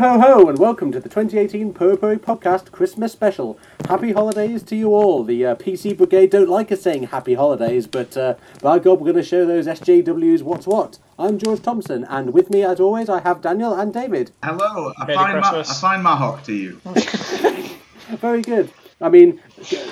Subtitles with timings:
[0.00, 3.58] Hello, ho, ho, and welcome to the 2018 Popo Podcast Christmas Special.
[3.86, 5.24] Happy holidays to you all.
[5.24, 9.12] The uh, PC Brigade don't like us saying happy holidays, but uh, by God, we're
[9.12, 10.98] going to show those SJWs what's what.
[11.18, 14.30] I'm George Thompson, and with me, as always, I have Daniel and David.
[14.42, 15.80] Hello, I Merry find, ma- I Christmas.
[15.82, 16.80] find Mahawk to you.
[18.16, 18.72] Very good.
[19.00, 19.40] I mean,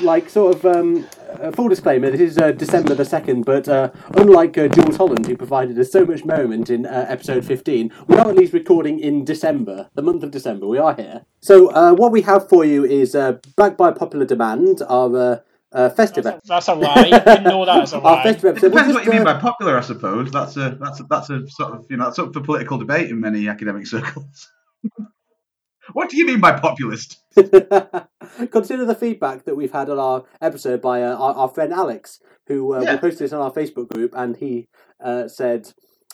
[0.03, 1.07] like, sort of, um,
[1.41, 5.27] uh, full disclaimer, this is uh, December the 2nd, but uh, unlike uh, Jools Holland,
[5.27, 9.01] who provided us so much moment in uh, episode 15, we are at least recording
[9.01, 10.67] in December, the month of December.
[10.67, 11.25] We are here.
[11.41, 15.39] So, uh, what we have for you is, uh, backed by popular demand, our uh,
[15.73, 17.07] uh, festive That's a, that's a lie.
[17.07, 18.23] You know that is a Our lie.
[18.23, 20.31] festive It depends We'll what you just, mean by popular, I suppose.
[20.31, 23.11] That's a that's a that's a sort of you know that's up for political debate
[23.11, 24.51] in many academic circles.
[25.93, 27.19] What do you mean by populist?
[27.37, 32.21] Consider the feedback that we've had on our episode by uh, our, our friend Alex,
[32.47, 32.93] who uh, Yeah.
[32.95, 34.69] we posted this on our Facebook group, and he
[35.03, 35.73] uh, said,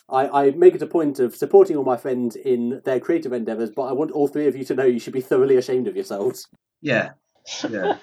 [0.08, 3.70] I, "I make it a point of supporting all my friends in their creative endeavours,
[3.74, 5.96] but I want all three of you to know you should be thoroughly ashamed of
[5.96, 6.46] yourselves."
[6.80, 7.10] Yeah,
[7.68, 7.98] yeah.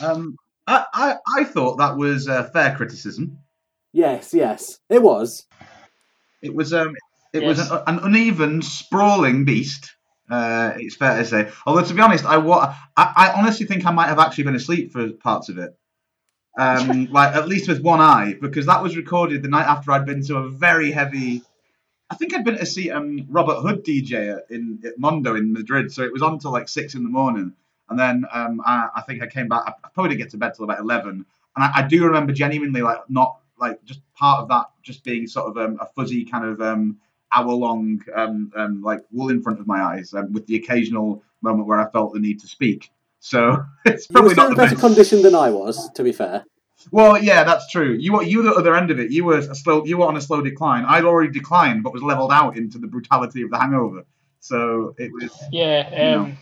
[0.00, 0.36] um,
[0.66, 3.38] I, I I thought that was uh, fair criticism.
[3.92, 5.46] Yes, yes, it was.
[6.42, 6.94] It was um
[7.32, 7.70] it was Yes.
[7.70, 9.95] an, an uneven, sprawling beast.
[10.28, 11.50] Uh, it's fair to say.
[11.66, 14.56] Although to be honest, I, wa- I I honestly think I might have actually been
[14.56, 15.76] asleep for parts of it.
[16.58, 20.06] Um, like at least with one eye, because that was recorded the night after I'd
[20.06, 21.42] been to a very heavy.
[22.10, 25.52] I think I'd been to see um, Robert Hood DJ at, in at Mondo in
[25.52, 27.52] Madrid, so it was on till like six in the morning,
[27.88, 29.62] and then um, I, I think I came back.
[29.66, 31.24] I probably didn't get to bed till about eleven,
[31.56, 35.26] and I, I do remember genuinely like not like just part of that just being
[35.26, 36.98] sort of um, a fuzzy kind of um,
[37.32, 41.22] hour long um, um, like wool in front of my eyes, um, with the occasional
[41.42, 42.90] moment where I felt the need to speak.
[43.20, 44.80] So it's You were probably not in the better best.
[44.80, 46.44] condition than I was, to be fair.
[46.90, 47.94] Well, yeah, that's true.
[47.98, 49.10] You were you were the other end of it.
[49.10, 49.84] You were a slow.
[49.84, 50.84] You were on a slow decline.
[50.84, 54.04] I'd already declined, but was leveled out into the brutality of the hangover.
[54.40, 55.32] So it was.
[55.50, 56.38] Yeah, um,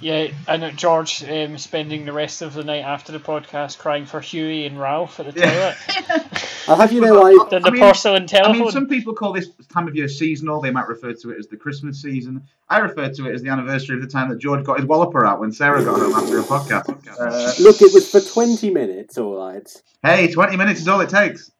[0.00, 4.20] yeah, and George um, spending the rest of the night after the podcast crying for
[4.20, 5.74] Huey and Ralph at the Yeah.
[5.74, 6.44] toilet.
[6.68, 9.32] I'll have you know, I The, the I mean- porcelain I mean, some people call
[9.32, 10.60] this time of year seasonal.
[10.60, 12.42] They might refer to it as the Christmas season.
[12.68, 15.24] I refer to it as the anniversary of the time that George got his walloper
[15.24, 16.88] out when Sarah got home after a podcast.
[17.18, 19.82] Uh, look, it was for twenty minutes, all right.
[20.02, 21.50] hey, 20 minutes is all it takes.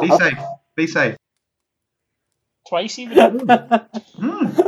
[0.00, 0.38] Be safe.
[0.74, 1.16] Be safe.
[2.68, 3.40] Twice even.
[3.48, 4.60] Hmm.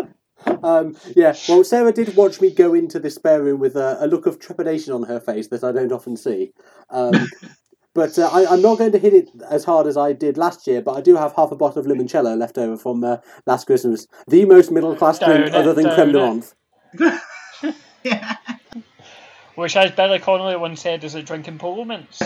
[0.71, 4.06] Um, yeah, well, Sarah did watch me go into the spare room with a, a
[4.06, 6.53] look of trepidation on her face that I don't often see.
[6.91, 7.28] Um,
[7.94, 10.66] but uh, I, I'm not going to hit it as hard as I did last
[10.66, 13.16] year, but I do have half a bottle of limoncello left over from uh,
[13.47, 14.06] last Christmas.
[14.28, 16.54] The most middle class drink other than down creme de it.
[17.65, 17.75] menthe.
[18.04, 18.37] yeah.
[19.54, 22.22] Which, as Billy Connolly once said, is a drinking polo mints.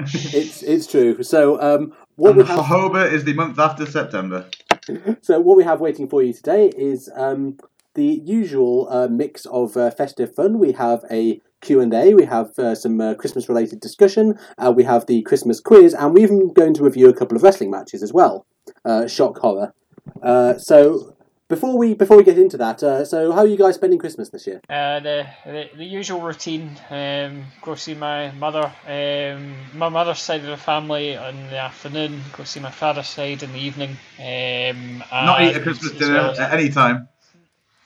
[0.00, 1.22] It's it's true.
[1.22, 4.48] So um, what we have Jojoba is the month after September.
[5.22, 7.58] So what we have waiting for you today is um,
[7.94, 10.58] the usual uh, mix of uh, festive fun.
[10.58, 15.22] We have a Q&A, we have uh, some uh, Christmas-related discussion, uh, we have the
[15.22, 18.46] Christmas quiz, and we're even going to review a couple of wrestling matches as well.
[18.84, 19.74] Uh, shock horror.
[20.22, 21.14] Uh, so
[21.50, 24.30] before we before we get into that, uh, so how are you guys spending Christmas
[24.30, 24.60] this year?
[24.70, 26.78] Uh, the, the the usual routine.
[26.88, 28.72] Um, go see my mother.
[28.86, 32.22] Um, my mother's side of the family in the afternoon.
[32.36, 33.90] Go see my father's side in the evening.
[34.18, 37.08] Um, Not eat a Christmas dinner well as- at any time.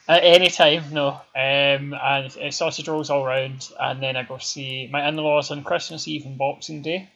[0.07, 1.09] At any time, no.
[1.35, 5.65] Um, and uh, sausage rolls all round, and then I go see my in-laws on
[5.65, 7.09] Christmas Eve and Boxing Day.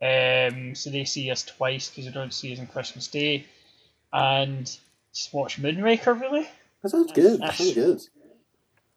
[0.00, 3.46] Um, so they see us twice because they don't see us on Christmas Day,
[4.12, 4.70] and
[5.14, 6.18] just watch Moonraker.
[6.20, 6.48] Really?
[6.82, 7.40] That sounds good.
[7.40, 8.00] That sounds good.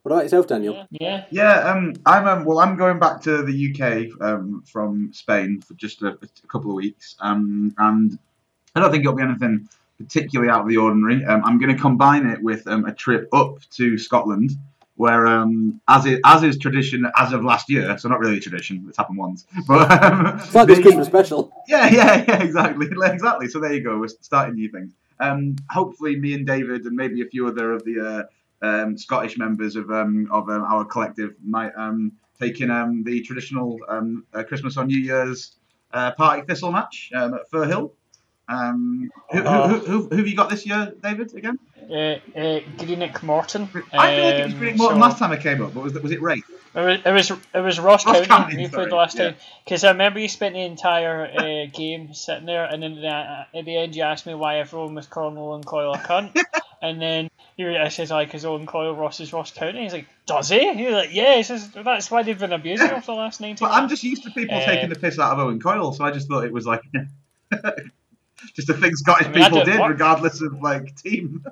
[0.02, 0.86] What about yourself, Daniel?
[0.90, 1.24] Yeah.
[1.30, 2.58] Yeah, um, I'm um, well.
[2.58, 6.76] I'm going back to the UK um, from Spain for just a, a couple of
[6.76, 8.18] weeks, um, and
[8.74, 9.66] I don't think it'll be anything
[9.98, 11.24] particularly out of the ordinary.
[11.24, 14.50] Um, I'm going to combine it with um, a trip up to Scotland,
[14.96, 18.40] where um, as is, as is tradition as of last year, so not really a
[18.40, 18.84] tradition.
[18.88, 21.50] It's happened once, but um, It's like this the- Christmas special.
[21.66, 23.48] yeah, yeah, yeah, exactly, exactly.
[23.48, 23.98] So there you go.
[23.98, 24.92] We're starting new things.
[25.20, 28.28] Um, hopefully, me and David and maybe a few other of the
[28.62, 33.04] uh, um, Scottish members of um, of um, our collective might um, take in um,
[33.04, 35.56] the traditional um, uh, Christmas or New Year's
[35.92, 37.92] uh, Partick Thistle match um, at Firhill.
[38.48, 41.34] Um, who, who, who, who, who have you got this year, David?
[41.34, 41.58] Again?
[41.90, 43.62] Uh, uh, Greenock Morton.
[43.64, 45.82] I feel like it was Um, Green Morton so- last time I came up, but
[45.82, 46.44] was it, was it Raith?
[46.76, 48.56] It was, it was it was Ross, Ross County.
[48.56, 49.26] County, played the last yeah.
[49.26, 53.64] time because I remember you spent the entire uh, game sitting there, and then at
[53.64, 56.36] the end you asked me why everyone was calling Owen Coyle a cunt,
[56.82, 59.82] and then you were, I says like, because Owen Coyle Ross is Ross County.
[59.84, 60.74] He's like, does he?
[60.74, 61.36] He was like, yeah.
[61.36, 63.68] He says that's why they've been abusing him for the last nineteen.
[63.68, 66.04] But I'm just used to people Uh, taking the piss out of Owen Coyle, so
[66.04, 66.82] I just thought it was like
[68.52, 71.44] just a thing Scottish I mean, people did, want- regardless of like team.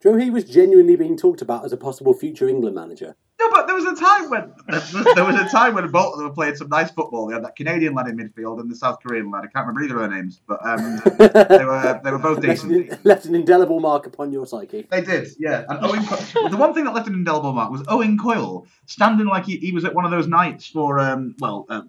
[0.00, 3.14] Do you know he was genuinely being talked about as a possible future England manager?
[3.38, 4.52] No, but there was a time when
[5.14, 7.26] there was a time when both of them were playing some nice football.
[7.28, 9.44] They had that Canadian lad in midfield and the South Korean lad.
[9.44, 12.62] I can't remember either of their names, but um, they were they were both left,
[12.62, 12.90] decent.
[12.90, 14.86] an, left an indelible mark upon your psyche.
[14.90, 15.64] They did, yeah.
[15.68, 19.26] And Owen, Co- the one thing that left an indelible mark was Owen Coyle standing
[19.26, 21.82] like he, he was at one of those nights for um, well, uh,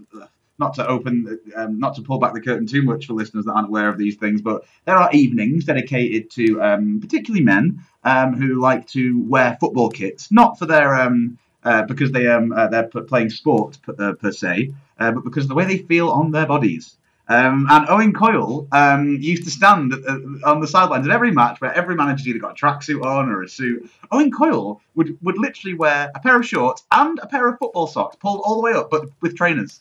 [0.59, 3.53] not to open, um, not to pull back the curtain too much for listeners that
[3.53, 8.33] aren't aware of these things, but there are evenings dedicated to um, particularly men um,
[8.33, 12.67] who like to wear football kits, not for their um, uh, because they um uh,
[12.67, 16.09] they're playing sport per, uh, per se, uh, but because of the way they feel
[16.09, 16.97] on their bodies.
[17.29, 21.61] Um, and Owen Coyle um, used to stand uh, on the sidelines at every match
[21.61, 23.89] where every manager's either got a tracksuit on or a suit.
[24.11, 27.87] Owen Coyle would, would literally wear a pair of shorts and a pair of football
[27.87, 29.79] socks pulled all the way up, but with trainers.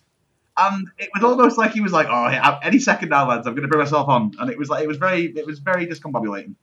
[0.71, 3.63] And it was almost like he was like, "Oh, any second now, lads, I'm going
[3.63, 6.55] to bring myself on." And it was like it was very, it was very discombobulating.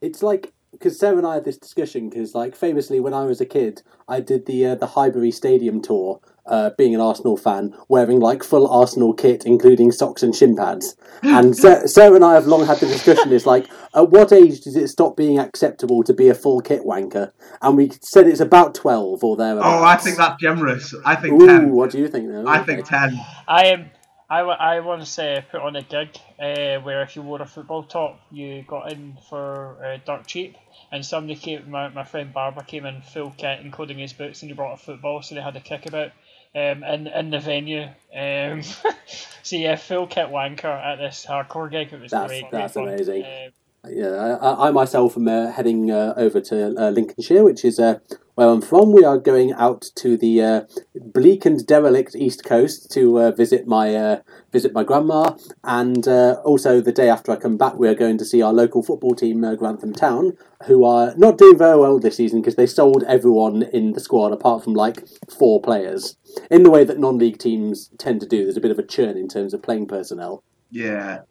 [0.00, 3.40] It's like because Sarah and I had this discussion because, like, famously when I was
[3.40, 7.74] a kid, I did the uh, the Highbury Stadium tour, uh, being an Arsenal fan,
[7.88, 10.96] wearing like full Arsenal kit, including socks and shin pads.
[11.22, 13.32] And Sa- Sarah and I have long had the discussion.
[13.32, 16.82] Is like, at what age does it stop being acceptable to be a full kit
[16.82, 17.32] wanker?
[17.62, 19.66] And we said it's about twelve or thereabouts.
[19.66, 20.94] Oh, I think that's generous.
[21.04, 21.70] I think Ooh, ten.
[21.72, 22.28] what do you think?
[22.28, 22.46] Though?
[22.46, 23.18] I think ten.
[23.46, 23.90] I am.
[24.32, 27.46] I, wa- I once uh, put on a gig uh, where if you wore a
[27.46, 30.56] football top, you got in for uh, dirt cheap.
[30.92, 34.50] And somebody came, my, my friend Barbara came in full kit, including his boots, and
[34.50, 36.12] he brought a football, so they had a kickabout
[36.54, 37.88] um, in, in the venue.
[38.14, 38.62] Um,
[39.42, 41.92] so yeah, full kit wanker at this hardcore gig.
[41.92, 42.50] It was That's- great.
[42.50, 43.24] that's great amazing.
[43.24, 43.52] Um,
[43.88, 47.98] Yeah, I, I myself am uh, heading uh, over to uh, Lincolnshire, which is uh,
[48.40, 48.92] where I'm from.
[48.92, 50.60] We are going out to the uh,
[50.94, 54.20] bleak and derelict east coast to uh, visit my uh,
[54.50, 58.16] visit my grandma, and uh, also the day after I come back, we are going
[58.16, 61.98] to see our local football team, uh, Grantham Town, who are not doing very well
[61.98, 66.16] this season because they sold everyone in the squad apart from like four players.
[66.50, 69.18] In the way that non-league teams tend to do, there's a bit of a churn
[69.18, 70.42] in terms of playing personnel.
[70.70, 71.24] Yeah.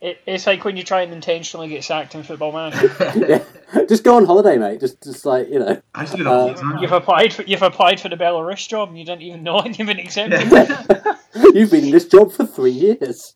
[0.00, 2.94] It, it's like when you try and intentionally get sacked in Football Manager.
[3.28, 3.84] yeah.
[3.88, 4.80] Just go on holiday, mate.
[4.80, 5.80] Just, just like you know.
[5.94, 6.78] I used do that all the Uh, time.
[6.82, 9.78] You've applied for you've applied for the Belarus job and you didn't even know and
[9.78, 10.50] you've been accepted.
[10.50, 11.16] Yeah.
[11.52, 13.34] You've been in this job for three years.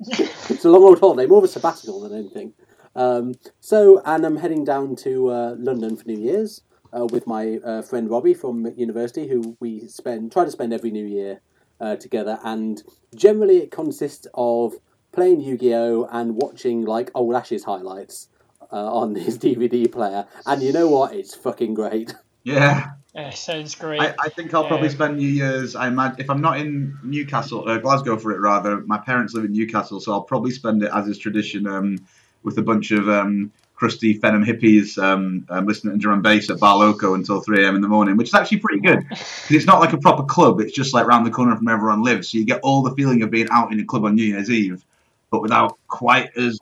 [0.00, 2.54] it's a long old holiday, more of a sabbatical than anything.
[2.96, 6.62] Um, so, and I'm heading down to uh, London for New Year's
[6.96, 10.90] uh, with my uh, friend Robbie from university, who we spend try to spend every
[10.90, 11.40] New Year
[11.78, 12.38] uh, together.
[12.42, 12.82] And
[13.14, 14.74] generally, it consists of
[15.12, 18.28] playing Yu-Gi-Oh and watching like old Ashes highlights
[18.72, 20.26] uh, on his DVD player.
[20.46, 21.14] And you know what?
[21.14, 22.14] It's fucking great.
[22.42, 22.92] Yeah.
[23.14, 24.00] Uh, sounds great.
[24.00, 25.76] I, I think I'll probably Um, spend New Year's.
[25.76, 28.80] I imagine if I'm not in Newcastle, uh, Glasgow for it rather.
[28.86, 31.98] My parents live in Newcastle, so I'll probably spend it as is tradition um,
[32.42, 36.48] with a bunch of um, crusty Fenham hippies um, um, listening to drum and bass
[36.48, 37.74] at Bar Loco until 3 a.m.
[37.74, 40.60] in the morning, which is actually pretty good because it's not like a proper club.
[40.62, 42.94] It's just like round the corner from where everyone lives, so you get all the
[42.94, 44.82] feeling of being out in a club on New Year's Eve,
[45.30, 46.58] but without quite as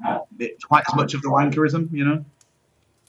[0.64, 2.24] quite as much of the wankerism, you know.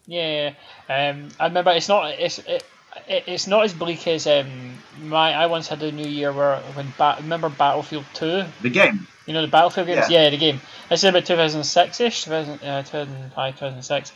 [0.08, 0.54] Yeah,
[0.90, 2.64] um, I remember it's not it's it,
[3.08, 4.74] it, it's not as bleak as um
[5.04, 9.08] my I once had a New Year where when ba- remember Battlefield Two, The game.
[9.28, 10.24] you know the Battlefield games, Yeah.
[10.24, 10.62] yeah, the game.
[10.90, 14.12] This is about two thousand six ish, 2000, uh, 2005, 2006.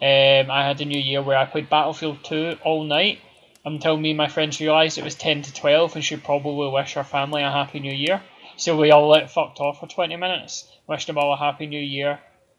[0.00, 3.18] Um, I had a New Year where I played Battlefield Two all night
[3.64, 6.96] until me and my friends realised it was ten to twelve and should probably wish
[6.96, 8.22] our family a happy New Year.
[8.58, 11.80] So we all like fucked off for twenty minutes, wished them all a happy New
[11.80, 12.18] Year,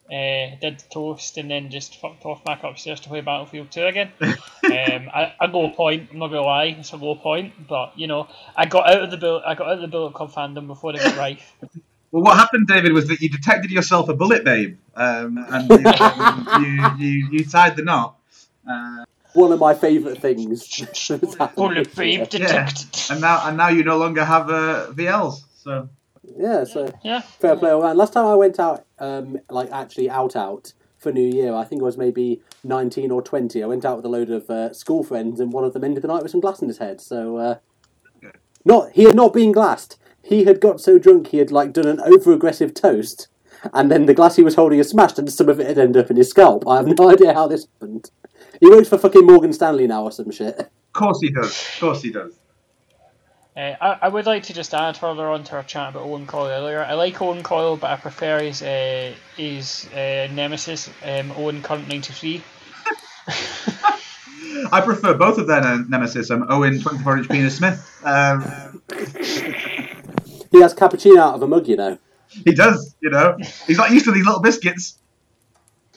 [0.10, 3.86] uh, did the toast, and then just fucked off back upstairs to play Battlefield 2
[3.86, 4.12] again.
[4.22, 8.08] um, a, a low point, I'm not gonna lie, it's a low point, but you
[8.08, 10.68] know, I got out of the bullet, I got out of the Bullet Club fandom
[10.68, 11.54] before they got rife.
[12.12, 15.78] Well, what happened, David, was that you detected yourself a bullet babe, um, and you,
[16.60, 18.16] you, you, you tied the knot.
[18.68, 20.76] Uh, One of my favourite things.
[20.80, 22.18] that's Bullet this year.
[22.22, 23.00] babe detected.
[23.12, 25.44] and now and now you no longer have uh, VLs.
[25.70, 25.90] So
[26.38, 27.22] Yeah, so Yeah.
[27.22, 27.98] fair play all round.
[27.98, 31.82] Last time I went out, um, like actually out out for New Year, I think
[31.82, 33.64] I was maybe nineteen or twenty.
[33.64, 36.04] I went out with a load of uh, school friends, and one of them ended
[36.04, 37.00] the night with some glass in his head.
[37.00, 37.56] So, uh,
[38.66, 39.98] not he had not been glassed.
[40.22, 43.28] He had got so drunk he had like done an over aggressive toast,
[43.74, 46.04] and then the glass he was holding had smashed, and some of it had ended
[46.04, 46.68] up in his scalp.
[46.68, 48.12] I have no idea how this happened.
[48.60, 50.60] He works for fucking Morgan Stanley now or some shit.
[50.60, 51.52] of course he does.
[51.52, 52.34] Of course he does.
[53.60, 56.26] Uh, I, I would like to just add further on to our chat about Owen
[56.26, 56.82] Coyle earlier.
[56.82, 61.90] I like Owen Coyle, but I prefer his uh, his uh, nemesis, um, Owen Current
[61.90, 62.42] ninety three.
[64.72, 68.00] I prefer both of their ne- nemesis, um, Owen 24 inch penis Smith.
[68.04, 68.82] Um,
[70.52, 72.00] He has cappuccino out of a mug, you know.
[72.30, 73.38] he does, you know.
[73.68, 74.98] He's not used to these little biscuits.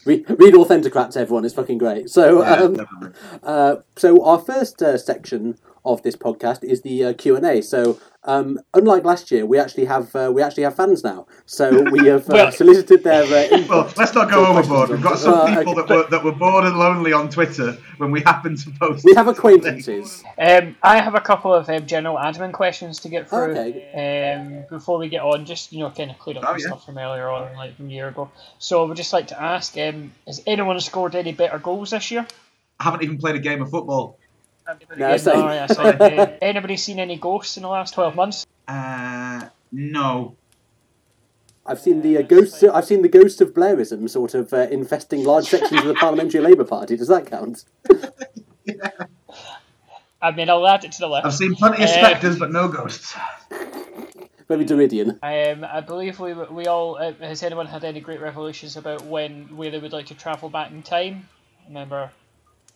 [0.04, 1.44] Read, read Authentocrats, everyone.
[1.44, 2.10] It's fucking great.
[2.10, 7.12] So, Yeah, um, uh, so our first uh, section of this podcast is the uh,
[7.14, 7.60] Q and A.
[7.62, 11.26] So, um, unlike last year, we actually have uh, we actually have fans now.
[11.46, 13.68] So we have uh, Well- solicited their uh, input.
[13.68, 14.90] Well, let's not go overboard.
[14.90, 15.88] We've got some Uh, people okay.
[15.88, 19.04] that were that were bored and lonely on Twitter when we happened to post.
[19.04, 20.22] We have acquaintances.
[20.38, 24.34] Um, I have a couple of um, general admin questions to get through Okay.
[24.36, 25.44] um, before we get on.
[25.46, 26.66] Just you know, kind of clear up Oh, some yeah.
[26.66, 28.30] stuff from earlier on, like from a year ago.
[28.58, 32.10] So I would just like to ask: um, Has anyone scored any better goals this
[32.12, 32.26] year?
[32.78, 34.18] I haven't even played a game of football.
[34.96, 35.36] No, Yeah, same.
[35.44, 35.96] yeah, same.
[36.00, 38.46] Uh, Anybody seen any ghosts in the last twelve months?
[38.68, 40.36] Uh, no.
[41.64, 42.62] I've seen the uh, ghosts.
[42.64, 46.40] I've seen the ghost of Blairism sort of uh, infesting large sections of the Parliamentary
[46.48, 46.96] Labour Party.
[46.96, 47.64] Does that count?
[50.20, 51.26] I mean, I'll add it to the list.
[51.26, 53.14] I've seen plenty of Uh, spectres, but no ghosts.
[54.48, 55.18] Maybe Doridian.
[55.22, 59.56] Um, I believe we we all uh, has anyone had any great revelations about when
[59.56, 61.28] where they would like to travel back in time?
[61.68, 62.10] Remember,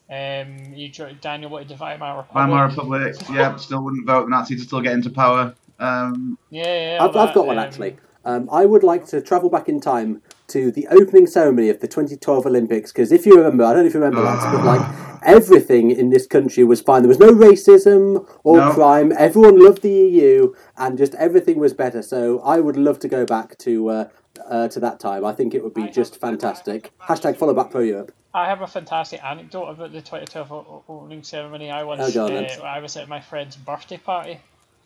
[0.08, 2.34] um, you Daniel wanted to Weimar Republic.
[2.34, 5.54] Weimar Republic, yeah, still wouldn't vote the Nazis to still get into power.
[5.78, 7.04] Um, Yeah, yeah.
[7.04, 7.96] I've, all I've got one um, actually.
[8.25, 11.86] Um, I would like to travel back in time to the opening ceremony of the
[11.86, 15.06] 2012 Olympics because if you remember, I don't know if you remember that, but like
[15.22, 17.02] everything in this country was fine.
[17.02, 18.72] There was no racism or No.
[18.72, 19.12] crime.
[19.16, 22.02] Everyone loved the EU, and just everything was better.
[22.02, 24.08] So I would love to go back to uh,
[24.48, 25.25] uh, to that time.
[25.25, 26.92] I think it would be just fantastic.
[27.02, 28.12] Hashtag follow back pro Europe.
[28.37, 31.71] I have a fantastic anecdote about the 2012 o- o- opening ceremony.
[31.71, 32.62] I once, Oh, uh.
[32.62, 34.40] I was at my friend's birthday party.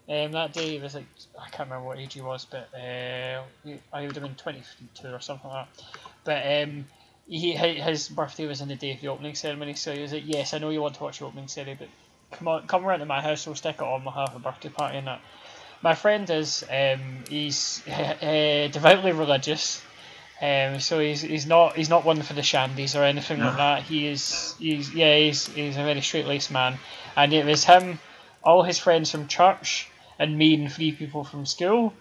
[0.08, 1.06] Um, that day, he was like,
[1.38, 5.08] I can't remember what age he was, but uh, he- I would have been 22
[5.08, 5.84] or something like that.
[6.24, 6.86] But um,
[7.28, 10.24] he, his birthday was on the day of the opening ceremony, so he was like,
[10.26, 13.00] Yes, I know you want to watch the opening ceremony, but come on, come around
[13.00, 15.20] to my house, we'll stick it on, we'll have a birthday party and that.
[15.82, 19.82] My friend is, um, he's uh, devoutly religious.
[20.42, 23.82] Um, so he's, he's not he's not one for the shandies or anything like that.
[23.82, 26.78] He is he's yeah he's he's a very straight laced man,
[27.14, 27.98] and it was him,
[28.42, 31.92] all his friends from church, and me and three people from school.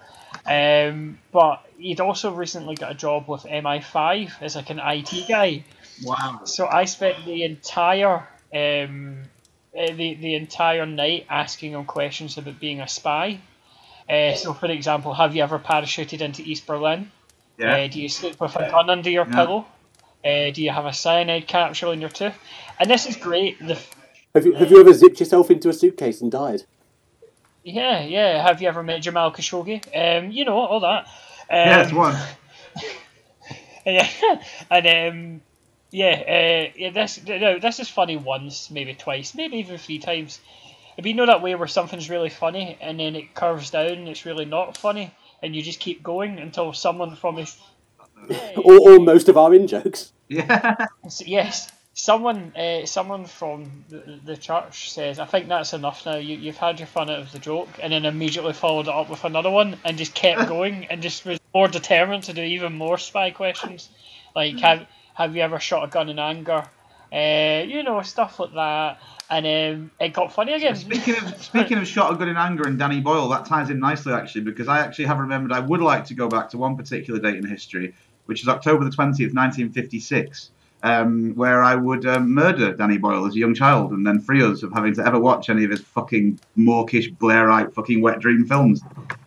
[0.46, 5.66] Um, but he'd also recently got a job with MI5 as like an IT guy.
[6.04, 6.42] wow.
[6.46, 9.24] So I spent the entire um,
[9.78, 13.40] uh, the the entire night asking him questions about being a spy.
[14.10, 17.12] Uh, so, for example, have you ever parachuted into East Berlin?
[17.60, 17.76] Yeah.
[17.76, 19.36] Uh, do you sleep with a gun under your Yeah.
[19.36, 19.66] pillow?
[20.24, 22.34] Uh, do you have a cyanide capsule in your tooth?
[22.80, 23.60] And this is great.
[23.60, 23.78] The
[24.34, 26.64] Have you have you ever zipped yourself into a suitcase and died?
[27.64, 28.42] yeah, yeah.
[28.42, 29.82] Have you ever met Jamal Khashoggi?
[29.94, 31.06] Um, you know all that.
[31.50, 32.18] Um, yeah, it's one.
[33.86, 34.08] Yeah,
[34.70, 35.42] and um,
[35.90, 36.12] yeah,
[36.68, 36.90] uh, yeah.
[36.92, 40.40] This no, this is funny once, maybe twice, maybe even three times.
[40.98, 44.10] If you know that way where something's really funny and then it curves down and
[44.10, 45.12] it's really not funny,
[45.42, 47.58] and you just keep going until someone from his
[48.58, 50.12] Or, or most of our in jokes.
[50.28, 50.88] Yeah.
[51.06, 56.18] S- Yes, someone, uh, someone from the, the church says, "I think that's enough now.
[56.18, 59.10] You, you've had your fun out of the joke," and then immediately followed it up
[59.10, 62.74] with another one, and just kept going, and just was more determined to do even
[62.74, 63.90] more spy questions,
[64.36, 66.64] like have have you ever shot a gun in anger,
[67.12, 69.00] uh, you know, stuff like that,
[69.30, 70.76] and um, it got funny again.
[70.76, 73.80] Speaking of speaking of shot a gun in anger and Danny Boyle, that ties in
[73.80, 76.78] nicely actually because I actually have remembered I would like to go back to one
[76.78, 77.94] particular date in history,
[78.26, 80.52] which is October the twentieth, nineteen fifty six.
[80.82, 84.42] Um, where I would um, murder Danny Boyle as a young child and then free
[84.42, 88.46] us of having to ever watch any of his fucking mawkish Blairite fucking wet dream
[88.46, 88.82] films.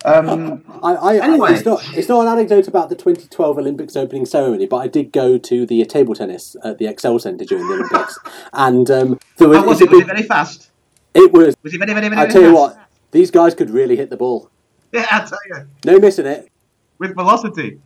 [0.06, 1.52] Um, I, I, Anyway.
[1.52, 5.12] It's not it's not an anecdote about the 2012 Olympics opening ceremony, but I did
[5.12, 8.18] go to the table tennis at the Excel Centre during the Olympics,
[8.54, 9.90] and um, there was, how was it?
[9.90, 10.70] Was it very fast?
[11.14, 11.54] it was.
[11.62, 12.78] Was it very, very, very, I tell you what,
[13.10, 14.48] these guys could really hit the ball.
[14.92, 15.66] Yeah, I tell you.
[15.86, 16.50] No missing it.
[16.98, 17.80] With velocity.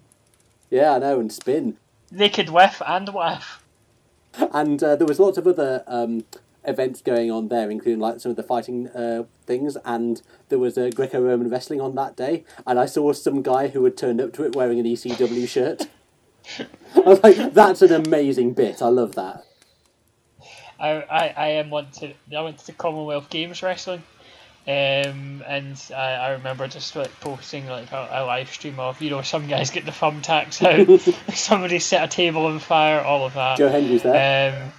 [0.70, 1.76] Yeah, I know, and spin.
[2.10, 3.62] Could whiff and whiff.
[4.52, 6.24] And uh, there was lots of other um,
[6.64, 9.76] events going on there, including like some of the fighting uh, things.
[9.84, 13.84] And there was a Greco-Roman wrestling on that day, and I saw some guy who
[13.84, 15.88] had turned up to it wearing an ECW shirt.
[16.94, 18.82] I was like, "That's an amazing bit.
[18.82, 19.44] I love that."
[20.78, 24.02] I, I, I am want to I went to the Commonwealth Games wrestling,
[24.68, 29.10] um, and I, I remember just like posting like a, a live stream of you
[29.10, 33.34] know some guys get the thumbtacks out, somebody set a table on fire, all of
[33.34, 33.58] that.
[33.58, 34.52] Joe Hendry's there.
[34.52, 34.72] Um,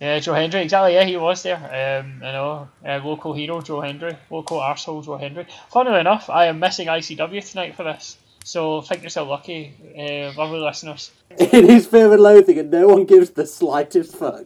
[0.00, 0.94] yeah, Joe Hendry, exactly.
[0.94, 1.56] Yeah, he was there.
[1.56, 5.48] Um, I know, uh, local hero Joe Hendry, local arsehole Joe Hendry.
[5.72, 10.60] Funnily enough, I am missing ICW tonight for this, so think yourself lucky, uh, lovely
[10.60, 11.10] listeners.
[11.30, 14.44] It is fear and loathing, and no one gives the slightest fuck.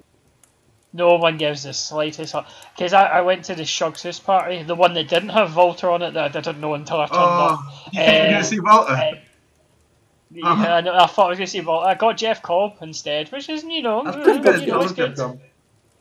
[0.94, 2.34] No one gives the slightest
[2.76, 6.02] because I, I went to the Shugs party, the one that didn't have Walter on
[6.02, 7.60] it that I didn't know until I turned Oh, up.
[7.92, 8.92] you think you're going Um, to see Walter?
[8.92, 9.12] Uh,
[10.34, 12.78] Yeah, I, know, I thought I was going to say, well, I got Jeff Cobb
[12.80, 14.62] instead, which is, you know, uh, good.
[14.62, 15.18] you know, it's good.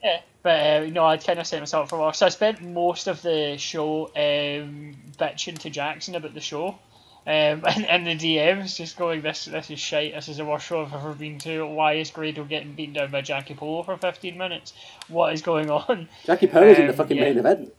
[0.01, 0.49] Yeah, but
[0.81, 2.15] uh, you know, I kind of set myself for work.
[2.15, 6.79] So I spent most of the show um, bitching to Jackson about the show,
[7.27, 10.13] um, and, and the DMs just going, "This this is shite.
[10.13, 11.65] This is the worst show I've ever been to.
[11.65, 14.73] Why is Grado getting beaten down by Jackie Polo for 15 minutes?
[15.07, 17.23] What is going on?" Jackie Polo's in the Um, fucking yeah.
[17.23, 17.73] main event.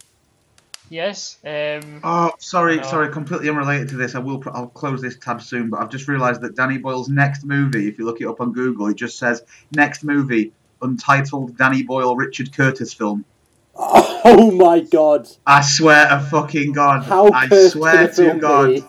[0.90, 1.38] Yes.
[1.44, 2.82] Um, Oh, sorry, No.
[2.82, 4.14] sorry, completely unrelated to this.
[4.14, 4.42] I will.
[4.52, 7.98] I'll close this tab soon, but I've just realised that Danny Boyle's next movie, if
[7.98, 12.52] you look it up on Google, it just says next movie, untitled Danny Boyle Richard
[12.54, 13.24] Curtis film.
[14.24, 15.28] Oh my god!
[15.44, 17.02] I swear to fucking God.
[17.02, 18.66] How I swear to film God.
[18.68, 18.84] be?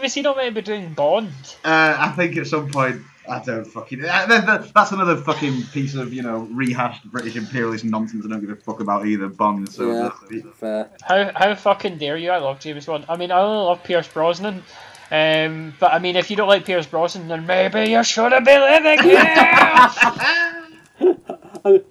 [0.00, 1.32] Was he not meant to be doing Bond?
[1.64, 3.02] Uh, I think at some point.
[3.28, 4.00] I don't fucking.
[4.02, 8.24] uh, that- that- That's another fucking piece of you know rehashed British imperialist nonsense.
[8.24, 9.28] I don't give a fuck about either.
[9.28, 9.70] Bond.
[9.70, 10.10] So Yeah.
[10.30, 10.88] that's- Fair.
[11.02, 12.30] How how fucking dare you?
[12.30, 13.04] I love James Bond.
[13.08, 14.64] I mean, I only love Pierce Brosnan.
[15.12, 18.58] Um, but I mean, if you don't like Pierce Brosnan, then maybe you shouldn't be
[18.58, 19.20] living here.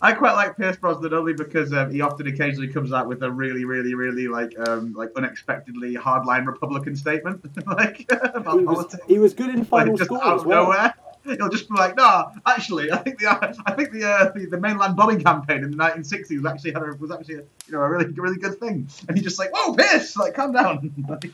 [0.00, 3.30] I quite like Pierce Brosnan only because um, he often occasionally comes out with a
[3.30, 9.02] really, really, really like um, like unexpectedly hardline Republican statement, like about He was, politics.
[9.08, 10.64] he was good in Like, Final just Score out as of well.
[10.64, 10.94] nowhere.
[11.24, 13.26] He'll just be like, "No, actually, I think the
[13.66, 16.82] I think the uh, the, the mainland bombing campaign in the 1960s was actually had
[16.84, 19.50] a, was actually a, you know a really really good thing." And he's just like,
[19.52, 20.16] "Whoa, Pierce!
[20.16, 21.32] Like, calm down." Like,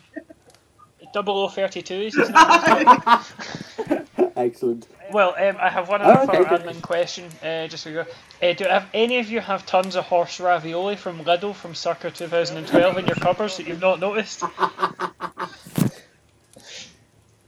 [1.12, 4.04] Double O thirty two is his name.
[4.36, 4.88] Excellent.
[5.12, 7.28] Well, um, I have one other okay, admin question.
[7.42, 8.06] Uh, just so you go.
[8.42, 12.10] Uh, do have any of you have tons of horse ravioli from Lidl from circa
[12.10, 14.42] 2012 in your cupboards that you've not noticed?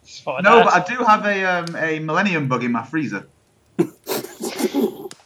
[0.07, 0.75] Just thought I'd no, ask.
[0.87, 3.27] but I do have a um, a Millennium Bug in my freezer.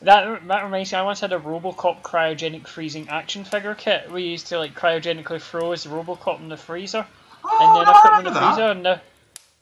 [0.02, 4.10] That, that reminds me, I once had a Robocop cryogenic freezing action figure kit.
[4.10, 7.06] We used to like cryogenically froze Robocop in the freezer,
[7.44, 8.54] Oh, and then no, I put him in the that.
[8.54, 9.00] freezer, and the,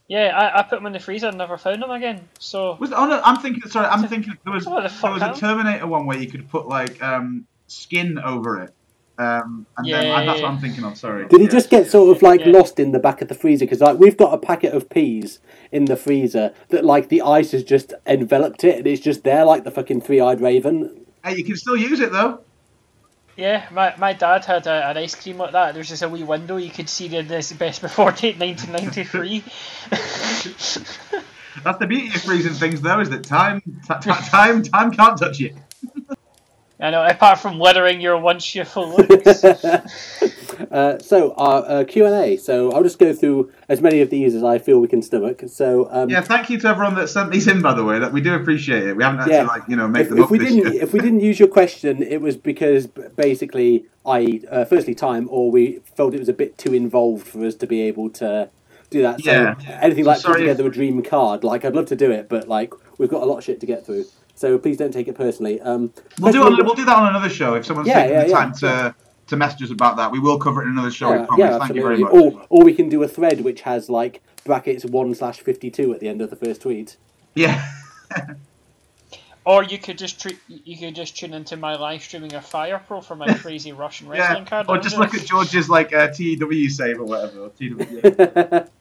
[0.08, 2.28] yeah, I, I put them in the freezer and never found them again.
[2.38, 3.68] So Was oh no, I'm thinking.
[3.70, 6.66] Sorry, I'm thinking there was the there was a Terminator one where you could put
[6.66, 8.70] like um, skin over it,
[9.18, 10.96] um, and then Yeah, and that's yeah, what I'm thinking of.
[10.96, 11.28] Sorry.
[11.28, 11.50] Did he Yeah.
[11.50, 12.48] just get sort of like Yeah.
[12.52, 13.66] lost in the back of the freezer?
[13.66, 15.40] Because like we've got a packet of peas
[15.70, 19.44] in the freezer that like the ice has just enveloped it, and it's just there
[19.44, 21.04] like the fucking three-eyed raven.
[21.22, 22.40] Hey, you can still use it though.
[23.38, 25.72] Yeah, my, my dad had a, an ice cream like that.
[25.72, 29.44] There's just a wee window you could see the this best before date 1993.
[31.62, 35.16] That's the beauty of freezing things, though, is that time, t- t- time, time can't
[35.16, 35.54] touch it.
[36.80, 39.44] I know, apart from littering your once youthful looks.
[40.70, 42.36] uh, so our uh, Q and A.
[42.36, 45.42] So I'll just go through as many of these as I feel we can stomach.
[45.48, 47.98] So um, Yeah, thank you to everyone that sent these in, by the way.
[47.98, 48.96] That we do appreciate it.
[48.96, 49.42] We haven't had Yeah.
[49.42, 50.82] to like you know make if, them if up we didn't year.
[50.82, 55.50] if we didn't use your question, it was because basically I uh, firstly time or
[55.50, 58.48] we felt it was a bit too involved for us to be able to
[58.90, 59.20] do that.
[59.20, 59.54] So Yeah.
[59.82, 62.28] anything like Sorry put if- together a dream card, like I'd love to do it,
[62.28, 64.04] but like we've got a lot of shit to get through.
[64.34, 65.60] So please don't take it personally.
[65.60, 68.24] Um, We'll do it, we'll do that on another show if someone's Yeah, taking yeah,
[68.24, 68.94] the time to
[69.28, 70.10] to message us about that.
[70.12, 71.12] We will cover it in another show.
[71.12, 71.44] yeah, we promise.
[71.44, 72.12] yeah, Thank you very much.
[72.12, 75.92] Or or we can do a thread which has like brackets one slash fifty two
[75.94, 76.96] at the end of the first tweet.
[77.34, 77.64] Yeah.
[79.44, 82.82] or you could just tr- you could just tune into my live streaming of Fire
[82.86, 84.66] Pro for my crazy Russian wrestling Yeah, card.
[84.68, 87.40] or just look at George's like uh, TW save or whatever.
[87.44, 88.68] or TW.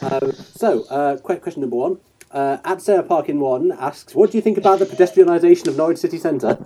[0.00, 1.98] Um, so, uh, que- question number one.
[2.30, 5.98] Uh, at Sarah Parkin one asks, "What do you think about the pedestrianisation of Norwich
[5.98, 6.64] City Centre?"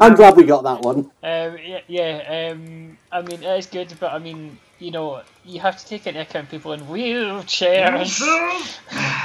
[0.00, 1.10] I'm glad we got that one.
[1.22, 2.50] Um, yeah, yeah.
[2.52, 6.06] Um, I mean, it is good, but I mean, you know, you have to take
[6.06, 8.20] into account people in wheelchairs.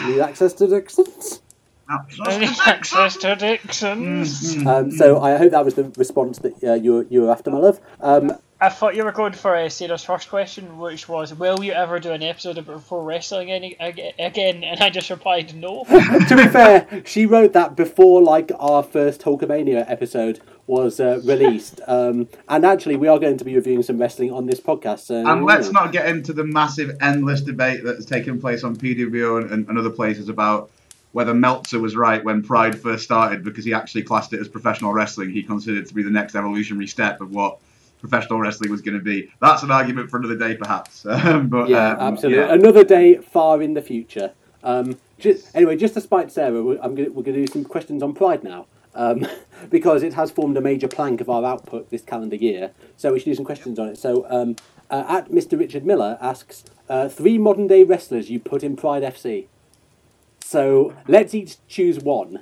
[0.08, 1.41] Need access to Dixon's.
[1.89, 4.55] Access to Dixon's.
[4.55, 7.32] Mm, Um, so I hope that was the response that uh, you were, you were
[7.32, 7.79] after, my love.
[7.99, 11.71] Um, I thought you were going for uh, Sarah's first question, which was, "Will you
[11.71, 15.86] ever do an episode about pro wrestling any, again?" And I just replied, "No."
[16.27, 21.82] to be fair, she wrote that before like our first Hulkamania episode was uh, released.
[21.89, 24.99] Um, and actually, we are going to be reviewing some wrestling on this podcast.
[24.99, 28.75] So, And let's you not get into the massive, endless debate that's taken place on
[28.75, 30.69] PWO and, and, and other places about
[31.13, 34.93] whether Meltzer was right when Pride first started because he actually classed it as professional
[34.93, 35.32] wrestling.
[35.32, 37.58] He considered it to be the next evolutionary step of what
[37.99, 39.32] professional wrestling was going to be.
[39.41, 41.08] That's an argument for another day, perhaps.
[41.08, 42.43] Um, but Yeah, um, absolutely.
[42.43, 42.53] yeah.
[42.53, 44.32] Another day far in the future.
[44.63, 47.65] Um, just, anyway, just to spite Sarah, we're, I'm gonna, we're going to do some
[47.65, 48.67] questions on Pride now.
[48.99, 49.25] Um,
[49.71, 52.71] because it has formed a major plank of our output this calendar year.
[52.97, 53.97] So we should do some questions on it.
[53.97, 54.57] So um,
[54.91, 55.57] uh, at Mr.
[55.59, 59.47] Richard Miller asks, uh, three modern day wrestlers you put in Pride FC.
[60.41, 62.41] So let's each choose one.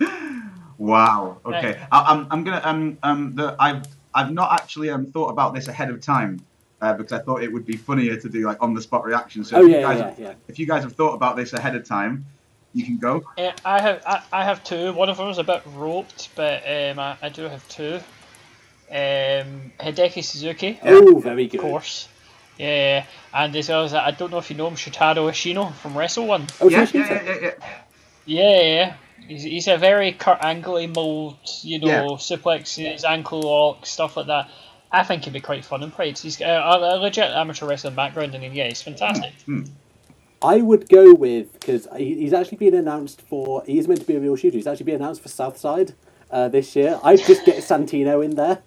[0.78, 1.38] Wow.
[1.46, 1.68] Okay.
[1.72, 1.78] Right.
[1.92, 3.84] I, I'm, I'm gonna um um the I've
[4.14, 6.40] I've not actually um thought about this ahead of time.
[6.80, 9.44] uh, because I thought it would be funnier to do like on the spot reaction.
[9.44, 10.34] So Oh if you yeah, guys yeah, have, yeah.
[10.48, 12.26] if you guys have thought about this ahead of time,
[12.74, 13.22] you can go.
[13.38, 14.92] Uh, I have I, I have two.
[14.92, 18.00] One of them is a bit roped, but um, I, I do have two.
[18.90, 21.56] Um, Hideki Suzuki, Oh, very good.
[21.58, 21.70] of good.
[21.70, 22.08] course.
[22.58, 25.72] Yeah, and as well as that, I don't know if you know him, Shotaro Ashino
[25.76, 26.46] from Wrestle One.
[26.60, 27.50] Oh, yeah, yeah, yeah, yeah, yeah.
[28.26, 28.94] Yeah, yeah.
[29.26, 32.02] He's, he's a very Kurt Angle mold, you know, Yeah.
[32.18, 34.50] suplexes, ankle locks, stuff like that.
[34.92, 36.18] I think he'd be quite fun in Pride.
[36.18, 39.32] He's got a, a legit amateur wrestling background, and yeah, he's fantastic.
[40.44, 43.62] I would go with because he's actually been announced for.
[43.66, 44.56] He's meant to be a real shooter.
[44.56, 45.94] He's actually been announced for Southside
[46.30, 46.98] uh, this year.
[47.02, 48.62] I'd just get Santino in there.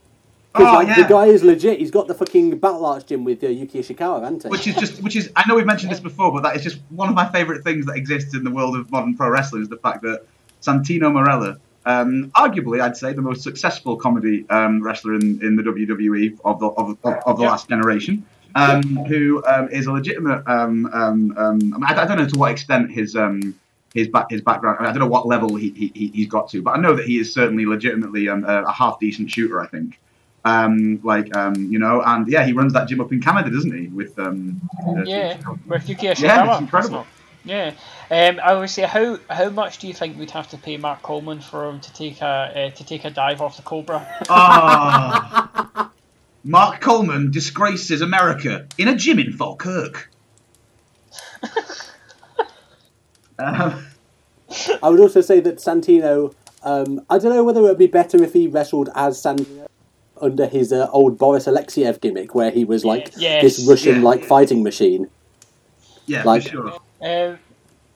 [0.53, 1.03] Because Oh, like, yeah.
[1.03, 1.79] the guy is legit.
[1.79, 4.49] He's got the fucking battle arts gym with uh, Yuki Ishikawa, hasn't he?
[4.49, 6.79] Which is just, which is, I know we've mentioned this before, but that is just
[6.91, 9.67] one of my favourite things that exists in the world of modern pro wrestling is
[9.69, 10.25] the fact that
[10.61, 15.63] Santino Marella, um, arguably, I'd say the most successful comedy um, wrestler in, in the
[15.63, 17.49] WWE of the of, of, of the Yeah.
[17.49, 20.43] last generation, um, who um, is a legitimate.
[20.47, 23.53] Um, um, um, I, I, I don't know to what extent his um,
[23.93, 24.77] his back his background.
[24.79, 26.79] I, mean, I don't know what level he, he he- he's got to, but I
[26.79, 29.61] know that he is certainly legitimately um, a, a half decent shooter.
[29.61, 29.99] I think.
[30.45, 33.75] Um, like um, you know, and yeah, he runs that gym up in Canada, doesn't
[33.75, 33.87] he?
[33.87, 37.07] With um, uh, Yeah, with Yuki Yeah, it's incredible.
[37.43, 37.73] Yeah.
[38.11, 41.01] Um, I would say, how how much do you think we'd have to pay Mark
[41.01, 44.05] Coleman for him to take a uh, to take a dive off the Cobra?
[44.29, 45.91] Ah.
[46.47, 50.11] Mark Coleman disgraces America in a gym in Falkirk.
[53.39, 53.85] um,
[54.81, 56.33] I would also say that Santino.
[56.63, 59.65] Um, I don't know whether it would be better if he wrestled as Santino
[60.21, 63.41] under his uh, old Boris Alexiev gimmick, where he was like Yes.
[63.43, 64.27] this Russian like Yeah.
[64.27, 65.09] fighting machine.
[66.05, 66.71] yeah, Like- for sure.
[66.73, 67.35] Um, uh,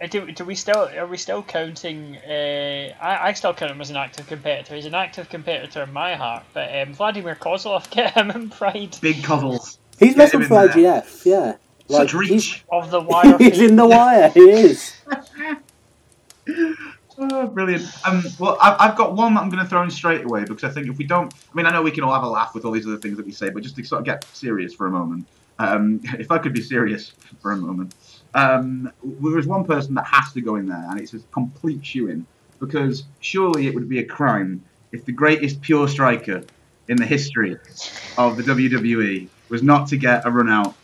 [0.07, 2.15] do, do we still are we still counting?
[2.17, 4.75] Uh, I, I still count him as an active competitor.
[4.75, 6.43] He's an active competitor in my heart.
[6.53, 9.77] But um, Vladimir Kozlov, get him in Pride Big coddles.
[9.99, 11.01] He's Get him wrestled in for there.
[11.01, 11.55] IGF, yeah.
[11.89, 12.63] Such Like, reach.
[12.71, 13.37] of the wire.
[13.37, 14.29] He's, he's in the wire.
[14.29, 14.93] He is.
[17.21, 17.85] Oh, brilliant.
[18.07, 20.63] Um, well, I've, I've got one that I'm going to throw in straight away because
[20.63, 22.55] I think if we don't, I mean, I know we can all have a laugh
[22.55, 24.73] with all these other things that we say, but just to sort of get serious
[24.73, 25.27] for a moment,
[25.59, 27.93] um, if I could be serious for a moment,
[28.33, 31.85] um, there is one person that has to go in there, and it's a complete
[31.85, 32.25] shoe in
[32.59, 36.43] because surely it would be a crime if the greatest pure striker
[36.87, 37.57] in the history
[38.17, 40.75] of the WWE was not to get a run out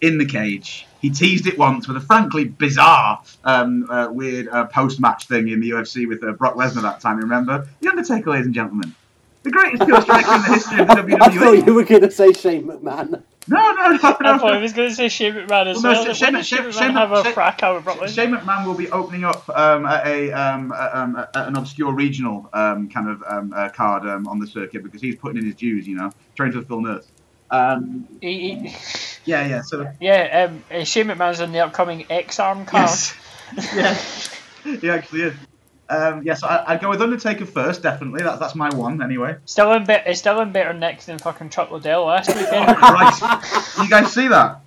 [0.00, 0.86] in the cage.
[1.00, 5.60] He teased it once with a frankly bizarre, um, uh, weird uh, post-match thing in
[5.60, 7.16] the UFC with uh, Brock Lesnar that time.
[7.16, 7.66] You remember?
[7.80, 8.94] The Undertaker, ladies and gentlemen,
[9.42, 11.20] the greatest pure striker in the history of the WWE.
[11.22, 13.22] I thought you were going to say Shane McMahon.
[13.48, 16.02] No, no, no, I thought I was going to say Shane McMahon as Well, no,
[16.04, 16.14] well.
[16.14, 18.74] Shane- When Shane- Shane, Shane- McMahon have a Shane- fracas with Brock Shane McMahon will
[18.74, 23.08] be opening up um, at a um, at, um, at an obscure regional um, kind
[23.08, 25.96] of um, uh, card um, on the circuit because he's putting in his dues, you
[25.96, 27.06] know, trying to fill nurse.
[27.50, 28.76] Um, He- he-
[29.24, 29.62] yeah, yeah.
[29.62, 32.82] So yeah, um, uh, Shane McMahon's in the upcoming X Arm card.
[32.82, 33.16] yes,
[34.64, 35.34] yeah, he actually is.
[35.94, 38.22] Um, yes, I, I'd go with Undertaker first, definitely.
[38.22, 39.36] That's that's my one anyway.
[39.44, 42.76] Still in be- it's still in better nick than fucking Chuck Liddell last Oh, weekend.
[42.76, 43.78] Christ.
[43.78, 44.60] you guys see that?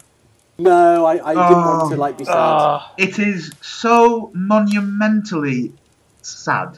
[0.57, 1.89] No, I, I didn't want Oh.
[1.89, 2.35] to like be sad.
[2.38, 5.73] Ah, It is so monumentally
[6.21, 6.77] sad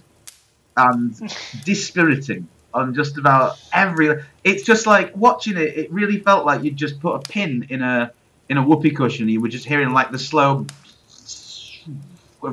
[0.75, 1.13] and
[1.65, 4.23] dispiriting on just about every.
[4.43, 5.77] It's just like watching it.
[5.77, 8.11] It really felt like you'd just put a pin in a
[8.49, 9.27] in a whoopee cushion.
[9.29, 10.65] You were just hearing like the slow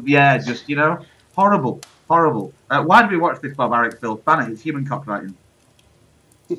[0.04, 0.38] yeah.
[0.38, 1.04] Just you know,
[1.34, 2.52] horrible, horrible.
[2.70, 4.24] Uh, why do we watch this barbaric filth?
[4.24, 4.52] Ban it.
[4.52, 5.34] It's human copywriting.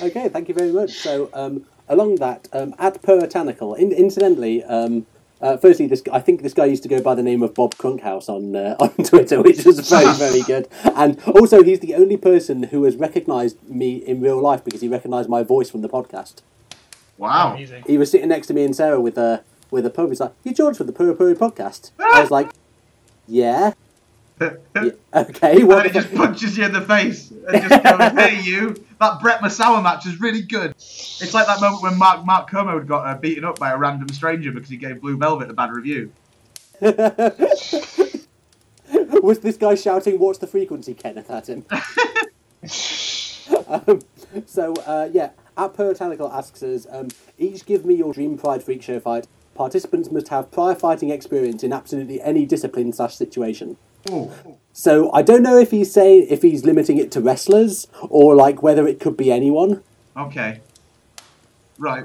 [0.00, 0.92] Okay, thank you very much.
[0.92, 5.06] So, um, along that, um, at Puritanical, in, incidentally, um,
[5.40, 7.74] uh, firstly, this I think this guy used to go by the name of Bob
[7.74, 10.68] Crunkhouse on uh, on Twitter, which was very very good.
[10.84, 14.88] And also, he's the only person who has recognised me in real life because he
[14.88, 16.36] recognised my voice from the podcast.
[17.18, 17.54] Wow.
[17.54, 17.84] amazing.
[17.86, 20.08] He was sitting next to me and Sarah with a with a pub.
[20.08, 22.50] He's like, "You George for the Puri Puri podcast?" I was like,
[23.26, 23.74] "Yeah."
[24.40, 24.50] Yeah.
[25.14, 25.56] Okay.
[25.60, 25.76] And What?
[25.76, 28.76] then he just punches you in the face and just goes, "Hey, you!
[29.00, 32.86] That Brett Masawa match is really good." It's like that moment when Mark Mark Kermode
[32.86, 35.70] got uh, beaten up by a random stranger because he gave Blue Velvet a bad
[35.70, 36.12] review.
[39.22, 41.64] was this guy shouting, "What's the frequency, Kenneth?" at him?
[43.68, 44.00] um,
[44.44, 48.82] so uh, yeah, at Puritanical asks us, um, each give me your dream Pride Freak
[48.82, 49.26] Show fight.
[49.54, 53.78] Participants must have prior fighting experience in absolutely any discipline slash situation.
[54.08, 58.34] Oh, So I don't know if he's saying if he's limiting it to wrestlers or
[58.34, 59.82] like whether it could be anyone.
[60.16, 60.60] okay,
[61.78, 62.04] right.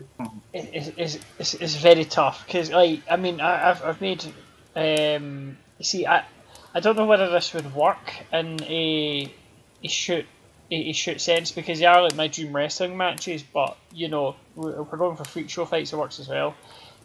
[0.53, 4.23] It, it, it's, it's, it's very tough because like I mean I, I've I've made
[4.75, 6.25] um you see I
[6.73, 9.33] I don't know whether this would work in a
[9.83, 10.25] a shoot
[10.71, 14.35] a, a shoot sense because they are like my dream wrestling matches but you know
[14.55, 15.93] we're we're going for freak show fights.
[15.93, 16.55] It works as well.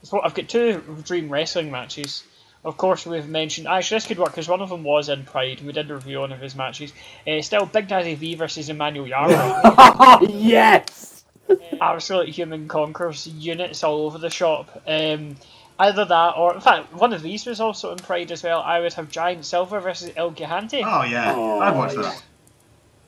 [0.02, 2.22] So I've got two dream wrestling matches.
[2.66, 5.60] Of course, we've mentioned actually this could work because one of them was in Pride.
[5.64, 6.92] We did a review on one of his matches.
[7.26, 10.26] Uh, still, Big Daddy V versus Emmanuel Yarbrough.
[10.34, 11.24] yes.
[11.80, 14.82] Absolute human conquers units all over the shop.
[14.84, 15.36] Um,
[15.78, 18.60] either that, or in fact, one of these was also in Pride as well.
[18.62, 20.82] I would have Giant Silva versus El Gigante.
[20.84, 22.02] Oh yeah, Oh, I'd watch yeah.
[22.02, 22.22] that.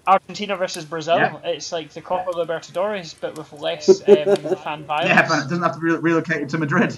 [0.07, 1.17] Argentina versus Brazil.
[1.17, 1.39] Yeah.
[1.43, 5.09] It's like the Copa Libertadores, but with less um, fan violence.
[5.09, 6.97] Yeah, but it doesn't have to be relocated to Madrid.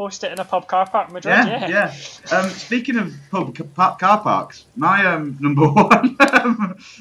[0.00, 1.34] Host it in a pub car park in Madrid.
[1.34, 1.94] Yeah, Yeah,
[2.32, 2.34] yeah.
[2.38, 6.16] Um, speaking of pub ca- car parks, my um, number one,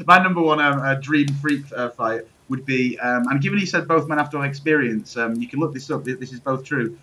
[0.05, 3.65] my number one um, uh, dream freak uh, fight would be, um, and given he
[3.65, 6.03] said both men have to have experience, um, you can look this up.
[6.03, 6.97] This is both true.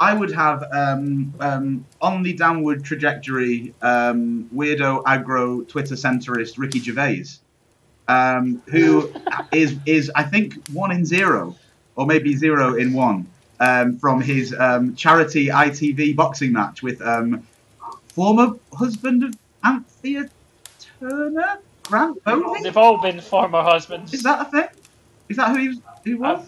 [0.00, 6.78] I would have um, um, on the downward trajectory, um, weirdo aggro Twitter centrist Ricky
[6.78, 7.26] Gervais,
[8.08, 9.12] um, who
[9.52, 11.56] is is I think one in zero,
[11.94, 13.26] or maybe zero in one,
[13.62, 17.46] um, from his um, charity ITV boxing match with um,
[18.08, 20.28] former husband of Anthea
[20.98, 22.62] Turner, Grant Bovey.
[22.64, 24.12] They've all been former husbands.
[24.12, 24.68] Is that a thing?
[25.28, 25.78] Is that who he was?
[26.04, 26.44] Who was?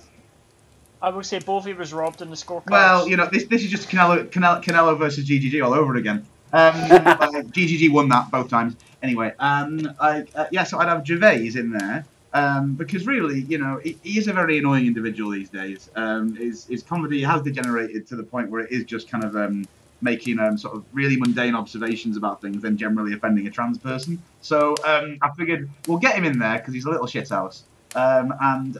[1.00, 2.70] I would say Bovey was robbed in the scorecards.
[2.70, 6.26] Well, you know, this this is just Canelo, Canelo, Canelo versus GGG all over again.
[6.52, 7.16] Um, uh,
[7.54, 8.74] GGG won that both times.
[9.04, 13.58] Anyway, um, I, uh, yeah, so I'd have Gervais in there um, because really, you
[13.58, 15.88] know, he, he is a very annoying individual these days.
[15.94, 19.36] Um, his his comedy has degenerated to the point where it is just kind of
[19.36, 19.66] um,
[20.02, 24.20] making um, sort of really mundane observations about things, and generally offending a trans person.
[24.42, 27.62] So um, I figured we'll get him in there because he's a little shithouse.
[27.94, 28.76] Um, and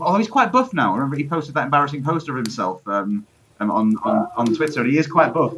[0.00, 3.26] although he's quite buff now, remember he posted that embarrassing poster of himself on,
[3.60, 5.54] on on Twitter, and he is quite buff.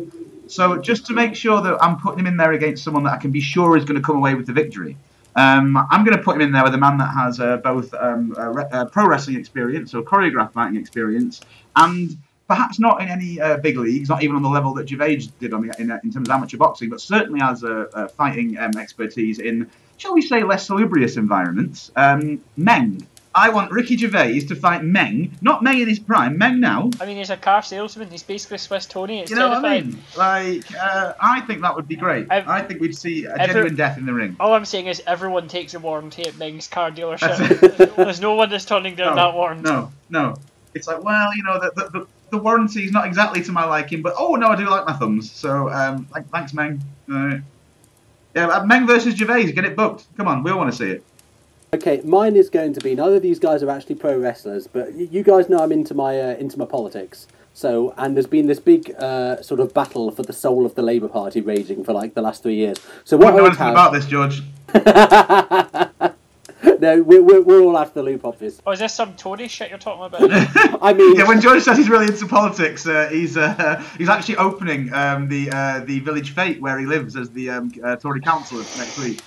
[0.48, 3.16] So just to make sure that I'm putting him in there against someone that I
[3.18, 4.96] can be sure is going to come away with the victory,
[5.36, 7.92] um, I'm going to put him in there with a man that has uh, both
[7.94, 11.42] um, uh, re- uh, pro wrestling experience, or choreographed fighting experience,
[11.76, 12.16] and
[12.48, 15.52] perhaps not in any uh, big leagues, not even on the level that Gervais did
[15.52, 18.76] on the, in, in terms of amateur boxing, but certainly has a, a fighting um,
[18.76, 21.90] expertise in, shall we say, less salubrious environments.
[21.96, 23.06] Um, Meng.
[23.36, 27.04] I want Ricky Gervais to fight Meng, not Meng in his prime, Meng now, I
[27.04, 28.08] mean, he's a car salesman.
[28.10, 29.20] He's basically Swiss Tony.
[29.20, 29.98] It's you know what I mean?
[30.16, 32.26] Like, uh, I think that would be great.
[32.30, 34.36] I've- I think we'd see a I've genuine death in the ring.
[34.40, 37.94] All I'm saying is everyone takes a warranty at Meng's car dealership.
[37.96, 39.68] There's no one that's turning down that warranty.
[39.68, 40.36] No, no.
[40.74, 43.64] It's like, well, you know, the, the, the, the warranty is not exactly to my
[43.66, 45.30] liking, but oh no, I do like my thumbs.
[45.30, 46.82] So, um, like, thanks, Meng.
[47.12, 47.38] Uh,
[48.34, 50.06] yeah, uh, Meng versus Gervais, get it booked.
[50.16, 51.04] Come on, we all want to see it.
[51.74, 52.94] Okay, mine is going to be.
[52.94, 56.20] Neither of these guys are actually pro wrestlers, but you guys know I'm into my
[56.20, 57.26] uh, into my politics.
[57.54, 60.82] So, and there's been this big uh, sort of battle for the soul of the
[60.82, 62.76] Labour Party raging for like the last three years.
[63.04, 64.42] So I what don't I know anything have, about this, George.
[66.80, 68.60] no, we're, we're, we're all after the loop of this.
[68.66, 70.30] Oh, is this some Tory shit you're talking about?
[70.82, 74.36] I mean, yeah, when George says he's really into politics, uh, he's uh, he's actually
[74.36, 78.20] opening um, the uh, the village fete where he lives as the um, uh, Tory
[78.20, 79.22] councillor next week.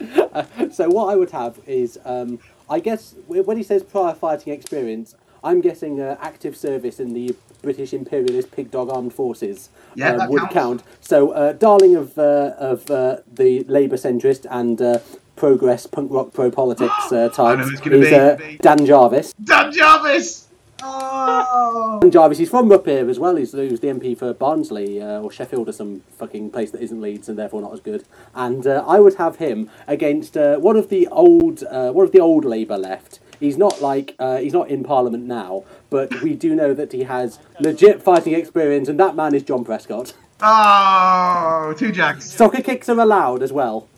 [0.72, 5.14] So what I would have is, um, I guess when he says prior fighting experience,
[5.42, 10.28] I'm guessing uh, active service in the British Imperialist Pig Dog Armed Forces Yeah, uh,
[10.28, 10.54] would counts.
[10.54, 10.82] count.
[11.00, 14.98] So, uh, darling of uh, of uh, the Labour centrist and uh,
[15.36, 18.14] progress punk rock pro politics uh, I know types who it's gonna is be.
[18.14, 19.32] uh, Dan Jarvis.
[19.42, 20.46] Dan Jarvis.
[20.82, 22.00] Oh.
[22.08, 23.36] Jarvis, he's from up here as well.
[23.36, 26.80] He's, he was the MP for Barnsley uh, or Sheffield or some fucking place that
[26.80, 28.04] isn't Leeds and therefore not as good.
[28.34, 32.12] And uh, I would have him against uh, one of the old, uh, one of
[32.12, 33.20] the old Labour left.
[33.38, 37.04] He's not like uh, he's not in Parliament now, but we do know that he
[37.04, 40.12] has legit fighting experience, and that man is John Prescott.
[40.42, 42.30] Oh, two jacks.
[42.30, 43.88] Soccer kicks are allowed as well.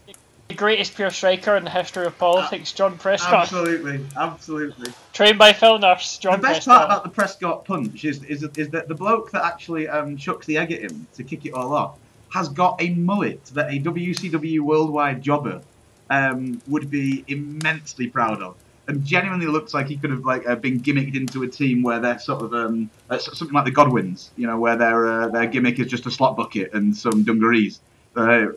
[0.53, 3.45] The greatest pure striker in the history of politics, John Prescott.
[3.45, 4.93] Absolutely, absolutely.
[5.15, 6.77] Trained by Phil Nurse, John the best Prescott.
[6.77, 10.47] part about the Prescott punch is is, is that the bloke that actually um, chucks
[10.47, 13.79] the egg at him to kick it all off has got a mullet that a
[13.79, 15.62] WCW worldwide jobber
[16.11, 18.57] um, would be immensely proud of.
[18.88, 22.01] And genuinely looks like he could have like uh, been gimmicked into a team where
[22.01, 25.47] they're sort of um, uh, something like the Godwins, you know, where their uh, their
[25.47, 27.81] gimmick is just a slot bucket and some dungarees.
[28.15, 28.49] Uh,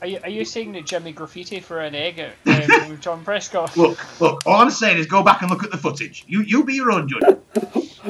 [0.00, 3.76] Are you, are you saying that Jimmy graffiti for an egg at um, John Prescott?
[3.76, 4.42] look, look.
[4.46, 6.24] All I'm saying is go back and look at the footage.
[6.28, 7.38] You you be your own judge.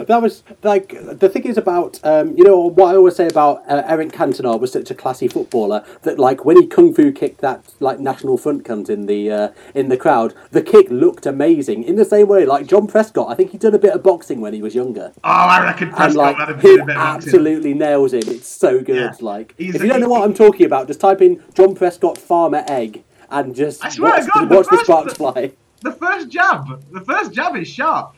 [0.07, 3.63] That was like the thing is about um, you know what I always say about
[3.69, 7.41] uh, Eric Cantona was such a classy footballer that like when he kung fu kicked
[7.41, 11.85] that like national front cunt in the uh, in the crowd, the kick looked amazing.
[11.85, 14.41] In the same way, like John Prescott, I think he'd done a bit of boxing
[14.41, 16.97] when he was younger, Oh, I reckon and like had a he bit of boxing.
[17.33, 18.23] absolutely nails him.
[18.27, 18.97] It's so good.
[18.97, 19.13] Yeah.
[19.21, 22.19] Like He's if you don't know what I'm talking about, just type in John Prescott
[22.19, 25.53] farmer egg and just I swear to watch, God, the watch the first- sparks fly.
[25.83, 28.17] the first jab, the first jab is sharp.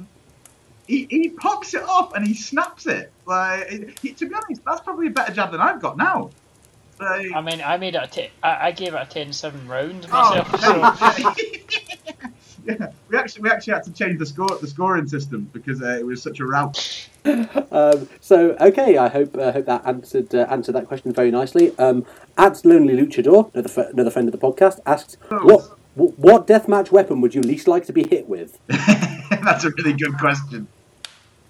[0.90, 3.12] He, he pops it off and he snaps it.
[3.24, 6.30] Like he- to be honest, that's probably a better jab than I've got now.
[6.98, 10.08] Like, I mean, I made it a t- I, I gave it a 10-7 round
[10.12, 11.36] oh, myself.
[11.46, 15.80] so yeah, we actually we actually had to change the score the scoring system because
[15.80, 17.08] uh, it was such a rout.
[17.70, 21.76] Um, so okay, I hope uh, hope that answered uh, answered that question very nicely.
[21.78, 22.06] Um,
[22.38, 25.60] at Lonely Luchador, another fr- another friend of the podcast, asks what
[25.94, 28.58] wh- what deathmatch weapon would you least like to be hit with?
[28.68, 30.66] That's a really good question.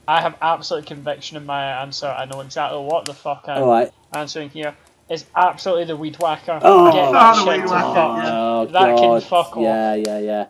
[0.09, 2.07] I have absolute conviction in my answer.
[2.07, 3.91] I know exactly what the fuck I'm All right.
[4.13, 4.75] answering here.
[5.09, 6.59] It's absolutely the weed whacker.
[6.63, 8.25] Oh, Get oh, that the shit weed to whacker, fuck.
[8.25, 8.31] yeah.
[8.33, 9.23] Oh That can god.
[9.25, 9.63] fuck off.
[9.63, 10.47] Yeah, yeah, yeah.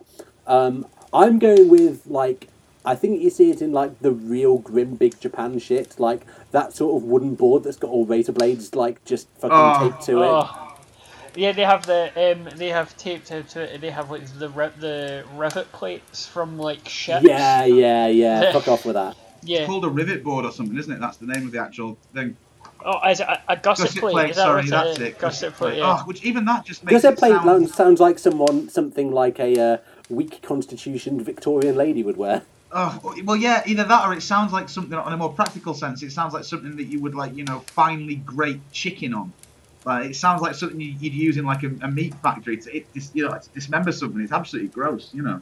[0.47, 2.47] Um, I'm going with like
[2.83, 6.73] I think you see it in like the real grim big Japan shit, like that
[6.73, 9.89] sort of wooden board that's got all razor blades like just fucking Oh.
[9.89, 10.27] taped to it.
[10.27, 10.67] Oh.
[11.35, 13.81] Yeah, they have the um, they have taped to to it.
[13.81, 17.23] They have like the ri- the rivet plates from like ships.
[17.23, 18.51] Yeah, yeah, yeah.
[18.51, 19.15] Fuck off with that.
[19.43, 19.59] Yeah.
[19.59, 20.99] It's called a rivet board or something, isn't it?
[20.99, 22.35] That's the name of the actual thing.
[22.83, 24.11] Oh, is it a, a gusset, Gusset plate?
[24.13, 25.07] plate, Is that sorry, what that's it?
[25.07, 25.19] it.
[25.19, 25.77] Gusset plate.
[25.77, 25.97] Yeah.
[25.99, 27.69] Oh, which even that just makes Because that it plate sound...
[27.69, 29.77] sounds like someone something like a uh,
[30.09, 32.41] weak constitutioned Victorian lady would wear.
[32.71, 36.01] Oh, well, yeah, either that or it sounds like something on a more practical sense.
[36.03, 39.33] It sounds like something that you would like, you know, finely grate chicken on.
[39.85, 42.75] Like it sounds like something you- you'd use in like a, a meat factory to
[42.77, 44.21] it, dis- you know, to dismember something.
[44.21, 45.41] It's absolutely gross, you know.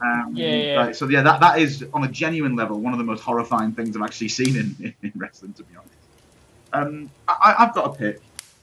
[0.00, 0.74] Um, Yeah, yeah.
[0.74, 3.72] Right, so yeah, that that is on a genuine level one of the most horrifying
[3.72, 5.94] things I've actually seen in, in wrestling, to be honest.
[6.72, 8.20] Um, I, I've got a pick.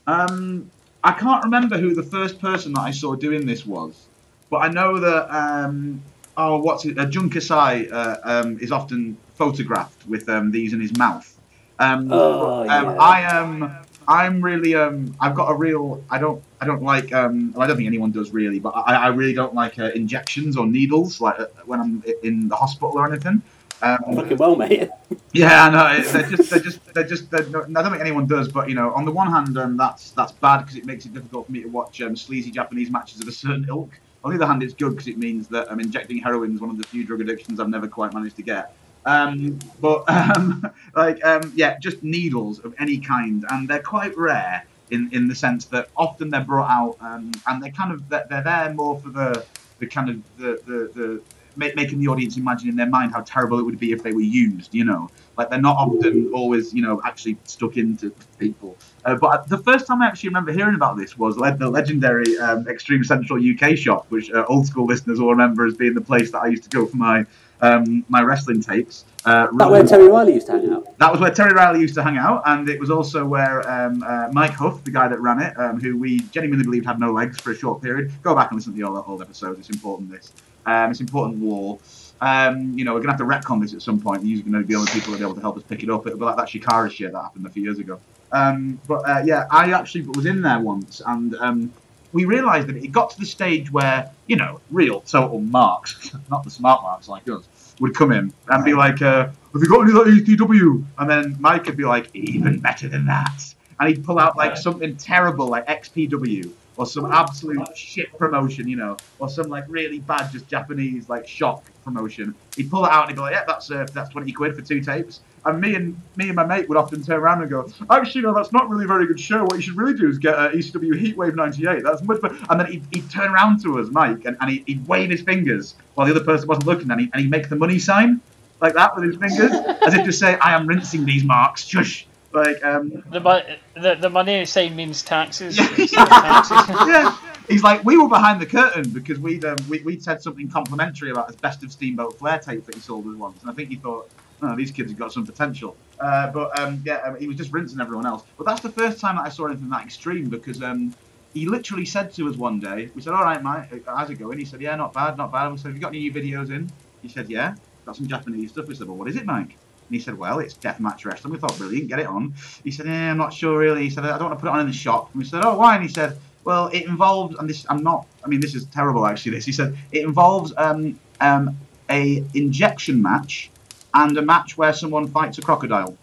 [0.07, 0.69] Um,
[1.03, 4.07] I can't remember who the first person that I saw doing this was,
[4.49, 6.01] but I know that um,
[6.37, 6.97] oh, what's it?
[6.97, 11.31] Uh, Jun Kasai uh, um, is often photographed with um, these in his mouth.
[11.79, 12.95] Um, Oh, um, yeah.
[12.99, 13.84] I am.
[14.07, 14.75] I'm really.
[14.75, 16.03] Um, I've got a real.
[16.09, 16.43] I don't.
[16.61, 17.13] I don't like.
[17.13, 19.91] Um, well, I don't think anyone does really, but I, I really don't like uh,
[19.95, 23.41] injections or needles, like uh, when I'm in the hospital or anything.
[23.81, 24.89] Um, Fucking well, mate.
[25.33, 26.03] yeah, I know.
[26.03, 27.31] They're just, they're just, they're just.
[27.31, 29.77] They're no, I don't think anyone does, but you know, on the one hand, um,
[29.77, 32.89] that's that's bad because it makes it difficult for me to watch um, sleazy Japanese
[32.89, 33.89] matches of a certain ilk.
[34.23, 36.71] On the other hand, it's good because it means that um, injecting heroin is one
[36.71, 38.75] of the few drug addictions I've never quite managed to get.
[39.05, 44.65] Um, but um, like, um, yeah, just needles of any kind, and they're quite rare
[44.91, 48.25] in in the sense that often they're brought out, um, and they're kind of they're,
[48.29, 49.45] they're there more for the
[49.79, 51.21] the kind of the the, the
[51.57, 54.19] making the audience imagine in their mind how terrible it would be if they were
[54.19, 54.73] used.
[54.73, 58.77] You know, like they're not often always you know actually stuck into people.
[59.05, 62.37] Uh, but the first time I actually remember hearing about this was le- the legendary
[62.39, 66.01] um, Extreme Central UK shop, which uh, old school listeners will remember as being the
[66.01, 67.25] place that I used to go for my
[67.65, 69.05] um, my wrestling tapes.
[69.25, 70.97] Uh, That where Terry Riley used to hang out.
[70.99, 74.03] that was where Terry Riley used to hang out, and it was also where um,
[74.03, 77.11] uh, Mike Huff, the guy that ran it, um, who we genuinely believed had no
[77.11, 78.11] legs for a short period.
[78.21, 79.59] Go back and listen to the old, old episodes.
[79.59, 80.11] It's important.
[80.11, 80.31] This,
[80.65, 81.79] um, it's important war.
[82.21, 84.23] Um, you know, we're gonna have to retcon this at some point.
[84.23, 85.89] You're going to be the only people that be able to help us pick it
[85.89, 86.05] up.
[86.07, 87.99] It'll be like that Shikara shit that happened a few years ago.
[88.31, 91.73] Um, but uh, yeah, I actually was in there once, and um,
[92.13, 96.43] we realised that it got to the stage where you know, real total marks, not
[96.43, 97.47] the smart marks like us,
[97.79, 101.09] would come in and be like, uh, "Have you got any of that ECW?" And
[101.09, 104.95] then Mike would be like, "Even better than that," and he'd pull out like something
[104.97, 110.31] terrible like XPW or some absolute shit promotion, you know, or some like really bad
[110.31, 112.35] just Japanese like shock promotion.
[112.55, 114.61] He'd pull it out and he'd be like, "Yeah, that's uh, that's twenty quid for
[114.61, 117.69] two tapes." And me and me and my mate would often turn around and go,
[117.91, 119.43] "Actually, no, that's not really a very good show.
[119.43, 121.83] What you should really do is get uh, ECW Heatwave '98.
[121.83, 124.63] That's much better." And then he'd, he'd turn around to us, Mike, and, and he'd,
[124.65, 127.47] he'd wave his fingers while the other person wasn't looking, and, he, and he'd make
[127.49, 128.21] the money sign
[128.59, 129.51] like that with his fingers,
[129.85, 132.07] as if to say, "I am rinsing these marks." Shush.
[132.33, 135.57] Like, um, The, the the money sign means taxes.
[135.57, 135.67] Yeah.
[135.67, 136.57] Taxes.
[136.87, 137.17] yeah.
[137.47, 141.11] He's like, we were behind the curtain because we'd um, we, we'd said something complimentary
[141.11, 143.69] about his best of Steamboat Flair tape that he sold us once, and I think
[143.69, 144.09] he thought,
[144.45, 145.75] oh, these kids have got some potential.
[145.99, 148.23] Uh, but um, yeah, um, he was just rinsing everyone else.
[148.37, 150.93] But that's the first time that I saw anything that extreme because um,
[151.33, 154.39] he literally said to us one day, we said, all right, mate, how's it going?
[154.39, 155.51] He said, yeah, not bad, not bad.
[155.51, 156.69] We said, have you got any new videos in?
[157.01, 158.67] He said, yeah, got some Japanese stuff.
[158.67, 159.57] We said, well, what is it, Mike?
[159.87, 161.33] And he said, well, it's deathmatch wrestling.
[161.33, 162.33] We thought, brilliant, get it on.
[162.63, 163.83] He said, eh, I'm not sure really.
[163.83, 165.11] He said, I don't want to put it on in the shop.
[165.13, 165.75] And we said, oh, why?
[165.75, 169.05] And he said, well, it involves, and this, I'm not, I mean, this is terrible
[169.05, 169.45] actually, this.
[169.45, 171.57] He said, it involves um, um,
[171.89, 173.51] a injection match
[173.95, 175.97] and a match where someone fights a crocodile.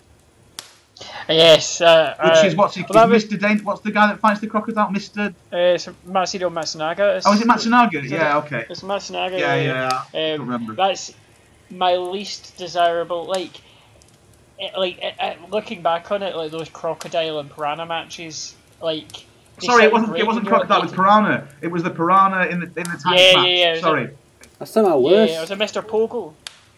[1.29, 1.81] yes.
[1.81, 3.39] Uh, Which uh, is what's he, well, was- Mr.
[3.39, 4.89] Dane, what's the guy that fights the crocodile?
[4.89, 5.29] Mr.
[5.53, 7.17] Uh, it's Mitsuhiro Matsunaga.
[7.17, 8.03] It's, Oh, is it Matsunaga?
[8.05, 8.67] is Yeah, it- okay.
[8.69, 9.39] It's Matsunaga.
[9.39, 10.03] Yeah, yeah.
[10.15, 10.75] I don't Um, remember.
[10.75, 11.15] that's
[11.71, 13.25] my least desirable.
[13.27, 13.51] Like,
[14.59, 18.55] it, like it, it, looking back on it, like those crocodile and piranha matches.
[18.81, 19.27] Like,
[19.61, 20.17] Sorry, it wasn't.
[20.19, 20.79] It wasn't crocodile.
[20.81, 21.47] It was piranha.
[21.61, 23.37] It was the piranha in the in the tank Yeah, match.
[23.37, 24.11] yeah, yeah, it was Sorry.
[24.59, 25.31] That's somehow worse.
[25.31, 25.83] Yeah, it was a Mr.
[25.83, 26.33] Pogo.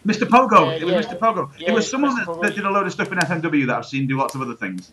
[0.05, 0.27] Mr.
[0.27, 0.67] Pogo.
[0.67, 1.01] Yeah, it was yeah.
[1.01, 1.17] Mr.
[1.19, 1.51] Pogo.
[1.57, 3.85] Yeah, it was someone that, that did a load of stuff in FMW that I've
[3.85, 4.91] seen do lots of other things.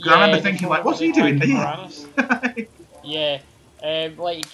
[0.00, 1.88] 'Cause I remember thinking, like, what's with he doing there?
[3.04, 3.38] Yeah,
[3.82, 4.44] um, like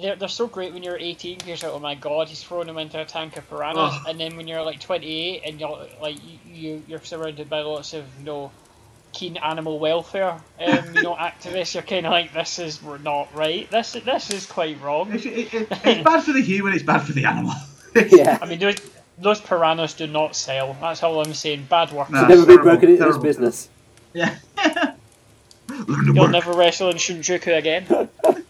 [0.00, 2.68] they're, they're so great when you're 18 because you're like, oh my god, he's throwing
[2.68, 4.02] him into a tank of piranhas, Ugh.
[4.08, 7.94] and then when you're like 28 and you're like you, you you're surrounded by lots
[7.94, 8.50] of you know
[9.12, 13.34] keen animal welfare um, you know activists, you're kind of like this is we're not
[13.34, 13.70] right.
[13.70, 15.12] This this is quite wrong.
[15.14, 17.54] It's, it, it, it's bad for the human, it's bad for the animal.
[18.10, 18.38] yeah.
[18.42, 18.58] I mean
[19.18, 20.76] those those piranhas do not sell.
[20.80, 21.66] That's all I'm saying.
[21.68, 22.10] Bad work.
[22.10, 22.20] No.
[22.20, 23.68] Should never be terrible, broken into this business.
[24.12, 24.36] yeah.
[25.68, 26.30] Learn to You'll work.
[26.30, 28.08] never wrestle in Shinjuku again.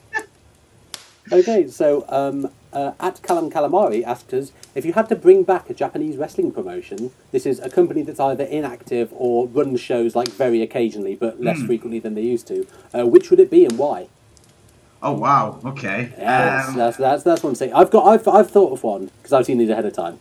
[1.33, 5.71] Okay, so um, uh, at Calam Calamari asked us if you had to bring back
[5.71, 7.13] a Japanese wrestling promotion.
[7.33, 11.59] This is a company that's either inactive or runs shows like very occasionally, but less
[11.61, 11.67] Hmm.
[11.67, 12.67] frequently than they used to.
[12.93, 14.09] Uh, which would it be and why?
[15.03, 15.61] Oh wow.
[15.65, 16.13] Okay.
[16.19, 17.73] Yeah, that's, Um, that's, that's that's what I'm saying.
[17.73, 20.21] I've got I've, I've thought of one because I've seen these ahead of time,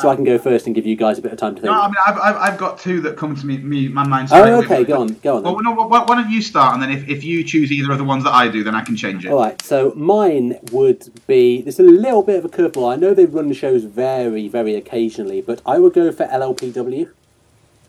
[0.00, 1.72] so I can go first and give you guys a bit of time to think.
[1.72, 4.28] no, I mean, I've, I've, I've got two that come to me, me my mind.
[4.28, 4.64] straight oh, away.
[4.64, 5.42] okay, go on, go on.
[5.42, 7.98] Well, no, why, why don't you start, and then if, if you choose either of
[7.98, 9.30] the ones that I do, then I can change it.
[9.30, 11.62] All right, so mine would be.
[11.62, 12.92] There's a little bit of a curveball.
[12.92, 17.10] I know they run shows very, very occasionally, but I would go for LLPW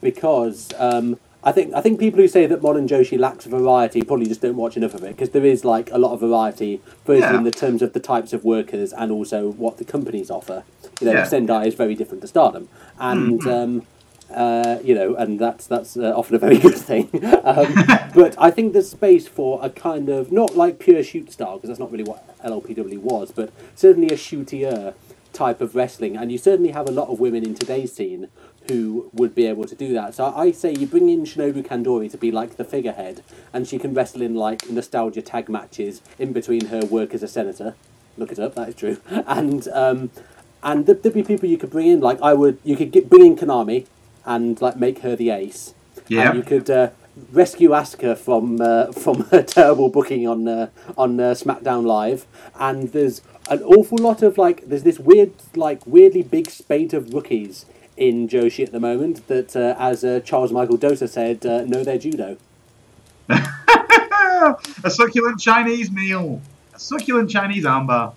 [0.01, 4.27] because um, I think I think people who say that modern Joshi lacks variety probably
[4.27, 7.21] just don't watch enough of it because there is like a lot of variety, both
[7.21, 7.35] Yeah.
[7.35, 10.63] in the terms of the types of workers and also what the companies offer.
[10.99, 11.23] You know, Yeah.
[11.23, 12.67] Sendai is very different to Stardom,
[12.99, 13.41] and.
[13.41, 13.63] Mhm.
[13.63, 13.81] Um,
[14.33, 17.09] uh, you know, and that's that's uh, often a very good thing.
[17.43, 17.67] um,
[18.15, 21.67] but I think there's space for a kind of not like pure shoot style because
[21.67, 24.93] that's not really what LLPW was, but certainly a shootier
[25.33, 26.15] type of wrestling.
[26.15, 28.29] And you certainly have a lot of women in today's scene
[28.67, 30.15] who would be able to do that.
[30.15, 33.79] So I say you bring in Shinobu Kandori to be like the figurehead, and she
[33.79, 37.75] can wrestle in like nostalgia tag matches in between her work as a senator.
[38.17, 38.97] Look it up, that is true.
[39.27, 40.11] And um,
[40.63, 41.99] and there- there'd be people you could bring in.
[42.01, 43.87] Like I would, you could get, bring in Konami
[44.25, 45.73] and like make her the ace.
[46.07, 46.29] Yeah.
[46.29, 46.89] And you could uh,
[47.31, 52.27] rescue Asuka from uh, from her terrible booking on uh, on uh, SmackDown Live.
[52.59, 57.13] And there's an awful lot of like there's this weird like weirdly big spate of
[57.13, 57.65] rookies
[58.01, 61.83] in Joshi at the moment that, uh, as uh, Charles Michael Dota said, uh, know
[61.83, 62.35] their judo.
[63.29, 66.41] a succulent Chinese meal.
[66.73, 68.11] A succulent Chinese amber.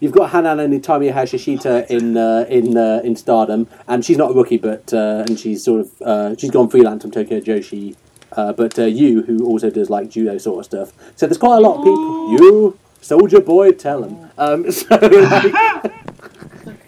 [0.00, 4.32] You've got Hanan and Utami Hayashishita in uh, in uh, in Stardom, and she's not
[4.32, 7.96] a rookie, but uh, and she's sort of uh, she's gone freelance from Tokyo Joshi.
[8.32, 11.56] Uh, but uh, you, who also does like judo sort of stuff, so there's quite
[11.56, 12.32] a lot of people.
[12.32, 14.30] You, soldier boy, tell him.
[14.36, 15.92] Um, so like,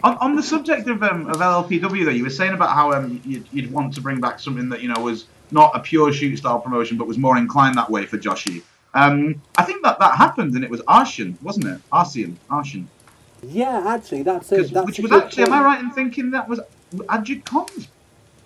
[0.05, 3.21] On, on the subject of um, of LLPW, though, you were saying about how um,
[3.25, 6.37] you'd, you'd want to bring back something that you know was not a pure shoot
[6.37, 8.63] style promotion, but was more inclined that way for Joshi.
[8.93, 11.81] Um, I think that that happened, and it was Arsion, wasn't it?
[11.91, 12.87] Arsion, Arsion.
[13.43, 16.31] yeah, actually, that's a, 'Cause- that's which was good actually, am I right in thinking
[16.33, 16.61] that was
[17.09, 17.89] Aja Kong's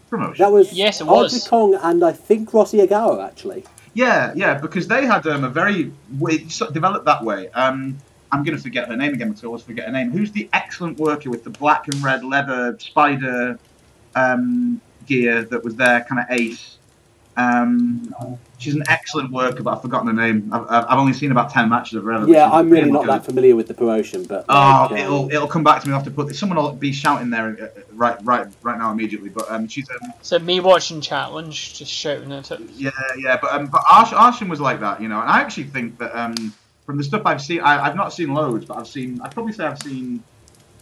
[0.09, 0.42] promotion?
[0.42, 1.34] That was Yes, it was.
[1.34, 3.64] Aja Kong and I think Rossy Ogawa actually.
[3.94, 5.92] Yeah, yeah, because they had um, a very
[6.22, 7.48] it sort of developed that way.
[7.50, 7.98] Um,
[8.31, 10.11] I'm going to forget her name again because I always forget her name.
[10.11, 13.59] Who's the excellent worker with the black and red leather spider
[14.14, 16.79] um, gear that was their kind of ace?
[17.39, 18.12] Um,
[18.59, 20.51] she's an excellent worker, but I've forgotten her name.
[20.53, 22.12] I've, I've I've only seen about ten matches of her.
[22.12, 23.11] ever, Yeah, I'm really not good.
[23.11, 25.93] that familiar with the promotion, but Oh, like, uh, it'll it'll come back to me.
[25.93, 26.37] I'll have to put this.
[26.37, 29.29] Someone will be shouting there uh, uh, right right right now immediately.
[29.29, 32.61] But um, she's um, So me watching challenge, just shouting at it.
[32.74, 35.64] Yeah, yeah, but um, but Arsh, Arsion was like that, you know, and I actually
[35.64, 36.35] think that um,
[36.89, 39.53] from the stuff I've seen, I, I've not seen loads, but I've seen, I'd probably
[39.53, 40.24] say I've seen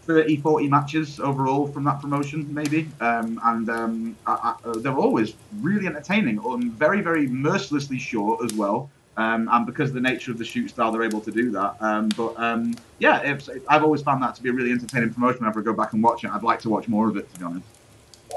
[0.03, 4.89] 30, 40 matches overall from that promotion, maybe, um, and um, I, I, uh, they
[4.89, 8.89] were always really entertaining, and very, very mercilessly short as well.
[9.17, 11.75] Um, and because of the nature of the shoot style, they're able to do that.
[11.81, 13.37] Um, but um, yeah,
[13.67, 15.41] I've always found that to be a really entertaining promotion.
[15.41, 17.39] Whenever I go back and watch it, I'd like to watch more of it, to
[17.41, 17.67] be honest.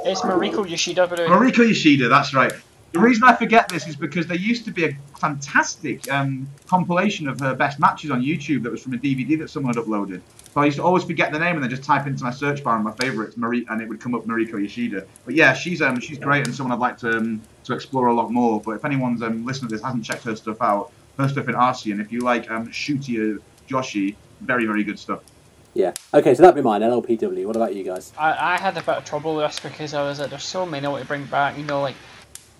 [0.05, 1.17] It's Mariko Yoshida, by.
[1.17, 2.53] Mariko Yoshida, that's right.
[2.91, 7.27] The reason I forget this is because there used to be a fantastic um, compilation
[7.27, 10.21] of her best matches on YouTube that was from a DVD that someone had uploaded.
[10.53, 12.63] So I used to always forget the name and then just type into my search
[12.63, 15.05] bar and my favourites, Marie, and it would come up Mariko Yoshida.
[15.23, 18.13] But yeah, she's um, she's great and someone I'd like to um, to explore a
[18.13, 18.59] lot more.
[18.59, 21.53] But if anyone's um, listening to this hasn't checked her stuff out, her stuff in
[21.53, 23.37] Arsion, if you like um, shootier
[23.67, 25.21] Joshi, very very good stuff.
[25.75, 25.93] yeah.
[26.11, 26.81] Okay, so that'd be mine.
[26.81, 27.45] LLPW.
[27.45, 28.11] What about you guys?
[28.17, 30.65] I, I had a bit of trouble with this because I was like, there's so
[30.65, 31.55] many I want to bring back.
[31.55, 31.95] You know, like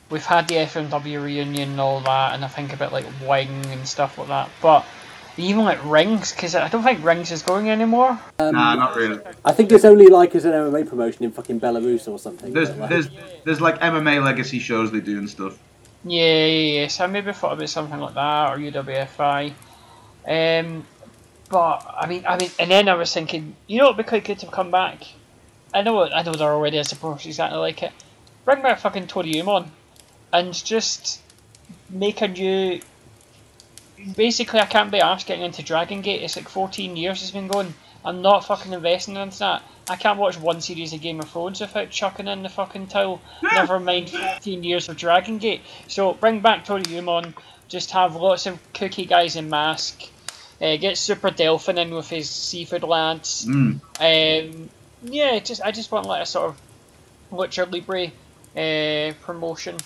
[0.09, 3.87] we've had the FMW reunion and all that, and I think about like Wing and
[3.87, 4.49] stuff like that.
[4.61, 4.85] But
[5.37, 8.19] even like Rings, because I don't think Rings is going anymore.
[8.39, 9.19] Um, Nah, not really.
[9.45, 12.53] I think it's only like as an MMA promotion in fucking Belarus or something.
[12.53, 13.09] There's like- there's
[13.45, 15.57] there's like MMA legacy shows they do and stuff.
[16.03, 16.87] Yeah, yeah, yeah.
[16.87, 19.53] So I maybe thought about something like that or UWFI.
[20.27, 20.85] Um,
[21.49, 24.23] but I mean, I mean, and then I was thinking, you know, it'd be quite
[24.25, 25.03] good to come back.
[25.73, 27.91] I know, I know there already is a promotion exactly like it.
[28.45, 29.67] Bring back fucking Toryumon,
[30.31, 31.21] and just
[31.89, 32.81] make a new.
[34.15, 36.23] Basically, I can't be asked getting into Dragon Gate.
[36.23, 37.73] It's like 14 years it's been going.
[38.05, 39.61] I'm not fucking investing into that.
[39.89, 43.19] I can't watch one series of Game of Thrones without chucking in the fucking towel.
[43.41, 45.61] Never mind 14 years of Dragon Gate.
[45.87, 47.33] So bring back Toryumon.
[47.67, 50.01] Just have lots of cookie guys in mask.
[50.61, 53.45] Uh, get Super Delphin in with his seafood lads.
[53.45, 53.81] Mm.
[53.99, 54.69] Um,
[55.03, 56.61] yeah, just I just want like a sort of
[57.31, 58.11] Lucha Libre
[58.55, 59.77] uh, promotion.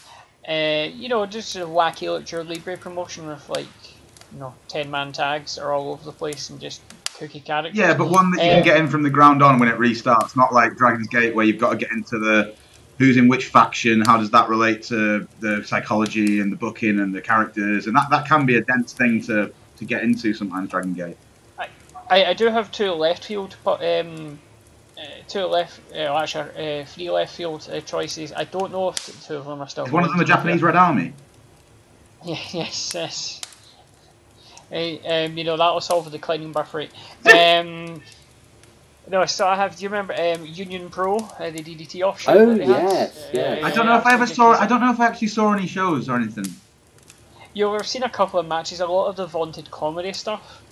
[0.48, 3.68] Uh, you know, just a wacky Lucha Libre promotion with like,
[4.34, 6.82] you know, ten man tags are all over the place and just
[7.18, 7.78] cookie characters.
[7.78, 9.78] Yeah, but one that you Uh, can get in from the ground on when it
[9.78, 12.56] restarts, not like Dragon's Gate where you've got to get into the
[13.00, 17.14] who's in which faction, how does that relate to the psychology and the booking and
[17.14, 20.70] the characters, and that, that can be a dense thing to, to get into sometimes,
[20.70, 21.18] Dragon Gate.
[21.58, 24.40] I, I do have two left field, um,
[25.28, 28.34] two left, uh, actually uh, three left field uh, choices.
[28.34, 29.86] I don't know if two of them are still.
[29.86, 31.14] Is one of them a going to Japanese Red Army?
[32.26, 33.42] Yeah, yes, yes.
[34.72, 36.92] Uh, um, you know that'll solve the declining birth rate.
[37.26, 38.02] Um,
[39.10, 39.76] no, so I have.
[39.76, 42.34] Do you remember um, Union Pro, uh, the DDT offshoot?
[42.34, 42.84] Oh, that they had?
[42.84, 43.60] yes, yeah.
[43.62, 44.54] I don't know if I ever saw.
[44.54, 46.46] I don't know if I actually saw any shows or anything.
[47.54, 48.80] You'll have seen a couple of matches.
[48.80, 50.63] A lot of the vaunted comedy stuff.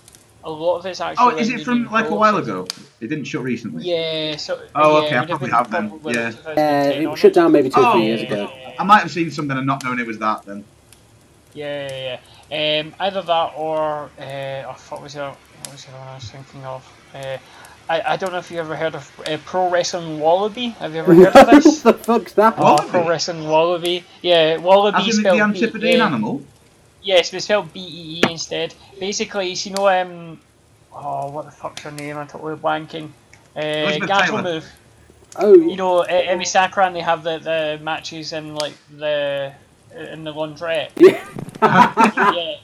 [0.43, 1.33] A lot of it's actually.
[1.33, 2.65] Oh, is it from like a while ago?
[2.99, 3.83] It didn't shut recently.
[3.85, 4.35] Yeah.
[4.37, 4.61] So.
[4.75, 6.31] Oh, yeah, okay, I probably have then, yeah.
[6.45, 6.51] Uh,
[6.91, 7.21] it onwards.
[7.21, 8.27] shut down maybe two or Oh, three years yeah.
[8.33, 8.51] ago.
[8.79, 10.63] I might have seen something and not known it was that then.
[11.53, 12.19] Yeah, yeah,
[12.49, 12.81] yeah.
[12.81, 14.23] Um, either that or uh,
[14.67, 15.19] oh, what was it?
[15.19, 16.93] What was the one I was thinking of?
[17.13, 17.37] Uh,
[17.89, 20.69] I, I don't know if you ever heard of uh, Pro Wrestling Wallaby.
[20.79, 21.83] Have you ever heard of this?
[21.83, 22.55] what the fuck's that?
[22.57, 24.03] Oh, Pro Wrestling Wallaby.
[24.21, 26.41] Yeah, Wallaby As in the, spelled the B- Antipodean uh, animal.
[27.03, 28.73] Yes, but spelled B E E instead.
[28.99, 30.39] Basically, you know, um,
[30.93, 32.17] oh, what the fuck's her name?
[32.17, 33.09] I'm totally blanking.
[33.55, 34.71] Uh, Elizabeth move.
[35.37, 39.53] Oh, You know, uh, Emi Sakura and they have the, the matches in like the
[39.95, 40.91] in the laundrette.
[40.97, 41.25] yeah.
[42.33, 42.55] yeah.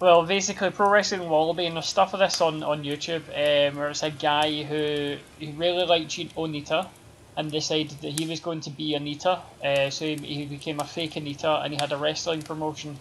[0.00, 3.88] Well, basically, Pro Wrestling Wallaby, and there's stuff of this on, on YouTube, um, where
[3.88, 6.88] it's a guy who he really liked Onita
[7.36, 9.40] and decided that he was going to be Onita.
[9.64, 12.98] Uh, so he, he became a fake Onita and he had a wrestling promotion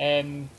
[0.00, 0.50] um,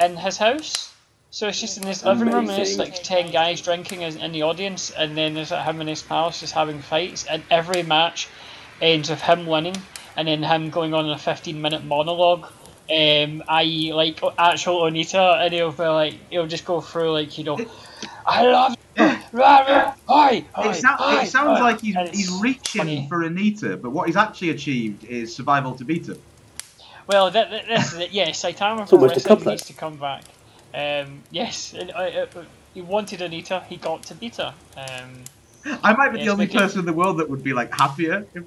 [0.00, 0.92] in his house.
[1.30, 4.32] So it's just in his living room, and it's like 10 guys drinking in in
[4.32, 7.82] the audience, and then there's like him and his pals just having fights, and every
[7.82, 8.28] match
[8.80, 9.76] ends with him winning,
[10.16, 12.46] and then him going on a 15 minute monologue
[12.90, 17.44] um, i.e., like actual Onita, and he'll be like, he'll just go through like, you
[17.44, 17.58] know,
[18.26, 21.96] I love you, rah, rah, hi, hi, It, sou- hi, it sounds hi," like he's,
[22.12, 23.06] he's reaching funny.
[23.08, 26.18] for Onita, but what he's actually achieved is Survival Tobita.
[27.08, 28.10] Well, that, that, this is it.
[28.12, 30.22] Yes, Saitama It's for wrestling needs to come back.
[30.74, 32.44] Um, yes, and, uh, uh,
[32.74, 34.52] he wanted Onita, he got Tobita.
[34.76, 35.24] Um,
[35.82, 38.26] I might be Yes, the only person in the world that would be like happier.
[38.34, 38.44] If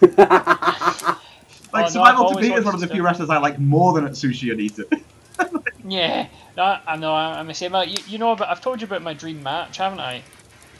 [1.74, 3.58] Oh, like no, survival I've to beat is one of the few wrestlers I like
[3.58, 5.64] more than Atsushi Onita.
[5.84, 7.74] yeah, no, I know, I'm the same.
[7.74, 10.22] You, you know, about, I've told you about my dream match, haven't I?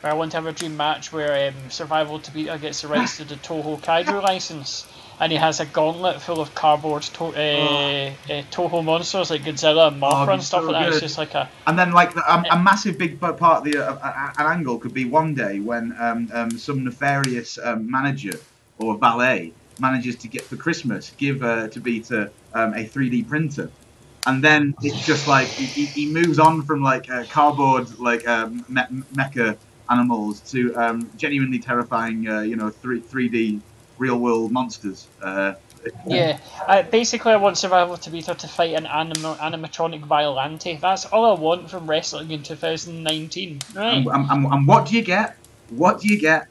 [0.01, 3.17] Where I want to have a dream match where um, Survival Tobita gets the rights
[3.17, 4.87] to the Toho Kaiju license,
[5.21, 9.89] and he has a gauntlet full of cardboard to- uh, uh, Toho monsters like Godzilla
[9.89, 10.93] and Oh, Mothra it'd and stuff so like that.
[10.93, 13.79] It's just like a And then, like, the- a, a massive big part of the
[13.79, 18.39] uh, an angle could be one day when um, um, some nefarious um, manager
[18.79, 23.71] or valet manages to get for Christmas give uh, Tobita um, a 3D printer,
[24.27, 28.27] and then it's just like he, he- he moves on from like uh, cardboard like
[28.29, 29.57] um, me- mecha
[29.91, 33.61] animals to um, genuinely terrifying, uh, you know, three 3D
[33.99, 35.07] real world monsters.
[35.23, 35.55] Uh,
[36.07, 40.81] Yeah, uh, basically, I want Survival Tobita to fight an anim- animatronic Biollante.
[40.81, 43.61] That's all I want from wrestling in 2019.
[43.75, 43.95] Right?
[43.99, 45.37] And, and, and, and what do you get?
[45.69, 46.47] What do you get?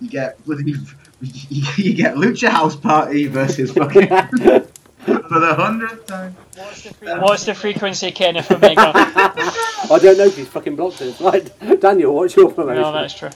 [0.00, 0.74] You get bloody,
[1.20, 6.36] you get Lucha House Party versus fucking for the hundredth time.
[6.56, 8.92] What's the, fre- what's the frequency, Kenneth Omega?
[8.94, 11.18] I don't know if he's fucking blocked it.
[11.20, 12.82] Right, Daniel, what's your promotion?
[12.82, 13.30] no, that's true.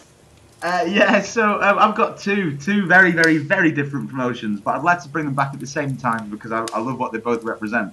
[0.63, 4.83] Uh, yeah, so um, I've got two, two very, very, very different promotions, but I'd
[4.83, 7.19] like to bring them back at the same time because I, I love what they
[7.19, 7.93] both represent.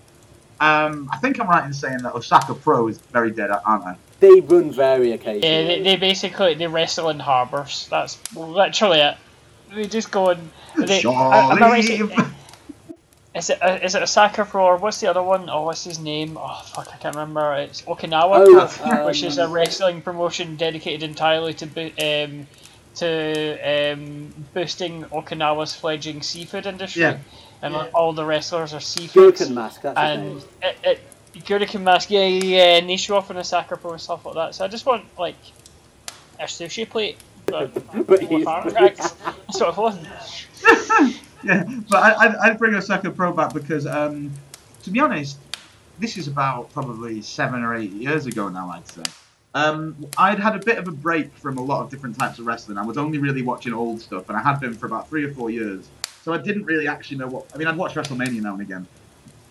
[0.59, 3.95] Um, I think I'm right in saying that Osaka Pro is very dead, aren't I?
[4.22, 5.47] They run very occasionally.
[5.47, 7.88] Yeah, they, they basically they wrestle in harbours.
[7.89, 9.18] That's literally it.
[9.74, 11.03] They just go and they.
[11.03, 12.24] I, am I right saying- Jolly.
[13.36, 15.49] Is it a, is it Osaka Pro or what's the other one?
[15.49, 16.38] Oh, what's his name?
[16.39, 17.53] Oh fuck, I can't remember.
[17.55, 22.47] It's Okinawa, Oh, which is a wrestling promotion dedicated entirely to bo- um,
[22.95, 27.17] to um, boosting Okinawa's fledgling seafood industry, Yeah.
[27.61, 29.36] and all the wrestlers are seafood.
[29.36, 29.81] Gurukun mask.
[29.81, 30.43] That's his and name.
[30.63, 30.77] it,
[31.36, 34.25] it Gurukun mask, yeah, yeah, yeah, and they show off in a Pro and stuff
[34.25, 34.55] like that.
[34.55, 35.36] So I just want like
[36.39, 37.17] a sushi plate,
[37.47, 37.73] but,
[38.07, 39.13] But with he's- arm cracks.
[39.51, 41.13] sort of fun.
[41.45, 44.31] Yeah, but I, I'd, I'd bring Osaka Pro back because, um,
[44.83, 45.37] to be honest,
[45.99, 49.03] this is about probably seven or eight years ago now, I'd say.
[49.53, 52.45] Um, I'd had a bit of a break from a lot of different types of
[52.45, 52.77] wrestling.
[52.77, 55.33] I was only really watching old stuff, and I had been for about three or
[55.33, 55.87] four years.
[56.23, 57.45] So I didn't really actually know what.
[57.53, 58.87] I mean, I'd watch WrestleMania now and again.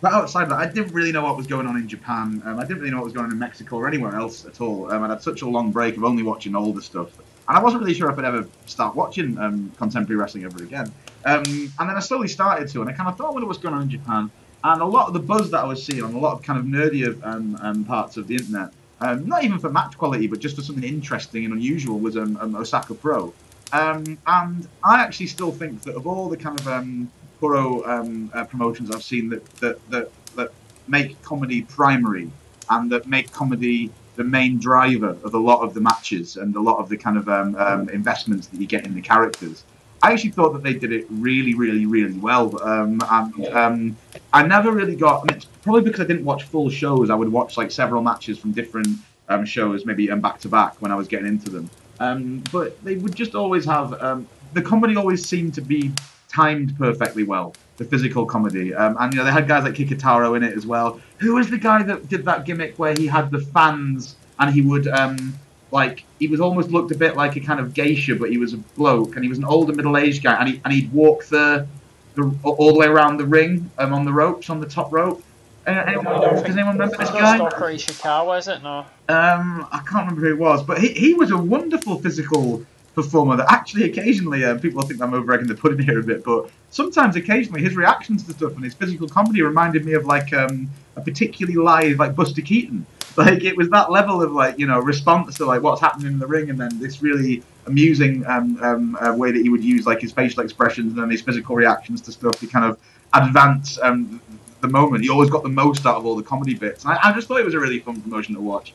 [0.01, 2.43] But outside of that, I didn't really know what was going on in Japan.
[2.45, 4.61] Um, I didn't really know what was going on in Mexico or anywhere else at
[4.61, 4.93] all.
[4.93, 7.09] Um, I'd had such a long break of only watching older stuff.
[7.49, 10.93] And I wasn't really sure if I'd ever start watching um, contemporary wrestling ever again.
[11.25, 11.43] Um,
[11.79, 13.83] and then I slowly started to, and I kind of thought, wonder what's going on
[13.83, 14.31] in Japan.
[14.63, 16.59] And a lot of the buzz that I was seeing on a lot of kind
[16.59, 18.71] of nerdier um, um, parts of the internet,
[19.01, 22.37] um, not even for match quality, but just for something interesting and unusual, was um,
[22.41, 23.33] um, Osaka Pro.
[23.73, 27.09] And I actually still think that of all the kind of
[27.41, 30.53] Pro uh, promotions I've seen that, that, that, that
[30.89, 32.31] make comedy primary
[32.71, 36.61] and that make comedy the main driver of a lot of the matches and a
[36.61, 39.65] lot of the kind of um, um, investments that you get in the characters.
[40.05, 42.63] I actually thought that they did it really, really, really well.
[42.63, 43.97] Um, and um,
[44.35, 45.25] I never really got.
[45.25, 47.09] Mean, it's probably because I didn't watch full shows.
[47.09, 48.99] I would watch like several matches from different
[49.31, 51.71] um, shows, maybe um, back to back when I was getting into them.
[52.01, 55.91] Um, but they would just always have um, the comedy always seemed to be
[56.29, 57.55] timed perfectly well.
[57.79, 60.67] The physical comedy, um, and you know they had guys like Kikutaro in it as
[60.67, 61.01] well.
[61.17, 64.61] Who was the guy that did that gimmick where he had the fans and he
[64.61, 65.39] would um,
[65.71, 68.53] like he was almost looked a bit like a kind of geisha, but he was
[68.53, 71.67] a bloke and he was an older middle-aged guy, and he and he'd walk the,
[72.15, 75.23] the all the way around the ring um, on the ropes on the top rope.
[75.67, 77.39] Uh, anyone, does anyone remember this It's guy?
[77.39, 78.63] not Stalker is it?
[78.63, 78.81] No.
[79.09, 83.37] Um, I can't remember who it was, but he, he was a wonderful physical performer
[83.37, 86.51] that actually occasionally uh, people think I'm over egging the pudding here a bit, but
[86.71, 90.71] sometimes occasionally his reactions to stuff and his physical comedy reminded me of like um,
[90.97, 92.87] a particularly live like Buster Keaton.
[93.25, 96.19] Like it was that level of like you know response to like what's happening in
[96.19, 99.87] the ring, and then this really amusing um, um, uh, way that he would use
[99.87, 102.79] like his facial expressions and then his physical reactions to stuff to kind of
[103.13, 104.21] advance um,
[104.61, 105.05] the moment.
[105.05, 106.85] He always got the most out of all the comedy bits.
[106.85, 108.75] And I, I just thought it was a really fun promotion to watch.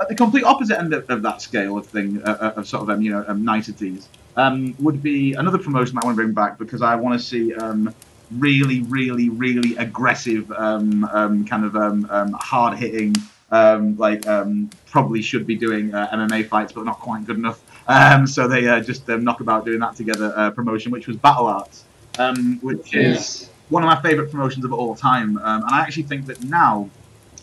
[0.00, 2.82] At the complete opposite end of, of that scale of thing, uh, uh, of sort
[2.82, 6.34] of um, you know um, niceties, um, would be another promotion I want to bring
[6.34, 7.94] back because I want to see um,
[8.30, 13.14] really, really, really aggressive, um, um, kind of um, um, hard hitting.
[13.50, 17.62] Um, like um, probably should be doing uh, MMA fights, but not quite good enough.
[17.88, 20.34] Um, so they uh, just um, knock about doing that together.
[20.36, 21.84] Uh, promotion, which was Battle Arts,
[22.18, 25.38] um, which is one of my favorite promotions of all time.
[25.38, 26.90] Um, and I actually think that now,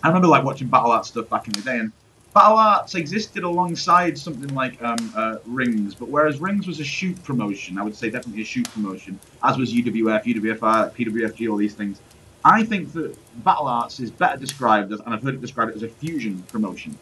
[0.03, 1.91] I remember like watching Battle Arts stuff back in the day, and
[2.35, 7.21] Battle Arts existed alongside something like um, uh, Rings, but whereas Rings was a shoot
[7.23, 11.75] promotion, I would say definitely a shoot promotion, as was UWF, UWFI, PWFG, all these
[11.75, 12.01] things.
[12.43, 15.83] I think that Battle Arts is better described as, and I've heard it described as
[15.83, 16.97] a fusion promotion,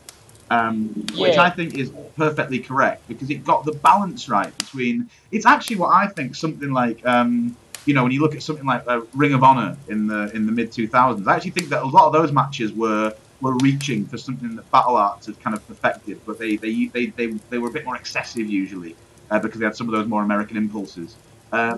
[0.49, 5.09] um, which I think is perfectly correct because it got the balance right between.
[5.31, 7.05] It's actually what I think something like.
[7.05, 7.55] Um,
[7.85, 10.45] you know, when you look at something like uh, Ring of Honor in the in
[10.45, 14.05] the mid 2000s, I actually think that a lot of those matches were were reaching
[14.05, 17.57] for something that Battle Arts had kind of perfected, but they they they they, they
[17.57, 18.95] were a bit more excessive usually
[19.29, 21.15] uh, because they had some of those more American impulses.
[21.53, 21.77] Um,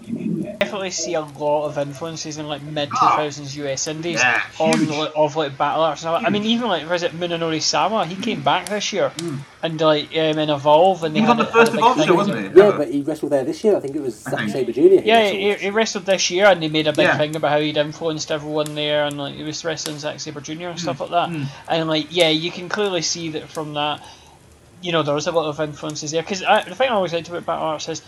[0.59, 5.11] definitely see a lot of influences in like mid 2000s US indies Yeah, on like,
[5.17, 6.01] of like battle arts.
[6.01, 6.23] and stuff.
[6.25, 8.05] I mean, even like was it Munenori Sawa?
[8.05, 9.11] He came back this year
[9.61, 11.79] and like um, in Evolve, and He was had on the a- first a big
[11.79, 12.57] Evolve thing show, wasn't he?
[12.61, 13.75] Yeah, but he wrestled there this year.
[13.75, 14.47] I think it was Zack.
[14.47, 14.79] Sabre Jr.
[14.81, 15.39] he Yeah, wrestled.
[15.41, 17.17] he, he wrestled this year, and they made a big Yeah.
[17.17, 20.67] thing about how he'd influenced everyone there, and like he was wrestling Zack Sabre Jr.
[20.69, 21.29] and stuff like that.
[21.29, 21.47] mm.
[21.67, 24.01] And like, yeah, you can clearly see that from that.
[24.81, 27.27] You know, there was a lot of influences there because the thing I always liked
[27.27, 28.01] about Battle Arts is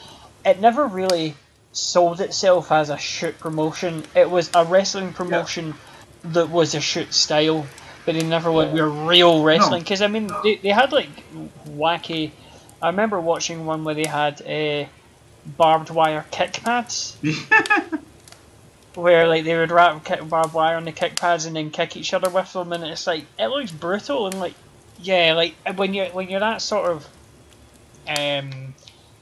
[0.46, 1.36] it never really
[1.78, 4.04] sold itself as a shoot promotion.
[4.16, 5.76] It was a wrestling promotion
[6.24, 7.66] that was a shoot style,
[8.06, 9.84] but they never went we're real wrestling.
[9.84, 11.10] Because I mean, they, they had like
[11.68, 12.32] wacky.
[12.82, 14.88] I remember watching one where they had uh,
[15.46, 17.18] barbed wire kick pads
[18.96, 21.96] where like they would wrap kick barbed wire on the kick pads and then kick
[21.96, 24.56] each other with them, and it's like it looks brutal and like
[25.00, 27.08] yeah, like when you're when you're that sort of
[28.08, 28.74] um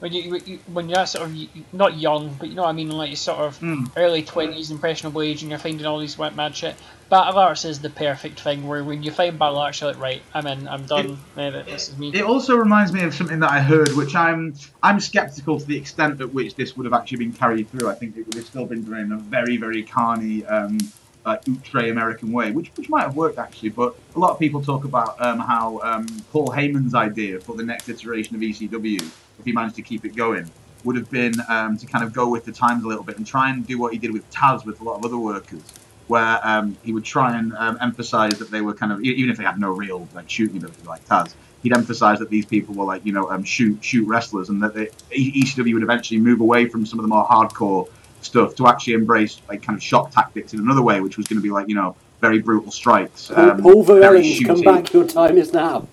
[0.06, 1.36] when you, you when you're sort of
[1.74, 3.90] not young, but you know what I mean, like you're sort of Mm.
[3.98, 6.76] early twenties, impressionable age, and you're finding all these wet mad shit.
[7.10, 10.22] Battle Arts is the perfect thing where when you find Battle Arts, you're like, right,
[10.32, 11.18] I'm in, I'm done.
[11.38, 12.12] eh, this is me.
[12.14, 14.54] It also reminds me of something that I heard, which I'm
[14.84, 17.90] I'm skeptical to the extent at which this would have actually been carried through.
[17.90, 20.78] I think it would have still been done in a very very carny, um,
[21.26, 23.70] uh, outre American way, which which might have worked actually.
[23.70, 27.64] But a lot of people talk about um, how um, Paul Heyman's idea for the
[27.64, 29.02] next iteration of ECW,
[29.40, 30.50] if he managed to keep it going,
[30.84, 33.26] would have been um, to kind of go with the times a little bit and
[33.26, 35.64] try and do what he did with Taz with a lot of other workers.
[36.08, 39.38] where um, he would try and um, emphasize that they were kind of even if
[39.38, 41.34] they had no real like shooting ability like Taz,
[41.64, 44.74] he'd emphasize that these people were like you know um, shoot shoot wrestlers, and that
[44.74, 47.90] they, ECW would eventually move away from some of the more hardcore
[48.22, 51.40] stuff to actually embrace like kind of shock tactics in another way, which was going
[51.40, 53.32] to be like you know very brutal strikes.
[53.32, 54.94] um, Paul Varelans come back.
[54.94, 55.88] Your time is now.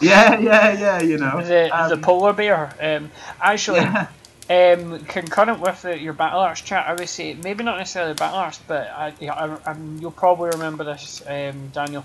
[0.10, 1.02] Yeah, yeah, yeah.
[1.02, 2.74] You know, The, the Um, polar bear.
[2.80, 4.06] Um, actually, yeah.
[4.48, 8.38] um, concurrent with the, your Battle Arts chat, I would say maybe not necessarily Battle
[8.38, 12.04] Arts, but I, yeah, I, I, you'll probably remember this, um, Daniel.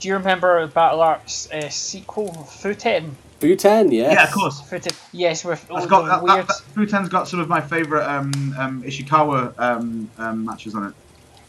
[0.00, 3.10] Do you remember Battle Arts uh, sequel, Futen?
[3.40, 4.12] Bhutan, yes.
[4.12, 4.60] yeah, of course.
[4.60, 6.46] Futen, yes, with all That's the got that, weird.
[6.46, 10.84] that, that, Futen's got some of my favorite um, um, Ishikawa um, um, matches on
[10.88, 10.94] it.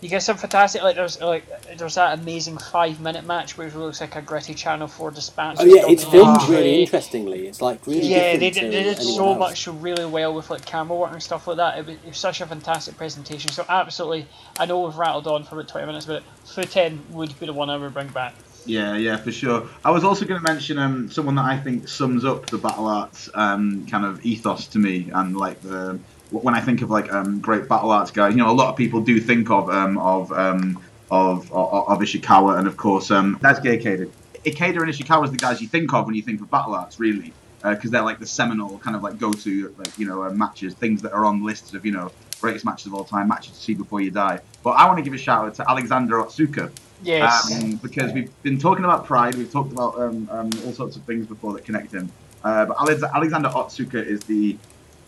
[0.02, 1.46] You get some fantastic like there's like
[1.78, 5.58] there's that amazing five minute match which looks like a gritty Channel Four dispatch.
[5.60, 7.48] Oh yeah, it's filmed Ah, really interestingly.
[7.48, 9.38] It's like really Yeah, they did, they did so else.
[9.38, 11.78] much really well with like camera work and stuff like that.
[11.78, 13.52] It was, it was such a fantastic presentation.
[13.52, 14.26] So absolutely,
[14.58, 17.70] I know we've rattled on for about twenty minutes, but Futen would be the one
[17.70, 18.34] I would bring back.
[18.66, 19.68] Yeah, yeah, for sure.
[19.86, 22.86] I was also going to mention um, someone that I think sums up the battle
[22.86, 26.00] arts um, kind of ethos to me, and like the
[26.32, 28.76] when I think of like um, great battle arts guys, you know, a lot of
[28.76, 33.38] people do think of um, of, um, of of of Ishikawa, and of course um,
[33.42, 34.10] that's Ikeda.
[34.46, 37.00] Ikeda and Ishikawa is the guys you think of when you think of battle arts,
[37.00, 40.74] really, because they're like the seminal kind of like go-to like you know uh, matches,
[40.74, 43.62] things that are on lists of you know greatest matches of all time, matches to
[43.62, 44.40] see before you die.
[44.64, 46.72] But I want to give a shout out to Alexander Otsuka.
[47.04, 47.52] Yes.
[47.52, 51.04] Um, because we've been talking about Pride, we've talked about um, um, all sorts of
[51.04, 52.12] things before that connect him.
[52.44, 54.58] Uh, but Alexander Otsuka is the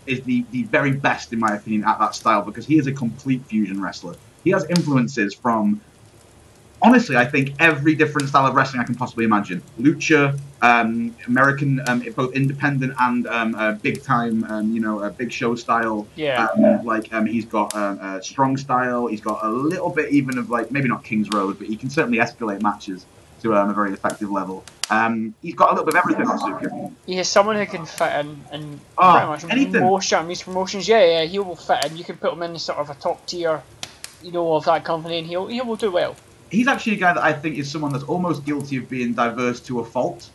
[0.06, 2.91] is the, the very best in my opinion at that style because he is a
[2.91, 4.16] complete fusion wrestler.
[4.43, 5.82] He has influences from
[6.84, 9.64] honestly, I think every different style of wrestling I can possibly imagine.
[9.80, 15.10] Lucha, um, American, um, both independent and um, uh, big time, um, you know, a
[15.10, 16.06] big show style.
[16.16, 16.47] yeah.
[16.47, 19.08] Um, like um, he's got a strong style.
[19.08, 21.89] He's got a little bit even of like maybe not King's Road, but he can
[21.89, 23.06] certainly escalate matches
[23.43, 24.63] to um, a very effective level.
[24.89, 26.91] Um, he's got a little bit of everything Otsuka.
[27.05, 29.81] He is someone who can fit in and Oh, pretty much anything.
[29.81, 30.87] most Japanese promotions.
[30.87, 31.95] Yeah, yeah, he will fit in.
[31.97, 33.61] You can put him in sort of a top tier,
[34.23, 36.15] you know, of that company, and he'll he will do well.
[36.49, 39.59] He's actually a guy that I think is someone that's almost guilty of being diverse
[39.61, 40.29] to a fault.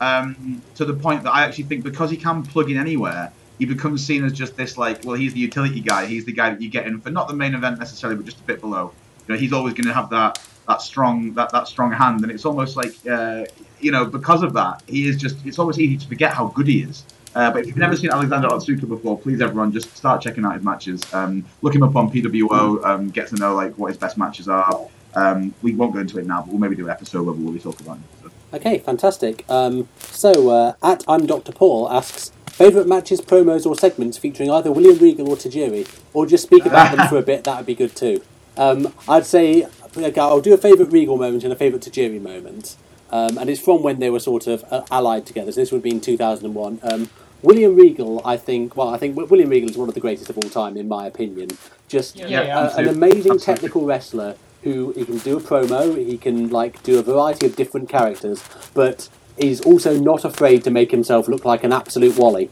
[0.00, 3.66] Um, to the point that I actually think because he can plug in anywhere, he
[3.66, 6.06] becomes seen as just this like, well, he's the utility guy.
[6.06, 8.38] He's the guy that you get in for not the main event necessarily, but just
[8.38, 8.92] a bit below.
[9.26, 10.38] You know, he's always going to have that
[10.68, 13.44] that strong that that strong hand, and it's almost like uh,
[13.80, 15.44] you know because of that, he is just.
[15.44, 17.04] It's always easy to forget how good he is.
[17.34, 20.54] Uh, but if you've never seen Alexander Otsuka before, please everyone just start checking out
[20.54, 21.02] his matches.
[21.12, 22.84] Um, look him up on PWO.
[22.84, 24.88] Um, get to know like what his best matches are.
[25.14, 27.48] Um, we won't go into it now, but we'll maybe do an episode where we'll
[27.48, 28.02] really talk about it.
[28.22, 28.30] So.
[28.54, 29.44] Okay, fantastic.
[29.48, 31.52] Um, so, uh, at I'm Dr.
[31.52, 36.44] Paul asks, favourite matches, promos, or segments featuring either William Regal or Tajiri, or just
[36.44, 38.22] speak about them for a bit, that would be good too.
[38.56, 39.68] Um, I'd say
[40.04, 42.76] okay, I'll do a favourite Regal moment and a favourite Tajiri moment.
[43.10, 45.50] Um, and it's from when they were sort of uh, allied together.
[45.52, 46.80] So this would be in 2001.
[46.82, 47.08] Um,
[47.42, 50.36] William Regal, I think, well, I think William Regal is one of the greatest of
[50.36, 51.50] all time, in my opinion.
[51.86, 53.38] Just Yeah, yeah, an amazing Absolutely.
[53.40, 57.54] technical wrestler who he can do a promo, he can like do a variety of
[57.54, 58.42] different characters,
[58.74, 62.50] but is also not afraid to make himself look like an absolute wally,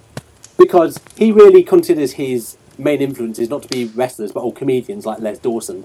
[0.56, 5.18] because he really considers his main influences not to be wrestlers but all comedians like
[5.18, 5.84] Les Dawson,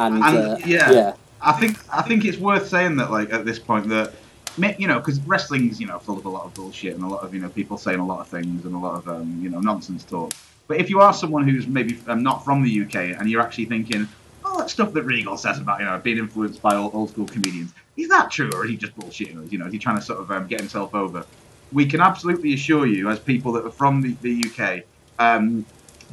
[0.00, 0.90] and, And, uh, yeah.
[0.92, 4.12] yeah, I think I think it's worth saying that like at this point that
[4.58, 7.22] you know because wrestling's you know full of a lot of bullshit and a lot
[7.24, 9.48] of you know people saying a lot of things and a lot of um, you
[9.48, 10.32] know nonsense talk.
[10.68, 13.64] But if you are someone who's maybe um, not from the UK and you're actually
[13.64, 14.06] thinking,
[14.44, 17.26] oh, that stuff that Regal says about you know being influenced by old, old school
[17.26, 19.52] comedians, is that true or is he just bullshitting us?
[19.52, 21.24] You know, is he trying to sort of um, get himself over?
[21.72, 24.84] We can absolutely assure you, as people that are from the, the UK,
[25.20, 25.64] um,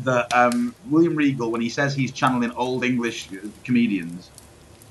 [0.03, 3.29] that um, William Regal, when he says he's channeling old English
[3.63, 4.29] comedians,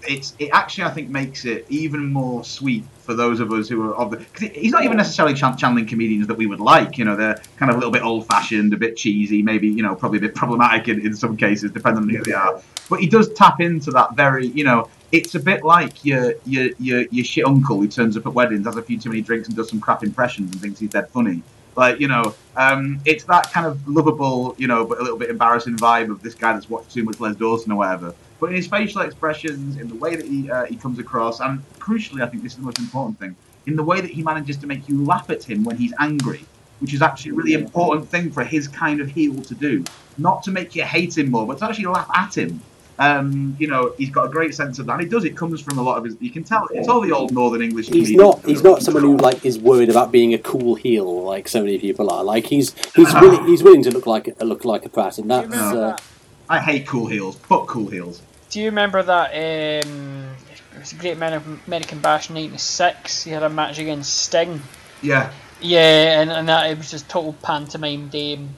[0.09, 3.91] it's it actually I think makes it even more sweet for those of us who
[3.91, 6.99] are of the because he's not even necessarily chan- channeling comedians that we would like.
[6.99, 9.83] You know, they're kind of a little bit old fashioned, a bit cheesy, maybe you
[9.83, 12.61] know probably a bit problematic in, in some cases, depending on who they are.
[12.89, 14.89] But he does tap into that very you know.
[15.13, 18.67] It's a bit like your your your your shit uncle who turns up at weddings,
[18.67, 21.09] has a few too many drinks, and does some crap impressions and thinks he's dead
[21.11, 21.43] funny.
[21.77, 25.29] Like you know, um, it's that kind of lovable, you know, but a little bit
[25.31, 28.15] embarrassing vibe of this guy that's watched too much Les Dawson or whatever.
[28.41, 31.63] But in his facial expressions, in the way that he uh, he comes across, and
[31.79, 34.57] crucially, I think this is the most important thing, in the way that he manages
[34.59, 36.45] to make you laugh at him when he's angry,
[36.81, 39.85] which is actually a really important thing for his kind of heel to do.
[40.19, 42.61] Not to make you hate him more, but to actually laugh at him.
[42.99, 44.95] Um, you know, he's got a great sense of that.
[44.95, 45.25] And he does.
[45.25, 46.17] It comes from a lot of his.
[46.21, 47.89] You can tell it's all the old Northern English.
[47.89, 51.49] he's not he's not someone who like is worried about being a cool heel like
[51.49, 52.25] so many people are.
[52.25, 55.31] Like he's he's willing he's willing to look like a, look like a prat, and
[55.31, 56.03] that's uh, that?
[56.49, 57.37] I hate cool heels.
[57.37, 58.23] Fuck cool heels.
[58.51, 59.33] Do do you remember that?
[59.85, 60.31] Um,
[60.75, 63.25] it was a Great American, American Bash '96.
[63.25, 64.63] He had a match against Sting.
[65.03, 65.31] Yeah.
[65.61, 68.57] Yeah, and, and that it was just total pantomime dame.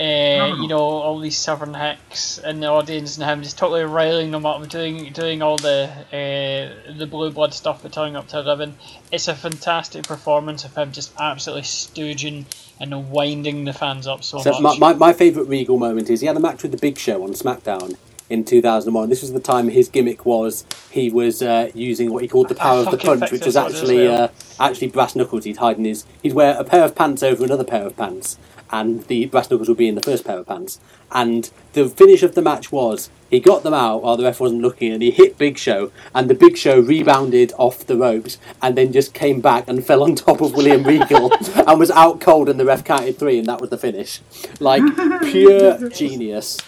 [0.00, 4.30] Uh, you know, all these Southern hicks in the audience and him just totally riling
[4.30, 8.38] them up, doing doing all the uh, the blue blood stuff, but turning up to
[8.38, 8.76] eleven.
[9.12, 12.46] It's a fantastic performance of him just absolutely stooging
[12.80, 14.78] and winding the fans up so, So my, much.
[14.78, 17.30] my, my favourite Regal moment is he had a match with the Big Show on
[17.34, 17.96] SmackDown
[18.30, 19.10] in 2001.
[19.10, 22.54] This was the time his gimmick was he was uh, using what he called the
[22.54, 24.24] power of the punch, which was actually well.
[24.24, 24.28] uh,
[24.58, 25.44] actually brass knuckles.
[25.44, 28.38] He'd hide in his he'd wear a pair of pants over another pair of pants,
[28.70, 30.80] and the brass knuckles would be in the first pair of pants.
[31.12, 34.62] And the finish of the match was he got them out while the ref wasn't
[34.62, 38.76] looking, and he hit Big Show, and the Big Show rebounded off the ropes, and
[38.76, 42.48] then just came back and fell on top of William Regal, and was out cold,
[42.48, 44.20] and the ref counted three, and that was the finish.
[44.58, 44.82] Like
[45.22, 46.58] pure genius.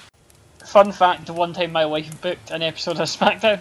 [0.65, 3.61] Fun fact: the one time my wife booked an episode of SmackDown.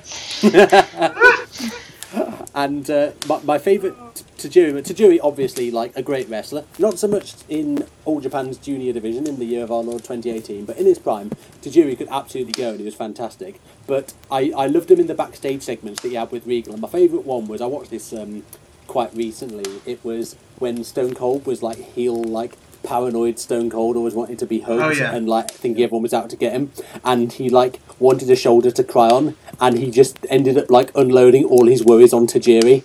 [2.53, 3.95] And uh, my, my favourite
[4.37, 9.25] Tajiri, Tajiri obviously like a great wrestler, not so much in All Japan's junior division
[9.25, 11.29] in the year of our Lord 2018, but in his prime,
[11.61, 13.61] Tajiri could absolutely go and he was fantastic.
[13.87, 16.81] But I, I loved him in the backstage segments that he had with Regal, and
[16.81, 18.43] my favourite one was I watched this um,
[18.87, 19.79] quite recently.
[19.85, 24.45] It was when Stone Cold was like heel, like paranoid Stone Cold, always wanting to
[24.45, 25.13] be hugged Oh, yeah.
[25.13, 26.71] and like thinking everyone was out to get him,
[27.03, 30.91] and he like wanted a shoulder to cry on, and he just ended up like
[30.95, 32.83] unloading all his worries on Tajiri,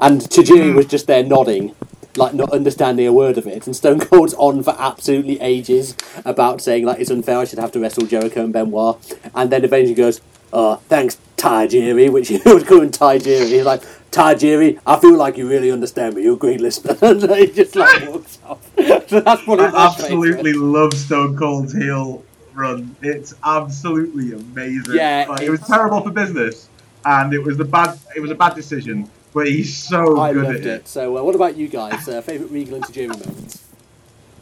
[0.00, 0.76] and Tajiri hmm.
[0.76, 1.74] was just there nodding.
[2.16, 5.94] Like not understanding a word of it, and Stone Cold's on for absolutely ages
[6.24, 8.96] about saying like it's unfair I should have to wrestle Jericho and Benoit,
[9.32, 10.20] and then eventually goes,
[10.52, 13.48] "Oh, thanks Tajiri," which he would call him Tajiri.
[13.48, 16.24] He's like, "Tajiri, I feel like you really understand me.
[16.24, 18.68] You're a great listener." and he just like walks off.
[19.10, 22.94] So that's one of my I absolutely love Stone Cold's heel run.
[23.02, 24.94] It's absolutely amazing.
[24.94, 26.68] Yeah, Like, it was terrible for business,
[27.04, 27.98] and it was the bad.
[28.16, 30.66] It was a bad decision, but he's so I good loved at it.
[30.66, 30.88] it.
[30.88, 32.08] So, uh, what about you guys?
[32.08, 33.66] Uh, favorite Regal and Tajiri moments?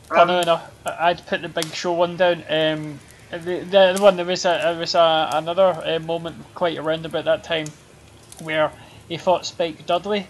[0.08, 2.42] Funny enough, I- I'd put the Big Show one down.
[2.48, 2.98] Um,
[3.30, 7.04] the, the, the one there was a there was a, another uh, moment quite around
[7.04, 7.66] about that time
[8.42, 8.72] where
[9.08, 10.26] he fought Spike Dudley,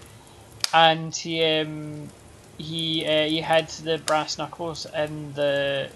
[0.75, 2.09] and he um,
[2.59, 5.93] he uh, he had the brass knuckles and the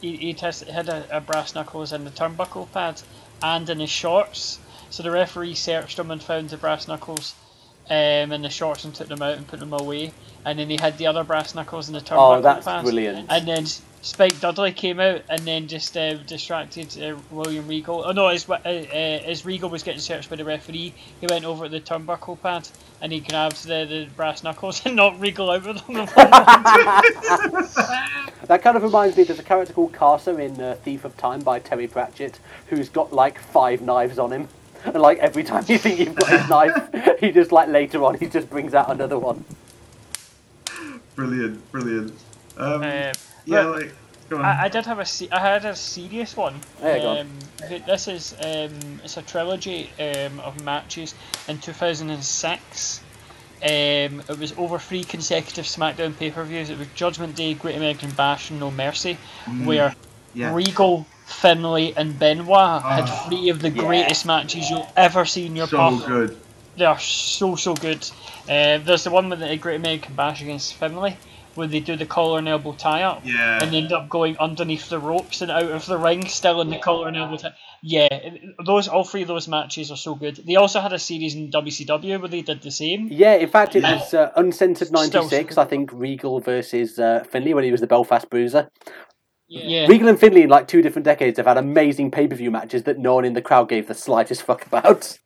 [0.00, 0.32] he, he
[0.72, 3.02] had a, a brass knuckles in the turnbuckle pad
[3.42, 4.60] and in his shorts.
[4.90, 7.34] So the referee searched him and found the brass knuckles
[7.90, 10.14] um, in the shorts and took them out and put them away.
[10.44, 12.84] And then he had the other brass knuckles in the turnbuckle Oh, that's pad.
[12.84, 13.26] brilliant.
[13.30, 13.66] And then
[14.06, 18.04] Spike Dudley came out and then just uh, distracted uh, William Regal.
[18.06, 21.44] Oh no, as, uh, uh, as Regal was getting searched by the referee, he went
[21.44, 22.68] over to the turnbuckle pad
[23.02, 26.06] and he grabbed the, the brass knuckles and knocked Regal out with them.
[28.46, 29.24] That kind of reminds me.
[29.24, 32.38] There's a character called Carcer in uh, Thief of Time by Terry Pratchett,
[32.68, 34.46] who's got like five knives on him,
[34.84, 38.16] and like every time you think you've got his knife, he just like later on
[38.16, 39.44] he just brings out another one.
[41.16, 42.12] Brilliant, brilliant.
[42.56, 43.12] Um, Uh,
[43.46, 43.94] yeah, like
[44.28, 44.44] go on.
[44.44, 46.60] I, I did have a se- I had a serious one.
[46.80, 47.20] There you go.
[47.20, 47.28] um,
[47.86, 51.14] This is um, it's a trilogy um, of matches
[51.48, 53.00] in 2006.
[53.62, 53.68] Um,
[54.28, 56.68] it was over three consecutive SmackDown pay-per-views.
[56.68, 59.16] It was Judgment Day, Great American Bash, and No Mercy,
[59.64, 59.94] where Mm,
[60.34, 60.54] yeah.
[60.54, 63.82] Regal, Finlay, and Benoit had three of the yeah.
[63.82, 66.04] greatest matches you'll ever see in your so pub.
[66.06, 66.36] good.
[66.76, 68.06] They are so so good.
[68.44, 71.16] Uh, there's the one with the Great American Bash against Finlay,
[71.56, 73.58] where they do the collar and elbow tie up Yeah.
[73.62, 76.70] and they end up going underneath the ropes and out of the ring, still in
[76.70, 77.36] the collar and elbow.
[77.36, 77.48] T-
[77.82, 78.08] yeah,
[78.64, 80.36] those all three of those matches are so good.
[80.46, 83.08] They also had a series in WCW where they did the same.
[83.10, 85.56] Yeah, in fact, it was uh, Uncensored Still- '96.
[85.58, 88.68] I think Regal versus uh, Finlay when he was the Belfast Bruiser.
[89.48, 92.98] Yeah, Regal and Finlay in like two different decades have had amazing pay-per-view matches that
[92.98, 95.18] no one in the crowd gave the slightest fuck about.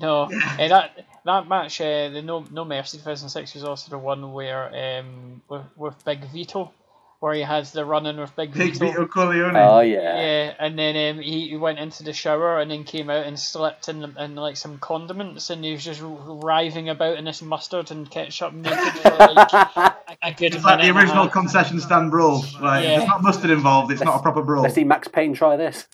[0.00, 0.22] no,
[0.58, 4.98] uh, that that match, uh, the No No Mercy 2006 was also the one where
[4.98, 6.72] um with, with Big Vito,
[7.20, 8.86] where he has the run in with Big Big Vito.
[8.86, 9.54] Vito Corleone.
[9.56, 10.16] Oh yeah.
[10.16, 13.38] Yeah, and then um, he, he went into the shower and then came out and
[13.38, 17.90] slipped in, in like some condiments and he was just writhing about in this mustard
[17.90, 21.32] and ketchup naked for like a, a good It's like the original half.
[21.32, 22.42] concession stand brawl.
[22.60, 22.96] Like, Yeah.
[22.96, 23.92] There's not mustard involved.
[23.92, 24.62] It's not a proper brawl.
[24.62, 25.86] Let's see Max Payne try this.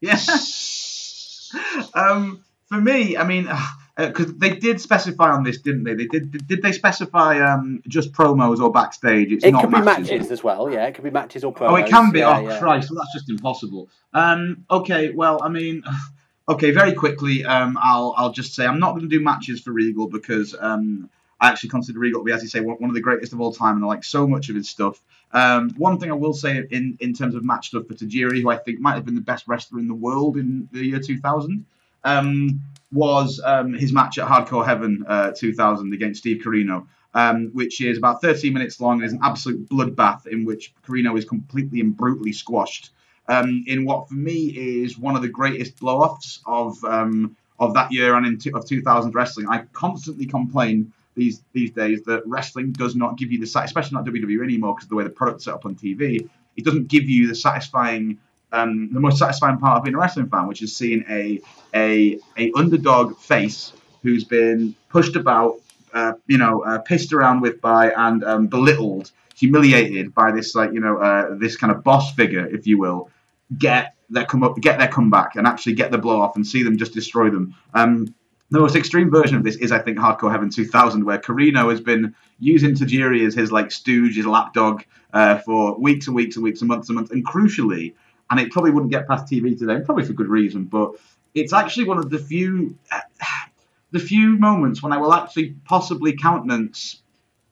[0.00, 0.18] Yeah.
[1.94, 3.48] um, for me, I mean,
[3.96, 5.94] because they did specify on this, didn't they?
[5.94, 6.46] They did.
[6.48, 9.30] Did, they specify um, just promos or backstage?
[9.30, 10.10] It's It not could be matches.
[10.10, 10.70] matches as well.
[10.70, 11.70] Yeah, it could be matches or promos.
[11.70, 12.18] Oh, it can be.
[12.18, 12.58] Yeah, oh, yeah.
[12.58, 12.90] Christ!
[12.90, 13.88] Well, that's just impossible.
[14.12, 15.10] Um, okay.
[15.12, 15.84] Well, I mean,
[16.48, 16.72] okay.
[16.72, 20.08] Very quickly, um, I'll I'll just say I'm not going to do matches for Regal
[20.08, 21.08] because um,
[21.40, 23.40] I actually consider Regal to be, as you say, one, one of the greatest of
[23.40, 25.00] all time, and I like so much of his stuff.
[25.32, 28.50] Um, one thing I will say in in terms of match stuff for Tajiri, who
[28.50, 31.64] I think might have been the best wrestler in the world in the year 2000.
[32.02, 32.60] um,
[32.94, 36.86] was um, his match at Hardcore Heaven uh, 2000 against Steve Corino.
[37.16, 41.16] Um, which is about 13 minutes long and is an absolute bloodbath in which Corino
[41.16, 42.90] is completely and brutally squashed.
[43.28, 44.46] Um, in what for me
[44.82, 49.14] is one of the greatest blow-offs of um, of that year and two, of 2000
[49.14, 49.46] wrestling.
[49.48, 54.04] I constantly complain these these days that wrestling does not give you the especially not
[54.06, 57.28] WWE anymore because the way the product's set up on TV, it doesn't give you
[57.28, 58.18] the satisfying
[58.54, 61.40] um, the most satisfying part of being a wrestling fan, which is seeing a
[61.74, 65.56] a a underdog face who's been pushed about,
[65.92, 70.72] uh, you know, uh, pissed around with by and um, belittled, humiliated by this like
[70.72, 73.10] you know uh, this kind of boss figure, if you will,
[73.58, 76.62] get their come up, get their comeback, and actually get the blow off and see
[76.62, 77.54] them just destroy them.
[77.74, 78.14] Um,
[78.50, 81.80] the most extreme version of this is, I think, Hardcore Heaven 2000, where Corino has
[81.80, 86.44] been using Tajiri as his like stooge, his lapdog, uh, for weeks and weeks and
[86.44, 87.10] weeks and months and months.
[87.10, 87.94] And crucially,
[88.30, 90.92] and it probably wouldn't get past TV today, probably for good reason, but
[91.34, 93.00] it's actually one of the few, uh,
[93.90, 97.02] the few moments when I will actually possibly countenance,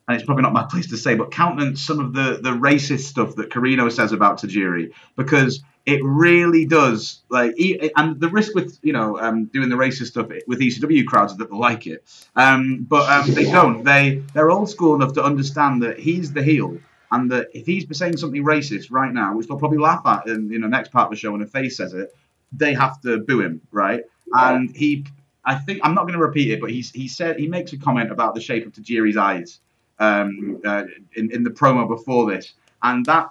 [0.09, 3.03] and it's probably not my place to say, but countenance some of the the racist
[3.03, 7.55] stuff that Corino says about Tajiri, because it really does like
[7.97, 11.39] and the risk with you know um, doing the racist stuff with ECW crowds is
[11.39, 12.05] that they like it.
[12.37, 13.85] Um, but um, they don't.
[13.85, 16.79] They they're old school enough to understand that he's the heel
[17.13, 20.51] and that if he's saying something racist right now which they'll probably laugh at in
[20.51, 22.15] you know next part of the show when a face says it
[22.53, 24.03] they have to boo him right?
[24.35, 25.07] And he
[25.45, 27.79] I think I'm not going to repeat it but he's he said he makes a
[27.79, 29.61] comment about the shape of Tajiri's eyes
[30.03, 30.85] um, uh,
[31.17, 32.55] in, in the promo before this.
[32.83, 33.31] And that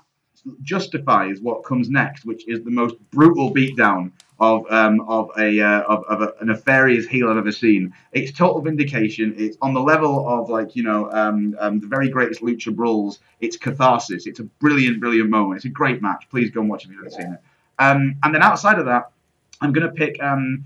[0.62, 4.12] justifies what comes next, which is the most brutal beatdown
[4.42, 7.94] of um, of a uh, of, of a, a, nefarious heel I've ever seen.
[8.12, 9.36] It's total vindication.
[9.38, 13.20] It's on the level of like you know um, um, the very greatest lucha brawls.
[13.40, 14.26] It's catharsis.
[14.26, 15.58] It's a brilliant, brilliant moment.
[15.58, 16.28] It's a great match.
[16.32, 17.40] Please go and watch if you haven't seen it.
[17.78, 19.12] Um, and then outside of that,
[19.62, 20.66] I'm going to pick um,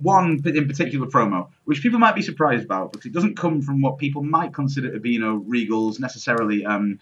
[0.00, 3.80] one in particular promo, which people might be surprised about because it doesn't come from
[3.80, 7.00] what people might consider to be, you know, Regal's necessarily um,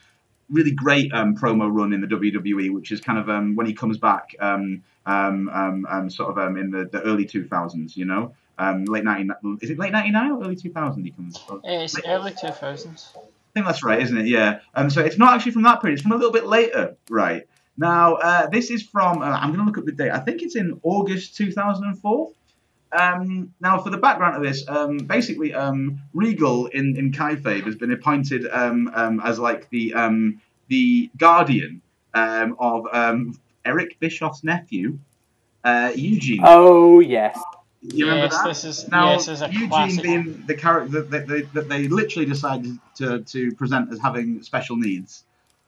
[0.49, 4.37] really great promo run in the WWE, which is kind of when he comes back,
[5.07, 9.05] um, um, um, sort of um, in the, the early 2000s, you know, um, late
[9.05, 9.31] 90,
[9.63, 11.39] is it late 99 or early 2000 he comes?
[11.39, 11.61] from?
[11.65, 13.17] It's late, early 2000s.
[13.17, 13.21] I
[13.55, 14.27] think that's right, isn't it?
[14.27, 14.61] Yeah.
[14.75, 17.47] Um, so it's not actually from that period; it's from a little bit later, right?
[17.77, 19.23] Now, uh, this is from.
[19.23, 20.11] Uh, I'm going to look up the date.
[20.11, 22.33] I think it's in August 2004.
[22.93, 27.77] Um, now, for the background of this, um, basically, um, Regal in in kayfabe has
[27.77, 31.81] been appointed um, um, as like the um, the guardian
[32.13, 32.87] of
[33.65, 34.99] Eric Bischoff's nephew,
[35.65, 36.41] uh, Eugene.
[36.43, 37.39] Oh yes.
[37.87, 38.49] You remember yes, that?
[38.49, 40.03] This is, now, yes, this is Eugene classic.
[40.03, 44.77] being the character that they, that they literally decided to, to present as having special
[44.77, 45.25] needs.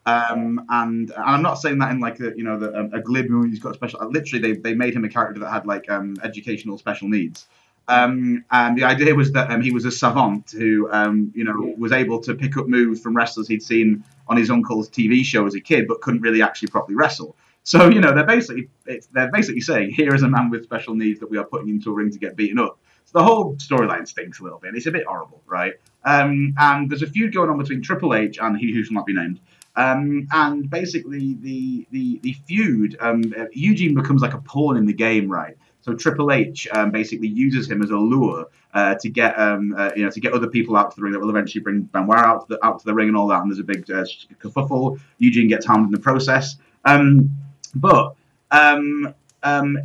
[0.07, 3.01] Um, and, and I'm not saying that in like a, you know the, um, a
[3.01, 4.09] glib who's got special.
[4.09, 7.47] Literally, they, they made him a character that had like um, educational special needs.
[7.89, 11.75] Um, and the idea was that um, he was a savant who um, you know
[11.77, 15.45] was able to pick up moves from wrestlers he'd seen on his uncle's TV show
[15.47, 17.37] as a kid, but couldn't really actually properly wrestle.
[17.67, 18.69] So you know they're basically
[19.13, 21.91] they're basically saying here is a man with special needs that we are putting into
[21.91, 22.79] a ring to get beaten up.
[23.07, 24.77] So the whole storyline stinks a little bit.
[24.77, 25.75] It's a bit horrible, right?
[26.05, 29.05] Um, and there's a feud going on between Triple H and he who shall not
[29.05, 29.41] be named.
[29.75, 34.95] Um, and basically, the the the feud, um, Eugene becomes like a pawn in the
[34.95, 35.57] game, right?
[35.81, 39.91] So Triple H um, basically uses him as a lure uh, to get um, uh,
[39.97, 42.17] you know to get other people out to the ring that will eventually bring Benoit
[42.17, 43.43] out to the out to the ring and all that.
[43.43, 44.05] And there's a big uh,
[44.39, 45.01] kerfuffle.
[45.19, 46.59] Eugene gets harmed in the process.
[46.85, 47.37] Um,
[47.81, 48.15] but
[48.51, 49.79] um, um,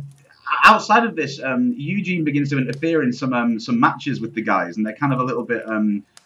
[0.64, 4.86] outside of this, Eugene begins to interfere in some some matches with the guys, and
[4.86, 5.64] they're kind of a little bit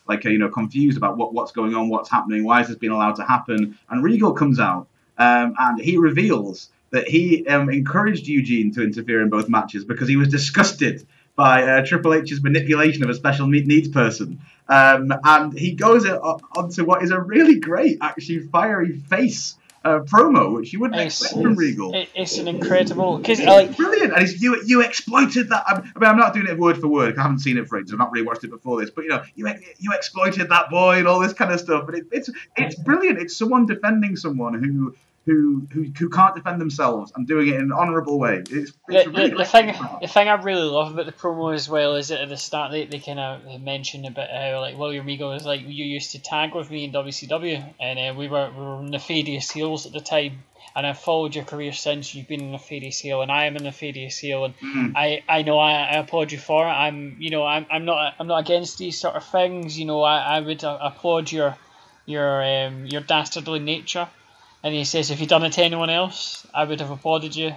[0.09, 2.93] like you know confused about what, what's going on, what's happening, why is this being
[2.93, 3.79] allowed to happen?
[3.89, 4.89] And Regal comes out
[5.19, 10.09] um, and he reveals that he um, encouraged Eugene to interfere in both matches because
[10.09, 14.41] he was disgusted by uh, Triple H's manipulation of a special needs person.
[14.69, 19.55] Um, and he goes onto what is a really great, actually fiery face
[19.87, 21.93] uh, promo, which you wouldn't it's, expect from Regal.
[21.95, 25.65] it's an incredible because like brilliant, and you you exploited that.
[25.67, 27.17] I mean, I'm not doing it word for word.
[27.17, 27.93] I haven't seen it for ages.
[27.93, 30.99] I've not really watched it before this, but you know, you you exploited that boy
[30.99, 31.87] and all this kind of stuff.
[31.87, 33.21] But it, it's it's brilliant.
[33.21, 34.95] It's someone defending someone who
[35.27, 38.45] who, who who can't defend themselves and doing it in an honourable way.
[38.49, 41.53] It's, it's the, really the, the thing the thing I really love about the promo
[41.53, 44.79] as well is that at the start they, they kind of mention about how like
[44.79, 48.29] William Regal was like you used to tag with me in WCW and uh, we
[48.29, 50.45] were we were nefarious heels at the time
[50.77, 53.59] and I've followed your career since you've been a nefarious heel and I am a
[53.59, 54.93] nefarious heel and mm.
[54.95, 58.15] I, I know I, I applaud you for it I'm you know I'm, I'm not
[58.21, 61.57] I'm not against these sort of things you know I, I would uh, applaud your
[62.05, 64.09] your um, your dastardly nature
[64.67, 67.55] and he says, if you'd done it to anyone else, I would have applauded you,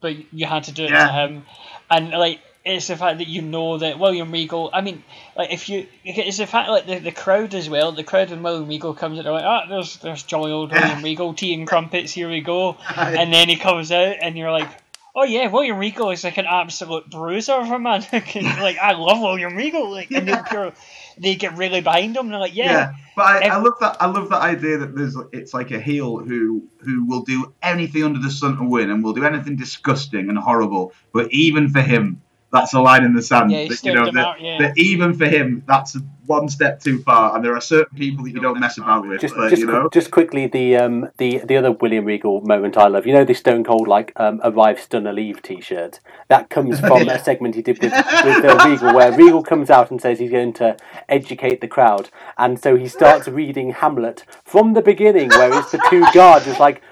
[0.00, 1.06] but you had to do it yeah.
[1.08, 1.42] to him.
[1.90, 4.70] And like it's the fact that you know that William Regal.
[4.72, 5.02] I mean,
[5.36, 7.90] like if you, it's the fact like the, the crowd as well.
[7.90, 11.02] The crowd when William Regal comes in, they're like, ah, there's there's jolly old William
[11.02, 12.12] Regal, tea and crumpets.
[12.12, 12.76] Here we go.
[12.96, 14.68] And then he comes out, and you're like,
[15.14, 18.04] oh yeah, William Regal is like an absolute bruiser of a man.
[18.12, 19.90] like I love William Regal.
[19.90, 20.72] Like and they, pure,
[21.18, 22.28] they get really behind him.
[22.28, 22.72] They're like, yeah.
[22.72, 23.96] Yeah, but I, I love that.
[24.00, 28.04] I love that idea that there's it's like a heel who who will do anything
[28.04, 30.92] under the sun to win, and will do anything disgusting and horrible.
[31.12, 32.22] But even for him,
[32.52, 33.50] that's a line in the sand.
[33.50, 34.58] Yeah, he that, you stepped know, that, out, yeah.
[34.58, 35.96] that even for him, that's
[36.26, 37.34] one step too far.
[37.34, 39.20] And there are certain people that you don't mess about with.
[39.20, 42.76] Just, but, just, you know, just quickly, the um, the the other William Regal moment
[42.76, 43.06] I love.
[43.06, 46.00] You know the Stone Cold like um, arrive, stunner, leave T-shirt.
[46.28, 49.90] That comes from a segment he did with with uh, Regal, where Regal comes out
[49.90, 50.76] and says he's going to
[51.08, 55.82] educate the crowd, and so he starts reading Hamlet from the beginning, where it's the
[55.90, 56.46] two guards.
[56.46, 56.82] It's like.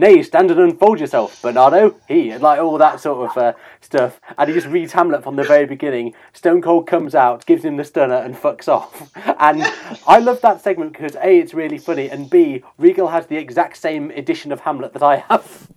[0.00, 1.94] Nay, stand and unfold yourself, Bernardo.
[2.08, 5.42] He, like all that sort of uh, stuff, and he just reads Hamlet from the
[5.42, 6.14] very beginning.
[6.32, 9.10] Stone Cold comes out, gives him the stunner, and fucks off.
[9.38, 9.62] And
[10.06, 13.76] I love that segment because a, it's really funny, and b, Regal has the exact
[13.76, 15.68] same edition of Hamlet that I have.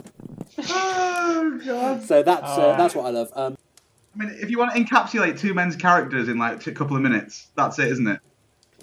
[0.69, 2.03] oh god.
[2.03, 3.29] So that's uh, that's what I love.
[3.35, 3.57] Um,
[4.15, 7.01] I mean, if you want to encapsulate two men's characters in like a couple of
[7.01, 8.21] minutes, that's it, isn't it?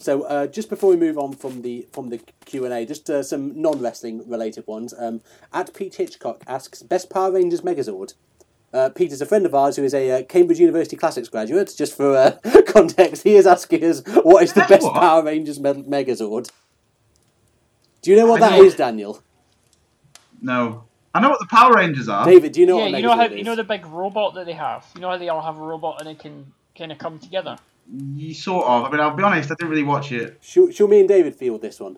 [0.01, 3.11] So uh, just before we move on from the from the Q and A, just
[3.11, 4.94] uh, some non wrestling related ones.
[4.96, 5.20] Um,
[5.53, 8.14] at Pete Hitchcock asks best Power Rangers Megazord.
[8.72, 11.74] Uh, Pete is a friend of ours who is a uh, Cambridge University Classics graduate.
[11.76, 14.94] Just for uh, context, he is asking us what is the best What?
[14.94, 16.51] Power Rangers me- Megazord.
[18.01, 19.22] Do you know what I that don't- is, Daniel?
[20.40, 20.84] No,
[21.14, 22.24] I know what the Power Rangers are.
[22.24, 24.34] David, do you know yeah, what a you know how you know the big robot
[24.34, 24.86] that they have.
[24.94, 27.59] You know how they all have a robot and it can kind of come together.
[27.93, 28.84] You sort of.
[28.84, 29.51] I mean, I'll be honest.
[29.51, 30.38] I didn't really watch it.
[30.41, 31.97] Shall, shall me and David field this one?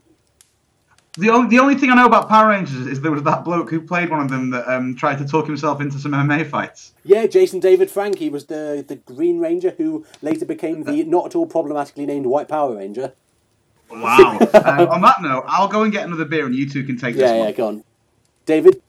[1.18, 3.68] The only, the only thing I know about Power Rangers is there was that bloke
[3.68, 6.94] who played one of them that um, tried to talk himself into some MMA fights.
[7.04, 8.18] Yeah, Jason David Frank.
[8.18, 12.24] He was the, the Green Ranger who later became the not at all problematically named
[12.24, 13.12] White Power Ranger.
[13.90, 14.38] Wow.
[14.54, 17.14] um, on that note, I'll go and get another beer and you two can take
[17.16, 17.48] this Yeah, one.
[17.48, 17.84] yeah, go on.
[18.46, 18.80] David?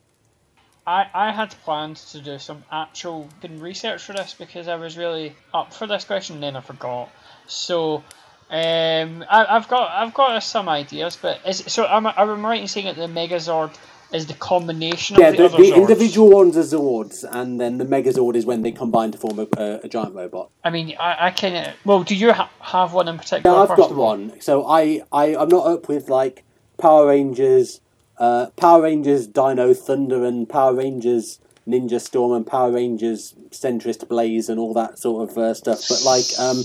[0.86, 5.34] I, I had planned to do some actual research for this because I was really
[5.52, 7.10] up for this question, then I forgot.
[7.46, 8.04] So,
[8.50, 12.48] um, I, I've got I've got some ideas, but is so am I, am I
[12.48, 13.74] right in saying that the Megazord
[14.12, 17.84] is the combination Yeah, of the, the, the individual ones are Zords, and then the
[17.84, 20.50] Megazord is when they combine to form a, a, a giant robot.
[20.62, 22.04] I mean, I, I of well.
[22.04, 23.56] Do you ha- have one in particular?
[23.56, 24.40] Yeah, I've got one.
[24.40, 26.44] So I, I, I'm not up with like
[26.78, 27.80] Power Rangers,
[28.18, 34.48] uh, Power Rangers Dino Thunder, and Power Rangers Ninja Storm, and Power Rangers Centrist Blaze,
[34.48, 35.82] and all that sort of uh, stuff.
[35.88, 36.62] But like, um,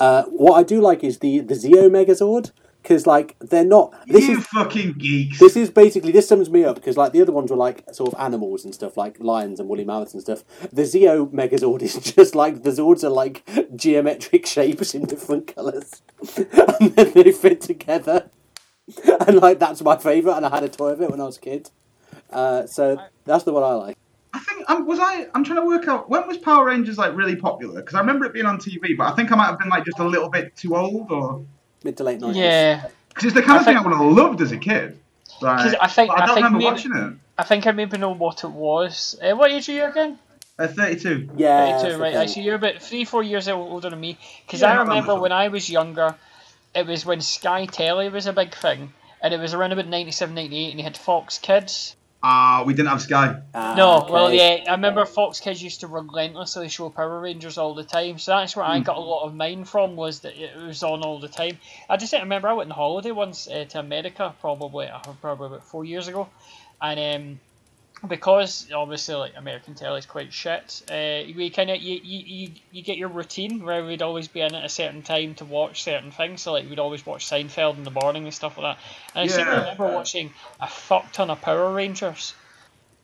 [0.00, 2.52] uh, what I do like is the the Zeo Megazord
[2.82, 3.94] because like they're not.
[4.06, 5.38] This you is fucking geeks.
[5.38, 8.12] This is basically this sums me up because like the other ones were like sort
[8.12, 10.44] of animals and stuff like lions and woolly mammoths and stuff.
[10.72, 16.02] The Zeo Megazord is just like the Zords are like geometric shapes in different colours,
[16.36, 18.30] and then they fit together.
[19.26, 21.36] And like that's my favourite, and I had a toy of it when I was
[21.36, 21.70] a kid.
[22.30, 23.98] Uh, so that's the one I like.
[24.34, 25.26] I think um, was I.
[25.34, 28.24] I'm trying to work out when was Power Rangers like really popular because I remember
[28.24, 30.28] it being on TV, but I think I might have been like just a little
[30.28, 31.44] bit too old, or
[31.84, 32.38] Mid to late nineties.
[32.42, 34.98] Yeah, because it's the kind I of thing I would have loved as a kid.
[35.40, 35.62] Right.
[35.62, 37.12] 'Cause I think- But I I don't think remember maybe- watching it.
[37.38, 39.18] I think I maybe know what it was.
[39.22, 40.18] Uh, what age are you again?
[40.58, 41.30] At 32.
[41.36, 42.12] Yeah, 32, right?
[42.12, 42.20] thing.
[42.22, 44.18] I see you're about three, four years older than me.
[44.46, 46.14] Because Yeah, I remember when I was younger,
[46.74, 50.34] it was when Sky Telly was a big thing, and it was around about 97,
[50.34, 51.96] 98, and you had Fox Kids.
[52.22, 53.40] Ah, we didn't have Sky.
[53.54, 57.74] Ah, no, well, yeah, I remember Fox Kids used to relentlessly show Power Rangers all
[57.74, 58.84] the time, so that's where I Hmm.
[58.84, 61.58] got a lot of mine from, was that it was on all the time.
[61.90, 65.48] I just don't remember, I went on holiday once uh, to America, probably, uh, probably
[65.48, 66.28] about four years ago,
[66.80, 67.40] and um,
[68.06, 72.52] because obviously like American telly is quite shit, uh, we kind of you, you, you,
[72.72, 75.84] you get your routine where we'd always be in at a certain time to watch
[75.84, 76.42] certain things.
[76.42, 78.84] So like we'd always watch Seinfeld in the morning and stuff like that.
[79.14, 82.34] And I seem to remember watching a fuck ton of Power Rangers,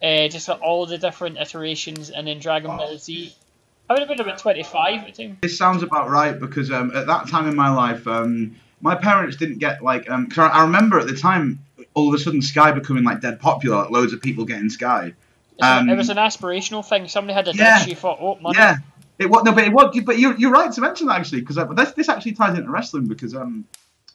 [0.03, 3.35] uh, just like all the different iterations, and then Dragon Ball Z.
[3.89, 5.39] I would have been about twenty five at the time.
[5.41, 9.37] This sounds about right because um, at that time in my life, um, my parents
[9.37, 10.09] didn't get like.
[10.11, 11.61] Um, 'cause I I remember at the time,
[11.95, 15.15] all of a sudden Sky becoming like dead popular, like loads of people getting Sky.
[15.61, 17.09] Um, it was an aspirational thing.
[17.09, 17.79] Somebody had a yeah.
[17.79, 17.89] dish.
[17.89, 18.57] You thought, oh, money.
[18.59, 18.77] Yeah,
[19.19, 19.99] it was no, but it was.
[20.05, 22.71] But you're, you're right to mention that actually because uh, this this actually ties into
[22.71, 23.65] wrestling because um,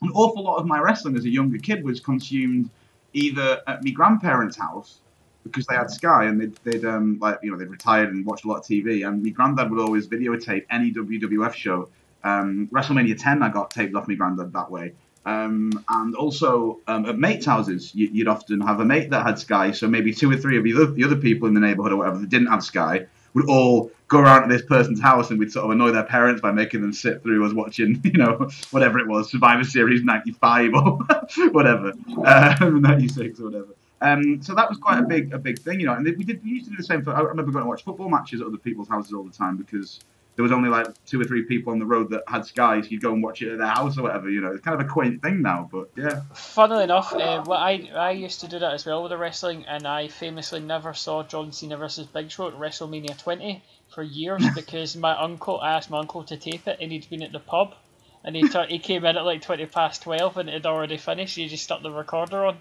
[0.02, 2.70] an awful lot of my wrestling as a younger kid was consumed
[3.14, 5.00] either at my grandparents' house
[5.44, 8.46] because they had Sky and they'd, they'd um like you know they'd retired and watched
[8.46, 11.90] a lot of TV and my granddad would always videotape any WWF show.
[12.24, 14.94] Um, WrestleMania 10 I got taped off my granddad that way.
[15.26, 19.40] Um, and also um, at mates' houses, you, you'd often have a mate that had
[19.40, 21.94] Sky, so maybe two or three of the other, the other people in the neighbourhood
[21.94, 25.40] or whatever that didn't have Sky would all go around to this person's house and
[25.40, 28.50] we'd sort of annoy their parents by making them sit through us watching, you know,
[28.72, 31.00] whatever it was, Survivor Series '95 or
[31.52, 31.94] whatever,
[32.26, 33.76] um, '96 or whatever.
[34.02, 35.94] Um, so that was quite a big a big thing, you know.
[35.94, 37.04] And we did we used to do the same.
[37.04, 39.56] For, I remember going to watch football matches at other people's houses all the time
[39.56, 40.02] because
[40.36, 42.88] there was only like two or three people on the road that had Sky, so
[42.88, 44.30] you'd go and watch it at their house or whatever.
[44.30, 46.22] You know, it's kind of a quaint thing now, but yeah.
[46.34, 49.66] Funnily enough, uh, well, I I used to do that as well with the wrestling,
[49.68, 54.44] and I famously never saw John Cena versus Big Show at WrestleMania 20 for years
[54.56, 57.40] because my uncle I asked my uncle to tape it, and he'd been at the
[57.40, 57.76] pub,
[58.24, 60.98] and he t- he came in at like 20 past 12, and it had already
[60.98, 61.36] finished.
[61.36, 62.58] He just stuck the recorder on.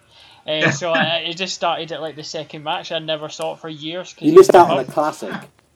[0.47, 2.93] Uh, so I, it just started at like the second match.
[2.93, 4.12] I never saw it for years.
[4.12, 5.32] 'cause You missed out on a classic,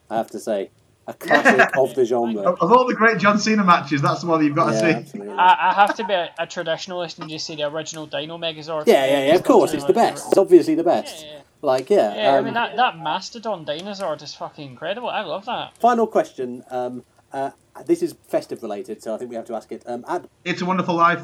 [0.09, 0.69] I have to say.
[1.09, 2.41] A classic of the genre.
[2.41, 5.19] Of, of all the great John Cena matches, that's the one you've got to see.
[5.29, 8.87] I, I have to be a, a traditionalist and just say the original Dino Megazord.
[8.87, 10.27] Yeah, yeah, yeah, of course, it's the best.
[10.27, 11.23] It's obviously the best.
[11.23, 11.41] Yeah, yeah.
[11.61, 12.15] Like, yeah.
[12.15, 15.09] Yeah, I um, mean that, that Mastodon Dinosaur is fucking incredible.
[15.09, 15.77] I love that.
[15.77, 16.63] Final question.
[16.69, 17.51] Um, uh,
[17.85, 19.83] this is festive related, so I think we have to ask it.
[19.85, 21.23] Um, at It's a Wonderful Life.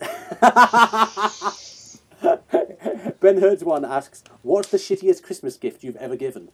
[3.20, 6.50] ben Hertz one asks, "What's the shittiest Christmas gift you've ever given?"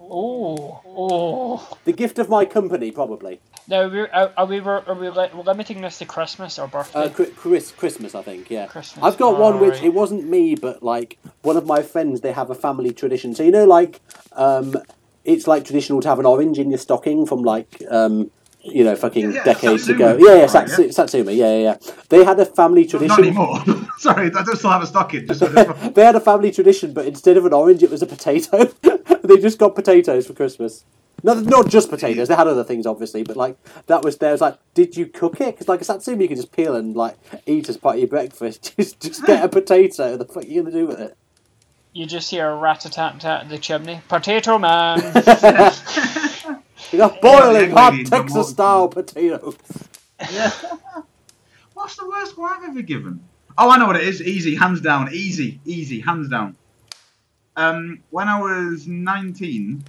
[0.00, 1.78] Oh, oh.
[1.84, 3.40] The gift of my company, probably.
[3.68, 7.04] Now, we're, are, are we are we limiting this to Christmas or birthday?
[7.04, 8.50] Uh, Chris, Christmas, I think.
[8.50, 8.66] Yeah.
[8.66, 9.84] Christmas, I've got one which alright.
[9.84, 12.22] it wasn't me, but like one of my friends.
[12.22, 13.34] They have a family tradition.
[13.34, 14.00] So you know, like,
[14.32, 14.74] um,
[15.24, 17.82] it's like traditional to have an orange in your stocking from like.
[17.90, 18.30] Um,
[18.62, 20.12] you know, fucking Yeah, yeah, decades Satsuma.
[20.14, 20.16] ago.
[20.18, 20.90] Yeah, yeah, Right, Satsu- yeah.
[20.92, 21.32] Satsuma.
[21.32, 21.92] Yeah, yeah, yeah.
[22.08, 23.08] They had a family tradition.
[23.08, 23.62] Not anymore.
[23.98, 25.26] Sorry, I don't still have a stocking.
[25.26, 25.40] Just
[25.94, 28.64] they had a family tradition, but instead of an orange, it was a potato.
[29.22, 30.84] they just got potatoes for Christmas.
[31.22, 32.28] Not, not just potatoes.
[32.28, 34.32] They had other things, obviously, but like that was there.
[34.32, 35.54] Was like, did you cook it?
[35.54, 37.16] Because like a satsuma, you can just peel and like
[37.46, 38.74] eat as part of your breakfast.
[38.76, 40.16] Just just get a potato.
[40.16, 41.16] The fuck are you gonna do with it?
[41.92, 44.00] you just hear a rat a tat tat in the chimney.
[44.08, 45.00] Potato man.
[46.92, 49.56] You got boiling hot lady in Texas style potatoes.
[50.32, 50.50] yeah.
[51.74, 53.22] What's the worst one I've ever given?
[53.56, 54.20] Oh, I know what it is.
[54.22, 55.12] Easy, hands down.
[55.12, 56.56] Easy, easy, hands down.
[57.56, 59.84] Um, when I was 19,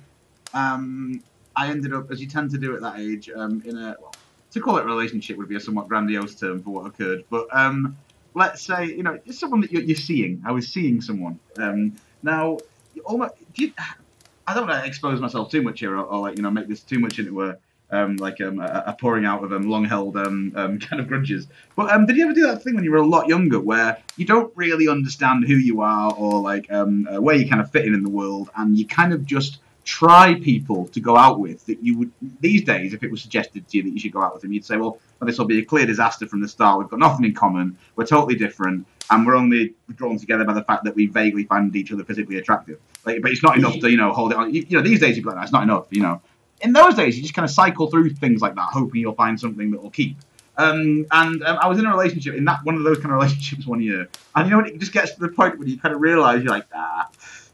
[0.53, 1.23] um,
[1.56, 4.14] I ended up, as you tend to do at that age, um, in a well,
[4.52, 7.23] to call it relationship would be a somewhat grandiose term for what occurred.
[7.30, 7.98] But um,
[8.34, 10.41] let's say, you know, it's someone that you're, you're seeing.
[10.45, 11.40] I was seeing someone.
[11.57, 12.57] Um, now,
[13.06, 13.73] almost, do you,
[14.47, 16.68] I don't want to expose myself too much here, or, or like you know, make
[16.68, 17.57] this too much into a
[17.91, 21.47] um, like um, a, a pouring out of um, long-held um, um, kind of grudges.
[21.76, 23.97] But um, did you ever do that thing when you were a lot younger, where
[24.18, 27.72] you don't really understand who you are or like um, uh, where you kind of
[27.72, 31.39] fit in in the world, and you kind of just try people to go out
[31.39, 34.11] with that you would these days if it was suggested to you that you should
[34.11, 36.39] go out with them you'd say well, well this will be a clear disaster from
[36.39, 36.77] the start.
[36.77, 37.77] We've got nothing in common.
[37.95, 41.76] We're totally different and we're only drawn together by the fact that we vaguely find
[41.76, 42.80] each other physically attractive.
[43.06, 44.53] Like, but it's not enough to you know hold it on.
[44.53, 46.22] You, you know these days you'd be like that's not enough you know.
[46.61, 49.40] In those days you just kind of cycle through things like that hoping you'll find
[49.40, 50.18] something that will keep.
[50.57, 53.14] Um, and um, I was in a relationship in that one of those kind of
[53.14, 55.95] relationships one year, and you know it just gets to the point where you kind
[55.95, 57.10] of realise you're like, ah,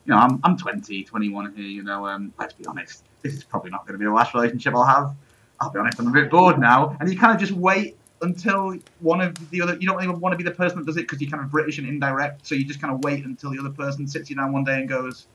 [0.07, 3.43] you know, I'm, I'm 20, 21 here, you know, um, let's be honest, this is
[3.43, 5.13] probably not going to be the last relationship I'll have.
[5.59, 8.77] I'll be honest, I'm a bit bored now, and you kind of just wait until
[8.99, 11.01] one of the other, you don't even want to be the person that does it
[11.01, 13.59] because you're kind of British and indirect, so you just kind of wait until the
[13.59, 15.27] other person sits you down one day and goes,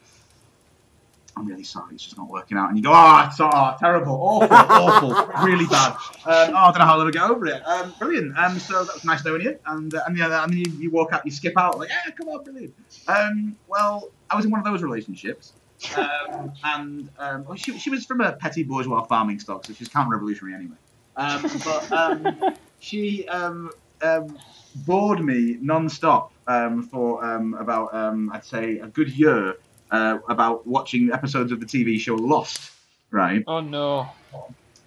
[1.37, 2.69] I'm really sorry, it's just not working out.
[2.69, 5.93] And you go, oh, it's oh, terrible, awful, awful, really bad.
[5.93, 5.97] Um,
[6.27, 7.67] oh, I don't know how I'll ever get over it.
[7.67, 8.37] Um, brilliant.
[8.37, 9.59] Um, so that was nice knowing you.
[9.67, 12.13] And uh, and, yeah, and then you, you walk out, you skip out, like, yeah,
[12.13, 12.75] come on, brilliant.
[13.09, 15.55] Um, well, I was in one of those relationships.
[15.97, 19.89] Um, and um, well, she, she was from a petty bourgeois farming stock, so she's
[19.89, 20.77] counter-revolutionary anyway.
[21.17, 23.71] Um, but um, she um,
[24.03, 24.39] um,
[24.85, 29.57] bored me non-stop um, for um, about, um, I'd say, a good year
[29.91, 32.73] uh, about watching episodes of the TV show Lost,
[33.11, 33.45] right?
[33.47, 34.09] oh no.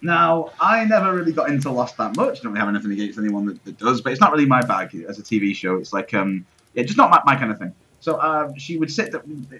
[0.01, 2.41] Now, I never really got into Lost that much.
[2.41, 4.93] Don't really have anything against anyone that, that does, but it's not really my bag
[5.07, 5.77] as a TV show.
[5.77, 7.73] It's like, um, yeah, just not my, my kind of thing.
[8.01, 9.15] So um, she would sit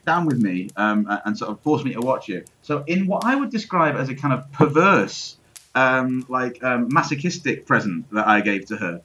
[0.05, 2.47] down with me um, and sort of force me to watch it.
[2.61, 5.37] So in what I would describe as a kind of perverse,
[5.75, 9.01] um, like um, masochistic present that I gave to her.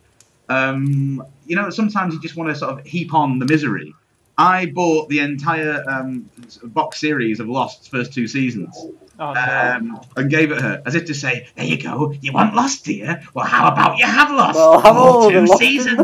[0.49, 3.95] Um, you know, sometimes you just want to sort of heap on the misery.
[4.39, 6.31] I bought the entire um,
[6.63, 8.75] box series of Lost's first two seasons
[9.21, 9.41] Oh no.
[9.41, 12.15] um, and gave it her as if to say, "There you go.
[12.23, 13.21] You want Lost, dear?
[13.35, 14.57] Well, how about you have Lost?
[14.57, 16.01] Well, have all two lost seasons."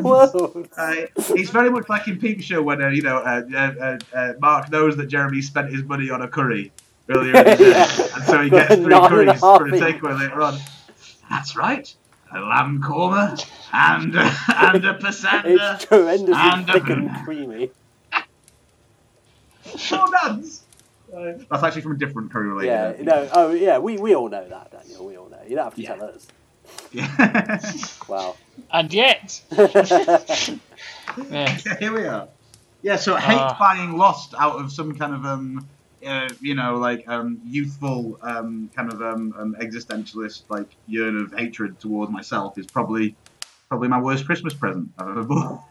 [0.76, 3.98] Uh, it's very much like in Peep Show when uh, you know uh, uh, uh,
[4.14, 6.72] uh, Mark knows that Jeremy spent his money on a curry
[7.08, 8.08] earlier in the day, Yeah.
[8.14, 10.58] and so he gets three Nine and a curries for a takeaway later on.
[11.30, 11.92] That's right,
[12.34, 15.74] a lamb korma and uh, and a pasanda.
[15.74, 17.70] It's tremendously and, thick and creamy.
[19.62, 20.62] Four nuns.
[21.12, 22.68] That's actually from a different Curry related.
[22.68, 23.04] Yeah, thing.
[23.06, 25.06] no, oh yeah, we, we all know that, Daniel.
[25.06, 25.38] We all know.
[25.46, 25.94] You don't have to Yeah.
[25.96, 26.26] tell us.
[26.92, 27.58] Yeah.
[28.08, 28.36] Wow.
[28.72, 30.58] And yet, yeah,
[31.30, 32.28] Yeah, here we are.
[32.82, 33.56] Yeah, so hate Ah.
[33.58, 35.66] buying lost out of some kind of um,
[36.06, 41.32] uh, you know, like um, youthful um, kind of um, um, existentialist like yearn of
[41.32, 43.16] hatred towards myself is probably
[43.68, 45.64] probably my worst Christmas present I've ever bought.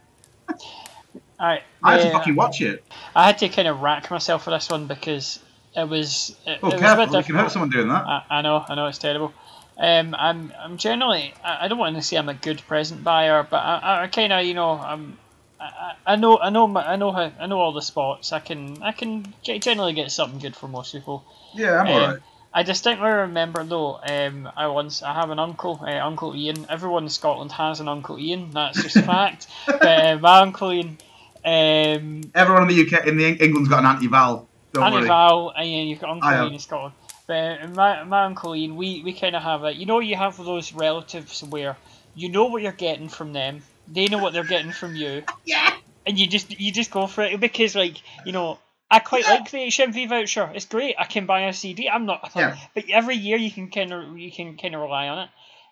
[1.40, 2.84] I I had to fucking watch it.
[3.16, 5.40] I had to kind of rack myself for this one because
[5.76, 6.36] it was.
[6.46, 7.06] It, Oh, it was a careful!
[7.08, 8.06] bit You can hurt someone doing that.
[8.06, 9.34] I, I know, I know, it's terrible.
[9.78, 13.46] Um, I'm, I'm generally, I, I don't want to say I'm a good present buyer,
[13.50, 15.18] but I, I kind of, you know, I'm,
[15.60, 18.34] I, I know, I know, my, I know how, I know all the spots.
[18.34, 21.24] I can, I can generally get something good for most people.
[21.54, 22.20] Yeah, I'm Um, alright.
[22.54, 26.66] I distinctly remember though, um, I once, I have an uncle, uh, Uncle Ian.
[26.70, 28.52] Everyone in Scotland has an Uncle Ian.
[28.52, 29.48] That's just a fact.
[29.66, 30.98] but uh, my Uncle Ian,
[31.44, 34.48] um, Everyone in the UK, in the England's got an anti-Val.
[34.74, 35.08] Don't Annie worry.
[35.08, 36.44] Val, and yeah, you've got Uncle I have.
[36.46, 36.94] Ian in Scotland.
[37.28, 39.76] But uh, my, my Uncle Ian, we, we kind of have it.
[39.76, 41.76] you know, you have those relatives where
[42.16, 45.76] you know what you're getting from them, they know what they're getting from you, Yeah.
[46.06, 48.60] and you just you just go for it because like you know.
[48.92, 50.52] I quite like the HMV voucher.
[50.54, 50.96] It's great.
[51.00, 51.90] I can buy a CD.
[51.90, 52.56] I'm not, Yeah.
[52.76, 55.30] but every year you can kind of you can kind of rely on it.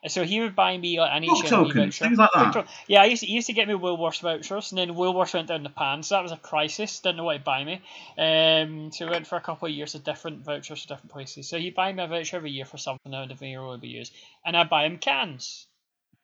[0.10, 2.06] So he would buy me like an Book HMV tokens, voucher.
[2.06, 2.68] things like that.
[2.88, 5.48] Yeah, I used to, he used to get me Woolworths vouchers, and then Woolworths went
[5.48, 7.00] down the pan, so that was a crisis.
[7.00, 7.82] Didn't know what to buy me.
[8.18, 11.48] Um, so we went for a couple of years of different vouchers for different places.
[11.48, 14.12] So he'd buy me a voucher every year for something that would never be used,
[14.44, 15.68] and I buy him cans,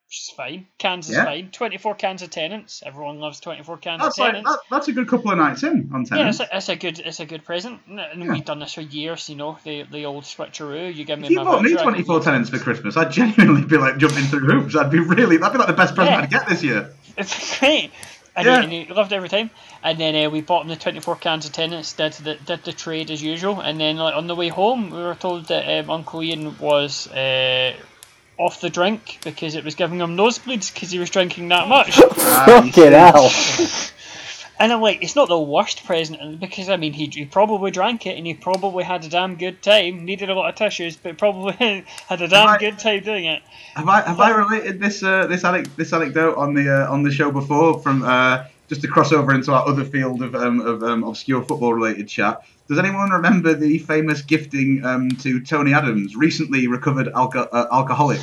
[0.09, 0.65] which is fine.
[0.79, 1.25] Cans is Yeah.
[1.25, 1.49] fine.
[1.51, 2.81] Twenty four cans of Tennent's.
[2.83, 4.49] Everyone loves twenty four cans That's of like Tennent's.
[4.49, 6.39] that, that's a good couple of nights in on Yeah, tennis.
[6.39, 8.31] it's a, it's a good it's a good present, and Yeah.
[8.31, 9.29] we've done this for years.
[9.29, 10.93] You know, the the old switcheroo.
[10.95, 12.97] You give me If you bought me voucher, I give 24 you- Tennent's for Christmas,
[12.97, 14.75] I'd genuinely be like jumping through hoops.
[14.75, 16.23] I'd be really, that'd be like the best present Yeah.
[16.23, 16.89] I'd get this year.
[17.15, 17.91] It's great.
[18.35, 18.57] And, Yeah.
[18.61, 19.49] he, and he loved every time.
[19.83, 22.71] And then uh, we bought him the 24 cans of Tennent's, did the, did the
[22.71, 23.59] trade as usual.
[23.59, 27.07] And then like, on the way home, we were told that um, Uncle Ian was
[27.07, 27.73] uh,
[28.39, 31.99] off the drink because it was giving him nosebleeds because he was drinking that much.
[32.31, 33.29] Ah, you Fucking hell.
[34.59, 38.05] and I'm like, it's not the worst present because I mean, he, he probably drank
[38.05, 40.05] it and he probably had a damn good time.
[40.05, 41.53] Needed a lot of tissues, but probably
[42.07, 42.59] had a damn Right.
[42.59, 43.41] good time doing it.
[43.75, 47.03] Have I have I related this uh, this anec- this anecdote on the uh, on
[47.03, 50.59] the show before from uh, just to cross over into our other field of um,
[50.61, 52.43] of um, obscure football related chat?
[52.69, 58.21] Does anyone remember the famous gifting um, to Tony Adams, recently recovered alco- uh, alcoholic?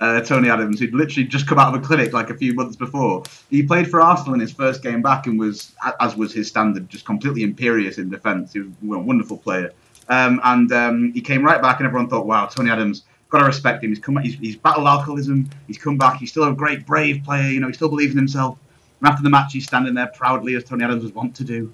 [0.00, 2.74] Uh, Tony Adams, who'd literally just come out of a clinic like a few months
[2.74, 3.22] before.
[3.50, 6.88] He played for Arsenal in his first game back and was, as was his standard,
[6.88, 8.54] just completely imperious in defence.
[8.54, 9.74] He was a wonderful player.
[10.08, 13.44] Um, and um, he came right back, and everyone thought, wow, Tony Adams, got to
[13.44, 13.90] respect him.
[13.90, 15.50] He's come, he's, he's battled alcoholism.
[15.66, 16.18] He's come back.
[16.18, 17.50] He's still a great, brave player.
[17.50, 18.58] You know, he still believes in himself.
[19.00, 21.70] And after the match, he's standing there proudly, as Tony Adams was wont to do,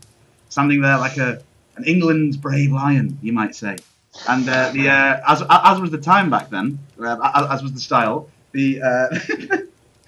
[0.48, 1.42] standing there like a
[1.78, 3.76] an England's brave lion, you might say.
[4.28, 7.72] And uh, the uh, as as was the time back then, uh, as, as was
[7.72, 8.28] the style.
[8.52, 9.08] The uh,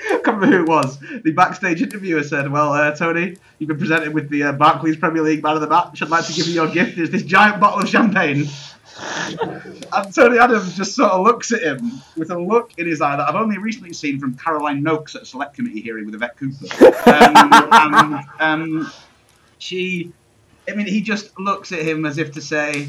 [0.02, 0.98] I can't remember who it was.
[0.98, 5.22] The backstage interviewer said, "Well, uh, Tony, you've been presented with the uh, Barclays Premier
[5.22, 6.02] League Man of the Match.
[6.02, 6.98] I'd like to give you your gift.
[6.98, 8.48] Is this giant bottle of champagne?"
[9.92, 13.16] and Tony Adams just sort of looks at him with a look in his eye
[13.16, 16.36] that I've only recently seen from Caroline Nokes at a select committee hearing with Yvette
[16.36, 16.66] Cooper.
[17.10, 18.92] Um, and um,
[19.58, 20.12] she,
[20.70, 22.88] I mean, he just looks at him as if to say,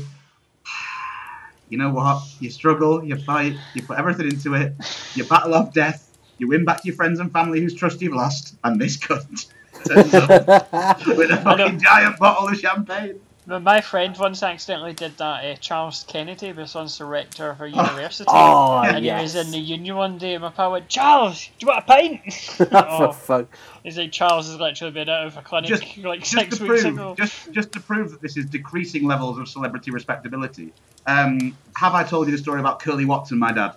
[1.70, 2.24] you know what?
[2.40, 4.74] You struggle, you fight, you put everything into it,
[5.16, 8.56] you battle off death, you win back your friends and family whose trust you've lost,
[8.64, 9.48] and this cunt
[9.86, 10.30] turns up
[11.08, 13.20] with a fucking giant bottle of champagne.
[13.48, 15.44] But my friend once accidentally did that.
[15.44, 18.26] Uh, Charles Kennedy was once the rector of our university.
[18.28, 19.18] Oh, and yes.
[19.18, 21.84] he was in the union one day, and my pal went, Charles, do you want
[21.84, 22.34] a pint?
[22.34, 23.58] For oh, fuck.
[23.84, 26.64] he's like, Charles has literally been out of a clinic Just, like just six to
[26.68, 27.16] weeks prove, ago.
[27.18, 30.72] just, just to prove that this is decreasing levels of celebrity respectability.
[31.08, 33.76] Um, have I told you the story about Curly Watson, my dad?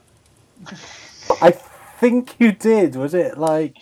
[1.41, 1.53] I
[2.01, 2.97] think you did.
[2.97, 3.79] Was it like.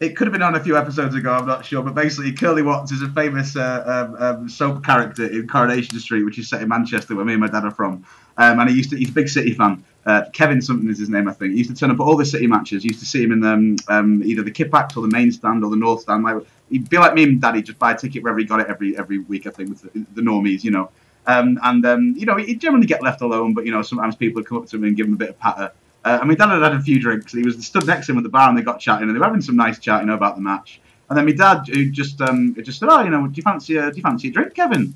[0.00, 2.62] It could have been on a few episodes ago, I'm not sure, but basically, Curly
[2.62, 6.62] Watts is a famous uh, um, um, soap character in Coronation Street, which is set
[6.62, 8.04] in Manchester, where me and my dad are from.
[8.36, 9.84] Um, and he used to, he's a big City fan.
[10.04, 11.52] Uh, Kevin something is his name, I think.
[11.52, 12.84] He used to turn up at all the City matches.
[12.84, 15.62] You used to see him in um, um, either the Kippax or the main stand
[15.62, 16.24] or the North stand.
[16.24, 18.66] Like, he'd be like me and Daddy, just buy a ticket wherever he got it
[18.66, 20.90] every every week, I think, with the, the normies, you know.
[21.26, 24.48] Um, and you know, he'd generally get left alone, but you know, sometimes people would
[24.48, 25.72] come up to him and give him a bit of patter.
[26.04, 27.32] Uh, and my dad had had a few drinks.
[27.32, 29.18] He was stood next to him at the bar, and they got chatting, and they
[29.18, 30.80] were having some nice chat, you know, about the match.
[31.08, 33.76] And then my dad, who just um, just said, "Oh, you know, do you fancy
[33.76, 34.94] a, do you fancy a drink, Kevin?"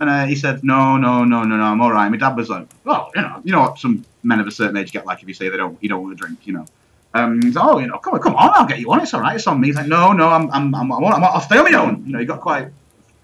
[0.00, 2.50] And uh, he said, "No, no, no, no, no, I'm all right." My dad was
[2.50, 5.22] like, "Well, you know, you know what some men of a certain age get like
[5.22, 6.66] if you say they don't, you don't want to drink, you know."
[7.14, 9.00] Um, he's like, "Oh, you know, come on, come on, I'll get you one.
[9.00, 9.36] It's all right.
[9.36, 11.70] It's on me." He's like, "No, no, I'm, I'm, I'm, I'm, I'm I'll stay on
[11.70, 12.68] my own." You know, he got quite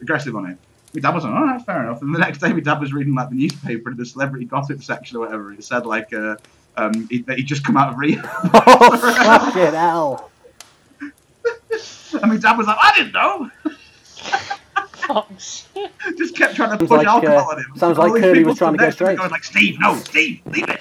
[0.00, 0.58] aggressive on it.
[0.94, 2.02] my dad was like, all right, fair enough.
[2.02, 5.16] And the next day, my dad was reading like the newspaper the celebrity gossip section
[5.16, 5.52] or whatever.
[5.52, 6.36] It said like uh,
[6.78, 8.24] um, he, that he'd just come out of rehab.
[8.54, 10.30] oh, fucking hell.
[11.00, 13.50] and my dad was like, I didn't know.
[15.08, 15.64] Fucks.
[16.18, 17.72] Just kept trying to Sounds push like, alcohol uh, on him.
[17.76, 19.18] sounds like these Curly was trying to stood go next to straight.
[19.18, 20.80] Going like, Steve, no, Steve, leave it.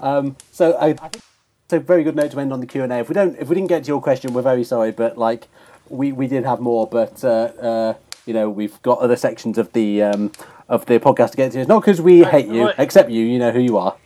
[0.00, 1.22] Um, so I, I think
[1.64, 2.98] it's a very good note to end on the Q and A.
[2.98, 5.48] If we don't, if we didn't get to your question, we're very sorry, but like
[5.88, 7.94] we, we did have more, but uh, uh,
[8.24, 10.32] you know we've got other sections of the um,
[10.68, 11.60] of the podcast to get to.
[11.60, 13.24] It's not because we hate you, except you.
[13.24, 13.96] You know who you are.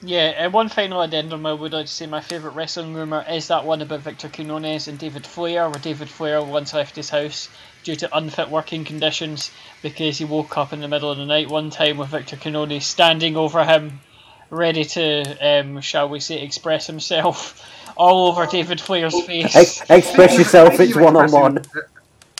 [0.00, 3.48] Yeah, and one final addendum I would like to say my favourite wrestling rumour is
[3.48, 7.48] that one about Victor Quinones and David Flair, where David Flair once left his house
[7.82, 9.50] due to unfit working conditions
[9.82, 12.86] because he woke up in the middle of the night one time with Victor Quinones
[12.86, 13.98] standing over him,
[14.50, 19.56] ready to, um, shall we say, express himself all over David Flair's face.
[19.56, 20.78] Ex- express yourself.
[20.78, 21.58] It's one on one.
[21.58, 21.80] uh,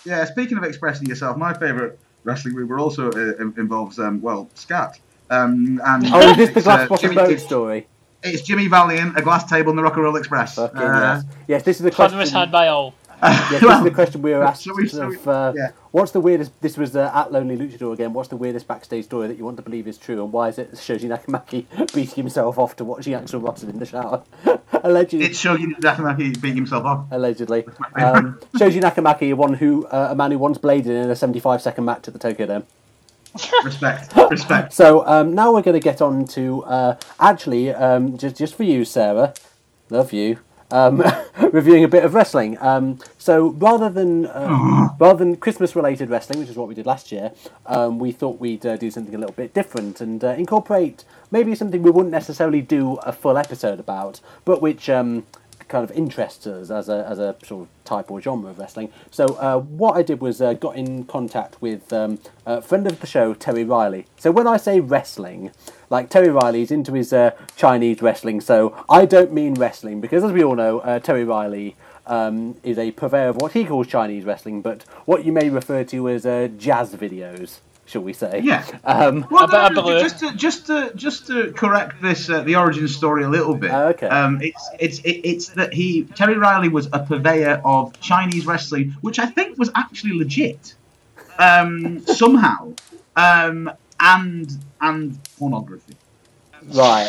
[0.04, 5.00] Yeah, speaking of expressing yourself, my favourite wrestling rumor also uh, involves um, well, scat.
[5.30, 7.86] Um, and Oh, is this the Glass uh, Bottom Jimmy- Road story?
[8.22, 10.56] It's Jimmy Valiant, a glass table, and the Rock and Roll Express.
[10.56, 11.36] Fucking Uh, yes.
[11.46, 12.18] Yes, this is the Fun question.
[12.18, 12.94] was had by all.
[13.22, 15.52] Yes, this well, is the question we were asked so we- so we- of uh,
[15.56, 15.70] yeah.
[15.92, 16.52] what's the weirdest.
[16.60, 18.12] This was uh, at Lonely Luchador again.
[18.12, 20.58] What's the weirdest backstage story that you want to believe is true, and why is
[20.58, 24.22] it Shoji Nakamaki beating himself off to watching Axel Ross in the shower?
[24.84, 27.06] allegedly, It's Shoji Nakamaki beating himself off.
[27.12, 27.64] allegedly.
[27.96, 31.84] Um, Shoji Nakamaki, one who uh, a man who once bladed in a 75 second
[31.84, 32.64] match at the Tokyo Dome.
[33.64, 34.72] Respect, respect.
[34.72, 38.64] So um, now we're going to get on to uh, actually um, just just for
[38.64, 39.34] you, Sarah,
[39.90, 40.38] love you.
[40.70, 41.02] Um,
[41.52, 42.58] reviewing a bit of wrestling.
[42.60, 46.86] Um, so rather than uh, rather than Christmas related wrestling, which is what we did
[46.86, 47.32] last year,
[47.66, 51.54] um, we thought we'd uh, do something a little bit different and uh, incorporate maybe
[51.54, 55.24] something we wouldn't necessarily do a full episode about, but which um,
[55.68, 58.90] kind of interests us as a, as a sort of type or genre of wrestling.
[59.10, 63.00] So uh, what I did was uh, got in contact with um, a friend of
[63.00, 64.06] the show, Terry Riley.
[64.18, 65.52] So when I say wrestling,
[65.90, 70.32] like Terry Riley's into his uh, Chinese wrestling, so I don't mean wrestling because as
[70.32, 71.76] we all know, uh, Terry Riley
[72.06, 75.84] um, is a purveyor of what he calls Chinese wrestling, but what you may refer
[75.84, 78.40] to as uh, jazz videos, shall we say?
[78.44, 78.64] Yeah.
[78.84, 82.42] Um, Well, I bet- I no, just to just to just to correct this uh,
[82.42, 83.72] the origin story a little bit.
[83.72, 84.06] Oh, okay.
[84.08, 88.94] Um, it's it's it, it's that he Terry Riley was a purveyor of Chinese wrestling,
[89.00, 90.74] which I think was actually legit.
[91.38, 92.72] Um, somehow.
[93.16, 93.70] Um,
[94.00, 94.48] and
[94.80, 95.96] and pornography.
[96.74, 97.08] right.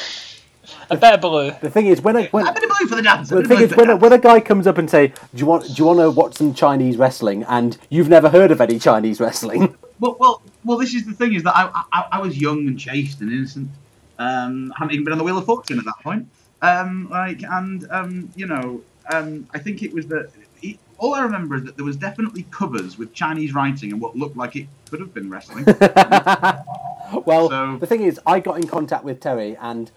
[0.92, 1.52] A bit of blue.
[1.62, 3.30] The thing is, when I, when, A bit of blue for the dance.
[3.30, 5.66] the thing is, when a, when a guy comes up and say, "Do you want
[5.66, 9.20] do you want to watch some Chinese wrestling?" and you've never heard of any Chinese
[9.20, 10.78] wrestling, Well, well, well.
[10.78, 13.70] This is the thing: is that I, I, I was young and chaste and innocent.
[14.18, 16.28] Um, hadn't even been on the wheel of fortune at that point.
[16.62, 18.82] Um, like, and um, you know,
[19.14, 20.32] um, I think it was that.
[20.62, 24.18] It, all I remember is that there was definitely covers with Chinese writing and what
[24.18, 25.64] looked like it could have been wrestling.
[27.26, 29.92] well, So- the thing is, I got in contact with Terry and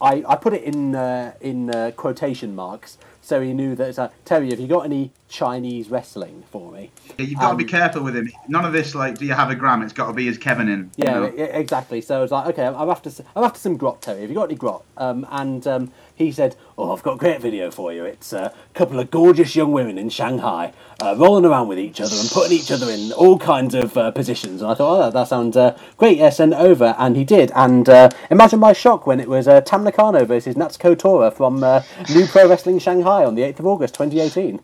[0.00, 2.96] I, I put it in uh, in uh, quotation marks
[3.28, 6.90] so he knew that it's like, Terry, have you got any Chinese wrestling for me?
[7.18, 8.30] Yeah, You've got to be Um, careful with him.
[8.48, 9.82] None of this like, do you have a gram?
[9.82, 10.90] It's got to be as Kevin in.
[10.96, 11.26] you Yeah, know?
[11.36, 12.00] e- exactly.
[12.00, 14.22] So I was like, okay, I'm after I'm after some grot, Terry.
[14.22, 14.82] Have you got any grot?
[14.96, 18.04] Um, and um, he said, oh, I've got a great video for you.
[18.04, 22.00] It's uh, a couple of gorgeous young women in Shanghai uh, rolling around with each
[22.00, 24.60] other and putting each other in all kinds of uh, positions.
[24.60, 26.18] And I thought, oh, that, that sounds uh, great.
[26.18, 26.96] Yeah, send it over.
[26.98, 27.52] And he did.
[27.54, 31.62] And uh, imagine my shock when it was uh, Tam Nakano versus Natsuko Tora from
[31.62, 34.60] uh, New Pro Wrestling Shanghai on the 8th of August 2018.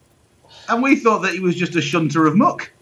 [0.69, 2.73] And we thought that he was just a shunter of muck.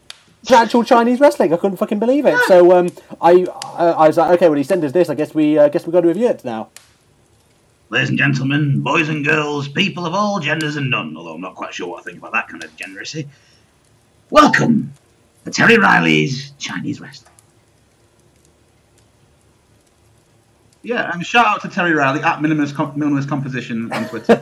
[0.40, 1.52] It's actual Chinese wrestling.
[1.52, 2.36] I couldn't fucking believe it.
[2.46, 2.90] So um,
[3.20, 3.46] I,
[3.76, 5.08] I I was like, okay, well he sent us this.
[5.08, 6.70] I guess we uh, guess we got to review it now.
[7.92, 11.54] Ladies and gentlemen, boys and girls, people of all genders and none, although I'm not
[11.54, 13.28] quite sure what I think about that kind of degeneracy.
[14.30, 14.94] Welcome
[15.44, 17.34] to Terry Riley's Chinese Wrestling.
[20.82, 24.40] Yeah, and shout out to Terry Riley at Minimalist, Com- Minimalist Composition on Twitter.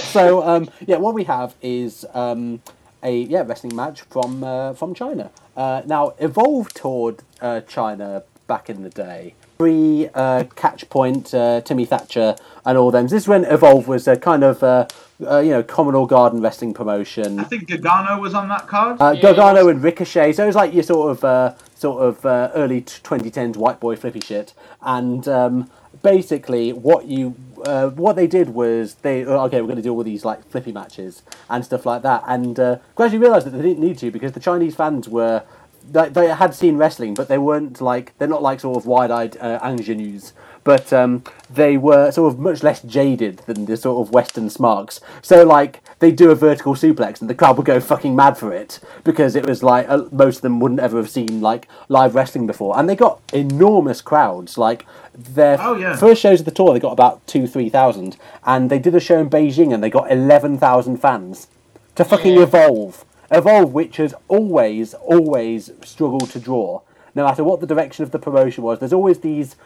[0.00, 2.62] so um, yeah, what we have is um,
[3.02, 5.30] a yeah wrestling match from uh, from China.
[5.54, 9.34] Uh, now Evolve toured uh, China back in the day.
[9.58, 13.04] Pre uh, Catch Point, uh, Timmy Thatcher, and all them.
[13.04, 14.86] This is when Evolve was a kind of uh,
[15.26, 17.40] uh, you know Commodore Garden wrestling promotion.
[17.40, 19.00] I think Gargano was on that card.
[19.00, 20.34] Uh, Yeah, Gargano and Ricochet.
[20.34, 23.80] So it was like your sort of uh, sort of uh, early twenty tens white
[23.80, 24.52] boy flippy shit.
[24.82, 25.70] And um,
[26.02, 27.34] basically, what you
[27.64, 30.72] uh, what they did was they okay, we're going to do all these like flippy
[30.72, 32.24] matches and stuff like that.
[32.26, 35.44] And uh, gradually realised that they didn't need to because the Chinese fans were.
[35.90, 39.36] They, they had seen wrestling, but they weren't like they're not like sort of wide-eyed
[39.38, 40.32] uh, ingenues.
[40.64, 45.00] but um, they were sort of much less jaded than the sort of Western smarks.
[45.22, 48.52] So like they do a vertical suplex and the crowd would go fucking mad for
[48.52, 52.16] it because it was like uh, most of them wouldn't ever have seen like live
[52.16, 54.58] wrestling before, and they got enormous crowds.
[54.58, 54.84] Like
[55.14, 55.94] their Oh, yeah.
[55.96, 59.00] first shows of the tour, they got about two three thousand, and they did a
[59.00, 61.46] show in Beijing and they got eleven thousand fans
[61.94, 62.42] to fucking Yeah.
[62.42, 63.04] evolve.
[63.30, 66.80] Evolve, which has always, always struggled to draw.
[67.14, 69.56] No matter what the direction of the promotion was, there's always these.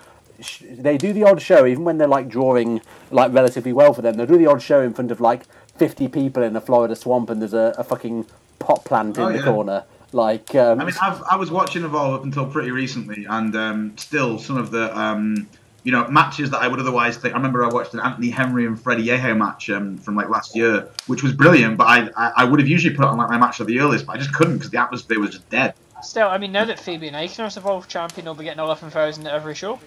[0.40, 2.80] Sh- they do the odd show, even when they're like drawing
[3.10, 4.14] like relatively well for them.
[4.16, 5.42] They'll do the odd show in front of like
[5.76, 8.26] 50 people in a Florida swamp, and there's a, a fucking
[8.58, 9.44] pot plant in Oh, the yeah.
[9.44, 9.84] corner.
[10.12, 13.96] Like, um, I mean, I've, I was watching Evolve up until pretty recently, and um,
[13.98, 15.48] still some of the um,
[15.82, 17.34] you know matches that I would otherwise think.
[17.34, 20.54] I remember I watched an Anthony Henry and Freddie Yeho match um, from like last
[20.54, 21.76] year, which was brilliant.
[21.76, 23.80] But I, I, I would have usually put it on like my match of the
[23.80, 25.74] earliest, but I just couldn't because the atmosphere was just dead.
[26.02, 29.54] Still, I mean, now that Fabian Aichner's Evolve champion, he'll be getting 11,000 at every
[29.54, 29.78] show.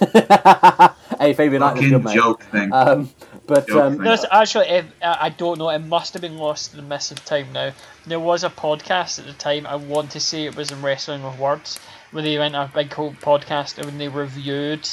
[0.00, 2.14] hey, Fabian Knight was Fucking good, mate.
[2.14, 2.72] joke thing.
[2.72, 3.10] Um,
[3.46, 4.02] but Joke um, thing.
[4.02, 7.12] There's actually, if, uh, I don't know, it must have been lost in the miss
[7.12, 7.72] of time now.
[8.06, 11.22] There was a podcast at the time, I want to say it was in Wrestling
[11.22, 11.78] with Words,
[12.10, 14.88] where they went a big whole podcast and they reviewed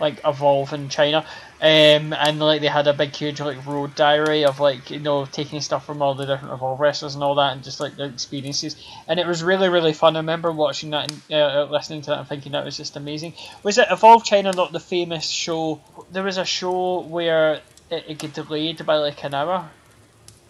[0.00, 1.24] like Evolve in China.
[1.62, 5.26] Um, and like they had a big huge like road diary of like you know
[5.26, 8.08] taking stuff from all the different Evolve wrestlers and all that and just like their
[8.08, 10.16] experiences and it was really really fun.
[10.16, 13.34] I remember watching that and uh, listening to that and thinking that was just amazing.
[13.62, 15.82] Was it Evolve China not the famous show?
[16.10, 17.60] There was a show where
[17.90, 19.68] it, it get delayed by like an hour.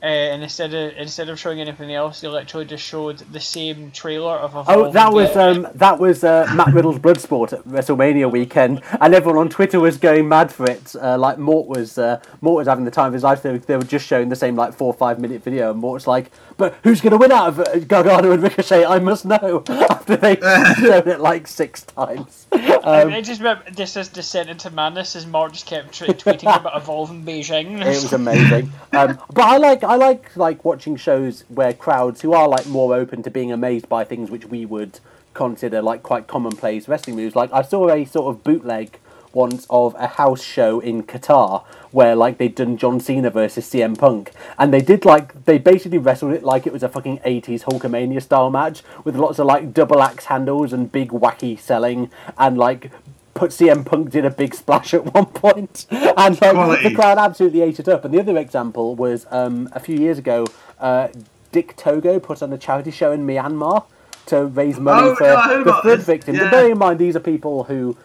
[0.02, 3.90] Uh, and instead of instead of showing anything else, they literally just showed the same
[3.90, 4.68] trailer of Evolve.
[4.68, 9.38] Oh, that was um, that was uh, Matt Riddle's Bloodsport at WrestleMania weekend, and everyone
[9.40, 10.94] on Twitter was going mad for it.
[10.96, 13.42] Uh, like Mort was, uh, Mort was having the time of his life.
[13.42, 15.78] They, were- they were just showing the same like four or five minute video, and
[15.80, 18.86] Mort's like, "But who's going to win out of uh, Gargano and Ricochet?
[18.86, 20.36] I must know." After they
[20.78, 22.46] showed it like six times.
[22.52, 26.06] I, Um, I just remember this is descent into madness as Mort just kept t-
[26.06, 27.80] tweeting about Evolve in Beijing.
[27.82, 28.72] it was amazing.
[28.92, 32.94] Um, but I like I like like watching shows where crowds who are like more
[32.94, 35.00] open to being amazed by things which we would
[35.34, 37.34] consider like quite commonplace wrestling moves.
[37.34, 39.00] Like I saw a sort of bootleg
[39.32, 43.98] once of a house show in Qatar where like they'd done John Cena versus CM
[43.98, 47.64] Punk and they did like they basically wrestled it like it was a fucking 80s
[47.64, 52.56] Hulkamania style match with lots of like double axe handles and big wacky selling and
[52.56, 52.92] like
[53.40, 57.62] put CM Punk did a big splash at one point, and like, the crowd absolutely
[57.62, 58.04] ate it up.
[58.04, 60.46] And the other example was um, a few years ago,
[60.78, 61.08] uh,
[61.50, 63.86] Dick Togo put on a charity show in Myanmar
[64.26, 66.38] to raise money Oh, for, heard for flood victims.
[66.38, 66.50] And Yeah.
[66.50, 67.96] bearing in mind, these are people who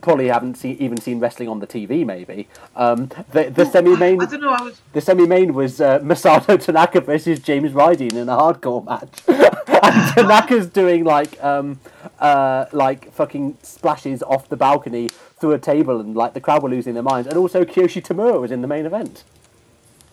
[0.00, 2.04] probably haven't seen, even seen wrestling on the TV.
[2.04, 4.50] Maybe um, the the semi main I don't know.
[4.50, 4.80] I was.
[4.92, 9.22] the semi main was uh, Masato Tanaka versus James Rydeen in a hardcore match.
[9.28, 11.80] and Tanaka's doing like um
[12.18, 15.08] uh like fucking splashes off the balcony
[15.40, 17.26] through a table and like the crowd were losing their minds.
[17.26, 19.24] And also Kiyoshi Tamura was in the main event.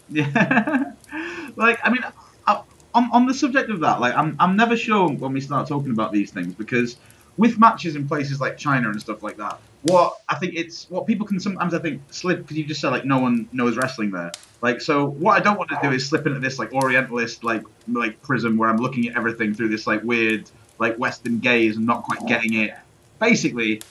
[0.10, 0.94] Yeah.
[1.56, 2.03] like, I mean,
[2.45, 2.61] I,
[2.94, 5.91] on, on the subject of that, like, I'm, I'm never sure when we start talking
[5.91, 6.98] about these things because
[7.38, 11.06] with matches in places like China and stuff like that, what I think it's what
[11.06, 14.12] people can sometimes I think slip because you just said like no one knows wrestling
[14.12, 14.32] there.
[14.62, 17.64] Like, so what I don't want to do is slip into this like Orientalist like
[17.88, 20.50] like prism where I'm looking at everything through this like weird
[20.80, 22.74] like Western gaze and not quite getting it.
[23.20, 23.82] Basically,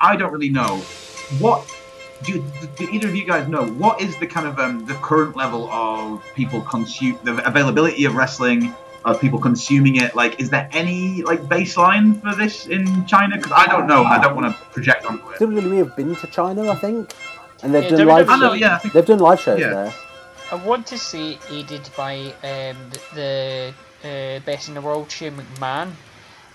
[0.00, 0.78] I don't really know
[1.38, 1.70] what
[2.24, 2.44] do,
[2.76, 5.70] do either of you guys know what is the kind of um, the current level
[5.70, 8.74] of people consume the availability of wrestling
[9.04, 13.52] of people consuming it like is there any like baseline for this in china because
[13.52, 16.70] i don't know i don't want to project onto it WWE have been to China,
[16.70, 17.12] I think,
[17.62, 18.26] and they've Yeah, done live.
[18.26, 18.60] WWE i know shows.
[18.60, 19.70] yeah think, They've done live shows Yeah.
[19.70, 19.92] there.
[20.52, 23.72] I want to say aided by um, the,
[24.02, 25.88] the uh, best in the world, Shane McMahon.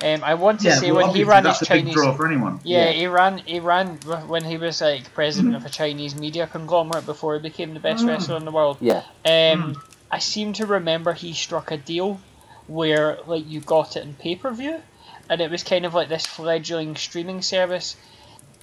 [0.01, 1.95] Um, I want to yeah say well, when he ran that's his a big Chinese,
[1.95, 2.91] draw for anyone yeah, Yeah.
[2.93, 3.87] he ran he ran
[4.27, 8.05] when he was like president of a Chinese media conglomerate before he became the best
[8.05, 8.09] Mm.
[8.09, 8.77] wrestler in the world.
[8.79, 12.19] Yeah, Um, I seem to remember he struck a deal
[12.69, 14.81] where like you got it in pay per view,
[15.29, 17.97] and it was kind of like this fledgling streaming service.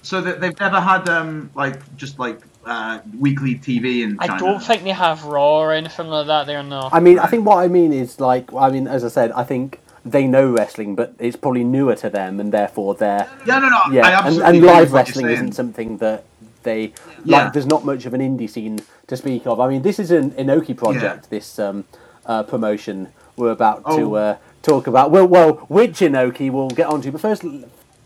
[0.03, 4.39] so that they've never had um like just like uh, weekly tv in china I
[4.39, 6.63] don't think they have Raw or anything like that there.
[6.63, 6.89] No.
[6.91, 9.43] I mean, I think what I mean is like, I mean, as I said, I
[9.43, 13.69] think they know wrestling, but it's probably newer to them, and therefore they're yeah no
[13.69, 16.25] no I yeah, and, and live with what you're wrestling isn't something that
[16.63, 16.93] they
[17.23, 17.45] Yeah.
[17.45, 17.53] like.
[17.53, 19.59] There's not much of an indie scene to speak of.
[19.59, 21.29] I mean, this is an Inoki project.
[21.29, 21.85] This um,
[22.25, 23.97] uh, promotion we're about Oh.
[23.97, 25.11] to uh, talk about.
[25.11, 27.43] Well, well, which Inoki we'll get onto, but first.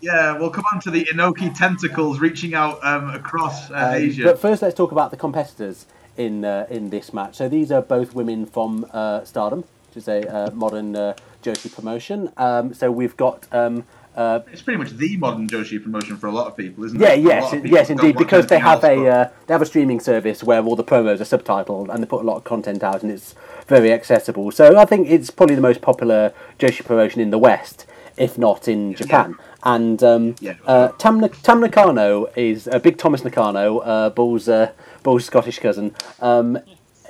[0.02, 4.24] yeah we'll come on to the inoki tentacles reaching out um, across uh, Um, asia
[4.24, 5.86] But first, let's talk about the competitors
[6.18, 7.36] in uh, in this match.
[7.38, 11.14] So these are both women from uh, Stardom, which is a uh, modern uh,
[11.44, 12.30] Joshi promotion.
[12.38, 13.84] Um, so we've got um,
[14.14, 17.14] Uh, It's pretty much the modern Joshi promotion for a lot of people, isn't yeah,
[17.14, 17.22] it?
[17.22, 19.62] Yeah, yes, lot of people yes, indeed, because they have else, a uh, they have
[19.68, 22.44] a streaming service where all the promos are subtitled and they put a lot of
[22.44, 23.30] content out, and it's
[23.68, 24.52] very accessible.
[24.52, 27.86] So I think it's probably the most popular Joshi promotion in the West,
[28.18, 29.36] if not in Japan.
[29.64, 30.54] And um, Yeah.
[30.66, 34.72] uh, Tam, Tam Nakano is uh, Big Thomas Nakano, uh, Bull's uh,
[35.04, 35.96] Bull's Scottish cousin.
[36.20, 36.60] Um,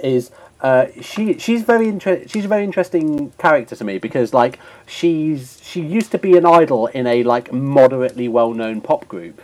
[0.04, 1.38] is uh, she?
[1.40, 6.12] She's very inter- She's a very interesting character to me because like she's she used
[6.12, 9.42] to be an idol in a like moderately well known pop group.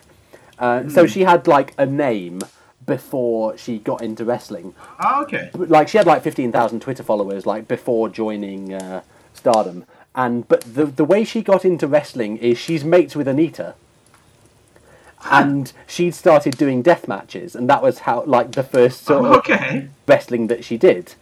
[0.59, 2.41] Uh, So she had like a name
[2.87, 4.73] before she got into wrestling.
[4.99, 5.51] Oh, okay.
[5.53, 9.01] Like she had like fifteen thousand Twitter followers like before joining uh,
[9.35, 9.85] Stardom.
[10.15, 13.75] And but the the way she got into wrestling is she's mates with Anita.
[15.29, 19.31] And she'd started doing death matches, and that was how like the first sort of
[19.31, 19.89] Oh, okay.
[20.07, 21.15] wrestling that she did.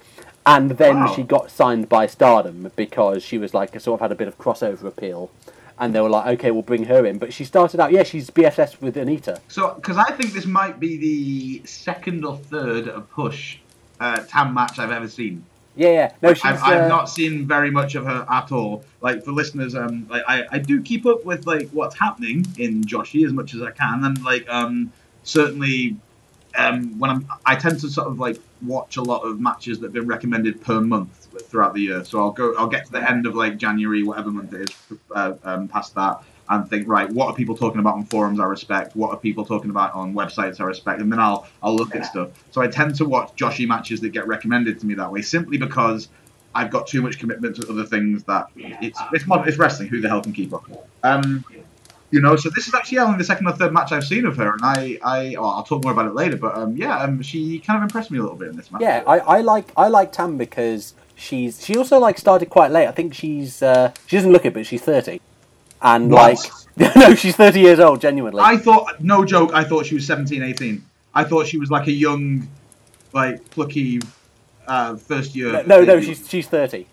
[0.45, 1.13] And then Wow.
[1.15, 4.37] she got signed by Stardom because she was like sort of had a bit of
[4.37, 5.31] crossover appeal.
[5.77, 7.17] And they were like, okay, we'll bring her in.
[7.17, 9.41] But she started out, yeah, she's BFS with Anita.
[9.49, 13.57] So, because I think this might be the second or third push
[13.99, 15.43] uh, Tam match I've ever seen.
[15.75, 16.11] Yeah, yeah.
[16.21, 16.45] No, she's.
[16.45, 18.85] I've, I've uh, not seen very much of her at all.
[19.01, 22.83] Like for listeners, um, like I, I do keep up with like what's happening in
[22.83, 24.93] Joshi as much as I can, and like um,
[25.23, 25.97] certainly
[26.55, 29.87] um, when I'm, I tend to sort of like watch a lot of matches that
[29.87, 32.03] have been recommended per month throughout the year.
[32.05, 34.97] So I'll go, I'll get to the end of like January, whatever month it is,
[35.13, 38.39] uh, um, past that, and think, right, what are people talking about on forums?
[38.39, 38.95] I respect.
[38.95, 40.59] What are people talking about on websites?
[40.59, 42.29] I respect, and then I'll I'll look at stuff.
[42.51, 45.57] So I tend to watch Joshi matches that get recommended to me that way, simply
[45.57, 46.09] because
[46.53, 49.89] I've got too much commitment to other things that it's it's mod- it's wrestling.
[49.89, 50.65] Who the hell can keep up?
[51.03, 51.43] Um,
[52.11, 54.37] you know, so this is actually only the second or third match I've seen of
[54.37, 56.37] her, and I, I, well, I'll talk more about it later.
[56.37, 58.81] But um, yeah, um, she kind of impressed me a little bit in this match.
[58.81, 62.87] Yeah, I, I like I like Tam because she's she also like started quite late.
[62.87, 65.19] I think she's uh, she doesn't look it, but she's thirty,
[65.81, 66.39] and What?
[66.77, 68.01] like no, she's thirty years old.
[68.01, 70.83] Genuinely, I thought, no joke, I thought she was 17, 18.
[71.13, 72.47] I thought she was like a young,
[73.13, 74.01] like plucky,
[74.67, 75.63] uh, first year.
[75.65, 76.87] no, no, she's she's thirty.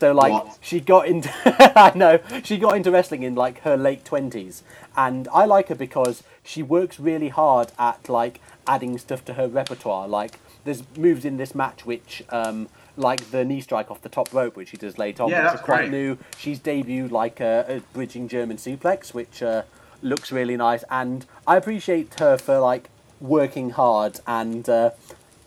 [0.00, 0.58] So like What?
[0.60, 1.30] she got into
[1.76, 4.62] I know she got into wrestling in like her late twenties,
[4.96, 9.48] and I like her because she works really hard at like adding stuff to her
[9.48, 10.06] repertoire.
[10.06, 14.32] Like there's moves in this match which um like the knee strike off the top
[14.32, 16.18] rope which she does late on, Yeah, which that's is quite new.
[16.36, 19.62] She's debuted like a, a bridging German suplex, which uh,
[20.02, 22.88] looks really nice, and I appreciate her for like
[23.20, 24.68] working hard and.
[24.68, 24.90] Uh,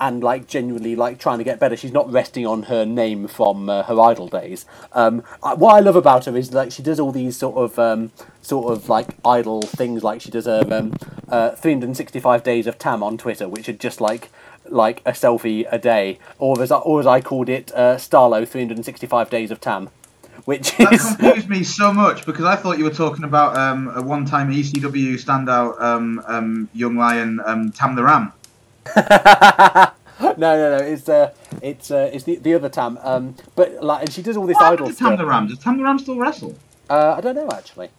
[0.02, 1.78] and like genuinely like trying to get better.
[1.78, 4.66] She's not resting on her name from uh, her idol days.
[4.94, 7.78] Um, I- what I love about her is like she does all these sort of
[7.80, 8.12] um,
[8.42, 10.04] sort of like idol things.
[10.04, 10.96] Like she does her um,
[11.30, 14.30] uh, 365 days of Tam on Twitter, which are just like
[14.66, 18.48] like a selfie a day, or as I, or as I called it, uh, Starlo
[18.48, 19.90] 365 days of Tam.
[20.46, 23.92] Which That is confused me so much because I thought you were talking about um,
[23.94, 28.34] a one-time ECW standout um, um, young lion, um, Tam the Ram.
[30.22, 30.84] no, no, no.
[30.84, 32.98] It's uh, it's uh, it's the, the other Tam.
[33.02, 35.18] Um, but like, and she does all this What happened idol to Tam stuff.
[35.20, 35.48] the Ram?
[35.48, 36.58] Does Tam the Ram still wrestle?
[36.90, 37.90] Uh, I don't know actually.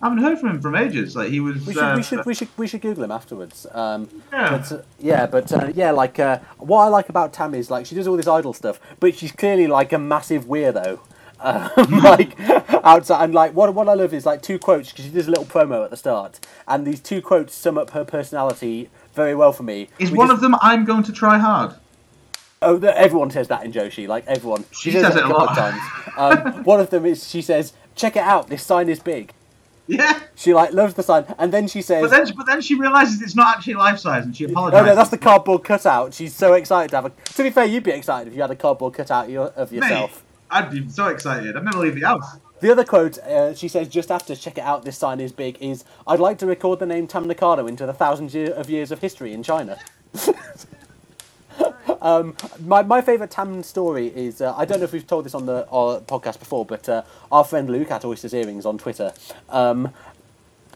[0.00, 1.14] I haven't heard from him from ages.
[1.14, 1.64] Like he was.
[1.64, 3.66] We should, uh, we should, we should, we should Google him afterwards.
[3.72, 4.50] Um, Yeah.
[4.58, 7.86] But uh, yeah, but uh, yeah, like uh, what I like about Tam is like
[7.86, 10.98] she does all this idol stuff, but she's clearly like a massive weirdo.
[11.44, 11.70] Um,
[12.04, 12.38] like
[12.84, 15.30] outside, and like what what I love is like two quotes because she does a
[15.30, 19.52] little promo at the start, and these two quotes sum up her personality very well
[19.52, 19.88] for me.
[19.98, 21.74] Is which one of them I'm going to try hard?
[22.60, 24.06] Oh, the, everyone says that in Joshi.
[24.06, 25.50] Like everyone, She says it a couple lot.
[25.50, 26.54] of times.
[26.56, 28.48] Um, one of them is she says, "Check it out.
[28.48, 29.32] This sign is big."
[29.88, 30.20] Yeah.
[30.36, 33.20] She like loves the sign, and then she says, But then, but then she realizes
[33.20, 34.86] it's not actually life size, and she No, apologizes.
[34.86, 36.14] no, that's the cardboard cutout.
[36.14, 37.10] She's so excited to have a.
[37.10, 40.22] To be fair, you'd be excited if you had a cardboard cutout of Mate, yourself.
[40.50, 41.56] I'd be so excited.
[41.56, 42.36] I'd never leave the house.
[42.62, 45.58] The other quote uh, she says just after check it out, this sign is big.
[45.60, 48.92] Is I'd like to record the name Tam Nakano into the thousands year of years
[48.92, 49.80] of history in China.
[52.00, 55.34] um, my my favorite Tam story is uh, I don't know if we've told this
[55.34, 57.02] on the our podcast before, but uh,
[57.32, 59.12] our friend Luke at Oysters Earrings on Twitter.
[59.48, 59.92] Um,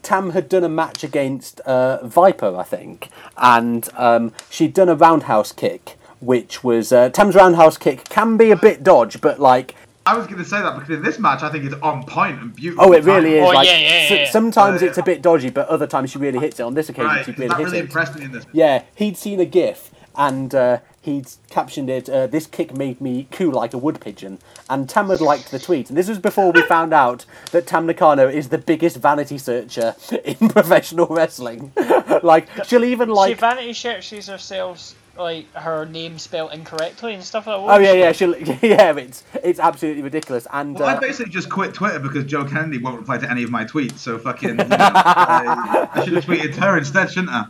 [0.02, 4.96] Tam had done a match against uh, Viper, I think, and um, she'd done a
[4.96, 9.76] roundhouse kick, which was uh, Tam's roundhouse kick can be a bit dodge, but like
[10.06, 12.40] I was going to say that because in this match, I think it's on point
[12.40, 12.84] and beautiful.
[12.86, 13.42] oh, it really is.
[13.44, 14.30] Oh, like yeah, yeah, s- yeah.
[14.30, 16.62] sometimes Oh, it's a bit dodgy, but other times she really hits it.
[16.62, 17.84] On this occasion, Right, she 'cause really hits really it.
[17.86, 18.46] impressed me in this.
[18.52, 23.26] Yeah, he'd seen a GIF and uh, he'd captioned it, uh, This kick made me
[23.32, 24.38] coo like a wood pigeon.
[24.70, 25.88] And Tam had liked the tweet.
[25.90, 29.94] And this was before we found out that Tam Nakano is the biggest vanity searcher
[30.24, 31.72] in professional wrestling.
[32.22, 33.28] like, she'll even like.
[33.28, 33.40] she like.
[33.40, 37.74] vanity searches herself like her name spelled incorrectly and stuff like that.
[37.74, 38.96] Oh yeah, yeah, she'll, yeah.
[38.96, 40.46] It's it's absolutely ridiculous.
[40.52, 43.42] And Well, I uh, basically just quit Twitter because Joe Kennedy won't reply to any
[43.42, 43.98] of my tweets.
[43.98, 47.46] So fucking, you know, I, I should have tweeted her instead, shouldn't I?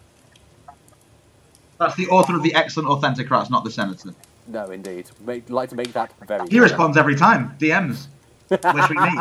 [1.78, 4.14] That's the author of the excellent Authentocrats, not the senator.
[4.48, 6.42] no, indeed, make, like to make that very.
[6.44, 6.62] He clear.
[6.62, 7.54] responds every time.
[7.58, 8.06] DMs.
[8.50, 9.18] Wish we meet.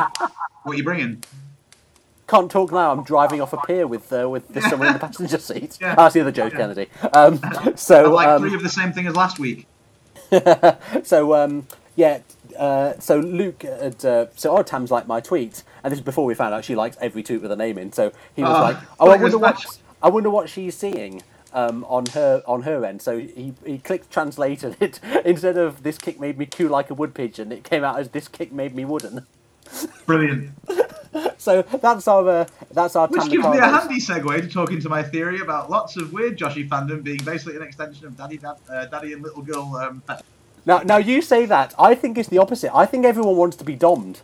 [0.64, 1.24] What are you bringing?
[2.28, 2.92] Can't talk now.
[2.92, 5.78] I'm driving off a pier with uh, with there's someone in the passenger seat.
[5.80, 5.92] Yeah.
[5.98, 6.88] Ah, that's the other Joe Kennedy.
[7.14, 7.40] Um,
[7.76, 9.68] so like um, three of the same thing as last week.
[11.04, 12.20] so um, yeah,
[12.58, 16.26] uh, so Luke had uh, so oh Tam's liked my tweet, and this is before
[16.26, 17.92] we found out she likes every tweet with a name in.
[17.94, 19.80] So he was Ah, like, oh, I wonder what.
[20.02, 21.22] I wonder what she's seeing.
[21.54, 25.84] Um, on her on her end, so he, he clicked translate and it instead of
[25.84, 28.52] this kick made me coo like a wood pigeon, it came out as this kick
[28.52, 29.26] made me wooden.
[30.06, 30.52] Brilliant.
[31.38, 34.90] So that's our uh, that's our Which gives me a handy segue to talk into
[34.90, 38.58] my theory about lots of weird Joshi fandom being basically an extension of Daddy, Dad,
[38.70, 39.76] uh, Daddy and Little Girl.
[39.78, 40.04] Um,
[40.66, 41.74] Now, now you say that.
[41.78, 42.76] I think it's the opposite.
[42.76, 44.22] I think everyone wants to be dommed.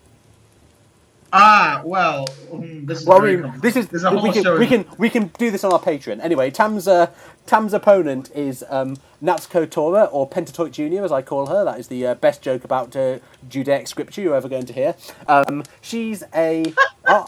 [1.34, 3.62] Ah, well, mm, this is Well, I very mean, complicated.
[3.76, 5.72] this is There's a whole we can show we can we can do this on
[5.72, 6.20] our Patreon.
[6.22, 7.08] Anyway, Tam's uh,
[7.46, 11.64] Tam's opponent is um, Natsuko Tora or Pentateuch Junior, as I call her.
[11.64, 14.96] That is the uh, best joke about uh, Judaic scripture you're ever going to hear.
[15.28, 16.66] Um, she's a
[17.06, 17.24] uh,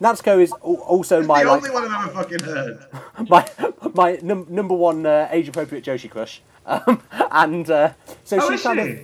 [0.00, 2.86] Natsuko is also my the like, only one I've ever fucking heard.
[3.28, 3.48] my
[3.94, 6.42] my num- number one uh, age appropriate Joshi crush.
[6.66, 7.00] Um,
[7.30, 7.92] and uh,
[8.24, 8.88] so Oh, she is kind she?
[8.90, 8.98] of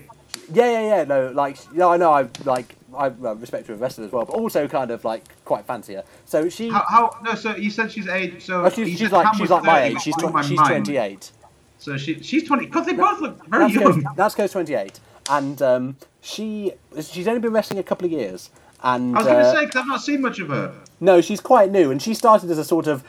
[0.52, 1.04] yeah, yeah, yeah.
[1.04, 2.10] No, like, yeah, I know.
[2.12, 5.04] I like, I well, respect her as a wrestler as well, but also kind of
[5.04, 6.04] like quite fancy her.
[6.24, 7.16] So she, How, how?
[7.22, 8.44] No, so you said she's age.
[8.44, 10.00] So oh, she's, she's said like, she's was like my age.
[10.00, 11.30] She's tw- she's twenty eight.
[11.78, 12.66] So she, she's twenty.
[12.66, 14.02] Because they both look very young.
[14.16, 15.00] Natsuko's twenty eight,
[15.30, 18.50] and um, she she's only been wrestling a couple of years.
[18.82, 20.74] And I was going to uh, say because I've not seen much of her.
[21.00, 23.04] no, she's quite new, and she started as a sort of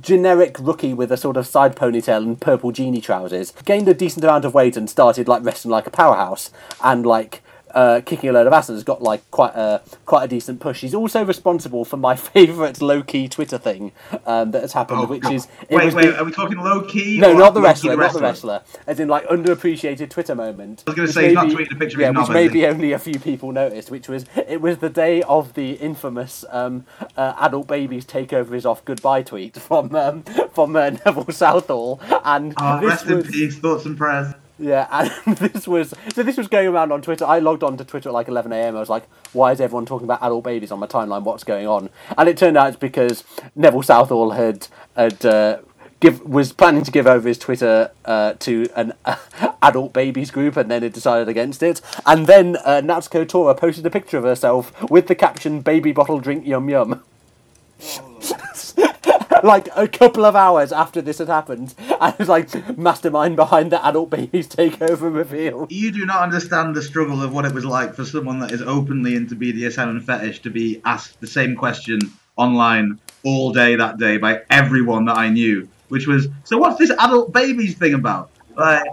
[0.00, 3.52] generic rookie with a sort of side ponytail and purple genie trousers.
[3.64, 6.50] Gained a decent amount of weight and started like wrestling like a powerhouse
[6.82, 7.42] and like.
[7.74, 10.60] Uh, kicking a load of ass and has got like quite a quite a decent
[10.60, 10.82] push.
[10.82, 13.92] He's also responsible for my favourite low key Twitter thing
[14.26, 15.32] um, that has happened, Oh, which God.
[15.34, 16.06] is wait, wait.
[16.06, 17.18] the- Are we talking low key?
[17.18, 18.62] no, or not the low-key wrestler, not the wrestler.
[18.86, 20.84] As in, like, underappreciated Twitter moment.
[20.86, 22.66] I was gonna which say, he's not tweeting a picture of yeah, his which maybe
[22.66, 23.90] only a few people noticed.
[23.90, 26.84] Which was it was the day of the infamous um,
[27.16, 32.54] uh, adult babies takeover is off goodbye tweet from um, from uh, Neville Southall, and
[32.58, 33.58] Oh, rest was in peace.
[33.58, 34.34] Thoughts and prayers.
[34.62, 37.24] Yeah, and this was so this was going around on Twitter.
[37.24, 38.76] I logged on to Twitter at like 11 a.m.
[38.76, 41.22] I was like, why is everyone talking about adult babies on my timeline?
[41.22, 41.90] What's going on?
[42.16, 43.24] And it turned out it's because
[43.56, 45.58] Neville Southall had had uh,
[46.00, 49.16] give was planning to give over his Twitter uh, to an uh,
[49.62, 51.80] adult babies group, and then had decided against it.
[52.06, 56.20] And then uh, Natsuko Tora posted a picture of herself with the caption "Baby bottle
[56.20, 57.02] drink yum yum."
[59.42, 63.84] like a couple of hours after this had happened, I was like mastermind behind the
[63.84, 65.66] adult babies takeover reveal.
[65.70, 68.62] You do not understand the struggle of what it was like for someone that is
[68.62, 72.00] openly into BDSM and fetish to be asked the same question
[72.36, 76.90] online all day that day by everyone that I knew, which was, so what's this
[76.90, 78.30] adult babies thing about?
[78.56, 78.84] Like,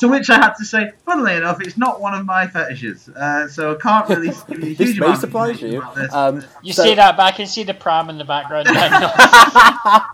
[0.00, 3.48] to which I had to say, funnily enough, it's not one of my fetishes, uh,
[3.48, 5.82] so I can't really give you a This huge may amount surprise you.
[6.12, 8.66] Um, You so- say that, but I can see the pram in the background.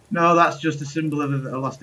[0.10, 1.82] no, that's just a symbol of a, a lost.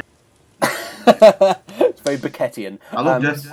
[0.62, 2.80] it's very Beckettian.
[2.92, 3.48] I love Um, this.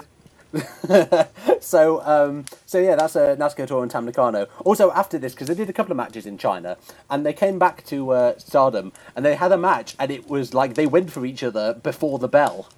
[1.61, 4.47] so um, so yeah, that's uh, Natsuko Tora and Tam Nakano.
[4.65, 6.77] Also after this, because they did a couple of matches in China,
[7.11, 10.55] and they came back to uh, Stardom, and they had a match, and it was
[10.55, 12.69] like they went for each other before the bell.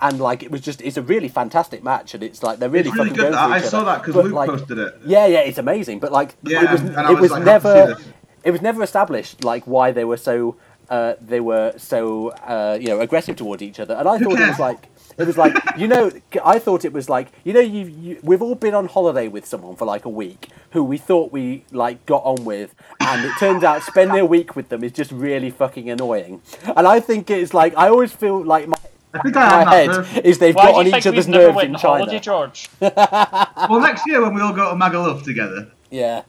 [0.00, 2.90] And like it was just, it's a really fantastic match, and it's like they're really,
[2.90, 3.32] really fucking good.
[3.32, 4.94] going for I saw that because Luke like, posted it.
[5.04, 5.98] Yeah, yeah, it's amazing.
[6.00, 8.00] But like, Yeah, it was, it was was like, I have to see never,
[8.44, 10.56] it was never established like why they were so,
[10.90, 13.94] uh, they were so, uh, you know, aggressive towards each other.
[13.94, 14.88] And I thought it was like,
[15.18, 16.12] it was like, you know,
[16.44, 19.44] I thought it was like, you know, you, you we've all been on holiday with
[19.44, 23.32] someone for like a week who we thought we like got on with, and it
[23.38, 26.40] turns out spending a week with them is just really fucking annoying.
[26.76, 28.76] And I think it's like I always feel like my.
[29.14, 29.72] I think I My have that.
[29.72, 30.26] head perfect.
[30.26, 32.20] is they've Why got on each other's nerves in on holiday, China.
[32.20, 32.68] George?
[32.80, 35.68] Well, next year when we all go to Magaluf together.
[35.90, 36.22] Yeah,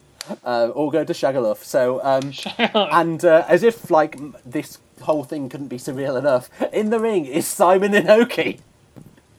[0.44, 1.58] uh, all go to Shagaluf.
[1.58, 2.32] So, um,
[2.92, 7.26] and uh, as if like this whole thing couldn't be surreal enough, in the ring
[7.26, 8.60] is Simon Inoki.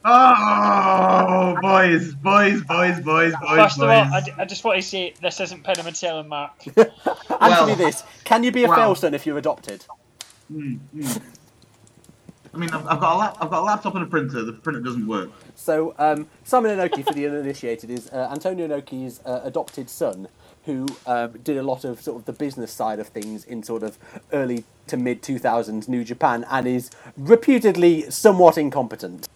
[0.04, 3.78] Oh, boys, boys, boys, boys, boys, First boys.
[3.78, 6.52] of all, I, d- I just want to say this isn't Penn and Mark.
[7.40, 9.84] Answer me this: Can you be a Well- Failson if you're adopted?
[10.52, 11.22] Mm, mm.
[12.54, 14.42] I mean, I've, I've got a lap, I've got a laptop and a printer.
[14.42, 15.30] The printer doesn't work.
[15.54, 20.28] So, um, Simon Inoki, for the uninitiated, is uh, Antonio Inoki's uh, adopted son,
[20.66, 23.82] who um, did a lot of sort of the business side of things in sort
[23.82, 23.98] of
[24.32, 29.28] early to mid 2000s New Japan and is reputedly somewhat incompetent.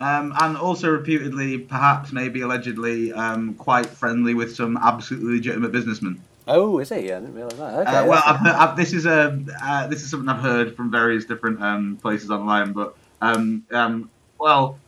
[0.00, 6.20] Um, and also reputedly, perhaps, maybe allegedly, um, quite friendly with some absolutely legitimate businessmen.
[6.48, 6.96] Oh, is he?
[7.12, 7.74] I didn't realise that.
[7.86, 10.76] Okay, Uh, well, I've heard, I've, this is a uh, this is something I've heard
[10.76, 14.78] from various different um, places online, but um, um, well,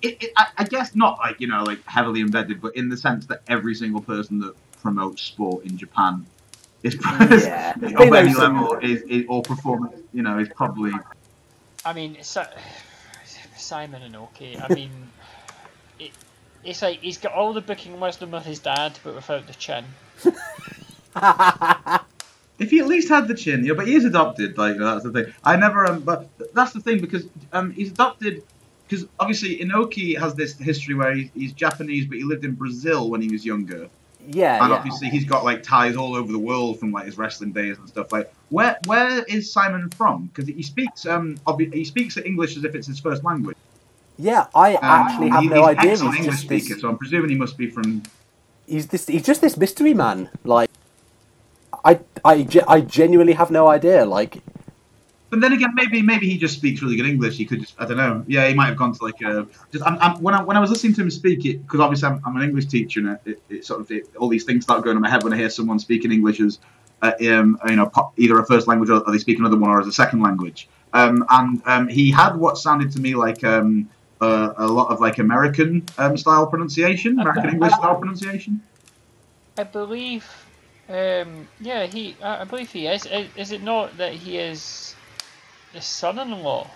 [0.00, 2.96] it, it, I, I guess not like you know like heavily embedded, but in the
[2.96, 6.24] sense that every single person that promotes sport in Japan
[6.82, 7.72] is Yeah.
[7.74, 10.92] of They know any some- level is, is or performance, you know, is probably
[11.84, 12.40] I mean, Si-
[13.56, 14.58] Simon Inoki.
[14.60, 14.90] I mean,
[15.98, 16.12] it,
[16.64, 19.84] it's like he's got all the booking wisdom of his dad, but without the chin.
[22.58, 24.56] If he at least had the chin, you know, but he is adopted.
[24.56, 25.32] Like that's the thing.
[25.42, 28.44] I never, um, but that's the thing because um, he's adopted
[28.86, 33.10] because obviously Inoki has this history where he's, he's Japanese, but he lived in Brazil
[33.10, 33.88] when he was younger,
[34.28, 34.76] yeah, and yeah.
[34.76, 37.88] obviously he's got like ties all over the world from like his wrestling days and
[37.88, 38.12] stuff.
[38.12, 40.26] Like, where where is Simon from?
[40.26, 43.56] Because he speaks um obvi- he speaks English as if it's his first language.
[44.18, 45.90] Yeah, I Um, actually have he- no he's an idea.
[45.90, 48.02] He's English just this, speaker, so I'm presuming he must be from.
[48.68, 49.06] he's this.
[49.08, 50.28] He's just this mystery man.
[50.44, 50.68] Like,
[51.84, 54.04] I, I, I genuinely have no idea.
[54.04, 54.42] Like,
[55.30, 57.36] But then again, maybe maybe he just speaks really good English.
[57.36, 58.24] He could just I don't know.
[58.26, 59.84] Yeah, he might have gone to like a just.
[59.84, 62.20] I'm, I'm, when I when I was listening to him speak it because obviously I'm,
[62.24, 64.84] I'm an English teacher and it, it, it sort of it, all these things start
[64.84, 66.58] going in my head when I hear someone speaking English as
[67.00, 69.70] uh, um, you know po- either a first language or, or they speak another one
[69.70, 70.68] or as a second language.
[70.92, 73.88] Um, and um, he had what sounded to me like um,
[74.20, 78.60] uh, a lot of like American um, style pronunciation, American English style pronunciation.
[79.58, 80.26] I believe,
[80.88, 82.16] um, yeah, he.
[82.22, 83.06] I I believe he is.
[83.06, 84.96] Is, is it not that he is
[85.72, 86.70] the son-in-law?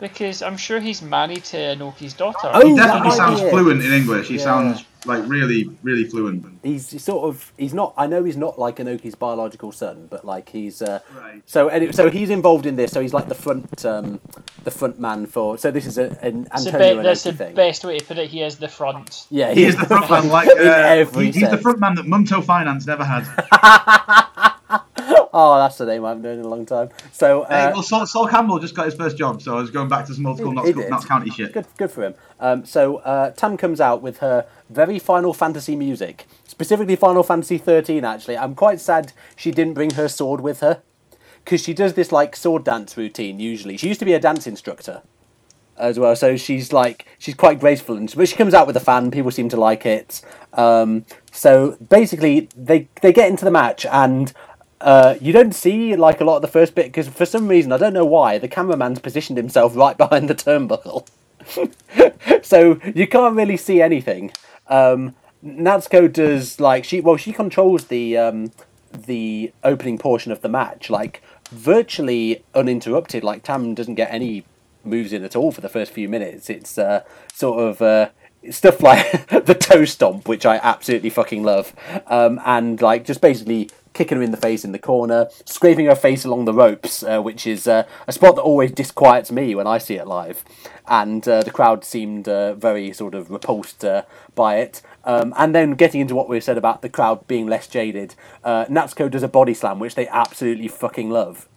[0.00, 2.48] Because I'm sure he's married to Inoki's daughter.
[2.54, 4.28] Oh, He definitely sounds fluent in English.
[4.28, 4.44] He Yeah.
[4.44, 6.46] sounds like really really fluent.
[6.62, 7.52] he's sort of.
[7.58, 7.92] He's not.
[7.96, 10.80] I know he's not like Inoki's biological son, but like he's.
[10.82, 11.42] Uh, Right.
[11.46, 12.92] so anyway, so he's involved in this.
[12.92, 14.20] So he's like the front, um,
[14.64, 15.58] the front man for.
[15.58, 17.54] So this is a, an It's the Antonio be- that's the thing.
[17.54, 18.30] best way to put it.
[18.30, 19.26] He is the front.
[19.30, 22.06] Yeah, He is the front man, like uh, every he- he's the front man that
[22.06, 23.24] Munto Finance never had.
[25.34, 26.88] oh, that's the name I haven't known in a long time.
[27.12, 29.70] So Hey, uh, well, Sol, Sol Campbell just got his first job, so I was
[29.70, 30.52] going back to some old school.
[30.52, 31.52] Notts County shit.
[31.52, 32.14] Good, good for him.
[32.40, 37.58] Um, so uh, Tam comes out with her very Final Fantasy music, specifically Final Fantasy
[37.58, 38.04] thirteen.
[38.04, 40.82] Actually, I'm quite sad she didn't bring her sword with her
[41.44, 43.40] because she does this like sword dance routine.
[43.40, 45.02] Usually, she used to be a dance instructor
[45.76, 47.96] as well, so she's like she's quite graceful.
[47.96, 49.10] And but she comes out with a fan.
[49.10, 50.22] People seem to like it.
[50.52, 54.32] Um, so basically, they they get into the match and.
[54.84, 57.72] Uh, you don't see like a lot of the first bit because for some reason
[57.72, 61.06] I don't know why the cameraman's positioned himself right behind the turnbuckle.
[62.44, 64.30] so you can't really see anything.
[64.68, 68.52] Um, Natsuko does like she well she controls the um,
[68.92, 73.24] the opening portion of the match like virtually uninterrupted.
[73.24, 74.44] Like Tam doesn't get any
[74.84, 76.50] moves in at all for the first few minutes.
[76.50, 78.10] It's uh, sort of uh,
[78.50, 81.74] stuff like the toe stomp, which I absolutely fucking love,
[82.06, 85.94] um, and like just basically kicking her in the face in the corner, scraping her
[85.94, 89.66] face along the ropes, uh, which is uh, a spot that always disquiets me when
[89.66, 90.44] I see it live.
[90.86, 94.02] And uh, the crowd seemed uh, very sort of repulsed uh,
[94.34, 94.82] by it.
[95.04, 98.66] Um, and then getting into what we said about the crowd being less jaded, uh,
[98.66, 101.48] Natsuko does a body slam, which they absolutely fucking love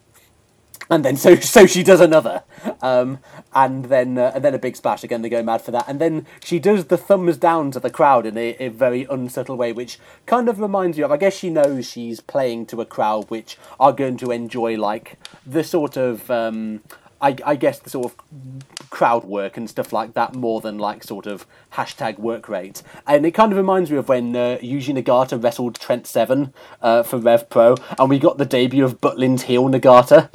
[0.90, 2.42] and then so so she does another,
[2.82, 3.18] um,
[3.54, 5.22] and then uh, and then a big splash again.
[5.22, 8.26] They go mad for that, and then she does the thumbs down to the crowd
[8.26, 11.12] in a, a very unsubtle way, which kind of reminds you of.
[11.12, 15.18] I guess she knows she's playing to a crowd which are going to enjoy like
[15.46, 16.30] the sort of.
[16.30, 16.82] Um,
[17.20, 21.02] I, I guess the sort of crowd work and stuff like that more than like
[21.02, 22.82] sort of hashtag work rate.
[23.08, 27.02] And it kind of reminds me of when uh, Yuji Nagata wrestled Trent Seven uh,
[27.02, 30.30] for Rev Pro, and we got the debut of Butlin's heel Nagata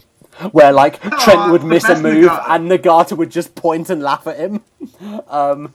[0.51, 2.45] where like Trent would miss a move Nagata.
[2.49, 4.63] and Nagata would just point and laugh at him.
[5.27, 5.73] Um,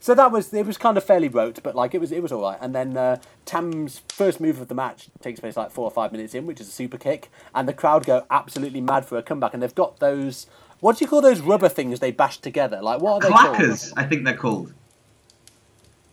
[0.00, 2.32] so that was it was kind of fairly rote, but like it was it was
[2.32, 2.58] all right.
[2.60, 6.10] And then uh, Tam's first move of the match takes place like four or five
[6.12, 9.22] minutes in, which is a super kick, and the crowd go absolutely mad for a
[9.22, 9.52] comeback.
[9.52, 10.46] And they've got those
[10.80, 12.80] what do you call those rubber things they bash together?
[12.80, 14.72] Like what are they Clackers, I think they're called.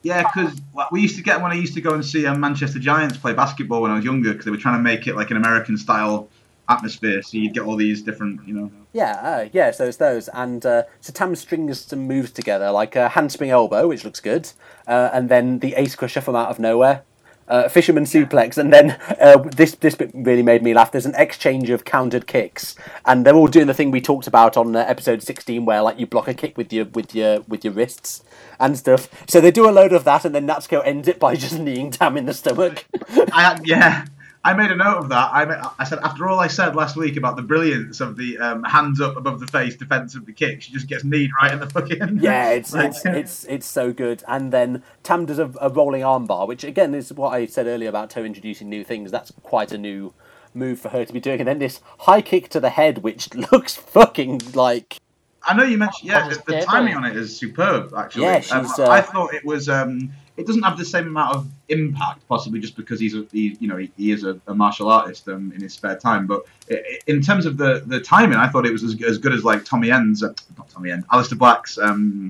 [0.04, 0.60] Yeah, because
[0.92, 3.34] we used to get when I used to go and see um, Manchester Giants play
[3.34, 5.78] basketball when I was younger, because they were trying to make it like an American
[5.78, 6.30] style
[6.70, 7.22] atmosphere.
[7.22, 8.72] So you'd get all these different, you know.
[8.94, 9.72] Yeah, uh, yeah.
[9.72, 13.88] So it's those, and uh, so Tam strings some moves together, like a handspring elbow,
[13.88, 14.52] which looks good,
[14.88, 17.04] uh, and then the ace crusher from out of nowhere,
[17.48, 18.92] uh, fisherman suplex, and then
[19.22, 20.92] uh, this this bit really made me laugh.
[20.92, 22.76] There's an exchange of countered kicks,
[23.06, 26.00] and they're all doing the thing we talked about on uh, episode 16, where like
[26.00, 28.24] you block a kick with your with your with your wrists
[28.60, 29.10] and stuff.
[29.30, 31.92] So they do a load of that, and then Natsuko ends it by just kneeing
[31.92, 32.86] Tam in the stomach.
[33.32, 34.06] I, yeah,
[34.48, 35.30] I made a note of that.
[35.34, 38.64] I, I said after all I said last week about the brilliance of the um,
[38.64, 41.60] hands up above the face defense of the kick, she just gets kneed right in
[41.60, 42.20] the fucking.
[42.22, 44.24] Yeah, it's Like- it's it's it's so good.
[44.26, 47.90] And then Tam does a, a rolling armbar, which again is what I said earlier
[47.90, 49.12] about her introducing new things.
[49.12, 50.14] That's quite a new
[50.54, 51.40] move for her to be doing.
[51.40, 54.98] And then this high kick to the head, which looks fucking like
[55.44, 57.94] I know you mentioned yeah, the, the timing on it is superb.
[57.98, 59.68] Actually, Yeah, Um, uh, I thought it was.
[59.68, 63.58] Um, it doesn't have the same amount of impact, possibly just because he's a he,
[63.60, 66.28] you know he, he is a, a martial artist um, in his spare time.
[66.28, 69.18] But i- i- in terms of the, the timing, I thought it was as, as
[69.18, 72.30] good as like Tommy End's, uh, not Tommy End, Aleister Black's, um,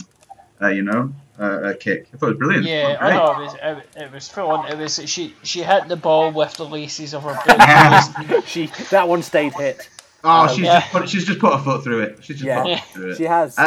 [0.61, 2.07] uh, you know, uh, uh, kick.
[2.13, 2.65] I thought it was brilliant.
[2.65, 4.71] Yeah, It I was know it was it, it was full on.
[4.71, 8.47] It was she she hit the ball with the laces of her boots.
[8.49, 9.87] she that one stayed hit.
[10.23, 10.79] Oh, she's Yeah.
[10.79, 12.17] just put she's just put her foot through it.
[12.21, 12.61] She's just Yeah.
[12.63, 13.17] put her foot through it.
[13.17, 13.65] She has, Um,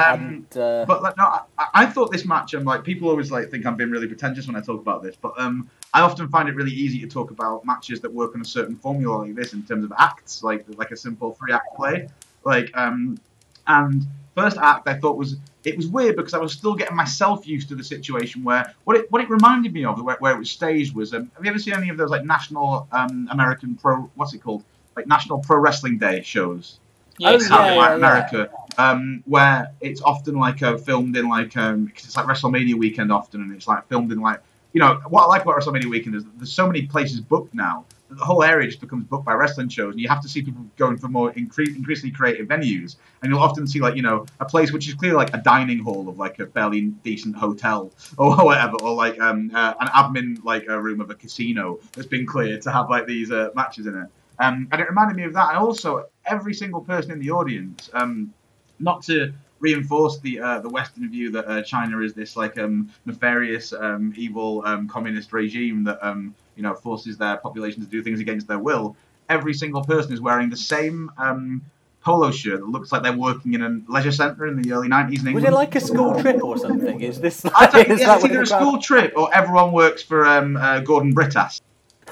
[0.52, 2.54] and uh, But like, no, I, I thought this match.
[2.54, 5.16] I'm like people always like think I'm being really pretentious when I talk about this,
[5.16, 8.40] but um, I often find it really easy to talk about matches that work on
[8.40, 11.74] a certain formula like this in terms of acts, like like a simple three act
[11.76, 12.08] play.
[12.44, 13.18] Like um,
[13.66, 14.04] and
[14.34, 17.68] first act I thought was it was weird because I was still getting myself used
[17.68, 20.50] to the situation where what it what it reminded me of where, where it was
[20.50, 24.10] staged was um, have you ever seen any of those like national um, American pro
[24.14, 24.64] what's it called
[25.00, 26.78] like National Pro Wrestling Day shows?
[27.18, 27.94] Yeah, in yeah, yeah.
[27.94, 32.74] America, um, where it's often like uh, filmed in like um, 'cause it's like WrestleMania
[32.74, 34.40] weekend often, and it's like filmed in like
[34.72, 37.54] you know what I like about WrestleMania weekend is that there's so many places booked
[37.54, 40.28] now that the whole area just becomes booked by wrestling shows, and you have to
[40.28, 44.02] see people going for more incre- increasingly creative venues, and you'll often see like you
[44.02, 47.36] know a place which is clearly like a dining hall of like a fairly decent
[47.36, 51.78] hotel or whatever, or like um, uh, an admin like a room of a casino
[51.92, 54.08] that's been cleared to have like these uh, matches in it.
[54.40, 55.50] Um, and it reminded me of that.
[55.50, 58.32] And also, every single person in the audience, um,
[58.78, 62.90] not to reinforce the uh, the Western view that uh, China is this like um,
[63.04, 68.02] nefarious, um, evil um, communist regime that um, you know forces their population to do
[68.02, 68.96] things against their will.
[69.28, 71.62] Every single person is wearing the same um,
[72.00, 75.08] polo shirt that looks like they're working in a leisure centre in the early 90s
[75.08, 75.34] in England.
[75.34, 77.00] was it like a school trip or something?
[77.02, 77.44] Is this?
[77.44, 80.80] I think is yeah, it's either a school trip or everyone works for um, uh,
[80.80, 81.60] Gordon Brittas.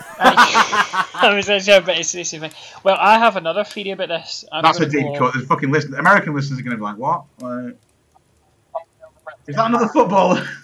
[0.21, 2.51] I was actually bit it's thing.
[2.83, 4.45] Well, I have another theory about this.
[4.51, 5.35] I'm That's a deep go- cut.
[5.35, 5.95] The fucking listen.
[5.95, 7.25] American listeners are going to be like, what?
[7.41, 7.77] Like,
[9.47, 10.47] is that another footballer?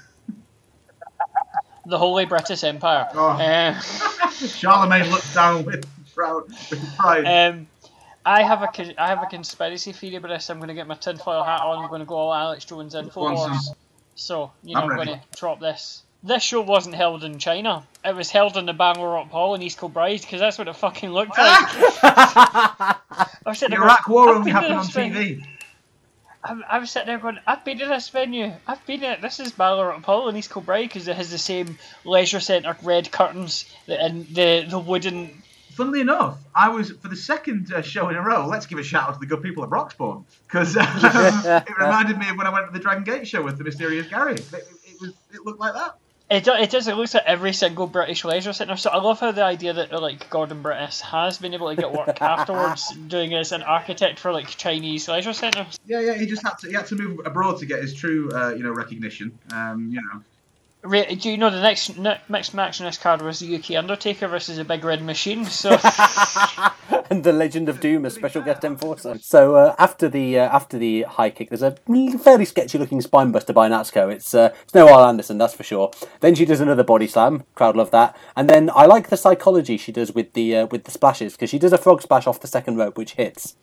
[1.86, 3.06] The Holy British Empire.
[3.12, 3.28] Oh.
[3.28, 5.84] Um, Charlemagne looks down with
[6.14, 7.26] proud with pride.
[7.26, 7.66] Um,
[8.24, 10.48] I have a I have a conspiracy theory about this.
[10.48, 11.82] I'm going to get my tinfoil hat on.
[11.82, 13.60] I'm going to go all Alex Jones Infowars.
[13.60, 13.74] Sam.
[14.14, 16.02] So you know, I'm I'm, going to drop this.
[16.26, 17.86] This show wasn't held in China.
[18.02, 21.10] It was held in the Rock Hall in East Kilbride because that's what it fucking
[21.10, 21.38] looked like.
[22.02, 25.46] I sitting The Iraq War "I've only happened on venue." TV.
[26.42, 28.52] I, I was sitting there going, I've been to this venue.
[28.66, 31.76] I've been at this is Ballerup Hall in East Kilbride because it has the same
[32.04, 35.42] leisure centre red curtains and the the wooden.
[35.72, 38.46] Funnily enough, I was for the second uh, show in a row.
[38.46, 42.30] Let's give a shout out to the good people at Broxbourne because it reminded me
[42.30, 44.36] of when I went to the Dragon Gate show with the mysterious Gary.
[44.36, 45.98] It, it was it looked like that.
[46.30, 46.88] It, it does.
[46.88, 48.76] It looks at every single British leisure centre.
[48.76, 51.76] So I love how the idea that uh, like Gordon Brittas has been able to
[51.76, 55.78] get work afterwards, doing as an architect for like Chinese leisure centres.
[55.86, 56.14] Yeah, yeah.
[56.14, 58.62] He just had to he had to move abroad to get his true uh, you
[58.62, 59.38] know recognition.
[59.52, 60.22] Um, you know.
[60.84, 63.70] Re- do you know the next ne- next match on this card was the UK
[63.76, 65.46] Undertaker versus a Big Red Machine?
[65.46, 65.70] So
[67.10, 69.16] and the Legend of Doom, a special guest enforcer.
[69.18, 71.76] So uh, after the uh, after the high kick, there's a
[72.18, 74.12] fairly sketchy looking spinebuster by Natsuko.
[74.12, 75.90] It's uh, it's no Arn Anderson, that's for sure.
[76.20, 77.44] Then she does another body slam.
[77.54, 78.14] Crowd love that.
[78.36, 81.48] And then I like the psychology she does with the uh, with the splashes because
[81.48, 83.56] she does a frog splash off the second rope, which hits.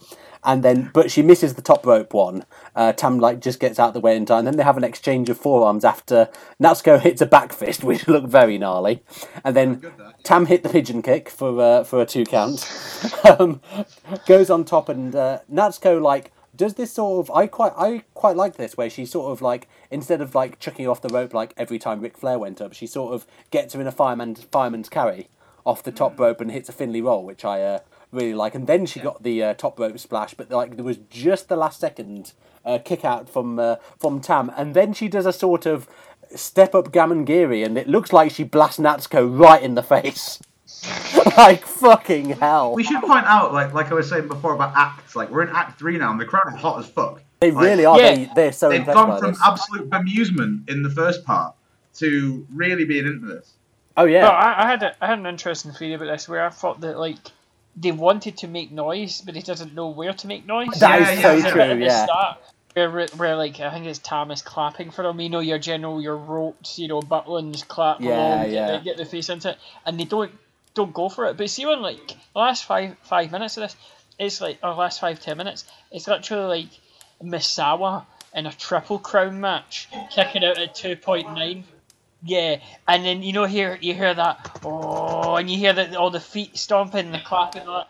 [0.44, 2.46] And then, but she misses the top rope one.
[2.76, 4.46] Uh, Tam like just gets out of the way in time.
[4.46, 8.28] Then they have an exchange of forearms after Natsuko hits a back fist, which looked
[8.28, 9.04] very gnarly.
[9.44, 9.92] And then.
[10.24, 12.70] Tam hit the pigeon kick for uh, for a two count.
[13.40, 13.62] um,
[14.26, 18.36] goes on top and uh, Natsuko like does this sort of I quite I quite
[18.36, 21.54] like this where she sort of like instead of like chucking off the rope like
[21.58, 24.90] every time Ric Flair went up, she sort of gets her in a fireman fireman's
[24.90, 25.30] carry
[25.66, 27.80] off the top rope and hits a Finlay roll, which I uh,
[28.12, 28.56] really like.
[28.56, 31.56] And then she got the uh, top rope splash, but like there was just the
[31.56, 32.34] last second
[32.66, 35.88] uh, kick out from uh, from Tam, and then she does a sort of
[36.36, 40.40] step up Gamengiri, and it looks like she blasts Natsuko right in the face.
[41.38, 42.74] like fucking hell.
[42.74, 45.16] We should point out, like like I was saying before about acts.
[45.16, 47.22] Like we're in Act Three now, and the crowd is hot as fuck.
[47.40, 48.00] They Like, really are.
[48.00, 48.16] Yeah.
[48.16, 49.42] They, they're so They've gone from this.
[49.44, 51.56] absolute bemusement in the first part
[51.96, 53.54] to really being into this.
[53.98, 54.24] Oh yeah.
[54.24, 56.82] Well, I, I had a, I had an interesting theory about this where I thought
[56.82, 57.18] that like
[57.76, 60.80] they wanted to make noise, but he doesn't know where to make noise.
[60.80, 61.52] That Yeah, is so yeah.
[61.52, 61.62] True.
[61.86, 62.06] Yeah.
[62.06, 62.38] start,
[62.74, 65.20] where, where like I think it's Thomas clapping for him.
[65.20, 68.68] You know, your general, your ropes, you know, Butlins clap Yeah, along, yeah.
[68.78, 70.32] the, get the face into it, and they don't
[70.74, 71.38] don't go for it.
[71.38, 73.76] But see, when like the last five five minutes of this,
[74.20, 76.70] it's like or last five ten minutes, it's literally like
[77.24, 81.66] Misawa in a triple crown match, kicking out at two point nine.
[82.24, 86.12] Yeah, and then you know here you hear that oh, and you hear that all
[86.12, 87.90] the feet stomping, the clapping, and all that,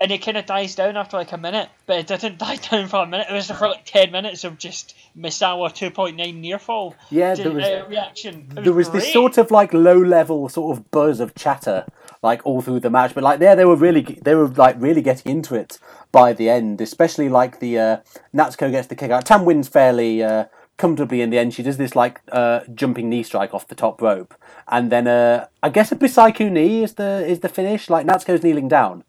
[0.00, 2.86] and it kind of dies down after like a minute, but it didn't die down
[2.88, 3.26] for a minute.
[3.28, 6.94] It was for like ten minutes of just Misawa two point nine near fall.
[7.10, 8.46] Yeah, there was- uh, reaction.
[8.56, 11.84] It there was this sort of like low level sort of buzz of chatter
[12.22, 15.02] like all through the match but like there they were really they were like really
[15.02, 15.80] getting into it
[16.12, 17.96] by the end especially like the uh,
[18.32, 20.44] natsuko gets the kick out tam wins fairly uh,
[20.82, 24.02] comfortably in the end she does this like uh, jumping knee strike off the top
[24.08, 24.34] rope
[24.76, 28.42] and then uh, i guess a bisaiku knee is the is the finish like natsuko's
[28.42, 29.04] kneeling down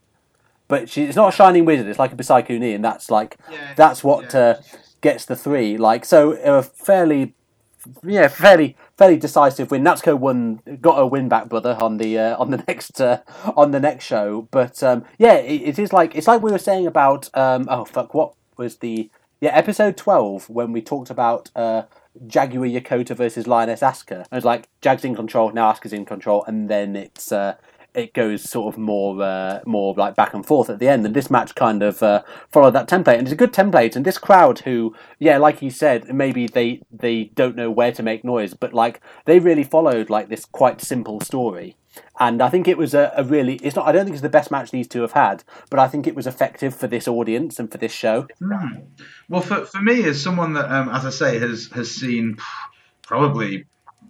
[0.68, 3.32] but she, it's not a shining wizard it's like a bisaiku knee and that's like
[3.52, 4.40] Yeah, that's what yeah.
[4.40, 4.54] uh,
[5.02, 6.20] gets the three like so
[6.58, 7.34] a fairly
[8.04, 9.84] yeah, fairly fairly decisive win.
[9.84, 13.18] Natsuko won, got a win back, brother, on the uh, on the next uh,
[13.58, 14.48] on the next show.
[14.52, 17.84] But um, yeah, it, it is like it's like we were saying about um, oh
[17.86, 19.10] fuck, what was the
[19.44, 21.84] yeah episode twelve when we talked about uh,
[22.26, 24.22] Jaguar Yokota versus Lioness Asuka.
[24.22, 27.32] It was like Jag's in control, now Asuka's in control, and then it's.
[27.32, 27.56] Uh,
[27.94, 31.16] it goes sort of more, uh, more like back and forth at the end, and
[31.16, 33.96] this match kind of uh, followed that template, and it's a good template.
[33.96, 38.02] And this crowd, who, yeah, like you said, maybe they they don't know where to
[38.02, 41.76] make noise, but like they really followed like this quite simple story,
[42.20, 43.56] and I think it was a, a really.
[43.56, 43.88] It's not.
[43.88, 46.16] I don't think it's the best match these two have had, but I think it
[46.16, 48.28] was effective for this audience and for this show.
[49.30, 52.38] Well, for, for me, as someone that, um, as I say, has has seen
[53.02, 53.66] probably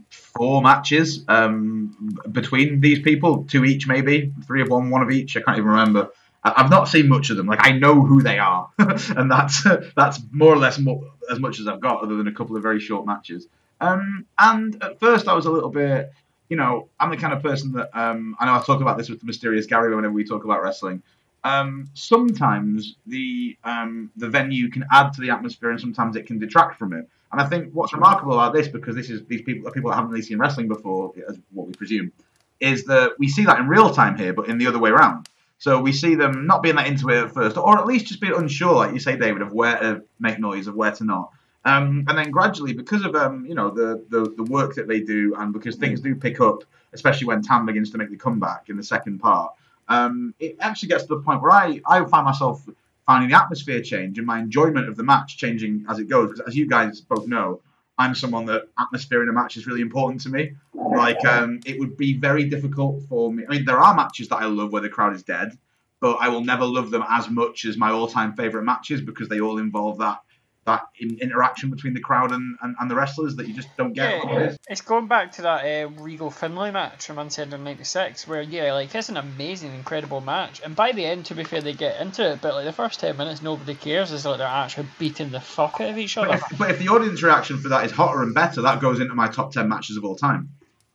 [0.09, 5.37] four matches um, between these people, two each maybe, three of one, one of each.
[5.37, 6.09] I can't even remember.
[6.45, 7.47] I've not seen much of them.
[7.47, 9.63] Like I know who they are, and that's
[9.95, 12.63] that's more or less more, as much as I've got, other than a couple of
[12.63, 13.47] very short matches.
[13.79, 16.11] Um, and at first, I was a little bit,
[16.49, 19.09] you know, I'm the kind of person that um, I know I talk about this
[19.09, 21.01] with the mysterious Gary whenever we talk about wrestling.
[21.43, 26.39] Um, sometimes the um, the venue can add to the atmosphere, and sometimes it can
[26.39, 27.07] detract from it.
[27.31, 29.95] And I think what's remarkable about this, because this is these people are people that
[29.95, 32.11] haven't really seen wrestling before, as what we presume,
[32.59, 35.27] is that we see that in real time here, but in the other way around.
[35.57, 38.19] So we see them not being that into it at first, or at least just
[38.19, 41.31] being unsure, like you say, David, of where to make noise, of where to not.
[41.65, 44.99] Um, and then gradually, because of um, you know the, the the work that they
[44.99, 48.69] do, and because things do pick up, especially when Tam begins to make the comeback
[48.69, 49.53] in the second part,
[49.87, 52.67] um, it actually gets to the point where I I find myself
[53.05, 56.29] finding the atmosphere change and my enjoyment of the match changing as it goes.
[56.29, 57.61] Because as you guys both know,
[57.97, 60.53] I'm someone that atmosphere in a match is really important to me.
[60.73, 63.43] Like, um, it would be very difficult for me.
[63.47, 65.57] I mean, there are matches that I love where the crowd is dead,
[65.99, 69.41] but I will never love them as much as my all-time favorite matches because they
[69.41, 70.19] all involve that
[70.65, 73.93] that in, interaction between the crowd and, and, and the wrestlers that you just don't
[73.93, 74.23] get.
[74.25, 78.73] Yeah, it's going back to that uh, Regal Finlay match from Uncensored '96, where yeah,
[78.73, 81.99] like it's an amazing, incredible match, and by the end, to be fair, they get
[81.99, 84.11] into it, but like the first ten minutes, nobody cares.
[84.11, 86.35] It's like they're actually beating the fuck out of each But other.
[86.51, 89.15] if, but if the audience reaction for that is hotter and better, that goes into
[89.15, 90.49] my top ten matches of all time.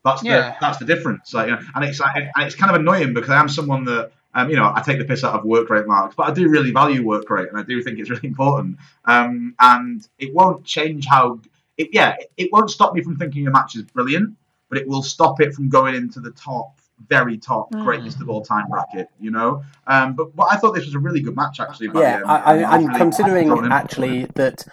[0.04, 0.56] That's the Yeah.
[0.60, 1.34] that's the difference.
[1.34, 3.84] Like, you know, and it's like, and it's kind of annoying because I am someone
[3.84, 6.32] that um, you know I take the piss out of work rate marks, but I
[6.32, 8.78] do really value work rate, and I do think it's really important.
[9.04, 11.40] Um, and it won't change how
[11.76, 11.88] it.
[11.92, 14.36] Yeah, it, it won't stop me from thinking a match is brilliant,
[14.68, 16.78] but it will stop it from going into the top.
[17.08, 17.84] Very top, Hmm.
[17.84, 19.62] greatest of all time bracket, you know.
[19.86, 21.88] Um, but, but I thought this was a really good match, actually.
[21.88, 22.26] by Yeah, the end.
[22.26, 24.66] I, I, was and really considering actually that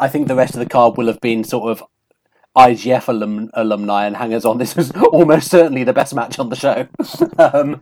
[0.00, 1.84] I think the rest of the card will have been sort of
[2.58, 4.58] IGF alum, alumni and hangers on.
[4.68, 6.88] This was almost certainly the best match on the show.
[7.38, 7.80] um,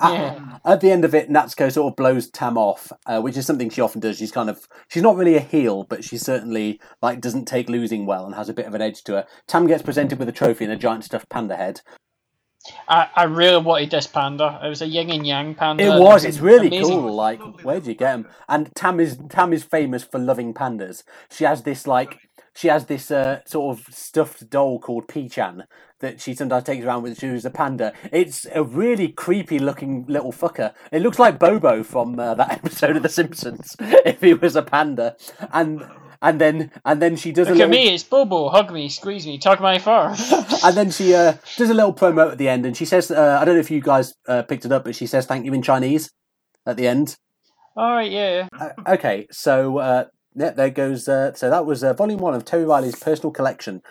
[0.00, 0.58] at- Yeah.
[0.64, 3.68] at, the end of it, Natsuko sort of blows Tam off, uh, which is something
[3.68, 4.18] she often does.
[4.18, 8.06] She's kind of she's not really a heel, but she certainly like doesn't take losing
[8.06, 9.26] well and has a bit of an edge to her.
[9.48, 11.80] Tam gets presented with a trophy and a giant stuffed panda head.
[12.88, 14.60] I, I really wanted this panda.
[14.62, 15.82] It was a yin and yang panda.
[15.82, 16.24] It was.
[16.24, 17.00] It's really amazing.
[17.00, 17.12] cool.
[17.12, 18.28] Like, where'd you get them?
[18.48, 21.02] And Tam is Tam is famous for loving pandas.
[21.28, 22.20] She has this like
[22.54, 25.64] she has this uh, sort of stuffed doll called Peachan
[26.00, 27.18] that she sometimes takes around with.
[27.18, 27.92] She was a panda.
[28.12, 30.74] It's a really creepy looking little fucker.
[30.90, 34.62] It looks like Bobo from uh, that episode of The Simpsons if he was a
[34.62, 35.16] panda.
[35.52, 35.82] And
[36.20, 38.48] and then and then she does a Look at me, it's Bobo.
[38.48, 40.14] Hug me, squeeze me, tug my fur.
[40.64, 43.38] and then she uh, does a little promo at the end, and she says, uh,
[43.40, 45.52] "I don't know if you guys uh, picked it up, but she says thank you
[45.52, 46.10] in Chinese
[46.66, 47.16] at the end."
[47.76, 48.48] All right, yeah.
[48.58, 50.04] Uh, okay, so uh,
[50.34, 51.08] yeah, there goes.
[51.08, 53.82] Uh, so that was uh, volume one of Terry Riley's personal collection.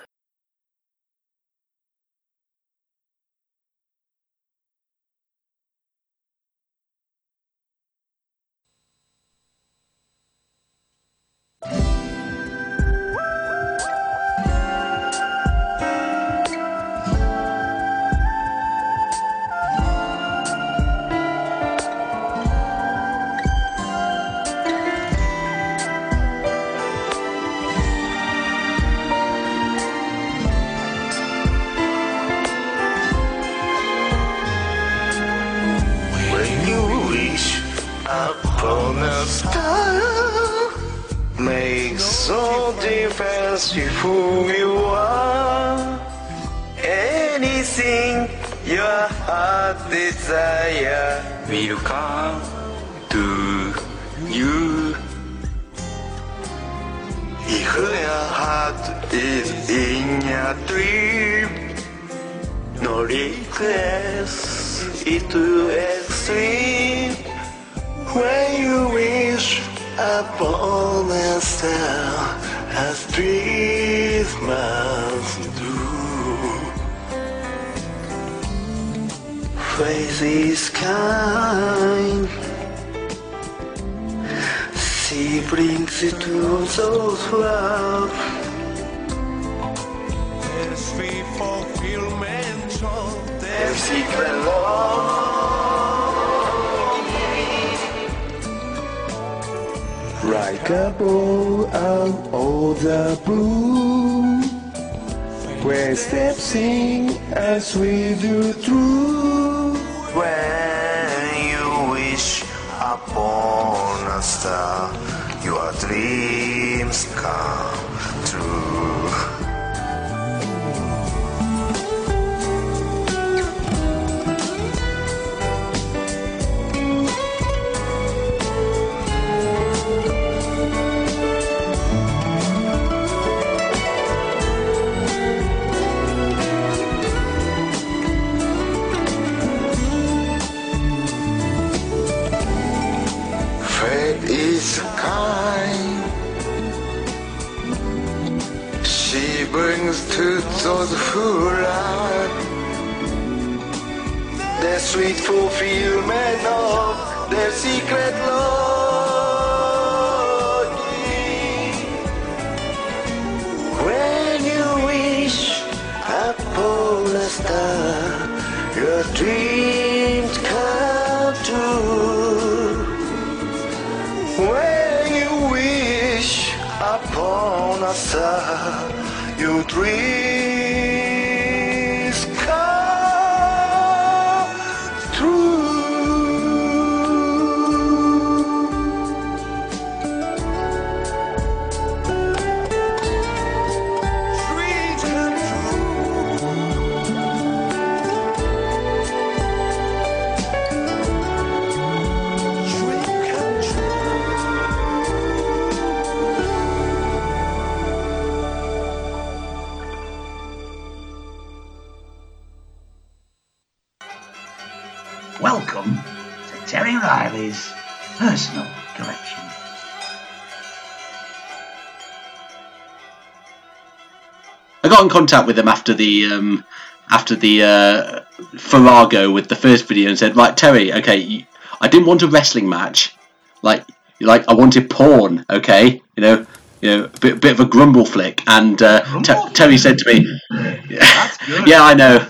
[225.02, 226.64] Got in contact with him after the um,
[227.10, 228.22] after the uh,
[228.58, 231.46] Farrago with the first video and said, right, Terry, okay, you,
[231.80, 233.16] I didn't want a wrestling match,
[233.62, 233.86] like
[234.20, 236.46] like I wanted porn, okay, you know.
[236.84, 240.00] You know, a bit, bit of a grumble flick, and uh, Grumble Ter- Terry said
[240.00, 240.84] to me, good.
[241.68, 242.28] "Yeah, I know.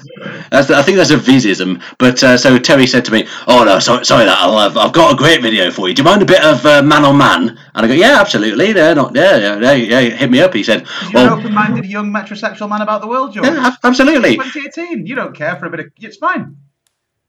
[0.51, 3.79] That's, I think that's a visism." But uh, so Terry said to me, "Oh no,
[3.79, 5.95] sorry, sorry that I've, I've got a great video for you.
[5.95, 8.71] Do you mind a bit of uh, man on man?" And I go, "Yeah, absolutely.
[8.73, 9.99] Yeah, not yeah, yeah, yeah, yeah.
[10.15, 13.47] Hit me up." He said, You're an open-minded young metrosexual man about the world, George.
[13.47, 15.05] yeah, ab- absolutely." 2018.
[15.07, 15.85] You don't care for a bit of.
[15.97, 16.57] It's fine.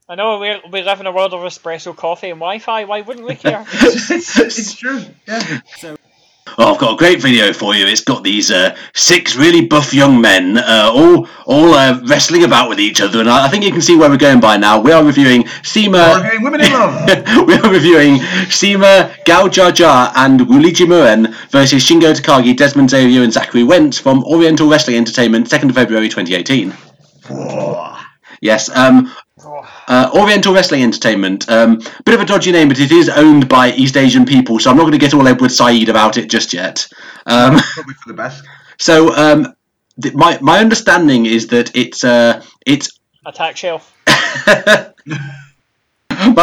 [0.08, 2.84] I know we we live in a world of espresso coffee and Wi-Fi.
[2.84, 3.64] Why wouldn't we care?
[3.70, 5.00] it's, it's true.
[5.26, 5.60] Yeah.
[6.58, 7.86] Oh, I've got a great video for you.
[7.86, 12.68] It's got these uh, six really buff young men, uh, all all uh, wrestling about
[12.68, 14.80] with each other, and I, I think you can see where we're going by now.
[14.80, 16.42] We are reviewing We're Seema.
[16.42, 17.46] women in love.
[17.46, 18.16] we are reviewing
[18.50, 23.98] Seema Gao Jar Jar and Wuliji Muren versus Shingo Takagi, Desmond Xavier, and Zachary Wentz
[23.98, 26.74] from Oriental Wrestling Entertainment, 2nd of February 2018.
[28.40, 29.12] Yes, um,
[29.44, 31.48] uh, Oriental Wrestling Entertainment.
[31.50, 34.70] Um, bit of a dodgy name, but it is owned by East Asian people, so
[34.70, 36.86] I'm not going to get all Edward Said about it just yet.
[37.26, 38.44] Um, Probably for the best.
[38.78, 39.54] so um,
[40.00, 43.94] th- my my understanding is that it's uh, it's Attack shelf.
[44.06, 44.92] my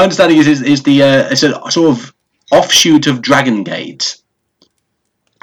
[0.03, 2.13] understanding is is, is the uh, it's a sort of
[2.51, 4.17] offshoot of Dragon Gate,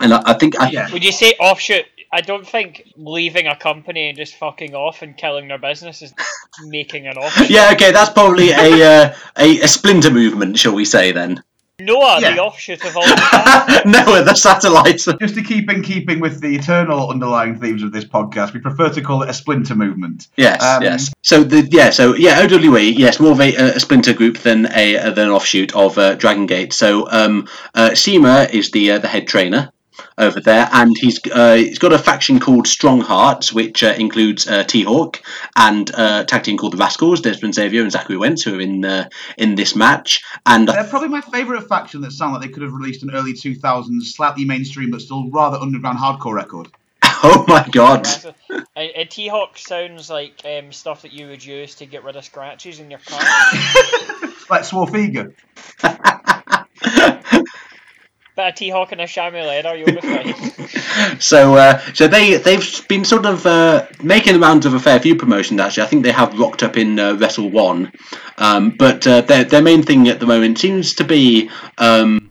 [0.01, 0.91] and I, I think I, Yeah.
[0.93, 1.85] Would you say offshoot?
[2.17, 6.15] I don't think leaving a company and just fucking off and killing their business is
[6.65, 7.51] making an offshoot.
[7.51, 11.43] yeah, okay, that's probably a, uh, a a splinter movement, shall we say then?
[11.79, 12.35] Noah, Yeah.
[12.35, 14.97] the offshoot of all the Noah, the satellite.
[15.21, 18.89] Just to keep in keeping with the eternal underlying themes of this podcast, we prefer
[18.89, 20.29] to call it a splinter movement.
[20.39, 21.13] Yes, Um, yes.
[21.23, 24.97] So the yeah, so yeah, OWE, yes, more of a, a splinter group than a
[24.97, 26.73] uh, than an offshoot of uh, Dragon Gate.
[26.73, 29.71] So um, uh, CIMA is the uh, the head trainer
[30.19, 34.47] over there, and he's uh, he's got a faction called Strong Hearts, which uh, includes
[34.47, 35.23] uh, T Hawk
[35.57, 38.61] and uh, a tag team called the Rascals, Desmond Xavier and Zachary Wentz, who are
[38.61, 40.25] in uh, in this match.
[40.45, 43.33] And They're probably my favourite faction that sound like they could have released an early
[43.33, 46.69] 2000s, slightly mainstream but still rather underground hardcore record.
[47.23, 48.07] oh my god,
[48.75, 52.25] And, and T-Hawk sounds like um, stuff that you would use to get rid of
[52.25, 53.21] scratches in your car.
[54.49, 55.35] Like Swarfega.
[58.37, 60.35] Bit of T-Hawk and a chamois leather, you'll be fine.
[61.21, 65.01] so uh, so they they've been sort of uh, making the rounds of a fair
[65.01, 65.85] few promotions actually.
[65.85, 67.93] I think they have rocked up in uh, Wrestle One,
[68.37, 71.49] um, but uh, their their main thing at the moment seems to be.
[71.79, 72.31] Um,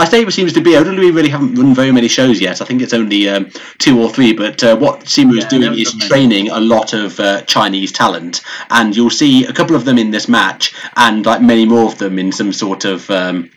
[0.00, 0.76] I say it seems to be.
[0.76, 2.60] I don't really, really haven't run very many shows yet.
[2.60, 3.48] I think it's only um,
[3.78, 4.32] two or three.
[4.32, 8.42] But uh, what CIMA is Yeah, doing is training a lot of uh, Chinese talent,
[8.68, 11.98] and you'll see a couple of them in this match, and like many more of
[11.98, 13.08] them in some sort of.
[13.10, 13.50] Um,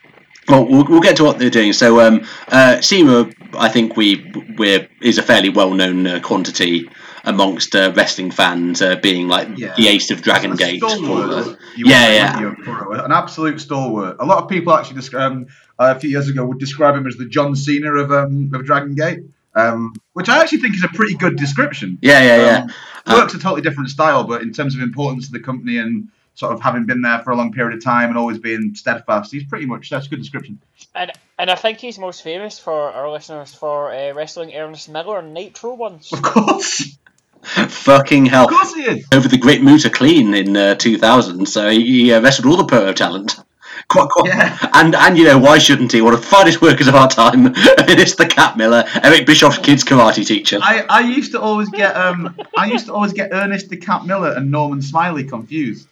[0.49, 1.73] well, we'll, we'll get to what they're doing.
[1.73, 6.89] So, um, uh, CIMA, I think we we're is a fairly well known uh, quantity
[7.26, 9.73] amongst uh, wrestling fans, uh, being like Yeah.
[9.76, 10.81] the ace of Dragon A Gate.
[10.81, 11.57] stalwart.
[11.76, 12.39] Yeah, yeah.
[12.39, 12.55] you
[12.93, 14.17] An absolute stalwart.
[14.19, 15.47] A lot of people actually, desc- um,
[15.77, 18.95] a few years ago, would describe him as the John Cena of um, of Dragon
[18.95, 19.19] Gate,
[19.55, 21.97] um, which I actually think is a pretty good description.
[22.01, 22.67] Yeah, yeah, yeah.
[23.05, 26.09] Um, works a totally different style, but in terms of importance to the company and
[26.39, 29.31] sort of having been there for a long period of time and always being steadfast,
[29.31, 30.59] he's pretty much that's a good description.
[30.95, 35.19] And and I think he's most famous for our listeners for uh, wrestling Ernest Miller
[35.19, 36.13] and Nitro once.
[36.13, 36.97] Of course,
[37.43, 38.45] Fucking hell.
[38.45, 39.07] of course he is.
[39.13, 42.65] Over the Great Muta Clean in uh, 2000, so he, he uh, wrestled all the
[42.65, 43.35] pro talent.
[43.87, 44.69] Quite, quite, Yeah.
[44.73, 46.01] And and you know why shouldn't he?
[46.01, 47.47] One of the finest workers of our time.
[47.55, 50.59] it is the Cat Miller, Eric Bischoff's kids karate teacher.
[50.61, 54.05] I, I used to always get um I used to always get Ernest the Cat
[54.05, 55.87] Miller and Norman Smiley confused.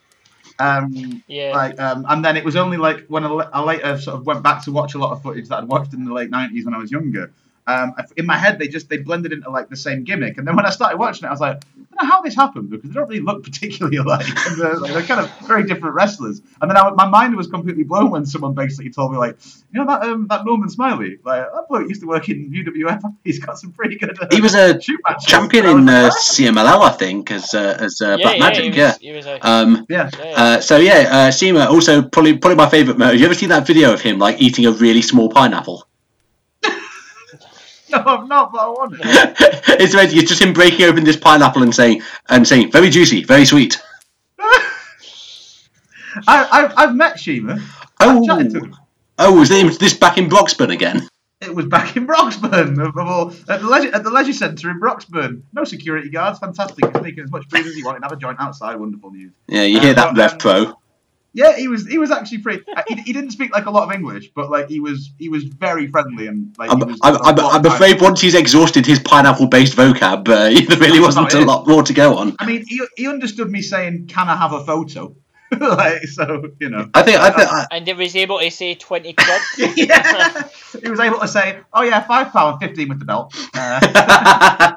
[0.58, 1.52] Um, Yeah.
[1.54, 4.64] like um, and then it was only like when I, later sort of went back
[4.64, 6.78] to watch a lot of footage that I'd watched in the late nineties when I
[6.78, 7.32] was younger.
[7.66, 10.56] Um, in my head, they just they blended into like the same gimmick, and then
[10.56, 11.62] when I started watching it, I was like,
[12.00, 14.26] know how this happened because they don't really look particularly alike.
[14.46, 16.40] And they're, like, they're kind of very different wrestlers.
[16.60, 19.36] And then I, my mind was completely blown when someone basically told me like,
[19.72, 23.02] you know that um, that Norman Smiley, like that bloke used to work in UWF.
[23.24, 24.18] He's got some pretty good.
[24.20, 27.30] Uh, He was a shoot champion And I was in like, uh, CMLL, I think,
[27.30, 28.62] as uh, as uh, yeah, Black yeah, Magic.
[28.62, 28.94] he was, yeah.
[29.00, 30.10] he was a, Um, yeah.
[30.18, 30.42] yeah, yeah.
[30.42, 33.18] uh, so yeah, uh, CIMA also probably probably my favourite moment.
[33.18, 35.86] You ever seen that video of him like eating a really small pineapple?
[37.92, 39.00] No, I'm not, but I want it.
[39.80, 43.80] it's just him breaking open this pineapple and saying and saying very juicy, very sweet.
[46.26, 47.58] I, I've, I've met CIMA.
[48.00, 48.76] I've chatted to Oh, him.
[49.18, 51.08] oh, is this back in Broxburn again?
[51.40, 54.70] It was back in Broxburn, of, of all, at the leisure, at the leisure centre
[54.70, 55.42] in Broxburn.
[55.52, 56.84] No security guards, fantastic.
[56.92, 58.02] He's making as much food as he wanted.
[58.02, 59.32] Have a joint outside, wonderful news.
[59.46, 60.78] Yeah, you hear Uh, that, but, Rev um, Pro.
[61.38, 62.64] Yeah, he was he was actually pretty.
[62.76, 65.28] uh, He, he didn't speak like a lot of English, but like he was he
[65.28, 66.68] was very friendly and like.
[66.68, 70.78] I'm, he was, I'm, I'm, I'm afraid once he's exhausted his pineapple-based vocab, uh, there
[70.78, 72.34] really wasn't a lot more to go on.
[72.40, 75.14] I mean, he, he understood me saying, "Can I have a photo?"
[75.60, 76.90] like so, you know.
[76.92, 79.42] I think I think I, and he was able to say 20 quid.
[79.76, 80.48] yeah,
[80.82, 84.76] he was able to say, "Oh yeah, five pound fifteen with the belt." Uh,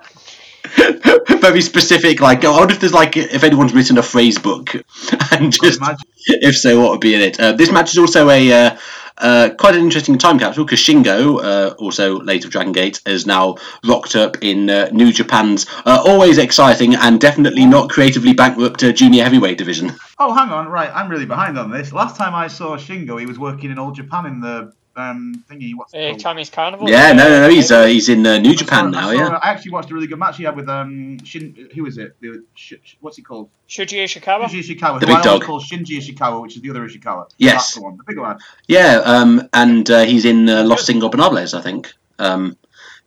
[1.40, 2.22] very specific.
[2.22, 4.74] Like, I wonder if there's like if anyone's written a phrase book,
[5.32, 5.80] and just
[6.28, 7.40] if so, what would be in it?
[7.40, 8.78] Uh, this match is also a uh,
[9.22, 13.26] uh, quite an interesting time capsule because Shingo, uh, also late of Dragon Gate, is
[13.26, 13.56] now
[13.86, 18.92] rocked up in uh, New Japan's uh, always exciting and definitely not creatively bankrupt uh,
[18.92, 19.94] junior heavyweight division.
[20.18, 20.90] Oh, hang on, right.
[20.94, 21.94] I'm really behind on this.
[21.94, 25.72] Last time I saw Shingo, he was working in Old Japan in the um thingy.
[25.76, 26.16] What's Uh.
[26.18, 26.90] Chinese Carnival.
[26.90, 27.50] Yeah, no, no, no.
[27.50, 29.02] He's uh, he's in uh, New I saw- Japan I now.
[29.08, 29.40] saw- Yeah.
[29.42, 31.70] I actually watched a really good match he had with um Shin.
[31.76, 32.16] Who is it?
[32.22, 33.50] The, sh- sh- what's he called?
[33.70, 34.46] Shuji Ishikawa.
[34.46, 35.00] Shinji Ishikawa.
[35.00, 35.44] The big I dog.
[35.44, 37.30] call Shinji Ishikawa, which is the other Ishikawa.
[37.38, 37.76] Yes.
[37.76, 37.98] The one.
[37.98, 38.38] The big one.
[38.68, 41.94] Yeah, um, and uh, he's in uh, Los Ingobernables, I think.
[42.20, 42.58] Um,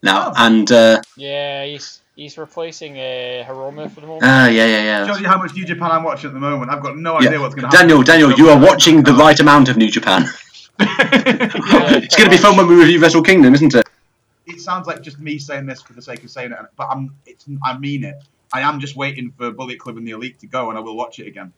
[0.02, 0.47] now, Oh.
[0.47, 4.24] and uh, Yeah, he's he's replacing uh, Hiromu for the moment.
[4.24, 5.06] ah, yeah, yeah, yeah.
[5.06, 6.70] Shows you how much New Japan I'm watching at the moment.
[6.70, 7.28] I've got no Yeah.
[7.28, 7.89] idea what's going to happen.
[7.89, 10.27] Daniel, Daniel, you are watching the right amount of New Japan.
[10.80, 13.84] it's going to be fun when we review Wrestle Kingdom, isn't it?
[14.46, 17.14] it sounds like just me saying this for the sake of saying it, but I'm
[17.26, 18.16] it's I mean it.
[18.52, 20.96] I am just waiting for Bullet Club and the Elite to go, and I will
[20.96, 21.52] watch it again.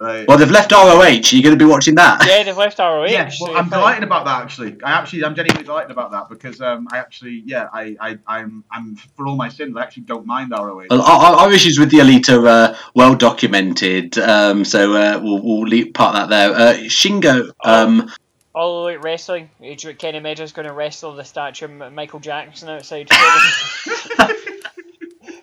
[0.00, 1.00] Uh, Well, they've left ROH.
[1.00, 2.26] Are You're going to be watching that.
[2.26, 3.04] Yeah, they've left ROH.
[3.04, 4.42] yeah, well, I'm delighted about that.
[4.42, 8.18] Actually, I actually, I'm genuinely delighted about that because um, I actually, yeah, I, I,
[8.26, 10.86] I'm, I'm for all my sins, I actually don't mind ROH.
[10.90, 15.40] Well, our, our issues with the Elite are uh, well documented, um, so uh, we'll,
[15.40, 16.50] we'll leave part that there.
[16.52, 18.10] Uh, Shingo, um,
[18.54, 19.48] All Elite Wrestling.
[19.62, 23.08] Adrian Kenny Meadows going to wrestle the statue of Michael Jackson outside.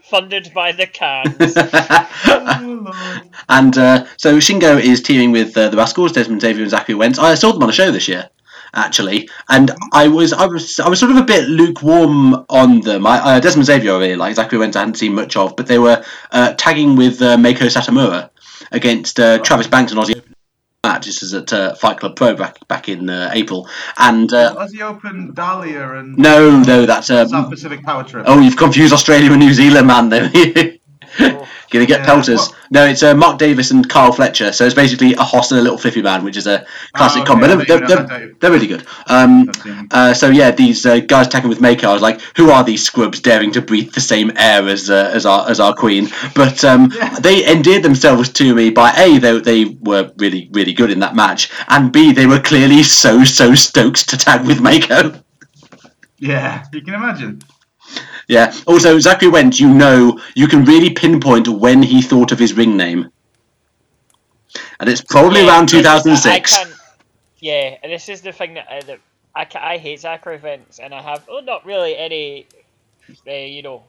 [0.04, 1.56] Funded by the cans.
[2.62, 6.96] Oh, and uh, so Shingo is teaming with uh, the Rascals, Desmond Xavier and Zachary
[6.96, 7.18] Wentz.
[7.18, 8.30] I saw them on a show this year,
[8.74, 13.08] actually, and I was I was I was sort of a bit lukewarm on them.
[13.08, 14.36] I, uh, Desmond Xavier I really like.
[14.36, 17.68] Zachary Wentz I hadn't seen much of, but they were uh, tagging with uh, Meiko
[17.70, 18.30] Satomura
[18.72, 20.22] against uh, Travis Banks and Ozzy.
[20.86, 21.08] Match.
[21.08, 24.82] This is at uh, Fight Club Pro back back in uh, April, and uh, he
[24.82, 28.24] Open, Dahlia, and no, no, that's um, South Pacific Power Trip.
[28.26, 30.10] Oh, you've confused Australia and New Zealand, man.
[31.18, 32.40] They're Gonna get Yeah, pelters.
[32.50, 34.52] what- No, it's uh, Mark Davis and Carl Fletcher.
[34.52, 36.66] So it's basically a Hoss and a little flippy man, which is a
[36.96, 37.48] classic okay, combo.
[37.48, 38.86] They're, they're, even know- I they're, they're really good.
[39.08, 39.88] Um, I've seen them.
[39.92, 41.84] uh, so yeah, these uh, guys attacking with Meiko.
[41.86, 45.12] I was like, who are these scrubs daring to breathe the same air as uh,
[45.14, 46.10] as our as our queen?
[46.36, 46.92] But um,
[47.22, 51.16] they endeared themselves to me by a they they were really really good in that
[51.16, 55.22] match, and b they were clearly so so stoked to tag with Meiko.
[56.18, 57.42] Yeah, you can imagine.
[58.28, 58.54] Yeah.
[58.68, 62.78] Also, Zachary Wentz, you know, you can really pinpoint when he thought of his ring
[62.78, 63.12] name,
[64.80, 66.58] and it's probably Yeah, around this is- I- I 2006.
[67.40, 69.00] yeah, and this is the thing that, uh, that
[69.36, 72.46] I, I hate Zachary Vance, and I have well, not really any,
[73.28, 73.84] uh, you know,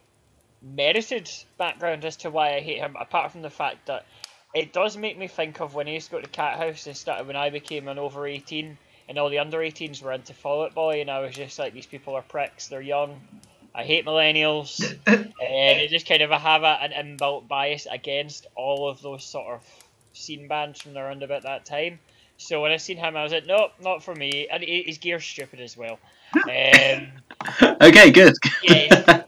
[0.63, 4.05] merited background as to why I hate him, apart from the fact that
[4.55, 6.97] it does make me think of when I used to go to Cat House and
[6.97, 8.77] started when I became an over 18
[9.09, 11.73] and all the under 18s were into Fall Out Boy, and I was just like,
[11.73, 13.21] these people are pricks, they're young.
[13.75, 18.89] I hate millennials, and I just kind of have a, an inbuilt bias against all
[18.89, 19.67] of those sort of
[20.13, 21.99] scene bands from around about that time.
[22.37, 24.49] So when I seen him, I was like, nope, not for me.
[24.51, 25.99] And he- his gear's stupid as well.
[26.35, 27.09] Um,
[27.83, 28.35] okay, good.
[28.63, 29.25] yeah,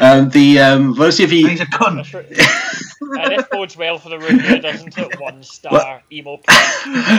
[0.00, 1.64] um, the um, let's see if And he's he.
[1.64, 2.10] a cunt.
[2.10, 2.12] that's
[3.16, 5.20] and this bodes well for the review, doesn't it?
[5.20, 6.40] One star emo.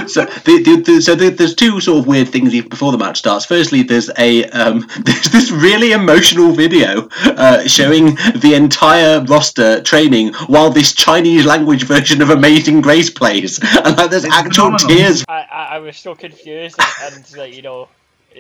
[0.08, 3.18] So, the, the, the, so there's two sort of weird things even before the match
[3.18, 3.46] starts.
[3.46, 10.34] Firstly, there's a um, there's this really emotional video uh, showing the entire roster training
[10.48, 14.88] while this Chinese language version of Amazing Grace plays, and like, there's It's actual phenomenal.
[14.88, 17.90] tears I, I, I was so confused and, and like, you know,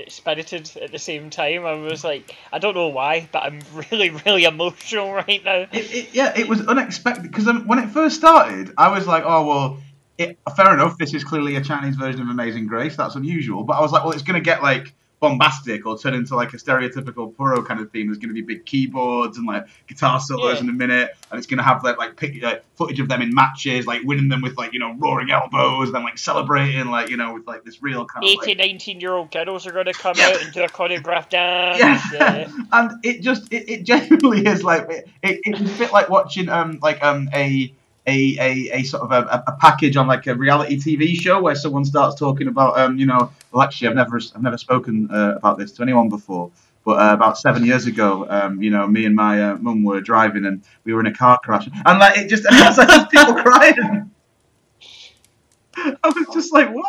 [0.08, 1.66] spirited at the same time.
[1.66, 3.62] I was like, I don't know why, but I'm
[3.92, 5.68] really, really emotional right now.
[5.72, 9.46] It, it, yeah, it was unexpected because when it first started, I was like, oh
[9.46, 9.78] well,
[10.18, 10.98] it, fair enough.
[10.98, 12.96] This is clearly a Chinese version of Amazing Grace.
[12.96, 13.64] That's unusual.
[13.64, 16.54] But I was like, well, it's going to get like bombastic or turn into like
[16.54, 18.08] a stereotypical Puro kind of theme.
[18.08, 20.64] There's going to be big keyboards and like guitar solos Yeah.
[20.64, 23.22] in a minute, and it's going to have like like, pic, like footage of them
[23.22, 26.88] in matches, like winning them with like you know roaring elbows, and then like celebrating
[26.92, 29.66] like you know with like this real kind of 18, like, 19 year old girls
[29.66, 30.28] are going to come Yeah.
[30.28, 32.02] out and do a choreographed dance.
[32.14, 32.52] yeah.
[32.72, 36.10] And it just it, it genuinely is like it, it, it was a bit like
[36.10, 37.74] watching um like um a
[38.08, 41.56] a, a, a sort of a, a package on like a reality TV show where
[41.56, 45.36] someone starts talking about um you know well actually I've never I've never spoken uh,
[45.38, 46.52] about this to anyone before
[46.84, 50.02] but uh, about seven years ago um you know me and my uh, mum were
[50.02, 53.10] driving and we were in a car crash and like it just it was like
[53.10, 54.12] people crying
[55.78, 56.86] I was just like what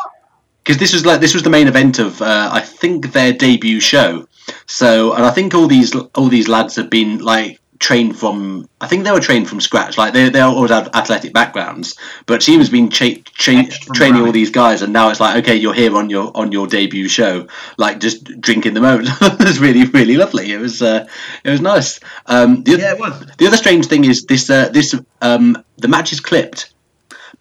[0.66, 3.78] because this was like this was the main event of uh, I think their debut
[3.78, 4.26] show.
[4.66, 8.69] So, and I think all these all these lads have been like trained from.
[8.81, 9.98] I think they were trained from scratch.
[9.98, 11.97] Like they they always had athletic backgrounds,
[12.27, 15.20] but she was being cha- tra- Etched from training all these guys, and now it's
[15.20, 17.47] like okay, you're here on your on your debut show,
[17.77, 19.09] like just drinking the moment.
[19.20, 20.53] it was really really lovely.
[20.53, 21.07] It was uh,
[21.44, 22.01] it was nice.
[22.27, 25.89] Um, the, yeah it was the other strange thing is this uh, this um, the
[25.89, 26.73] match is clipped,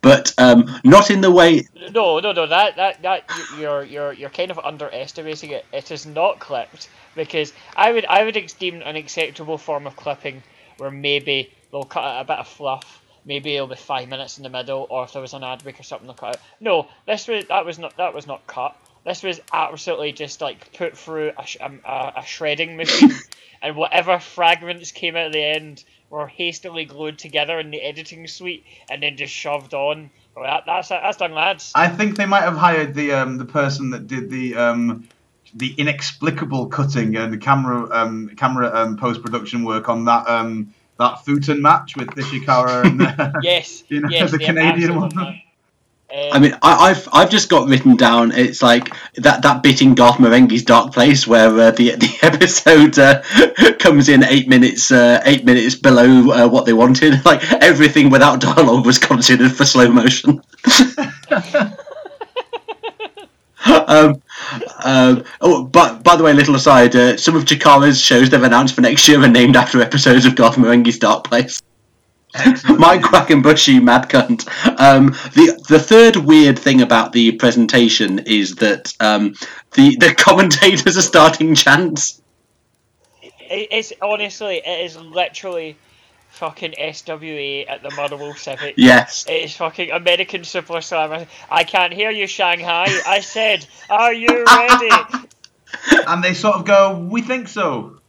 [0.02, 2.48] but um, not in the way No, no, no.
[2.48, 3.30] That that that
[3.60, 5.66] you're you're you're kind of underestimating it.
[5.72, 10.44] It is not clipped because I would I would deem an acceptable form of clipping
[10.78, 13.02] where maybe they'll cut out a bit of fluff.
[13.26, 15.80] Maybe it'll be five minutes in the middle, or if there was an ad break
[15.80, 16.42] or something, they'll cut out.
[16.60, 18.76] No, this was that was not that was not cut.
[19.04, 23.12] This was absolutely just like put through a, sh- a, a shredding machine,
[23.62, 28.28] and whatever fragments came out at the end were hastily glued together in the editing
[28.28, 30.10] suite and then just shoved on.
[30.36, 31.72] Well, that, that's that's done, lads.
[31.76, 35.08] I think they might have hired the um, the person that did the um,
[35.56, 40.74] the inexplicable cutting and the camera um, camera um, post production work on that um,
[41.00, 45.12] that Futen match with Ishikawa and uh, Yes, you know, yes, the Canadian one.
[45.12, 45.36] have.
[46.08, 48.32] Um, I mean, I, I've I've just got written down.
[48.32, 53.00] It's like that that bit in Garth Marenghi's Dark Place where uh, the the episode
[53.00, 53.24] uh,
[53.80, 57.26] comes in eight minutes uh, eight minutes below uh, what they wanted.
[57.26, 60.42] Like everything without dialogue was considered for slow motion.
[63.66, 64.22] Um,
[64.84, 68.76] um, oh, but by the way, little aside, uh, some of Chikara's shows they've announced
[68.76, 71.62] for next year are named after episodes of Garth Marenghi's Dark Place.
[72.78, 74.46] Mike Quackenbush, mad cunt.
[74.80, 79.36] Um, the the third weird thing about the presentation is that um,
[79.72, 82.22] the the commentators are starting chants.
[83.22, 85.78] It, it's honestly, it is literally
[86.36, 88.76] fucking SWA at the Motherwell Civic.
[88.78, 89.26] Yes.
[89.28, 91.28] It is fucking American Superstar.
[91.50, 92.88] I can't hear you, Shanghai.
[93.08, 95.26] I said, are you ready?
[96.08, 98.00] and they sort of go, "We think so."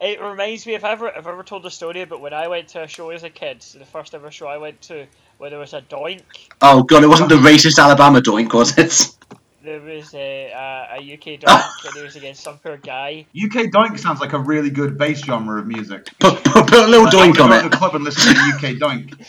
[0.00, 2.48] It reminds me if I ever if I ever told the story about when I
[2.48, 5.06] went to a show as a kid, the first ever show I went to,
[5.38, 6.22] where there was a doink,
[6.60, 9.08] Oh god, it wasn't the racist Alabama doink, was it?
[9.66, 13.26] There was a, a, a UK doink, and it was against some poor guy.
[13.36, 16.08] UK doink sounds like a really good bass genre of music.
[16.20, 17.62] Put, put, put a little Like, doink on wanna go it.
[17.64, 19.26] to the club and listen to UK doink.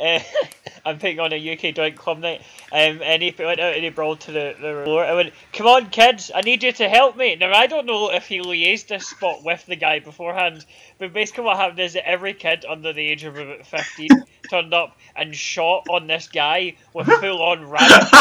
[0.00, 0.20] Uh,
[0.84, 2.40] I'm putting on a UK doink club night,
[2.72, 5.04] um, and he went out and he brawled to the, the floor.
[5.04, 8.10] I went, "Come on, kids, I need you to help me." Now I don't know
[8.12, 10.66] if he liaised this spot with the guy beforehand,
[11.02, 14.08] but basically what happened is that every kid under the age of about 15
[14.48, 18.12] turned up and shot on this guy with full-on rabbit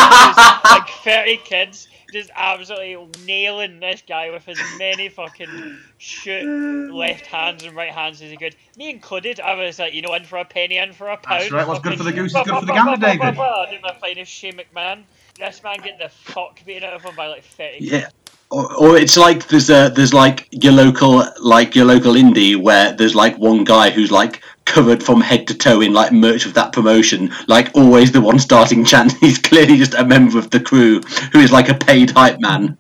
[0.66, 1.88] like 30 kids.
[2.12, 2.98] Just absolutely
[3.28, 8.38] nailing this guy with as many fucking shoot left hands and right hands as he
[8.38, 8.56] could.
[8.76, 11.42] Me included, I was like, you know, in for a penny, in for a pound.
[11.44, 13.38] That's right, what's good for the goose is good for the gander, David.
[13.38, 15.04] I did my finest Shane McMahon.
[15.38, 18.10] This man getting the fuck beaten out of him by like 30 Yeah.
[18.52, 22.92] Or, or it's like there's a there's like your local like your local indie where
[22.92, 26.54] there's like one guy who's like covered from head to toe in like merch of
[26.56, 29.14] that promotion, like always the one starting chant.
[29.20, 31.02] He's clearly just a member of the crew
[31.32, 32.78] who is like a paid hype man.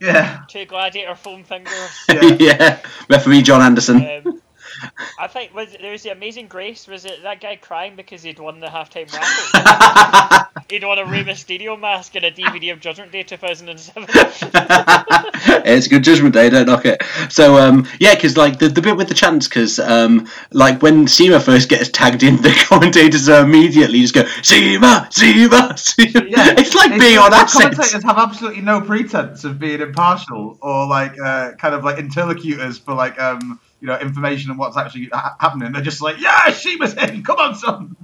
[0.00, 0.42] Yeah.
[0.48, 2.04] Two gladiator foam fingers.
[2.08, 2.36] Yeah.
[2.40, 2.78] yeah,
[3.08, 4.04] referee John Anderson.
[4.26, 4.42] Um,
[5.18, 6.86] I think was there was the Amazing Grace.
[6.86, 10.62] Was it that guy crying because he'd won the halftime raffle?
[10.70, 14.08] he'd won a Rey Mysterio mask and a DVD of Judgment Day 2007.
[15.64, 17.02] it's a good judgment day, don't knock it.
[17.30, 21.06] So um, yeah, because like the, the bit with the chants, because um, like when
[21.06, 26.26] CIMA first gets tagged in, the commentators are immediately just go CIMA, CIMA, CIMA.
[26.28, 27.62] Yeah, it's like being on the acid.
[27.62, 32.78] Commentators have absolutely no pretense of being impartial or like uh, kind of like interlocutors
[32.78, 35.72] for like um you know information and what's actually ha- happening.
[35.72, 37.22] They're just like, yeah, she was in.
[37.22, 37.96] Come on, son.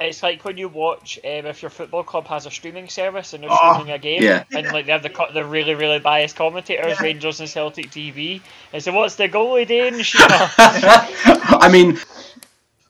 [0.00, 3.42] it's like when you watch um, if your football club has a streaming service and
[3.42, 4.44] they're Oh, streaming a game, yeah.
[4.52, 7.02] and like they have the co- the really really biased commentators, Yeah.
[7.02, 8.42] Rangers and Celtic TV,
[8.72, 9.94] and so what's the goalie doing?
[9.94, 10.50] Sheena?
[10.58, 11.98] I mean,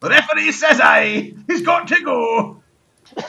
[0.01, 1.33] The referee says I.
[1.47, 2.63] He's got to go.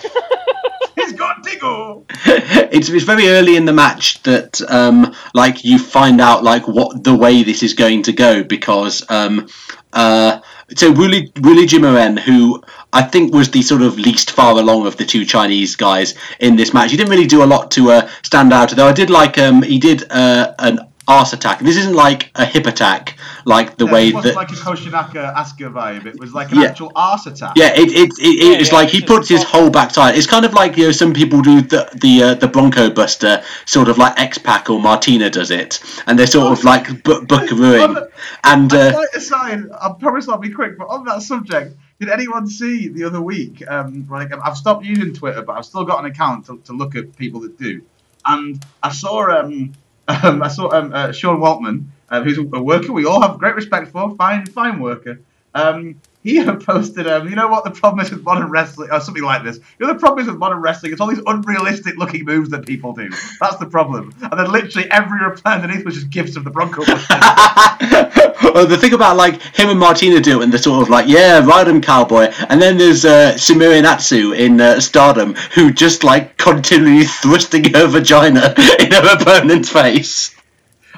[1.07, 2.05] He's got go.
[2.25, 7.01] it's it's very early in the match that um, like you find out like what
[7.01, 9.47] the way this is going to go because um,
[9.93, 10.41] uh,
[10.75, 12.61] so Wooly Wooly Jimaren, who
[12.91, 16.57] I think was the sort of least far along of the two Chinese guys in
[16.57, 18.71] this match, he didn't really do a lot to uh, stand out.
[18.71, 21.59] Though I did like um, he did uh, an arse attack.
[21.59, 24.55] This isn't like a hip attack like the No, way it wasn't that like a
[24.55, 26.05] Koshinaka Asuka vibe.
[26.05, 26.67] It was like an Yeah.
[26.69, 27.53] actual arse attack.
[27.55, 30.15] Yeah, it, it, it, Yeah, it's yeah, like he it's puts his just- whole backside.
[30.17, 33.43] It's kind of like you know some people do the the uh, the Bronco Buster,
[33.65, 37.25] sort of like X Pac or Martina does it, and they're sort of like bu-
[37.25, 38.09] buckarooing.
[38.43, 42.09] And A uh, slight aside, I promise I'll be quick, but on that subject, did
[42.09, 43.63] anyone see the other week?
[43.67, 46.95] Um, like I've stopped using Twitter, but I've still got an account to, to look
[46.95, 47.81] at people that do.
[48.25, 49.73] And I saw um,
[50.07, 53.55] um I saw um, uh, Sean Waltman, uh, who's a worker we all have great
[53.55, 55.19] respect for, fine fine worker.
[55.53, 59.23] Um, he posted, um, you know what the problem is with modern wrestling, or something
[59.23, 59.57] like this.
[59.79, 62.65] You know the problem is with modern wrestling, it's all these unrealistic looking moves that
[62.65, 63.09] people do.
[63.39, 64.13] That's the problem.
[64.21, 66.83] And then literally every reply underneath was just gifs of the Bronco.
[68.53, 71.45] Well, the thing about like him and Martina do and they're sort of like, yeah,
[71.45, 72.31] ride 'em, cowboy.
[72.49, 77.87] And then there's uh, Sumire Natsu in uh, Stardom, who just like continually thrusting her
[77.87, 80.36] vagina in her opponent's face.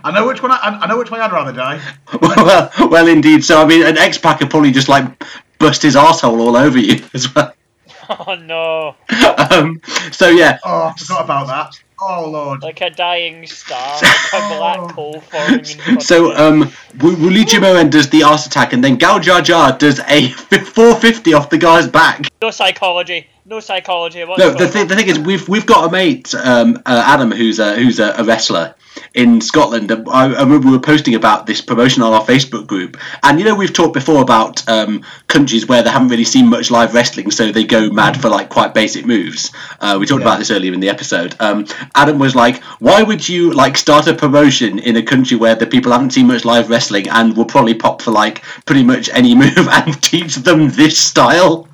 [0.04, 0.52] I know which one.
[0.52, 1.80] I, I know which way I'd rather die.
[2.22, 3.44] well, well, indeed.
[3.44, 5.06] So I mean, an X Pac could probably just like
[5.60, 7.54] bust his asshole all over you as well.
[8.28, 8.96] oh no,
[9.52, 9.80] um,
[10.12, 11.80] so yeah, Oh, I forgot about that.
[12.02, 12.64] Oh lord.
[12.64, 16.64] like a dying star, like a black hole forming in so of you.
[16.64, 16.72] um,
[17.02, 21.50] Wooly Jimoen does the arse attack, and then Gao Jar Jar does a 450 off
[21.50, 22.30] the guy's back.
[22.42, 23.28] No psychology.
[23.46, 24.24] No psychology.
[24.24, 27.04] What's No, the going thing, the thing is, we've we've got a mate, um, uh,
[27.06, 28.76] Adam, who's a who's a, a wrestler
[29.14, 29.92] in Scotland.
[29.92, 33.46] I, I remember we were posting about this promotion on our Facebook group, and you
[33.46, 37.32] know we've talked before about um, countries where they haven't really seen much live wrestling,
[37.32, 39.52] so they go mad for like quite basic moves.
[39.80, 40.28] Uh, we talked Yeah.
[40.28, 41.36] about this earlier in the episode.
[41.40, 41.66] Um,
[41.96, 45.68] Adam was like, "Why would you like start a promotion in a country where the
[45.68, 49.36] people haven't seen much live wrestling and will probably pop for like pretty much any
[49.44, 51.68] move and teach them this style?"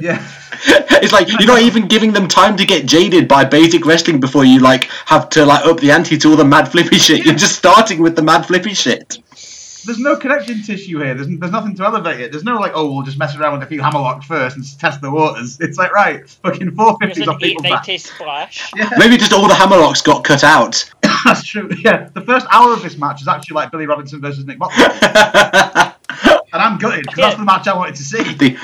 [0.00, 0.24] Yeah.
[1.02, 4.44] it's like you're not even giving them time to get jaded by basic wrestling before
[4.44, 7.24] you like have to like up the ante to all the mad flippy shit.
[7.24, 9.18] You're just starting with the mad flippy shit.
[9.86, 11.14] there's no connecting tissue here.
[11.14, 12.30] There's, there's nothing to elevate it.
[12.32, 15.00] There's no like, oh, we'll just mess around with a few hammerlocks first and test
[15.00, 15.58] the waters.
[15.60, 17.98] It's like right, fucking four There's fifties an off people's back.
[17.98, 18.70] splash.
[18.76, 20.90] Yeah, Maybe just all the hammerlocks got cut out.
[21.24, 21.70] that's true.
[21.80, 24.84] Yeah, the first hour of this match is actually like Billy Robinson versus Nick Butler,
[26.52, 28.56] and I'm gutted because that's the match I wanted to see.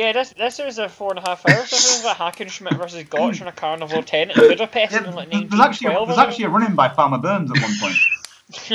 [0.00, 1.68] Yeah, this this was a four and a half hours.
[1.68, 5.28] This was like Hackenschmidt versus Gotch on a Carnival 10 in Budapest Yeah, in like
[5.28, 6.08] there's actually a, 1912.
[6.08, 7.96] there's actually a run-in by Farmer Burns at one point.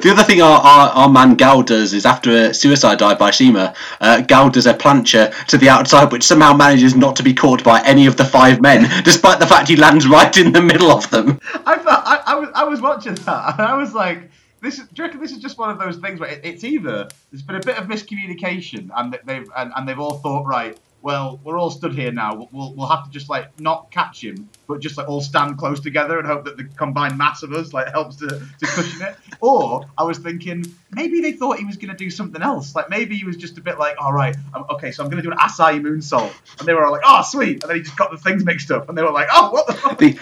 [0.00, 3.30] the other thing our, our, our man Gao does is after a suicide dive by
[3.30, 7.34] CIMA, uh, Gao does a plancher to the outside, which somehow manages not to be
[7.34, 10.62] caught by any of the five men, despite the fact he lands right in the
[10.62, 11.38] middle of them.
[11.66, 14.30] I felt I, I was I was watching that and I was like,
[14.60, 16.64] this is, do you reckon this is just one of those things where it, it's
[16.64, 20.78] either there's been a bit of miscommunication and they've and, and they've all thought right,
[21.02, 24.22] well we're all stood here now, we'll, we'll we'll have to just like not catch
[24.22, 27.52] him, but just like all stand close together and hope that the combined mass of
[27.52, 29.16] us like helps to to cushion it.
[29.42, 32.90] Or I was thinking maybe they thought he was going to do something else, like
[32.90, 35.26] maybe he was just a bit like, all right, I'm, okay, so I'm going to
[35.26, 37.96] do an Asai moonsault, and they were all like, oh sweet, and then he just
[37.96, 39.98] got the things mixed up, and they were like, oh what the fuck.
[39.98, 40.18] The,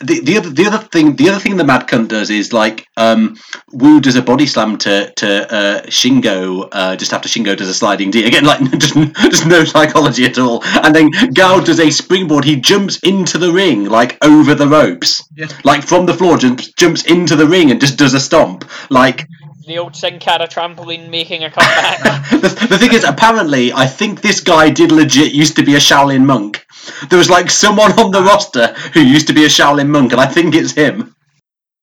[0.00, 2.88] the, the other the other thing the other thing the Mad Cunt does is like
[2.96, 3.36] um,
[3.72, 7.74] Wu does a body slam to to uh, Shingo uh, just after Shingo does a
[7.74, 8.26] sliding D.
[8.26, 10.64] Again like just just no psychology at all.
[10.64, 12.44] And then Gao does a springboard.
[12.44, 15.48] He jumps into the ring like over the ropes Yeah.
[15.64, 19.26] like from the floor jumps jumps into the ring and just does a stomp like
[19.66, 22.30] The old Sin Cara trampoline making a comeback.
[22.30, 25.78] the, the thing is apparently I think this guy did legit used to be a
[25.80, 26.64] Shaolin monk
[27.08, 30.20] there was like someone on the roster who used to be a Shaolin monk and
[30.20, 31.12] I think it's him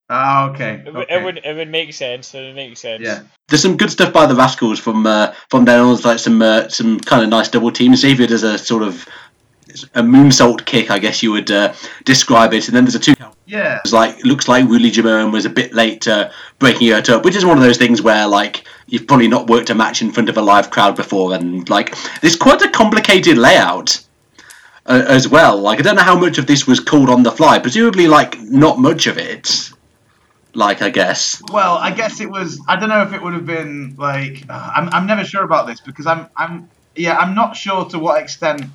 [0.09, 0.83] Ah, okay.
[0.85, 1.15] It, would- okay.
[1.15, 2.35] it would it would make sense.
[2.35, 3.01] It would make sense.
[3.01, 3.21] Yeah.
[3.47, 6.67] There's some good stuff by the Rascals from uh, from there on, like some uh,
[6.67, 8.01] some kind of nice double teams.
[8.01, 9.07] Xavier does a sort of
[9.93, 11.73] a moonsault kick, I guess you would uh,
[12.05, 13.13] describe it, and then there's a two.
[13.45, 13.79] Yeah.
[13.83, 17.35] It's like looks like Willie Jimoran was a bit late uh, breaking it up, which
[17.35, 20.29] is one of those things where like you've probably not worked a match in front
[20.29, 24.03] of a live crowd before, and like it's quite a complicated layout.
[24.85, 27.31] Uh, as well, like I don't know how much of this was called on the
[27.31, 27.57] fly.
[27.59, 29.71] Presumably, like not much of it.
[30.53, 31.41] Like I guess.
[31.53, 32.61] Well, I guess it was.
[32.67, 34.43] I don't know if it would have been like.
[34.49, 34.89] uh, I'm.
[34.89, 36.27] I'm never sure about this because I'm.
[36.35, 36.69] I'm.
[36.97, 38.65] Yeah, I'm not sure to what extent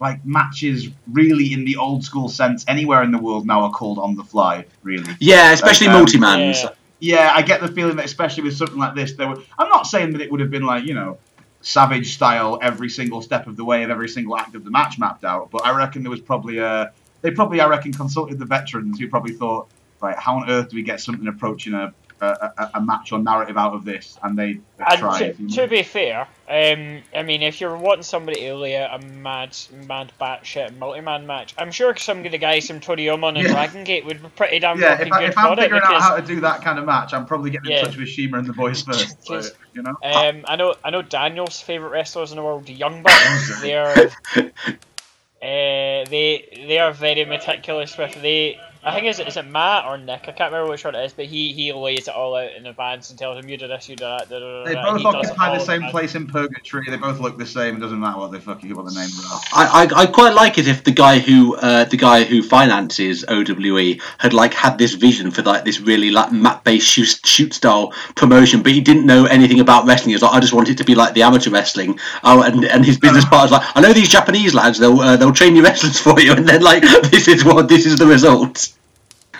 [0.00, 3.98] like matches really in the old school sense anywhere in the world now are called
[3.98, 4.64] on the fly.
[4.82, 5.14] Really.
[5.20, 6.62] Yeah, especially Like, um, multi mans.
[6.62, 6.70] Yeah.
[6.98, 9.42] Yeah, I get the feeling that especially with something like this, there were.
[9.58, 11.18] I'm not saying that it would have been like you know,
[11.60, 14.98] savage style every single step of the way of every single act of the match
[14.98, 16.92] mapped out, but I reckon there was probably a.
[17.22, 19.68] They probably, I reckon, consulted the veterans who probably thought,
[20.00, 23.56] right, how on earth do we get something approaching a a, a, match or narrative
[23.56, 24.18] out of this?
[24.22, 25.36] And they, they And tried.
[25.36, 29.06] to, to be fair, um, I mean, if you're wanting somebody to lay out a
[29.06, 33.52] mad, mad batshit multi-man match, I'm sure some of the guys from Toryumon and Yeah.
[33.52, 35.82] Dragon Gate would be pretty damn yeah, if, I, good if I'm for it figuring
[35.84, 37.80] out how to do that kind of match, I'm probably getting Yeah.
[37.80, 39.24] in touch with CIMA and the boys first.
[39.26, 39.42] so,
[39.74, 39.96] you know.
[40.02, 43.60] Um, I know, I know Daniel's favorite wrestlers in the world, Young Bucks.
[43.60, 44.48] they are, uh,
[45.42, 48.58] they they are very meticulous with they.
[48.86, 50.22] I think is it, is it Matt or Nick?
[50.28, 52.66] I can't remember which one it is, but he he lays it all out in
[52.66, 54.28] advance and tells him you do this, you do that.
[54.28, 55.90] Da, da, da, They da, both and he does it occupy the same advance.
[55.90, 56.84] place in Purgatory.
[56.88, 57.76] They both look the same.
[57.76, 59.40] It doesn't matter what they fucking what the names are.
[59.52, 63.24] I, I, I quite like it if the guy who uh, the guy who finances
[63.26, 67.54] OWE had like had this vision for like this really like map based shoot, shoot
[67.54, 70.10] style promotion, but he didn't know anything about wrestling.
[70.10, 71.98] He was like, I just want it to be like the amateur wrestling.
[72.22, 75.32] Oh, and, and his business partner's like, I know these Japanese lads, they'll uh, they'll
[75.32, 78.75] train you wrestlers for you, and then like this is what this is the result.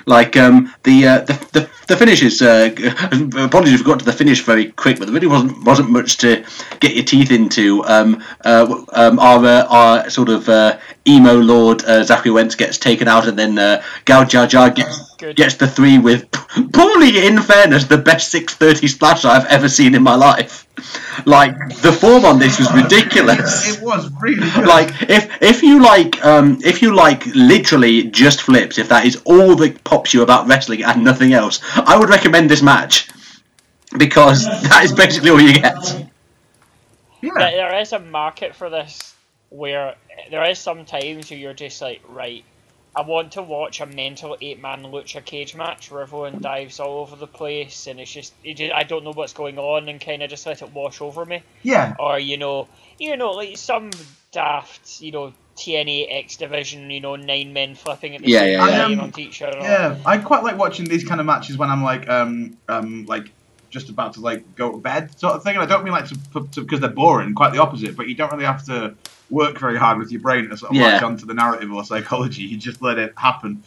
[0.07, 2.71] Like um, the, uh, the the the finish is uh,
[3.45, 6.19] apologies if we got to the finish very quick, but there really wasn't wasn't much
[6.19, 6.45] to
[6.81, 7.85] get your teeth into.
[7.85, 12.79] Um, uh, um, our uh, our sort of uh, emo lord uh, Zachary Wentz gets
[12.79, 15.37] taken out, and then uh, Gao Jia Jia gets Good.
[15.37, 16.31] gets the three with
[16.73, 20.65] probably, in fairness, the best six thirty splash I've ever seen in my life.
[21.25, 24.67] Like the form on this was ridiculous It was really good.
[24.67, 29.17] like if if you like um if you like literally just flips if that is
[29.25, 33.09] all that pops you about wrestling and nothing else i would recommend this match
[33.99, 35.75] because that is basically all you get
[37.23, 37.31] yeah.
[37.35, 39.15] There- there is a market for this
[39.51, 39.95] where
[40.31, 42.45] there is some times where you're just like, right,
[42.95, 47.01] I want to watch a mental eight man lucha cage match where everyone dives all
[47.01, 50.01] over the place and it's just, it just I don't know what's going on and
[50.01, 51.43] kind of just let it wash over me.
[51.63, 51.95] yeah.
[51.99, 53.91] Or, you know, you know, like some
[54.33, 58.53] daft, you know, TNA X Division, you know, nine men flipping at the Yeah, same
[58.53, 58.83] yeah, yeah.
[58.83, 59.59] time Um, onto each other.
[59.59, 63.33] Yeah, I quite like watching these kind of matches when I'm like, um, um, like
[63.71, 65.55] just about to like go to bed, sort of thing.
[65.57, 66.17] And I don't mean like to
[66.61, 67.35] because they're boring.
[67.35, 67.97] Quite the opposite.
[67.97, 68.95] But you don't really have to
[69.31, 70.93] work very hard with your brain to sort of Yeah.
[70.93, 72.43] latch onto the narrative or psychology.
[72.51, 73.63] You just let it happen.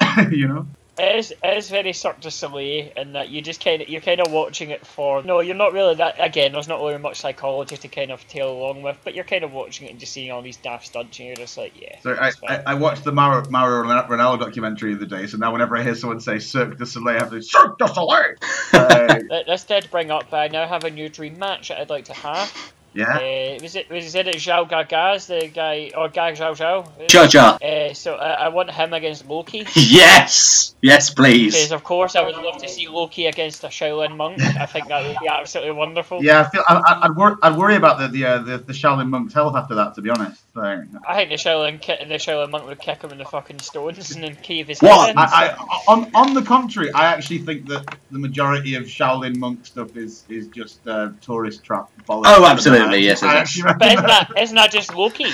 [0.30, 0.66] you know.
[0.96, 4.00] It is, it is very Cirque du Soleil in that you just kind of you're
[4.00, 7.16] kind of watching it for no you're not really that again there's not really much
[7.20, 10.12] psychology to kind of tail along with but you're kind of watching it and just
[10.12, 12.30] seeing all these daft stunts and you're just like yeah So I.
[12.46, 15.82] I, I watched the Mario, Mario Ronaldo documentary the other day, so now whenever I
[15.82, 18.34] hear someone say Cirque du Soleil, I have to Cirque du Soleil.
[18.74, 22.04] Uh, This did bring up I now have a new dream match that I'd like
[22.06, 22.73] to have.
[22.94, 23.16] Yeah.
[23.16, 27.08] Uh, was it was it Zhao Gagaz, the guy, or Gag Zhao Zhao?
[27.08, 27.58] Jar Jar.
[27.62, 29.66] Uh, so I, I want him against Loki.
[29.74, 31.54] Yes, yes, please.
[31.54, 34.40] Because of course I would love to see Loki against a Shaolin monk.
[34.40, 36.22] I think that would be absolutely wonderful.
[36.24, 39.08] Yeah, I feel I, I'd, wor- I'd worry about the the, uh, the the Shaolin
[39.08, 40.43] monk's health after that, to be honest.
[40.54, 43.24] So, I, I think the Shaolin ki- the Shaolin monk would kick him in the
[43.24, 45.06] fucking stones and then cave his What?
[45.06, 45.18] head in.
[45.18, 45.56] I,
[45.88, 50.24] on on the contrary, I actually think that the majority of Shaolin monk stuff is
[50.28, 51.90] is just uh, tourist trap.
[52.08, 52.22] bollocks.
[52.26, 53.40] Oh, absolutely, yes, I yes.
[53.40, 55.26] actually but isn't that isn't that just Loki?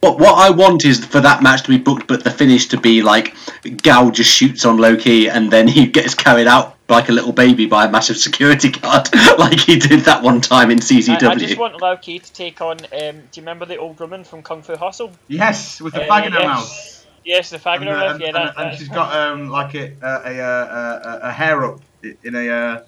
[0.00, 2.80] What, what I want is for that match to be booked, but the finish to
[2.80, 3.36] be like
[3.82, 7.66] Gao just shoots on Loki and then he gets carried out like a little baby
[7.66, 11.28] by a massive security guard, like he did that one time in I, CCW.
[11.28, 12.78] I just want Loki to take on.
[12.80, 15.12] Um, do you remember the old woman from Kung Fu Hustle?
[15.28, 16.46] Yes, with the Uh, fag in her yes.
[16.48, 17.06] mouth.
[17.24, 18.20] Yes, the fag in her uh, mouth.
[18.20, 21.64] Yeah, and- that, and that- she's got um like a a, a, a, a hair
[21.64, 22.82] up in a uh,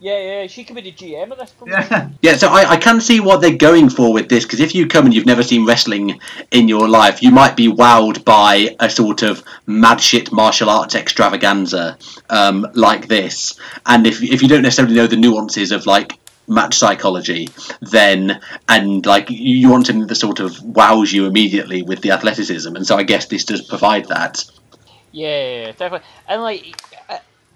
[0.00, 1.52] Yeah, yeah, she could be the GM of this.
[1.52, 1.86] Program.
[1.90, 2.10] yeah.
[2.20, 4.86] Yeah, so I, I can see what they're going for with this because if you
[4.86, 8.90] come and you've never seen wrestling in your life, you might be wowed by a
[8.90, 11.96] sort of mad shit martial arts extravaganza
[12.28, 13.58] um, like this.
[13.86, 17.48] And if if you don't necessarily know the nuances of like match psychology,
[17.80, 22.10] then and like you you want something that sort of wows you immediately with the
[22.10, 24.44] athleticism, and so I guess this does provide that.
[25.14, 26.00] Yeah, definitely.
[26.26, 26.74] And like,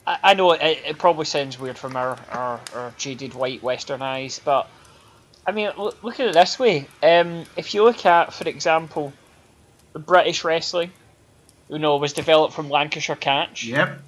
[0.08, 4.00] I, I know it, it probably sounds weird from our, our, our jaded white Western
[4.00, 4.68] eyes, but
[5.46, 6.86] I mean, look, look at it this way.
[7.02, 9.12] Um, if you look at, for example,
[9.92, 10.92] British wrestling,
[11.68, 13.64] you know, was developed from Lancashire catch.
[13.64, 14.00] Yep.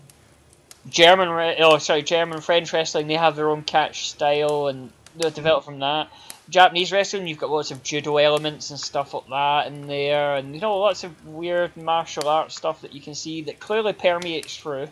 [0.88, 5.66] German, oh sorry, German French wrestling, they have their own catch style and they're developed
[5.66, 6.08] from that.
[6.48, 10.54] Japanese wrestling, you've got lots of judo elements and stuff like that in there, and
[10.54, 14.56] you know lots of weird martial arts stuff that you can see that clearly permeates
[14.56, 14.88] through.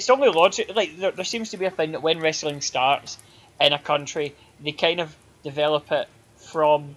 [0.00, 0.74] It's only logic.
[0.74, 3.18] Like there, there seems to be a thing that when wrestling starts
[3.60, 6.96] in a country, they kind of develop it from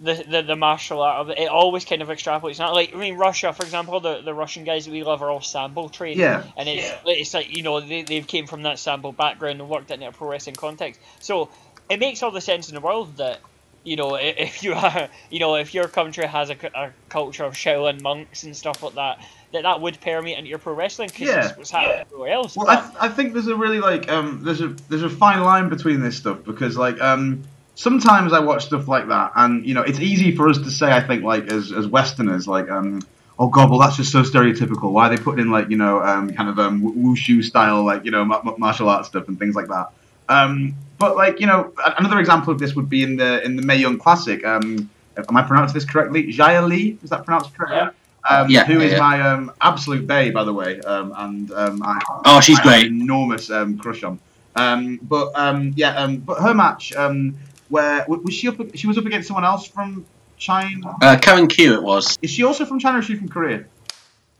[0.00, 1.38] the, the, the martial art of it.
[1.38, 2.58] It always kind of extrapolates.
[2.58, 5.30] Not like I mean Russia, for example, the, the Russian guys that we love are
[5.30, 6.20] all sambo trained.
[6.20, 6.44] Yeah.
[6.54, 9.90] And it's it's like you know they they came from that sambo background and worked
[9.90, 11.00] it in a pro wrestling context.
[11.20, 11.48] So
[11.88, 13.40] it makes all the sense in the world that
[13.84, 17.54] you know if you are you know if your country has a, a culture of
[17.54, 19.18] Shaolin monks and stuff like that,
[19.52, 21.52] that that would permeate into your pro wrestling because Yeah.
[21.56, 22.56] what's happening everywhere else.
[22.56, 25.40] Well, I, th- I think there's a really like um there's a there's a fine
[25.42, 27.44] line between this stuff because like um
[27.74, 30.92] sometimes I watch stuff like that and you know it's easy for us to say
[30.92, 33.00] I think like as as Westerners like um
[33.38, 34.92] oh god well that's just so stereotypical.
[34.92, 38.04] Why are they putting in like you know um kind of um wushu style like
[38.04, 39.88] you know ma- ma- martial arts stuff and things like that.
[40.28, 43.62] Um but like you know another example of this would be in the in the
[43.62, 44.44] Mae Young Classic.
[44.44, 46.24] Um am I pronouncing this correctly?
[46.32, 47.76] Xia Li is that pronounced correctly?
[47.78, 47.90] Yeah.
[48.30, 48.98] Um, Yeah, who is yeah.
[48.98, 52.72] my um, absolute bae, by the way, um, and um, I, Oh, she's I have
[52.72, 53.02] an great.
[53.02, 54.18] enormous um, crush on.
[54.56, 57.36] Um, but um, yeah, um, but her match, um,
[57.68, 58.56] where was she up?
[58.74, 60.04] She was up against someone else from
[60.36, 60.96] China.
[61.00, 62.18] Uh, Karen Q it was.
[62.22, 63.64] Is she also from China or is she from Korea?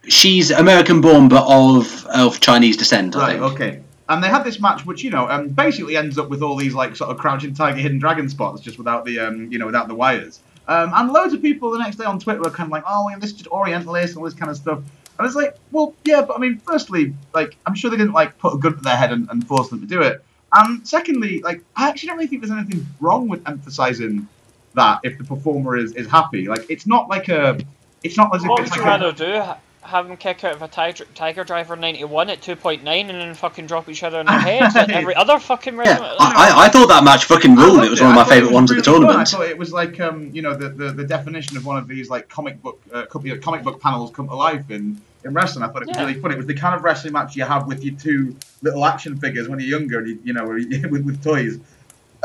[0.08, 3.30] She's American born but of of Chinese descent, I Right.
[3.40, 3.52] think.
[3.52, 3.80] Okay.
[4.08, 6.72] And they had this match, which you know, um, basically ends up with all these
[6.72, 9.86] like sort of crouching tiger, hidden dragon spots, just without the um, you know, without
[9.86, 10.40] the wires.
[10.68, 13.10] Um, and loads of people the next day on Twitter were kind of like, oh,
[13.18, 14.80] this is just Orientalist and all this kind of stuff.
[15.18, 18.38] And it's like, well, yeah, but I mean, firstly, like, I'm sure they didn't like
[18.38, 20.22] put a gun to their head and, and force them to do it.
[20.52, 24.28] And secondly, like, I actually don't really think there's anything wrong with emphasizing
[24.74, 26.46] that if the performer is, is happy.
[26.46, 27.58] Like, it's not like a,
[28.04, 29.42] it's not as if what it's like a, do?
[29.82, 33.34] Ha- Have them kick out of a Tiger, tiger Driver 91 at 2.9 and then
[33.34, 35.98] fucking drop each other in the heads like every other fucking Yeah.
[36.18, 37.84] I, I, I thought that match fucking ruled.
[37.84, 39.00] It was one of my favourite was ones at the really fun.
[39.02, 39.28] tournament.
[39.34, 41.88] I thought it was like um, you know the, the, the definition of one of
[41.88, 45.00] these like comic book uh, co- you know, comic book panels come to life in,
[45.24, 45.64] in wrestling.
[45.64, 46.06] I thought it was Yeah.
[46.06, 46.32] really fun.
[46.32, 49.48] It was the kind of wrestling match you have with your two little action figures
[49.48, 50.44] when you're younger, and you, you know,
[50.90, 51.58] with, with toys.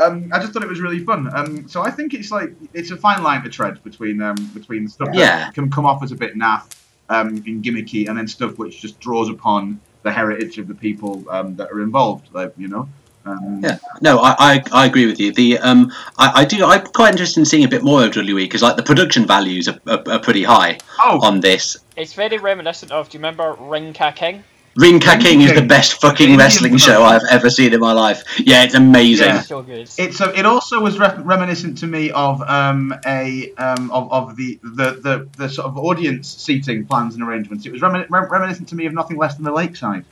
[0.00, 1.32] Um, I just thought it was really fun.
[1.32, 4.88] Um, so I think it's like it's a fine line to tread between um, between
[4.88, 5.36] stuff Yeah.
[5.46, 6.64] that can come off as a bit naff
[7.08, 11.24] um, and gimmicky, and then stuff which just draws upon the heritage of the people
[11.30, 12.28] um, that are involved.
[12.32, 12.88] Like you know.
[13.26, 15.32] Um, Yeah, no, I, I, I agree with you.
[15.32, 16.62] The um, I, I do.
[16.64, 19.66] I'm quite interested in seeing a bit more of WWE because like the production values
[19.66, 21.78] are, are, are pretty high Oh, on this.
[21.96, 24.44] It's very reminiscent of, do you remember Ring Ka King?
[24.76, 27.02] Ring Ka King is the best fucking Indian wrestling show.
[27.02, 28.24] I've ever seen in my life.
[28.38, 29.26] Yeah, it's amazing.
[29.28, 29.40] Yeah.
[29.42, 29.88] So good.
[29.96, 34.36] It's a, it also was re- reminiscent to me of um, a um, of, of
[34.36, 37.66] the, the, the, the sort of audience seating plans and arrangements.
[37.66, 40.04] It was remin- rem- reminiscent to me of nothing less than the Lakeside.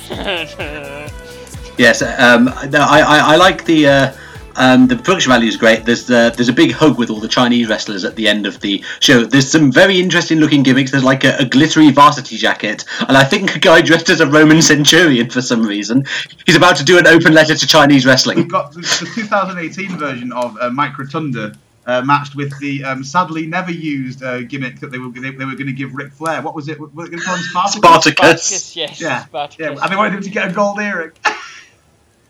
[1.78, 4.12] Yes, um, no, I, I, I like the uh,
[4.56, 5.86] um, the production value is great.
[5.86, 8.60] There's uh, there's a big hug with all the Chinese wrestlers at the end of
[8.60, 9.24] the show.
[9.24, 10.92] There's some very interesting looking gimmicks.
[10.92, 14.28] There's like a, a glittery varsity jacket, and I think a guy dressed as a
[14.28, 16.06] Roman centurion for some reason.
[16.46, 18.38] He's about to do an open letter to Chinese wrestling.
[18.38, 23.04] We've got the, the 2018 version of uh, Mike Rotunda uh, matched with the um,
[23.04, 26.14] sadly never used uh, gimmick that they were they, they were going to give Ric
[26.14, 26.42] Flair.
[26.42, 26.80] What was it?
[26.80, 27.44] What were they going to call him?
[27.44, 27.80] Spartacus?
[27.80, 28.16] Spartacus.
[28.16, 29.02] Spartacus, yes.
[29.02, 29.60] Yeah, Spartacus.
[29.60, 29.84] yeah.
[29.84, 31.12] And they wanted him to get a gold earring.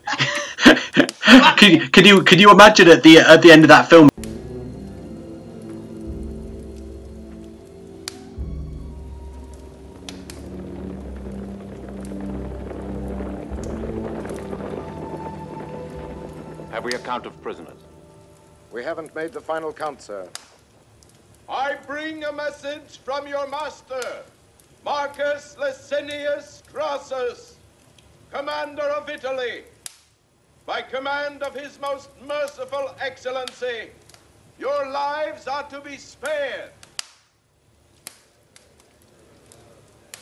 [1.58, 4.10] can, you- can you can you imagine at the at the end of that film?
[16.72, 17.78] Have we a count of prisoners?
[18.72, 20.28] We haven't made the final count, sir.
[21.48, 24.02] I bring a message from your master,
[24.84, 27.58] Marcus Licinius Crassus,
[28.32, 29.64] commander of Italy.
[30.66, 33.90] By command of his most merciful excellency,
[34.58, 36.72] your lives are to be spared.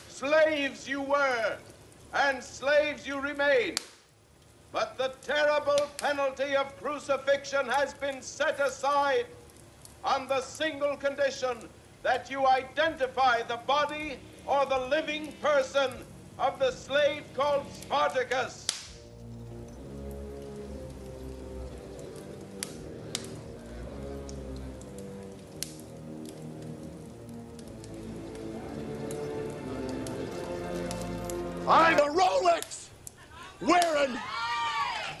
[0.08, 1.56] Slaves you were,
[2.12, 3.76] and slaves you remain.
[4.72, 9.26] But the terrible penalty of crucifixion has been set aside
[10.04, 11.56] on the single condition
[12.02, 15.90] that you identify the body or the living person
[16.38, 18.71] of the slave called Spartacus.
[31.68, 32.88] I'm a Rolex
[33.60, 34.18] wearing,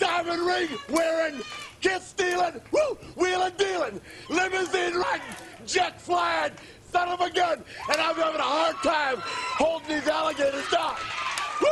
[0.00, 1.40] diamond ring wearing,
[1.80, 5.22] kiss stealing, woo, wheeling dealing, limousine riding,
[5.66, 6.52] jet flying,
[6.90, 10.96] son of a gun, and I'm having a hard time holding these alligators down.
[11.60, 11.68] Woo!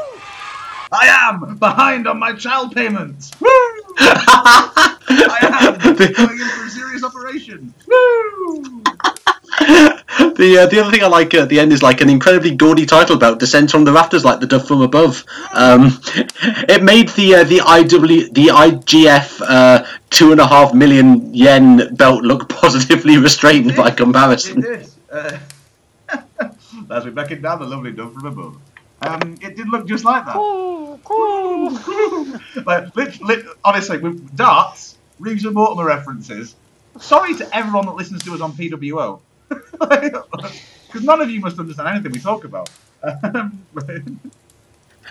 [0.92, 3.32] I am behind on my child payments.
[3.40, 3.48] Woo!
[3.98, 4.98] I
[5.42, 7.74] am going in for a serious operation.
[7.88, 8.82] Woo!
[10.40, 12.86] The uh, the other thing I like at the end is like an incredibly gaudy
[12.86, 15.24] title belt, "Descent from the Rafters," like the dove from above.
[15.52, 16.00] Um,
[16.68, 21.94] it made the uh, the IW the IGF uh, two and a half million yen
[21.94, 24.60] belt look positively restrained by It comparison.
[24.62, 24.88] did.
[25.12, 25.38] Uh,
[26.90, 28.56] as we beckoned down the lovely dove from above.
[29.02, 30.36] Um, it did look just like that.
[32.66, 36.56] like, lit, lit, honestly, with darts, Reeves and Mortimer references.
[36.98, 39.20] Sorry to everyone that listens to us on PWO.
[40.90, 42.68] Because none of you must understand anything we talk about.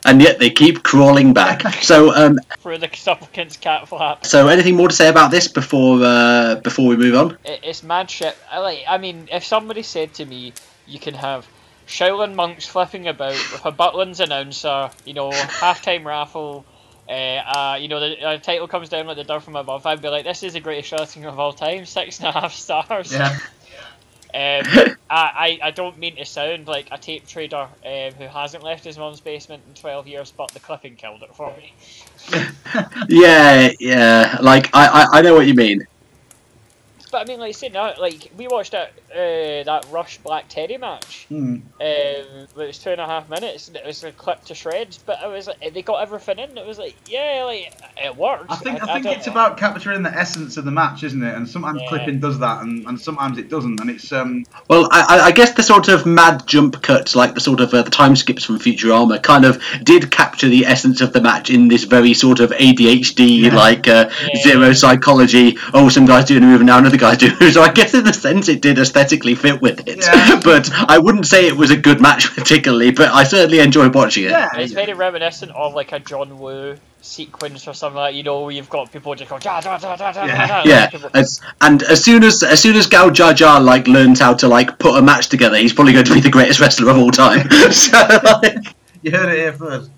[0.06, 1.62] And yet they keep crawling back.
[1.84, 4.26] So, um, Through the supplicant's cat flap.
[4.26, 7.38] so anything more to say about this before uh, before we move on?
[7.44, 8.38] It, it's mad shit.
[8.50, 8.84] I like.
[8.88, 10.54] I mean, if somebody said to me,
[10.88, 11.48] you can have
[11.88, 16.66] Shaolin monks flipping about with a Butlins announcer, you know, halftime raffle.
[17.10, 19.86] Uh, uh, you know, the uh, title comes down like the dove from above.
[19.86, 21.86] I'd be like, this is the greatest wrestling of all time.
[21.86, 23.12] Six and a half stars.
[23.12, 23.38] yeah.
[24.34, 28.64] Um, I, I, I don't mean to sound like a tape trader um, who hasn't
[28.64, 31.74] left his mum's basement in 12 years, but the clipping killed it for me.
[33.10, 34.38] Yeah, yeah.
[34.42, 35.88] Like I, I, I know what you mean.
[37.12, 40.78] But I mean, like saying that, like we watched that uh, that Rush Black Teddy
[40.78, 41.26] match.
[41.30, 41.56] Hmm.
[41.56, 43.68] Um, it was two and a half minutes.
[43.68, 46.58] And it was a clip to shreds, but it was like they got everything in.
[46.58, 48.46] It was like, yeah, like it works.
[48.50, 49.32] I think I, think don't it's know.
[49.34, 51.34] about capturing the essence of the match, isn't it?
[51.36, 51.90] And sometimes Yeah.
[51.90, 53.80] clipping does that, and, and sometimes it doesn't.
[53.80, 57.34] And it's um Well, I, I- I guess the sort of mad jump cuts, like
[57.34, 61.02] the sort of uh, the time skips from Futurama, kind of did capture the essence
[61.02, 63.56] of the match in this very sort of ADHD, Yeah.
[63.56, 64.42] like uh, Yeah.
[64.44, 65.58] zero psychology.
[65.74, 67.54] Oh, some guy's doing a move and now another guy's doing a move.
[67.54, 70.00] So I guess in a sense it did aesthetically fit with it.
[70.06, 70.40] Yeah.
[70.44, 72.92] but I wouldn't say it was a good match particularly.
[72.92, 74.32] But I certainly enjoyed watching it.
[74.32, 74.50] yeah.
[74.56, 78.52] It's very reminiscent of like a John Woo sequence or something like you know where
[78.52, 80.48] you've got people just go da da da da da Yeah.
[80.48, 80.64] da.
[80.66, 83.88] Yeah, like, people- as, and as soon as as soon as Gao Jar Jar like
[83.88, 86.60] learns how to like put a match together, he's probably going to be the greatest
[86.60, 87.50] wrestler of all time.
[87.72, 87.98] so,
[88.44, 89.92] like, You heard it here first.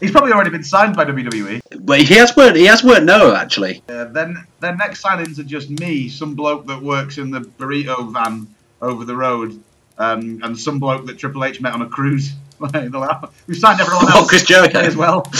[0.00, 1.60] He's probably already been signed by WWE.
[1.80, 2.56] Well, he has worked.
[2.56, 3.82] He has worked Noah actually.
[3.88, 8.12] Uh, then their next signings are just me, some bloke that works in the burrito
[8.12, 8.46] van
[8.80, 9.60] over the road,
[9.98, 12.32] um, and some bloke that Triple H met on a cruise.
[12.60, 14.14] We've signed everyone else.
[14.14, 14.78] Oh, Chris Jericho.
[14.80, 15.30] as well.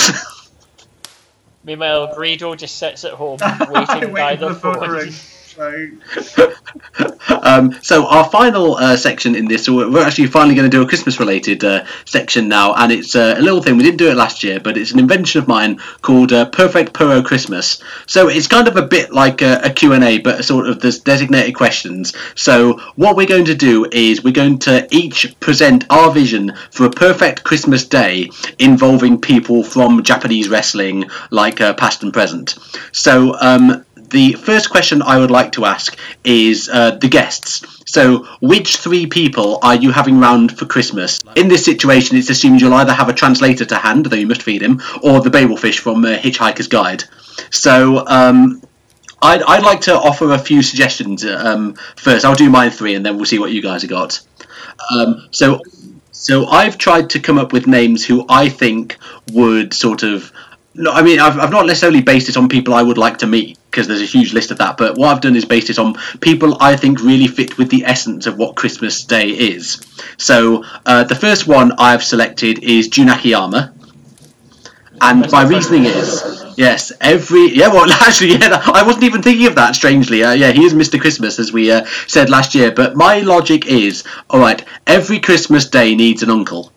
[1.65, 3.39] Meanwhile, Greedo just sits at home
[3.71, 5.13] waiting by the for the phone
[7.43, 10.83] Um, so our final uh, section in this, we're we're actually finally going to do
[10.83, 14.17] a Christmas-related uh, section now, and it's uh, a little thing we didn't do it
[14.17, 17.83] last year, but it's an invention of mine called uh, Perfect Puro Christmas.
[18.07, 21.55] So it's kind of a bit like a, a Q&A, but sort of there's designated
[21.55, 22.13] questions.
[22.35, 26.87] So what we're going to do is we're going to each present our vision for
[26.87, 32.59] a perfect Christmas day involving people from Japanese wrestling, like uh, past and present.
[32.93, 37.65] So um, the first question I would like to ask is uh, the guests.
[37.87, 41.19] So, which three people are you having round for Christmas?
[41.37, 44.43] In this situation, it's assumed you'll either have a translator to hand, though you must
[44.43, 47.05] feed him, or the Babelfish from uh, Hitchhiker's Guide.
[47.51, 48.63] So, um,
[49.21, 52.25] I'd, I'd like to offer a few suggestions um, first.
[52.25, 54.21] I'll do mine three, and then we'll see what you guys have got.
[54.95, 55.61] Um, so,
[56.13, 58.97] so I've tried to come up with names who I think
[59.33, 60.31] would sort of.
[60.75, 63.27] No, I mean, I've, I've not necessarily based it on people I would like to
[63.27, 64.77] meet because there's a huge list of that.
[64.77, 67.85] But what I've done is based it on people I think really fit with the
[67.85, 69.85] essence of what Christmas Day is.
[70.17, 73.73] So uh, the first one I've selected is Jun Akiyama.
[75.01, 79.55] And my reasoning is, yes, every yeah, well, actually, yeah, I wasn't even thinking of
[79.55, 79.77] that.
[79.77, 81.01] Strangely, uh, yeah, he is Mr.
[81.01, 82.73] Christmas, as we uh, said last year.
[82.73, 86.73] But my logic is, all right, every Christmas day needs an uncle.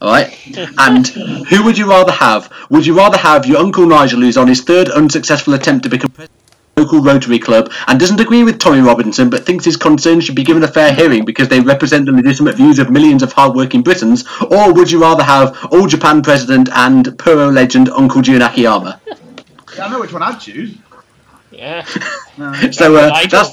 [0.00, 0.32] All right,
[0.78, 2.52] and who would you rather have?
[2.70, 6.10] Would you rather have your uncle Nigel, who's on his third unsuccessful attempt to become
[6.10, 9.76] president of the local Rotary Club, and doesn't agree with Tommy Robinson, but thinks his
[9.76, 13.24] concerns should be given a fair hearing because they represent the legitimate views of millions
[13.24, 14.24] of hard-working Britons?
[14.50, 19.00] Or would you rather have All Japan president and Puro legend Uncle Jun Akiyama?
[19.06, 20.76] yeah, I know which one I'd choose.
[21.50, 21.84] Yeah.
[22.70, 23.52] So uh, Nigel.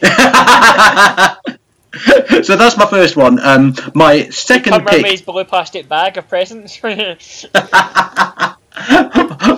[0.00, 1.40] that's.
[2.42, 3.38] so that's my first one.
[3.40, 5.06] Um, my second round pick.
[5.06, 6.80] his blue plastic bag of presents.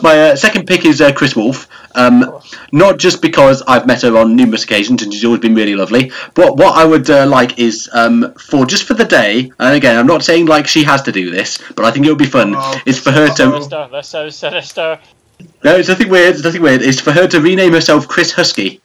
[0.02, 1.68] My uh, second pick is uh, Kris Wolf.
[1.94, 2.38] Um,
[2.72, 6.12] not just because I've met her on numerous occasions and she's always been really lovely,
[6.34, 9.50] but what I would uh, like is um, for just for the day.
[9.58, 12.10] And again, I'm not saying like she has to do this, but I think it
[12.10, 12.54] would be fun.
[12.56, 13.88] Oh, is for her to sinister.
[13.90, 15.00] That sounds sinister.
[15.64, 16.34] no, it's nothing weird.
[16.34, 16.82] It's nothing weird.
[16.82, 18.82] It's for her to rename herself Kris Husky.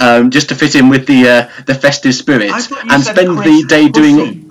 [0.00, 3.16] Um, just to fit in with the uh, the festive spirit I you and said
[3.16, 4.16] spend Chris the day doing.
[4.16, 4.44] Pussy.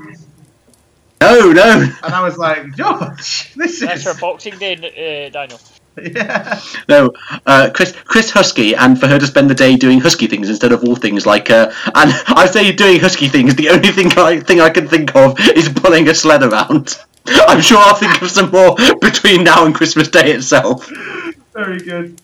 [1.22, 4.14] No, no, And I was like, George, this That's is.
[4.14, 5.60] for Boxing Day, uh, Daniel.
[6.00, 6.62] Yeah.
[6.88, 7.12] No,
[7.46, 10.72] uh, Chris Kris Husky, and for her to spend the day doing husky things instead
[10.72, 11.50] of all things like.
[11.50, 13.56] Uh, and I say doing husky things.
[13.56, 16.98] The only thing I thing I can think of is pulling a sled around.
[17.26, 20.88] I'm sure I'll think of some more between now and Christmas Day itself.
[21.54, 22.22] Very good.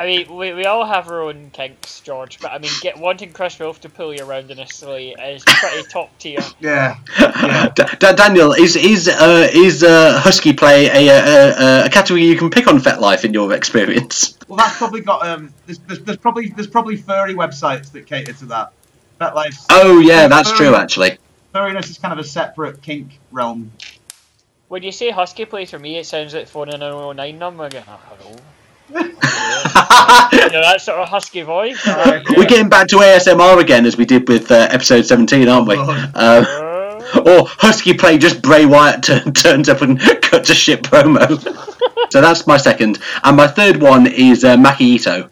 [0.00, 3.32] I mean, we, we all have our own kinks, George, but I mean, get wanting
[3.32, 6.40] Kris Wolf to pull you around in a sleigh is pretty top tier.
[6.58, 6.96] Yeah.
[7.18, 7.68] Yeah.
[7.74, 12.24] D- D- Daniel, is is uh, is uh, husky play a, a, a, a category
[12.24, 14.38] you can pick on FetLife in your experience?
[14.48, 15.54] Well, that's probably got um.
[15.66, 18.72] There's, there's, there's probably there's probably furry websites that cater to that.
[19.20, 21.18] FetLife's Oh yeah, that's true actually.
[21.54, 23.70] furriness is kind of a separate kink realm.
[24.68, 27.84] When you say Husky play, for me, it sounds like phoning an 09 number again.
[27.86, 28.36] Oh, hello.
[28.92, 31.78] You know, that sort of husky voice.
[32.00, 35.68] Uh, We're getting back to ASMR again as we did with uh, episode 17, aren't
[35.68, 35.76] we?
[35.76, 40.82] Uh, uh, or Husky play just Bray Wyatt t- turns up and cuts a shit
[40.82, 41.26] promo.
[42.10, 45.28] so that's my second, and my third one is uh, Maki Ito.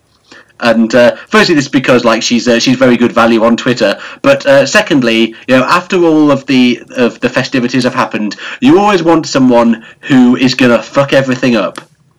[0.61, 4.01] And uh, firstly, this is because like she's uh, she's very good value on Twitter.
[4.23, 8.79] But uh, secondly, you know, after all of the of the festivities have happened, you
[8.81, 11.79] always want someone who is gonna fuck everything up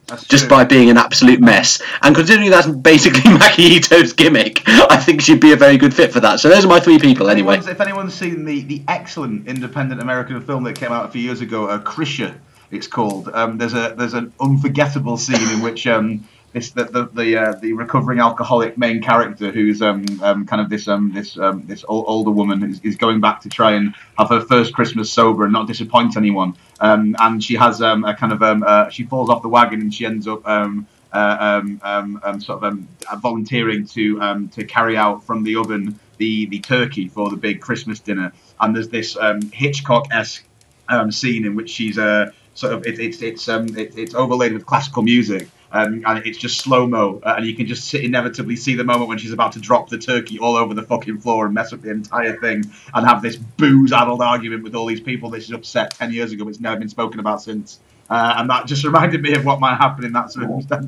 [0.09, 0.49] That's just true.
[0.49, 1.81] by being an absolute mess.
[2.01, 6.11] And considering that's basically Maki Ito's gimmick, I think she'd be a very good fit
[6.11, 6.39] for that.
[6.39, 7.53] So those are my three people If anyway.
[7.53, 11.21] anyone's, if anyone's seen the, the excellent independent American film that came out a few
[11.21, 12.35] years ago, uh, Krisha,
[12.71, 13.29] it's called.
[13.29, 17.53] Um, there's a there's an unforgettable scene in which um, this the the the, uh,
[17.60, 21.86] the recovering alcoholic main character, who's um, um kind of this um this um this
[21.88, 25.44] ol- older woman, is, is going back to try and have her first Christmas sober
[25.44, 26.56] and not disappoint anyone.
[26.80, 29.82] Um, and she has um a kind of um uh, she falls off the wagon
[29.82, 30.88] and she ends up um.
[31.11, 32.88] Uh, um, um, um, sort of um,
[33.19, 37.60] volunteering to um, to carry out from the oven the the turkey for the big
[37.60, 40.45] Christmas dinner, and there's this um, Hitchcock-esque
[40.88, 44.53] um, scene in which she's uh, sort of it, it's it's um it, it's overlaid
[44.53, 45.50] with classical music.
[45.72, 48.83] Um, and it's just slow mo, uh, and you can just see, inevitably see the
[48.83, 51.72] moment when she's about to drop the turkey all over the fucking floor and mess
[51.73, 55.51] up the entire thing, and have this booze-addled argument with all these people that she's
[55.53, 57.80] upset ten years ago, but it's never been spoken about since.
[58.09, 60.88] uh, and that just reminded me of what might happen in that circumstance.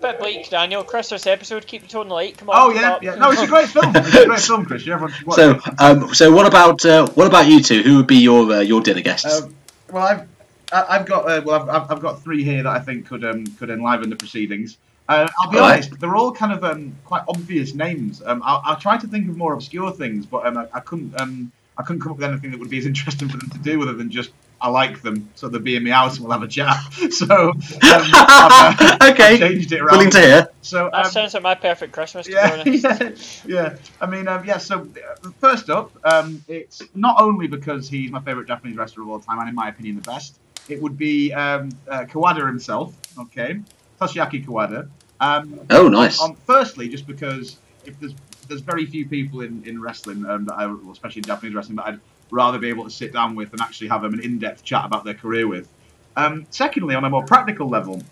[0.00, 0.82] Bit bleak, Daniel.
[0.82, 1.66] Christmas episode.
[1.66, 2.38] Keep the tone light.
[2.38, 2.56] Come on.
[2.56, 3.16] Oh yeah, yeah.
[3.16, 3.92] No, it's a great film.
[3.94, 4.82] It's a great film, Chris.
[4.88, 5.62] Everyone should watch So, it.
[5.78, 7.82] um, so what about uh, what about you two?
[7.82, 9.42] Who would be your uh, your dinner guests?
[9.42, 9.54] Um,
[9.90, 10.28] well, I've
[10.72, 13.24] I- I've got uh, well, I've- I've, I've got three here that I think could
[13.24, 14.78] um, could enliven the proceedings.
[15.08, 15.72] Uh, I'll be All right.
[15.74, 18.22] honest, they're all kind of um, quite obvious names.
[18.24, 21.20] Um, I'll, I'll try to think of more obscure things, but um, I, I couldn't
[21.20, 23.58] um, I couldn't come up with anything that would be as interesting for them to
[23.58, 24.30] do other than just
[24.62, 26.76] I like them, so they'll be in my house and we'll have a chat.
[27.12, 29.96] So um, I've, uh, Okay, I've changed it around.
[29.96, 30.48] willing to hear.
[30.60, 32.26] So That sounds like my perfect Christmas.
[32.26, 33.10] To yeah, yeah,
[33.46, 33.76] yeah.
[34.02, 34.58] I mean, um, yeah.
[34.58, 34.82] So
[35.24, 39.18] uh, first up, um, it's not only because he's my favorite Japanese wrestler of all
[39.20, 40.38] time, and in my opinion, the best.
[40.70, 42.94] It would be um, uh, Kawada himself.
[43.18, 43.60] Okay,
[44.00, 44.88] Toshiaki Kawada.
[45.20, 46.20] Um, Oh, nice.
[46.20, 48.14] Um, firstly, just because if there's
[48.48, 51.76] there's very few people in in wrestling, um, that I, well, especially in Japanese wrestling,
[51.76, 52.00] that I'd
[52.30, 55.04] rather be able to sit down with and actually have um, an in-depth chat about
[55.04, 55.68] their career with.
[56.16, 58.02] Um, secondly, on a more practical level,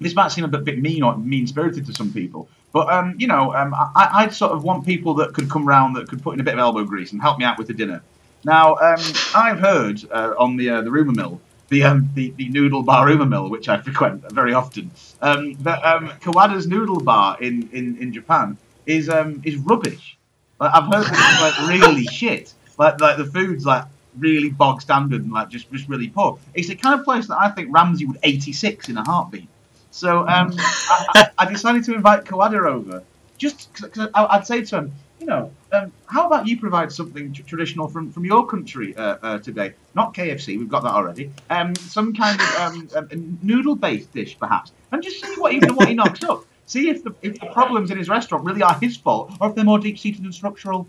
[0.00, 3.26] this might seem a bit, mean or mean spirited to some people, but um, you
[3.26, 6.34] know, um, I, I'd sort of want people that could come round that could put
[6.34, 8.02] in a bit of elbow grease and help me out with the dinner.
[8.44, 9.00] Now, um,
[9.34, 13.06] I've heard uh, on the uh, the rumor mill, the, um, the the noodle bar
[13.06, 14.90] rumor mill, which I frequent very often,
[15.22, 20.18] um, that um, Kawada's noodle bar in, in, in Japan is um, is rubbish.
[20.58, 22.52] Like, I've heard that it's like really shit.
[22.76, 23.84] Like like the food's like
[24.18, 26.38] really bog standard and like just just really poor.
[26.54, 29.48] It's the kind of place that I think Ramsay would 86 in a heartbeat.
[29.92, 33.04] So um, I, I, I decided to invite Kawada over,
[33.38, 37.42] just because I'd say to him, you know, um, how about you provide something tr-
[37.42, 39.74] traditional from, from your country uh, uh, today?
[39.94, 41.30] Not KFC, we've got that already.
[41.50, 45.88] Um, some kind of um, um, noodle-based dish, perhaps, and just see what he what
[45.88, 46.44] he knocks up.
[46.66, 49.54] See if the if the problems in his restaurant really are his fault, or if
[49.54, 50.86] they're more deep-seated and structural.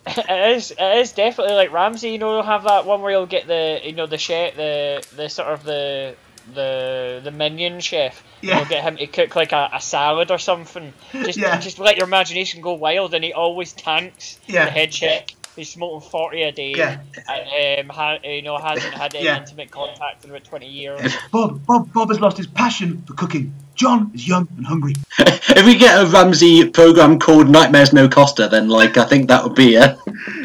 [0.07, 0.71] it is.
[0.73, 2.11] It is definitely like Ramsay.
[2.11, 5.03] You know, you'll have that one where you'll get the you know the chef, the
[5.17, 6.15] the sort of the
[6.55, 8.23] the the minion chef.
[8.43, 8.59] Yeah.
[8.59, 10.93] You'll get him to cook like a, a salad or something.
[11.13, 11.59] Just Yeah.
[11.61, 14.65] just let your imagination go wild, and he always tanks Yeah.
[14.67, 15.25] the head chef.
[15.57, 17.01] He's smoking forty a day, Yeah.
[17.29, 19.39] and um, ha- you know hasn't had any Yeah.
[19.41, 21.13] intimate contact in about twenty years.
[21.33, 23.53] Bob, Bob, Bob has lost his passion for cooking.
[23.75, 24.95] John is young and hungry.
[25.19, 29.43] if we get a Ramsay program called Nightmares No Costa, then like I think that
[29.43, 29.97] would be uh,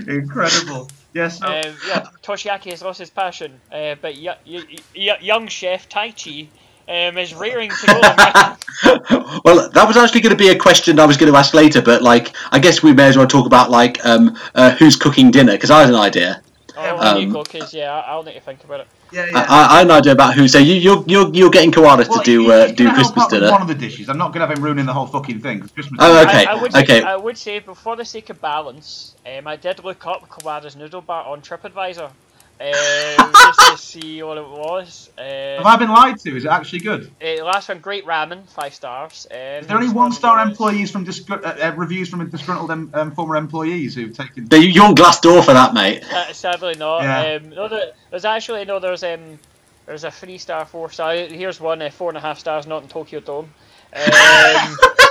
[0.07, 0.89] Incredible.
[1.15, 1.41] Yes.
[1.41, 1.51] Um,
[1.87, 6.49] yeah, Toshiaki has lost his passion, uh, but y- y- y- young chef Taichi
[6.89, 8.01] um, is rearing to go.
[9.45, 11.81] well, that was actually going to be a question I was going to ask later,
[11.81, 15.31] but like I guess we may as well talk about like um, uh, who's cooking
[15.31, 16.41] dinner because I had an idea.
[16.77, 18.87] Oh, Um, you cookies, yeah, I'll need to think about it.
[19.15, 20.45] Yeah, I, I, I had an idea about who.
[20.47, 23.49] So you, you're you're you're getting Koalas to do uh, do Christmas dinner.
[23.49, 24.09] One of the dishes.
[24.09, 25.61] I'm not going to have him ruining the whole fucking thing.
[25.69, 26.99] Christmas Oh, okay, I, I would okay.
[26.99, 30.27] Say, I would say, but for the sake of balance, um, I did look up
[30.27, 32.11] Kawada's noodle bar on TripAdvisor.
[32.59, 35.09] Um, just to see what it was.
[35.17, 35.21] Uh,
[35.57, 36.37] Have I been lied to?
[36.37, 37.11] Is it actually good?
[37.21, 39.27] uh, last one, great ramen, five stars.
[39.29, 43.11] Um, Is there any one-star employees from disgr- uh, uh, reviews from disgruntled um, um,
[43.11, 44.45] former employees who've taken?
[44.45, 46.03] They- You're on Glassdoor for that, mate.
[46.11, 47.03] Uh, sadly not.
[47.03, 47.39] Yeah.
[47.43, 48.79] Um, no, there, there's actually no.
[48.79, 49.37] There's um,
[49.85, 51.13] there's a three star, four star.
[51.13, 53.53] Here's one, uh, four and a half stars, not in Tokyo Dome.
[53.93, 54.77] Um,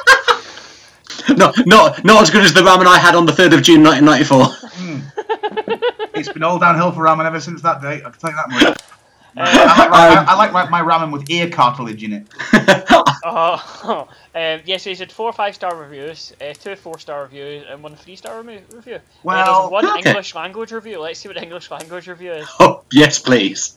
[1.36, 3.82] No, not not as good as the ramen I had on the third of June,
[3.82, 5.80] 1994.
[6.14, 7.96] It's been all downhill for ramen ever since that day.
[8.04, 8.78] I can tell you that much.
[9.36, 12.26] I like, ra- I, I like my, my ramen with ear cartilage in it.
[13.24, 17.64] oh, um, yeah, so he's had four five star reviews, uh, two four star reviews,
[17.68, 18.62] and one three star review.
[18.72, 18.96] review.
[18.96, 20.10] Uh, Well, there's one okay.
[20.10, 21.00] English language review.
[21.00, 22.46] Let's see what the English language review is.
[22.60, 23.76] Oh yes, please.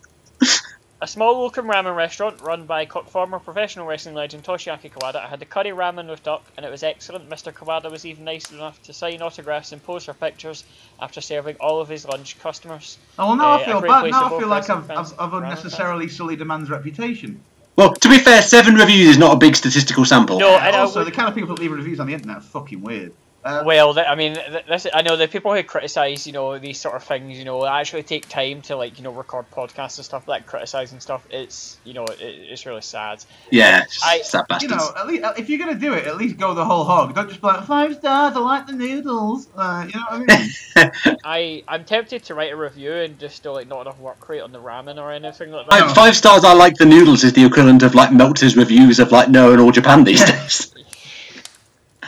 [1.00, 5.28] A small local ramen restaurant run by co- former professional wrestling legend Toshiaki Kawada I
[5.28, 7.30] had the curry ramen with duck, and it was excellent.
[7.30, 7.54] Mr.
[7.54, 10.64] Kawada was even nice enough to sign autographs and pose for pictures
[11.00, 12.98] after serving all of his lunch customers.
[13.20, 14.10] Oh, well, now Uh, I a feel bad.
[14.10, 17.42] Now I feel like I've, I've, I've unnecessarily sullied a man's reputation.
[17.76, 20.40] Well, to be fair, seven reviews is not a big statistical sample.
[20.40, 22.38] No, and I also, would- the kind of people that leave reviews on the internet
[22.38, 23.14] are fucking weird.
[23.48, 26.58] Uh, Well, th- I mean, th- this, I know the people who criticise, you know,
[26.60, 29.98] these sort of things, you know, actually take time to like, you know, record podcasts
[29.98, 31.26] and stuff like criticising stuff.
[31.30, 33.24] It's, you know, it, it's really sad.
[33.52, 36.54] Yeah, I- sad you know, at least, if you're gonna do it, at least go
[36.54, 37.16] the whole hog.
[37.16, 38.36] Don't just be like five stars.
[38.36, 39.48] I like the noodles.
[39.56, 41.18] Uh, you know what I mean?
[41.24, 44.42] I I'm tempted to write a review and just do like not enough work rate
[44.42, 45.96] on the ramen or anything like Like, that.
[45.96, 46.44] five stars.
[46.44, 49.62] I like the noodles is the equivalent of like Meltzer's reviews of like NOAH and
[49.62, 50.74] All Japan these days.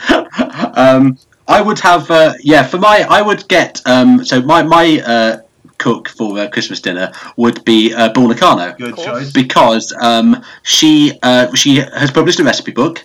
[0.74, 1.18] um,
[1.50, 5.38] I would have uh, yeah for my I would get um, so my my uh,
[5.78, 9.32] cook for uh, Christmas dinner would be uh, Bull Nakano Good choice.
[9.32, 13.02] because um, she uh, she has published a recipe book.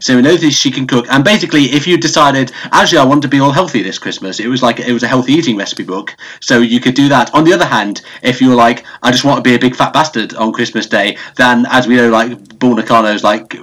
[0.00, 1.06] So we know that she can cook.
[1.10, 4.48] And basically, if you decided, actually, I want to be all healthy this Christmas, it
[4.48, 6.16] was like it was a healthy eating recipe book.
[6.40, 7.32] So you could do that.
[7.34, 9.76] On the other hand, if you were like, I just want to be a big
[9.76, 13.56] fat bastard on Christmas Day, then as we know, like Bull Nakano's like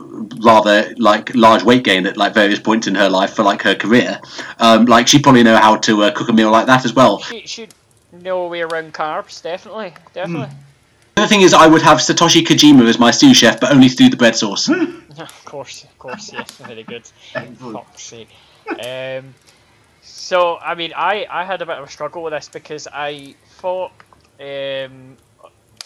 [0.44, 3.76] rather like large weight gain at like various points in her life for like her
[3.76, 4.20] career.
[4.60, 7.20] Um, like she'd probably know how to uh, cook a meal like that as well.
[7.20, 7.74] She should
[8.12, 10.48] know a way around carbs, definitely, definitely.
[10.48, 10.67] The
[11.18, 14.10] other thing is, I would have Satoshi Kojima as my sous chef, but only through
[14.10, 14.70] the bread sauce.
[15.20, 17.06] of course, of course, yes, very good.
[17.34, 18.30] Fuck's sake.
[18.68, 19.34] Um,
[20.02, 23.36] so, I mean, I, I had a bit of a struggle with this because I
[23.60, 23.92] thought
[24.40, 25.18] um,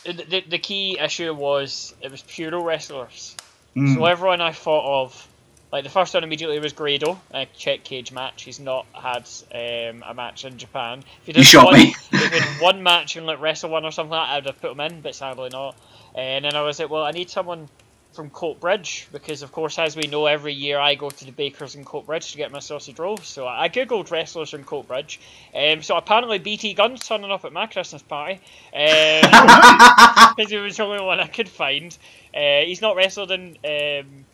[0.04, 3.36] the, the, the key issue was it was pure wrestlers.
[3.76, 3.96] Mm.
[3.96, 5.28] So everyone I thought of,
[5.72, 8.44] like the first one immediately was Grado, a check cage match.
[8.44, 11.04] He's not had um, a match in Japan.
[11.26, 11.96] If he You shot one, me.
[12.12, 14.46] if he had one match in like Wrestle One or something like that, I would
[14.48, 15.78] have put him in, but sadly not.
[16.14, 17.70] And then I was like, well, I need someone
[18.14, 21.76] from Coatbridge because, of course, as we know, every year I go to the bakers
[21.76, 23.26] in Coatbridge to get my sausage rolls.
[23.26, 25.20] So I googled wrestlers from Coatbridge.
[25.56, 28.42] Um, so apparently BT Gunn's turning up at my Christmas party
[28.74, 31.98] because he was the only one I could find.
[32.36, 33.58] Uh, he's not wrestled in.
[33.66, 34.26] Um,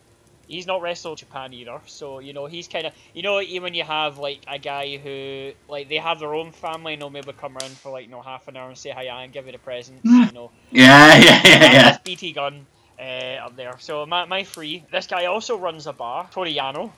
[0.48, 3.84] he's not wrestled Japan either, so you know he's kind of you know when you
[3.84, 7.56] have like a guy who like they have their own family and they'll maybe come
[7.56, 9.58] around for like you know half an hour and say hi and give you the
[9.58, 10.50] presents, you know.
[10.70, 11.82] Yeah, yeah, yeah, yeah.
[11.82, 12.66] That's BT Gunn
[12.98, 13.02] uh,
[13.46, 13.76] up there.
[13.78, 14.84] So my my three.
[14.90, 16.92] This guy also runs a bar, Toru Yano.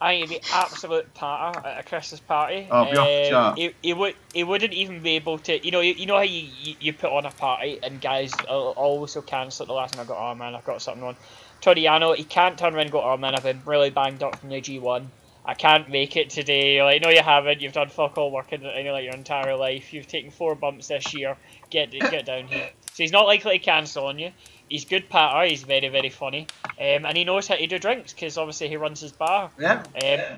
[0.00, 2.68] I think he'd be absolute patter at a Christmas party.
[2.70, 3.56] Oh, be off the Um.
[3.56, 5.64] He, he would he wouldn't even be able to.
[5.64, 8.32] You know, you, you know how you, you, you put on a party and guys
[8.46, 10.10] always will cancel at the last minute.
[10.10, 11.16] I got oh man, I've got something on.
[11.62, 14.38] Toru Yano, he can't turn around and go, oh man, I've been really banged up
[14.38, 15.06] from the G1.
[15.48, 16.82] I can't make it today.
[16.82, 17.60] Like, no, you haven't.
[17.60, 19.94] You've done fuck all work in, in like your entire life.
[19.94, 21.36] You've taken four bumps this year.
[21.70, 22.68] Get get down here.
[22.92, 24.32] So he's not likely to cancel on you.
[24.68, 25.46] He's good patter.
[25.48, 26.46] He's very very funny,
[26.80, 29.50] um, and he knows how to do drinks because obviously he runs his bar.
[29.58, 29.82] Yeah.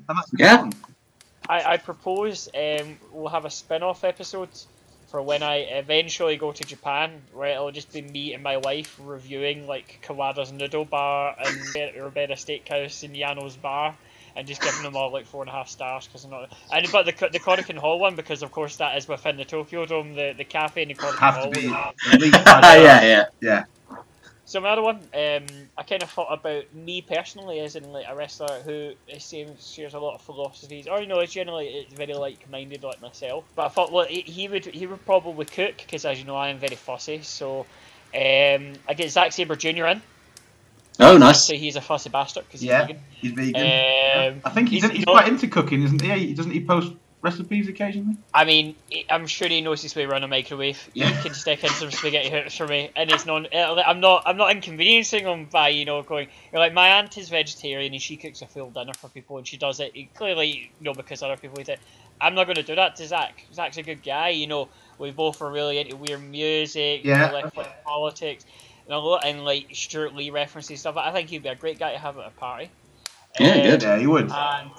[0.07, 0.69] Um, Yeah.
[1.47, 4.49] I, I propose um, we'll have a spin off episode
[5.07, 8.95] for when I eventually go to Japan, where it'll just be me and my wife
[9.03, 11.57] reviewing like Kawada's Noodle Bar and
[11.95, 13.95] Urbeda Steakhouse and Yano's Bar.
[14.35, 16.53] And just giving them all like four and a half stars because I'm not.
[16.71, 19.87] And but the the Korakuen Hall one because of course that is within the Tokyo
[19.87, 21.51] Dome, the the cafe in the Korakuen Have Hall.
[21.51, 23.25] to be would- at least five Ah, yeah, yeah.
[23.41, 23.63] Yeah.
[24.49, 25.45] So another one, um,
[25.77, 29.93] I kind of thought about me personally as in like a wrestler who same shares
[29.93, 33.43] a lot of philosophies, or you know, is generally very like-minded like myself.
[33.55, 36.49] But I thought, well, he, would he would probably cook because, as you know, I
[36.49, 37.21] am very fussy.
[37.21, 37.59] So
[38.15, 39.85] um, I get Zack Sabre Jr.
[39.85, 40.01] in.
[40.99, 41.45] Oh, nice.
[41.45, 42.87] So he's a fussy bastard because he's Yeah.
[42.87, 43.01] vegan.
[43.21, 43.55] He's vegan.
[43.55, 44.33] Um, Yeah.
[44.45, 46.11] I think he's, he's- he's no- quite into cooking, isn't he?
[46.11, 48.15] He- Doesn't he post recipes occasionally?
[48.33, 48.75] I mean,
[49.09, 50.89] I'm sure he knows his way around a microwave.
[50.93, 51.09] Yeah.
[51.09, 53.53] He can stick in some spaghetti hoops for me, and it's not.
[53.53, 54.23] uh, I'm not.
[54.25, 56.27] I'm not inconveniencing him by you know going.
[56.51, 59.45] You're like my aunt is vegetarian and she cooks a full dinner for people and
[59.47, 61.79] she does it clearly, you know, because other people eat it.
[62.21, 63.45] I'm not going to do that to Zack.
[63.53, 64.29] Zack's a good guy.
[64.29, 64.67] You know,
[64.97, 67.31] we both are really into weird music, Yeah.
[67.31, 68.45] left wing politics,
[68.85, 70.97] and a lot and like Stewart Lee references stuff.
[70.97, 72.69] I think he'd be a great guy to have at a party.
[73.39, 73.83] Yeah, Um, good.
[73.83, 74.31] Yeah, he would.
[74.31, 74.71] and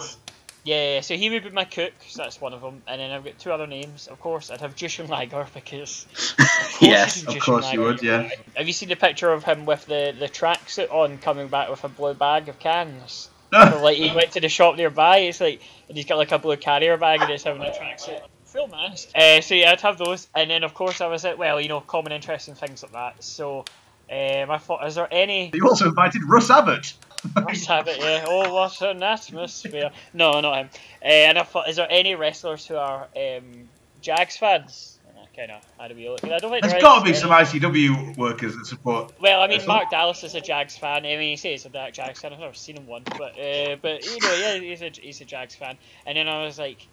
[0.65, 2.83] yeah, so he would be my cook, so that's one of them.
[2.87, 4.09] And then I've got two other names.
[4.09, 6.07] Of course, I'd have Jushin Liger because.
[6.51, 8.31] Of Yes, of course you would, yeah.
[8.55, 11.85] Have you seen the picture of him with the the tracksuit on, coming back with
[11.85, 13.29] a blue bag of cans?
[13.53, 15.19] So, like he went to the shop nearby.
[15.19, 18.21] It's like, and he's got like a blue carrier bag, and it's having a tracksuit.
[18.45, 19.09] Full mask.
[19.13, 21.69] Uh, so yeah, I'd have those, and then of course I was at well, you
[21.69, 23.25] know, common interest and things like that.
[23.25, 23.65] So.
[24.13, 26.95] Um, I thought, is there any You also invited Russ Abbott.
[27.35, 28.25] Must have it, yeah.
[28.27, 29.91] Oh, what an atmosphere.
[30.15, 30.71] No, not him.
[31.03, 33.69] Uh, and I thought, is there any wrestlers who are um,
[34.01, 34.97] Jags fans?
[35.37, 36.33] Kind of had to be looking.
[36.33, 37.19] I don't think There's there got to be any.
[37.19, 39.13] some ICW workers that support.
[39.21, 39.65] Well, I mean.
[39.65, 41.07] Mark Dallas is a Jags fan.
[41.07, 42.33] I mean, he says he's a Dark Jags fan.
[42.33, 45.25] I've never seen him one, but uh, but you know, yeah, he's a he's a
[45.25, 45.79] Jags fan.
[46.05, 46.85] And then I was like,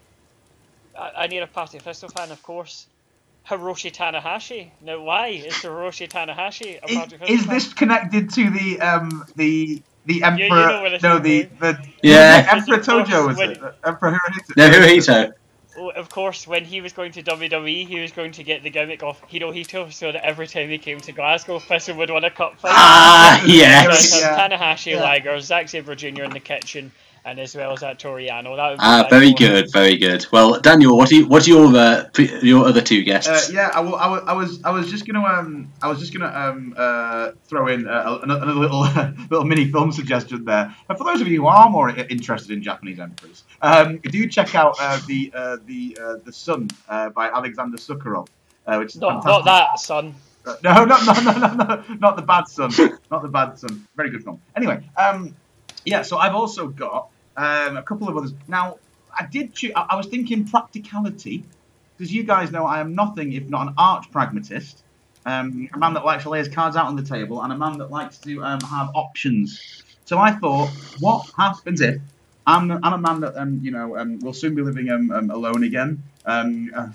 [0.96, 2.86] I, I need a Partick Thistle fan, of course.
[3.48, 4.70] Hiroshi Tanahashi.
[4.82, 7.54] Now, why is Hiroshi Tanahashi a Is, Partick Thistle is fan?
[7.54, 10.42] this connected to the um the the emperor?
[10.46, 12.42] you know no, the the Yeah.
[12.42, 13.62] the Emperor Tojo was When- it?
[13.84, 14.56] Emperor Hirohito.
[14.56, 15.32] No, Hirohito.
[15.94, 19.04] Of course, when he was going to WWE, he was going to get the gimmick
[19.04, 22.58] of Hirohito, so that every time he came to Glasgow, Fisher would win a cup
[22.58, 22.72] fight.
[22.74, 24.18] Ah, yes.
[24.20, 24.36] Yeah.
[24.48, 25.02] Tanahashi, Yeah.
[25.02, 26.24] Liger, Zack Sabre Jr.
[26.24, 26.90] in the kitchen,
[27.28, 28.56] and as well as that Toru Yano.
[28.56, 29.38] That would be Ah, my very four.
[29.38, 30.26] good, very good.
[30.32, 33.28] Well, Daniel, what are you, what are your uh, pre- your other two guests?
[33.28, 35.98] Uh, yeah, I, wa- I, wa- I was I was just gonna um I was
[35.98, 38.80] just gonna um uh throw in uh, another, another little
[39.30, 40.74] little mini film suggestion there.
[40.88, 44.54] And for those of you who are more interested in Japanese emperors, um, do check
[44.54, 48.28] out uh, the uh, the uh, the Sun uh, by Alexander Sokurov,
[48.66, 50.14] uh, which is Not, not that, son.
[50.46, 52.70] No, no, no, no, no, no, not the bad son,
[53.10, 53.86] not the bad son.
[53.96, 54.40] Very good film.
[54.56, 55.36] Anyway, um,
[55.84, 56.00] yeah.
[56.02, 58.32] So I've also got um, a couple of others.
[58.48, 58.78] Now,
[59.18, 59.54] I did.
[59.54, 61.44] Choo- I, I was thinking practicality,
[61.96, 64.82] because you guys know I am nothing if not an arch pragmatist.
[65.24, 67.56] Um, a man that likes to lay his cards out on the table, and a
[67.56, 69.82] man that likes to um, have options.
[70.04, 70.68] So I thought,
[71.00, 72.00] what happens if
[72.46, 75.30] I'm, I'm a man that um, you know um, will soon be living um, um,
[75.30, 76.02] alone again.
[76.24, 76.88] Um, uh,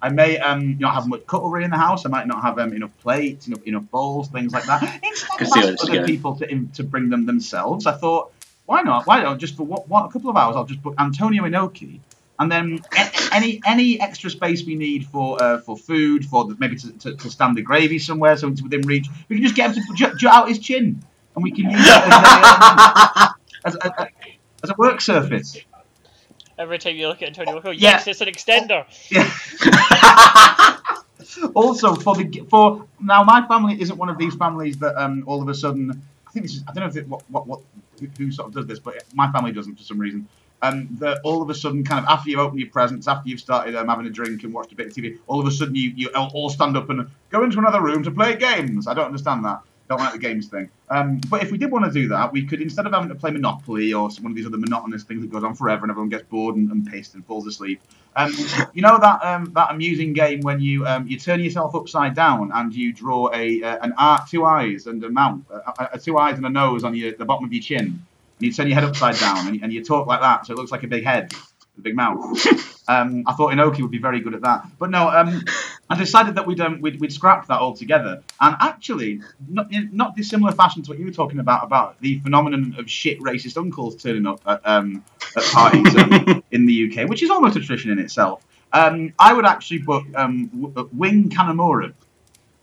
[0.00, 2.06] I may um, not have much cutlery in the house.
[2.06, 4.82] I might not have um, enough plates, enough, enough bowls, things like that.
[5.04, 8.32] Instead of asking other people to, to bring them themselves, I thought,
[8.66, 9.06] why not?
[9.06, 9.38] Why not?
[9.38, 12.00] Just for what, what, a couple of hours, I'll just book Antonio Inoki.
[12.38, 12.80] And then
[13.32, 17.16] any any extra space we need for uh, for food, for the, maybe to, to,
[17.16, 19.94] to stand the gravy somewhere so it's within reach, we can just get him to
[19.94, 21.02] jut, jut out his chin,
[21.36, 23.34] and we can use it as a,
[23.64, 24.08] as, a,
[24.64, 25.58] as a work surface.
[26.58, 27.90] Every time you look at Antonio, oh, Yeah.
[27.90, 28.86] yes, it's an extender.
[29.10, 29.30] Yeah.
[31.54, 35.40] also for the for now my family isn't one of these families that um all
[35.40, 37.60] of a sudden I think this is I don't know if it, what what what
[38.18, 40.28] who, sort of does this but my family doesn't for some reason.
[40.62, 43.40] Um that all of a sudden kind of after you open your presents after you've
[43.40, 45.74] started um, having a drink and watched a bit of TV all of a sudden
[45.74, 48.86] you you all all stand up and go into another room to play games.
[48.86, 49.60] I don't understand that.
[49.88, 50.70] Don't like the games thing.
[50.88, 53.14] Um but if we did want to do that we could instead of having to
[53.14, 56.10] play Monopoly or one of these other monotonous things that goes on forever and everyone
[56.10, 57.80] gets bored and, and pissed and falls asleep
[58.16, 58.32] um,
[58.74, 62.50] you know that um, that amusing game when you um, you turn yourself upside down
[62.52, 66.18] and you draw a uh, an art, two eyes and a mouth, uh, uh, two
[66.18, 68.02] eyes and a nose on your the bottom of your chin, and
[68.38, 70.72] you turn your head upside down and, and you talk like that, so it looks
[70.72, 71.32] like a big head,
[71.80, 72.46] big mouth.
[72.88, 75.08] Um, I thought Inoki would be very good at that, but no.
[75.08, 75.44] Um,
[75.88, 80.16] I decided that we'd, um, we'd we'd scrap that altogether, and actually, not in not
[80.16, 83.94] dissimilar fashion to what you were talking about about the phenomenon of shit racist uncles
[84.02, 85.04] turning up at, um,
[85.36, 88.44] at parties um, in the UK, which is almost a tradition in itself.
[88.72, 91.94] Um, I would actually book um, w- uh, Wing Kanamura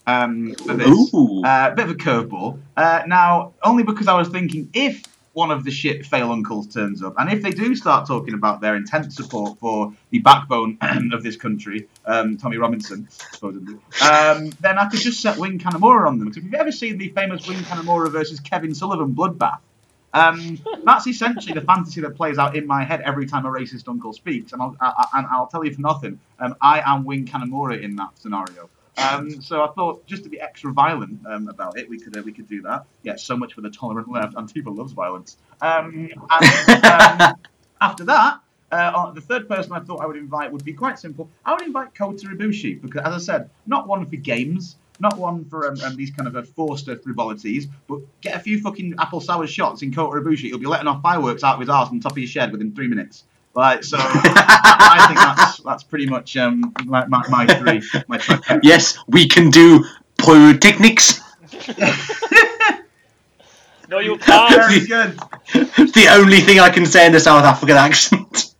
[0.06, 1.14] um, for this.
[1.14, 1.44] Ooh.
[1.46, 2.60] Uh, bit of a curveball.
[2.76, 5.02] Uh, now, only because I was thinking if
[5.40, 8.60] one of the shit fail uncles turns up, and if they do start talking about
[8.62, 10.78] their intense support for the backbone
[11.14, 16.08] of this country, um, Tommy Robinson, supposedly, um, then I could just set Wing Kanamura
[16.08, 16.28] on them.
[16.28, 19.60] Because if you've ever seen the famous Wing Kanamura versus Kevin Sullivan bloodbath,
[20.14, 23.88] um, that's essentially the fantasy that plays out in my head every time a racist
[23.88, 24.52] uncle speaks.
[24.52, 27.82] And I'll, I, I- and I'll tell you for nothing, um, I am Wing Kanamura
[27.82, 28.70] in that scenario.
[29.00, 32.22] Um, so I thought, just to be extra violent um, about it, we could uh,
[32.24, 32.86] we could do that.
[33.04, 34.36] Yeah, so much for the tolerant left.
[34.36, 35.38] Antifa loves violence.
[35.62, 37.36] Um, and, um,
[37.82, 38.40] after that,
[38.72, 41.30] uh, the third person I thought I would invite would be quite simple.
[41.46, 45.46] I would invite Kota Ibushi because, as I said, not one for games, not one
[45.46, 49.22] for um, um, these kind of uh, forced frivolities, but get a few fucking apple
[49.22, 50.48] sour shots in Kota Ibushi.
[50.48, 52.76] He'll be letting off fireworks out of his arse on top of his shed within
[52.76, 53.24] three minutes.
[53.56, 57.82] Like so, I think that's that's pretty much um, my, my, my three.
[58.08, 58.60] My trifecta.
[58.64, 59.86] Yes, we can do
[60.18, 61.22] pyrotechnics.
[63.90, 64.54] No, you can't.
[64.54, 65.18] Very good.
[65.94, 68.54] the only thing I can say in a South African accent.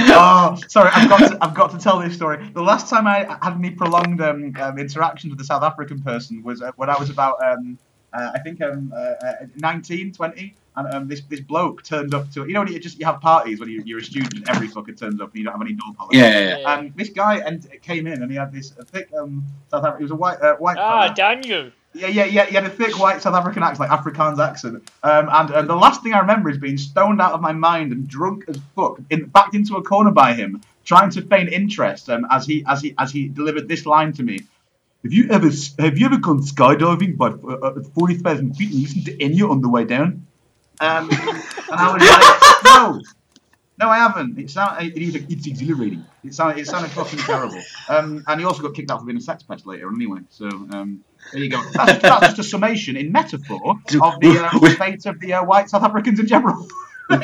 [0.00, 2.50] oh, sorry, I've got to, I've got to tell this story.
[2.52, 6.42] The last time I had any prolonged um, um, interactions with a South African person
[6.42, 7.78] was uh, when I was about um,
[8.12, 12.30] uh, I think um, uh, uh, 19, 20, and um, this this bloke turned up
[12.32, 14.48] to you know when you just you have parties when you, you're a student, and
[14.48, 16.18] every fucker turns up and you don't have any door policy.
[16.18, 16.72] Yeah, yeah, yeah.
[16.72, 19.98] Um, this guy and came in and he had this uh, thick um, South African.
[19.98, 20.76] He was a white uh, white.
[20.78, 21.12] Ah.
[21.14, 21.70] Daniel.
[21.94, 22.44] Yeah, yeah, yeah.
[22.44, 24.86] He had a thick white South African accent, like Afrikaans accent.
[25.02, 27.90] Um, and, and the last thing I remember is being stoned out of my mind
[27.90, 32.10] and drunk as fuck, in, backed into a corner by him, trying to feign interest
[32.10, 34.40] um, as he as he as he delivered this line to me.
[35.04, 35.48] Have you ever
[35.78, 39.62] have you ever gone skydiving by uh, forty thousand feet and listened to Enya on
[39.62, 40.26] the way down?
[40.80, 41.20] Um, and
[41.70, 43.00] I was like, no.
[43.78, 44.38] No, I haven't.
[44.38, 44.96] It sounded.
[44.96, 46.04] Like, it's exhilarating.
[46.24, 46.60] It sounded.
[46.60, 47.60] It sounded fucking terrible.
[47.88, 49.90] Um, and he also got kicked out for being a sex pest later.
[49.90, 51.62] Anyway, so um, there you go.
[51.74, 55.44] That's just, that's just a summation in metaphor of the uh, fate of the uh,
[55.44, 56.66] white South Africans in general.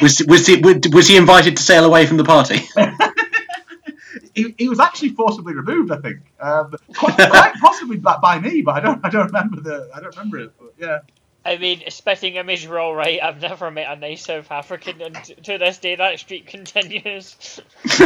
[0.01, 2.61] was was he was he invited to sail away from the party?
[4.35, 5.91] he, he was actually forcibly removed.
[5.91, 9.01] I think, um, quite, quite possibly by, by me, but I don't.
[9.05, 9.91] I don't remember the.
[9.95, 10.53] I don't remember it.
[10.59, 10.99] But yeah.
[11.45, 13.21] I mean, spitting image, you're all right.
[13.21, 17.61] I've never met a nice South African, and to this day that streak continues.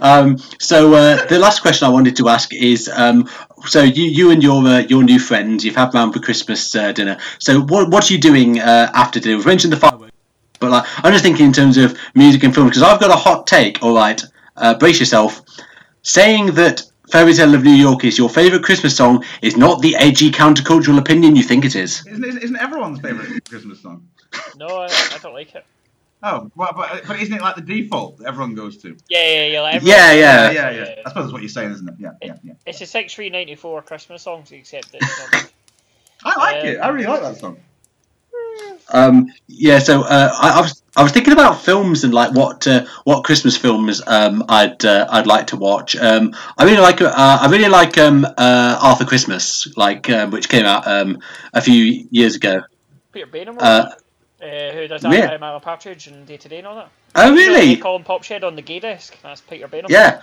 [0.00, 3.28] um, so uh, the last question I wanted to ask is: um,
[3.66, 6.92] so you you and your uh, your new friends, you've had round for Christmas uh,
[6.92, 7.18] dinner.
[7.38, 9.36] So what what are you doing uh, after dinner?
[9.36, 10.12] We've mentioned the fireworks,
[10.58, 13.16] but like I'm just thinking in terms of music and film because I've got a
[13.16, 13.82] hot take.
[13.82, 14.22] All right,
[14.56, 15.42] uh, brace yourself.
[16.02, 19.96] Saying that Fairy Tale of New York is your favourite Christmas song is not the
[19.96, 22.06] edgy countercultural opinion you think it is.
[22.06, 24.08] Isn't, isn't, isn't everyone's favourite Christmas song?
[24.56, 25.64] No, I, I don't like it.
[26.22, 28.96] Oh, well, but, but isn't it like the default that everyone goes to?
[29.08, 29.60] Yeah, yeah, yeah.
[29.62, 30.50] Like Yeah, everyone- yeah.
[30.50, 31.02] yeah, yeah.
[31.04, 31.94] I suppose that's what you're saying, isn't it?
[31.98, 32.52] Yeah, yeah, yeah.
[32.66, 35.52] It's a six three ninety four Christmas songs, except that it's not.
[36.24, 36.76] I like Um, it.
[36.78, 37.56] I really like that song.
[38.92, 42.66] Um, yeah, so uh, I, I was I was thinking about films and like what
[42.66, 45.96] uh, what Christmas films um, I'd uh, I'd like to watch.
[45.96, 50.48] Um, I really like uh, I really like um, uh, Arthur Christmas, like um, which
[50.48, 51.20] came out um,
[51.52, 52.62] a few years ago.
[53.12, 53.26] Peter
[54.42, 55.12] Uh, who does that?
[55.12, 55.38] yeah.
[55.40, 56.90] Alan Partridge and Day to Day and all that.
[57.14, 57.74] Oh, really?
[57.74, 59.16] they call him Popshed on the gay desk.
[59.22, 59.90] That's Peter Baynham.
[59.90, 60.22] Yeah.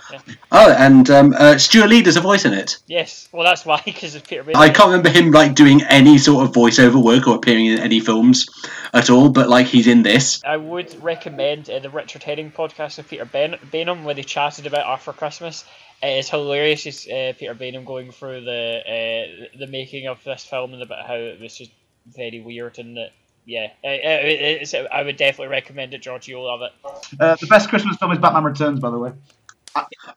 [0.50, 2.78] Oh, and um, uh, Stewart Lee does a voice in it.
[2.86, 3.28] Yes.
[3.30, 4.56] Well, that's why, because it's Peter Baynham.
[4.56, 8.00] I can't remember him like doing any sort of voiceover work or appearing in any
[8.00, 8.48] films
[8.92, 10.42] at all, but like he's in this.
[10.44, 14.66] I would recommend uh, the Richard Herring podcast of Peter ben- Baynham, where they chatted
[14.66, 15.64] about Arthur Christmas.
[16.02, 16.86] It is hilarious.
[16.86, 21.06] It's uh, Peter Baynham going through the uh, the making of this film and about
[21.06, 21.70] how it was just
[22.06, 23.10] very weird and that.
[23.48, 26.28] Yeah, uh, uh, I would definitely recommend it, George.
[26.28, 26.72] You'll love it.
[27.18, 29.12] Uh, the best Christmas film is Batman Returns, by the way.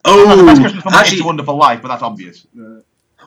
[0.04, 2.46] Oh, the best Christmas film is actually- It's a Wonderful Life, but that's obvious.
[2.60, 2.82] Uh,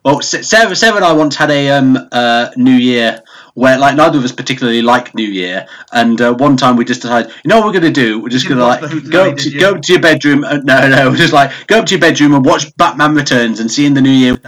[0.04, 3.22] Well, S- Sarah, Sarah and I once had a um, uh, New Year
[3.54, 7.00] where, like, neither of us particularly like New Year, and uh, one time we just
[7.00, 8.20] decided, you know what we're going to do?
[8.20, 10.44] We're just You going to like go up to, go up to your bedroom.
[10.44, 13.60] Uh, no, no, we're just like go up to your bedroom and watch Batman Returns
[13.60, 14.38] and see in the New Year.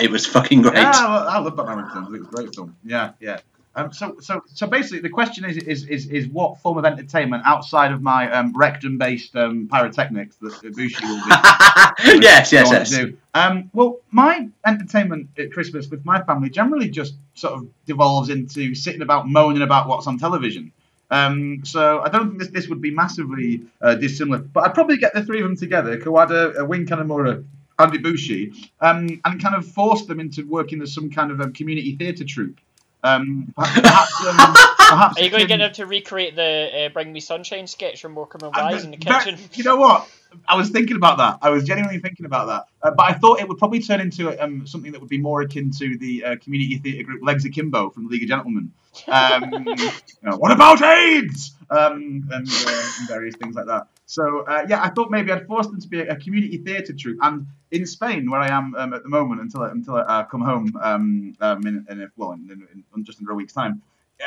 [0.00, 0.76] It was fucking great.
[0.76, 2.08] Yeah, I love Batman Returns.
[2.08, 2.74] I think it's a great film.
[2.82, 3.40] Yeah, yeah.
[3.76, 7.42] Um, so, so, so basically, the question is, is, is, is what form of entertainment
[7.44, 13.12] outside of my um, rectum-based um, pyrotechnics that Ibushi will be yes, yes, yes.
[13.34, 18.74] Um, well, my entertainment at Christmas with my family generally just sort of devolves into
[18.74, 20.72] sitting about moaning about what's on television.
[21.10, 24.96] Um, so I don't think this, this would be massively uh, dissimilar, but I'd probably
[24.96, 27.44] get the three of them together, Kawada, uh, Wing Kanamura,
[27.78, 31.52] and Ibushi, um, and kind of force them into working as some kind of um,
[31.52, 32.58] community theatre troupe.
[33.06, 37.12] Um, perhaps, um, perhaps Are you going to get them to recreate the uh, "Bring
[37.12, 39.38] Me Sunshine" sketch from Morecambe and I'm Wise in the kitchen?
[39.52, 40.08] You know what?
[40.46, 41.38] I was thinking about that.
[41.40, 42.64] I was genuinely thinking about that.
[42.82, 45.40] Uh, but I thought it would probably turn into um, something that would be more
[45.40, 48.72] akin to the uh, community theatre group Legs Akimbo from the League of Gentlemen.
[49.06, 49.90] Um, you
[50.22, 51.54] know, what about AIDS?
[51.70, 53.86] Um, and, uh, and various things like that.
[54.06, 57.18] So uh, yeah, I thought maybe I'd force them to be a, community theatre troupe.
[57.22, 60.24] And in Spain, where I am um, at the moment, until I, until I uh,
[60.24, 63.82] come home um, um, in, in, well, in, in, just under a week's time,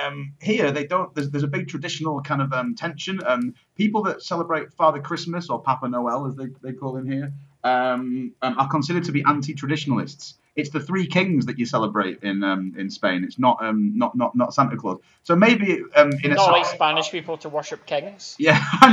[0.05, 1.15] um, here they don't.
[1.15, 3.21] There's, there's a big traditional kind of um, tension.
[3.25, 7.31] Um, people that celebrate Father Christmas or Papa Noel, as they, they call him here,
[7.63, 10.38] are considered to be anti-traditionalists.
[10.55, 13.23] It's the three kings that you celebrate in um, in Spain.
[13.23, 14.99] It's not um, not not not Santa Claus.
[15.23, 18.35] So maybe um, in Not sort- like Spanish people to worship kings.
[18.39, 18.89] yeah, I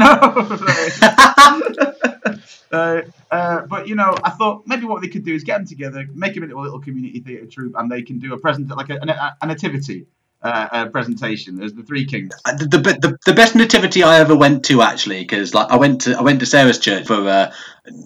[2.71, 2.73] know.
[2.73, 5.67] uh, uh, but you know, I thought maybe what they could do is get them
[5.67, 8.69] together, make them into a little community theatre troupe, and they can do a present
[8.69, 10.07] like a, a, a nativity
[10.47, 12.33] uh, uh, presentation as the Three Kings.
[12.45, 15.77] Uh, The, the, the, the best nativity I ever went to actually because like I
[15.77, 17.53] went to I went to Sarah's church for uh,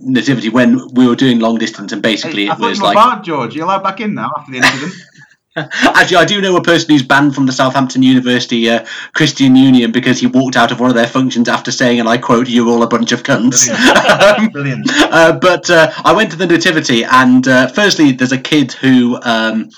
[0.03, 3.55] nativity when we were doing long distance and basically I it was like barred, George.
[3.55, 4.95] You're allowed back in now after the incident.
[5.57, 9.91] Actually, I do know a person who's banned from the Southampton University uh, Christian Union
[9.91, 12.69] because he walked out of one of their functions after saying, and I quote, "You're
[12.69, 14.89] all a bunch of cunts." Um, Brilliant.
[14.95, 19.19] uh, but uh, I went to the nativity, and uh, firstly, there's a kid who
[19.23, 19.71] um,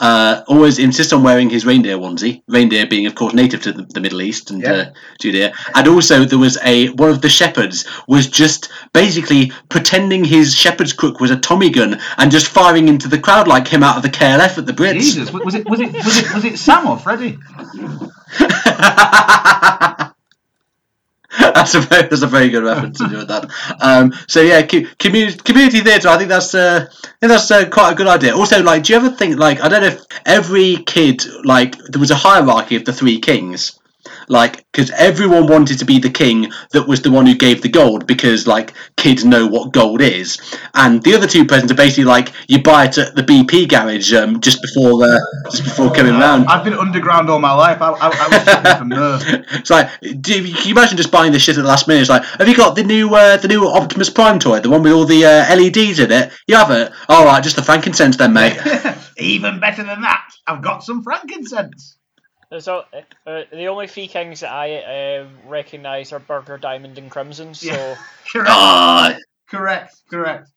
[0.00, 2.42] uh, always insists on wearing his reindeer onesie.
[2.48, 4.72] Reindeer being, of course, native to the, the Middle East and Yeah.
[4.72, 4.84] uh,
[5.20, 5.52] Judea.
[5.74, 10.92] And also, there was a one of the shepherds was just basically pretending his shepherd's
[10.92, 14.02] crook was a Tommy gun and just firing into the crowd like him out of
[14.02, 14.94] the KLF at the Brits.
[14.94, 17.38] Jesus, was it was it was it was it Sam or Freddie?
[21.38, 23.50] that's a very, that's a very good reference to do with that.
[23.80, 26.08] Um, so yeah, community community theatre.
[26.08, 28.36] I think that's uh, I think that's uh, quite a good idea.
[28.36, 32.00] Also, like, do you ever think like I don't know if every kid like there
[32.00, 33.78] was a hierarchy of the three kings.
[34.30, 37.68] Like, because everyone wanted to be the king that was the one who gave the
[37.68, 40.38] gold, because like kids know what gold is,
[40.72, 44.12] and the other two presents are basically like you buy it at the BP garage
[44.12, 45.18] um, just before uh,
[45.50, 46.46] just before coming round.
[46.46, 47.82] I've been underground all my life.
[47.82, 49.44] I, I, I was from.
[49.60, 52.02] It's like, do you, can you imagine just buying this shit at the last minute?
[52.02, 54.84] It's like, have you got the new uh, the new Optimus Prime toy, the one
[54.84, 56.32] with all the uh, LEDs in it?
[56.46, 56.92] You have it?
[57.08, 58.60] All right, just the frankincense then, mate.
[59.18, 61.96] Even better than that, I've got some frankincense.
[62.58, 62.84] So,
[63.26, 64.76] uh, the only three kings that I
[65.18, 67.54] uh, recognise are Burger, Diamond, and Crimson.
[67.54, 67.96] So, Yeah.
[68.32, 68.48] Correct.
[68.50, 69.16] Ah!
[69.48, 69.96] correct.
[70.10, 70.48] Correct.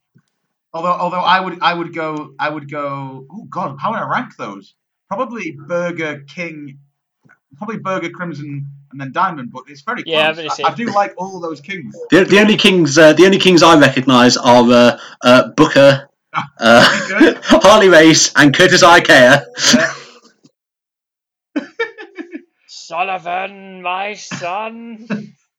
[0.73, 3.25] Although, although I would, I would go, I would go.
[3.31, 4.73] Oh God, how would I rank those?
[5.07, 6.79] Probably Burger King,
[7.57, 9.51] probably Burger Crimson, and then Diamond.
[9.51, 10.57] But it's very Yeah, I'm close.
[10.57, 11.95] gonna I, I do like all those kings.
[12.09, 16.43] The, the only kings, uh, the only kings I recognise are uh, uh, Booker, uh,
[17.43, 19.45] Harley Race, and Curtis Iaukea.
[19.75, 19.93] Yeah.
[22.93, 25.07] Sullivan, my son.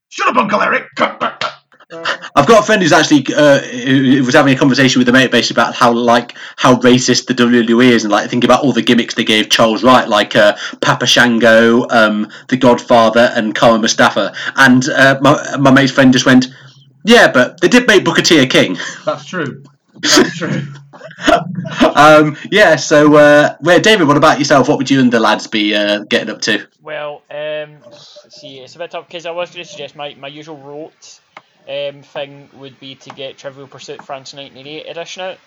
[0.08, 0.84] Shut up, Uncle Eric.
[1.00, 5.12] I've got a friend who's actually uh, who who was having a conversation with a
[5.12, 8.72] mate basically about how like how racist the WWE is and like think about all
[8.72, 13.80] the gimmicks they gave Charles Wright like uh, Papa Shango, um, The Godfather, and Kama
[13.80, 14.32] Mustafa.
[14.54, 16.46] And uh, my my mate's friend just went,
[17.04, 19.64] "Yeah, but they did make Booker T a king." That's true.
[19.94, 20.62] That's true.
[21.94, 22.76] um, yeah.
[22.76, 24.68] So, uh, well, David, what about yourself?
[24.68, 26.66] What would you and the lads be uh, getting up to?
[26.82, 27.78] Well, um,
[28.28, 31.20] see, it's a bit tough because I was going to suggest my, my usual rote
[31.68, 35.38] um, thing would be to get Trivial Pursuit France 1988 edition out.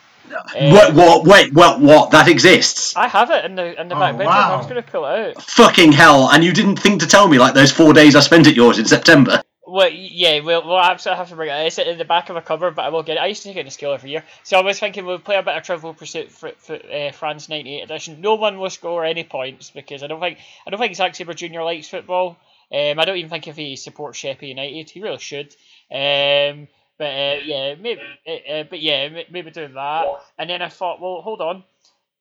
[0.60, 0.94] Um, what?
[0.94, 1.26] What?
[1.26, 1.54] Wait.
[1.54, 1.80] What?
[1.80, 2.12] What?
[2.12, 2.96] That exists?
[2.98, 4.28] I have it in the in the Oh, back bedroom.
[4.28, 4.56] wow.
[4.56, 5.42] I was going to pull it out.
[5.44, 6.30] Fucking hell!
[6.30, 8.78] And you didn't think to tell me like those four days I spent at yours
[8.80, 9.42] in September.
[9.70, 11.68] Well, yeah, well, well, absolutely have to bring it.
[11.68, 13.20] It's in the back of a cover, but I will get it.
[13.20, 15.36] I used to take it a scale every year, so I was thinking we'll play
[15.36, 18.22] a bit of Trivial Pursuit for, for uh, France '98 edition.
[18.22, 21.34] No one will score any points because I don't think I don't think Zack Sabre
[21.34, 21.64] Jr.
[21.64, 22.38] likes football.
[22.72, 25.54] Um, I don't even think if he supports Sheffield United, he really should.
[25.92, 30.06] Um, but uh, yeah, maybe, uh, uh, but yeah, maybe doing that.
[30.40, 31.64] And then I thought, well, hold on.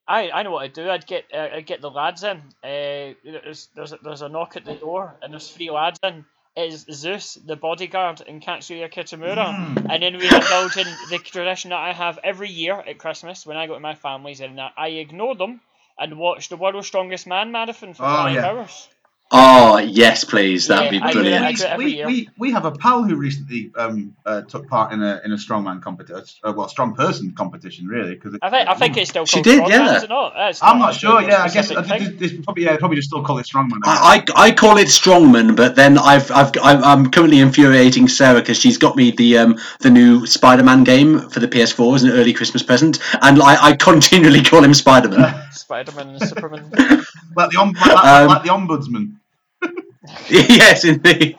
[0.08, 0.91] I, I know what I'd do.
[0.91, 2.39] I'd get uh, I'd get the lads in.
[2.62, 6.25] Uh, there's there's a, there's a knock at the door and there's three lads in.
[6.57, 9.36] It's Zeus, the bodyguard, and Katsuya Kitamura.
[9.36, 9.86] Mm.
[9.91, 13.59] And then we indulge in the tradition that I have every year at Christmas when
[13.59, 15.60] I go to my family's, and that I ignore them
[15.99, 18.47] and watch the World's Strongest Man marathon for Oh, five yeah.
[18.47, 18.89] hours.
[19.30, 20.68] Oh yes, please.
[20.68, 21.44] That'd Yeah, be brilliant.
[21.44, 24.92] I do it we, we, we have a pal who recently um, uh, took part
[24.92, 28.14] in a in a strongman competition, uh, well, strong person competition, really.
[28.14, 29.96] Because I think I think it's still She called did, yeah.
[29.96, 30.32] is it not?
[30.36, 31.20] It's I'm not not sure.
[31.22, 33.80] Yeah, I guess I think it's probably yeah, probably just still call it strongman.
[33.84, 34.24] I.
[34.36, 38.40] I, I I call it strongman, but then I've I've I'm, I'm currently infuriating Sarah
[38.40, 42.10] because she's got me the um the new Spider-Man game for the PS4 as an
[42.10, 45.42] early Christmas present, and I, I continually call him Spider-Man.
[45.50, 46.70] Spider-Man Superman.
[47.34, 49.16] like the like, Um, like the ombudsman.
[50.28, 51.38] yes, indeed.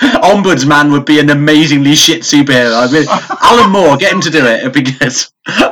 [0.00, 2.74] Ombudsman would be an amazingly shit superhero.
[2.74, 3.06] I really,
[3.42, 4.60] Alan Moore, get him to do it.
[4.60, 5.12] It'd be good.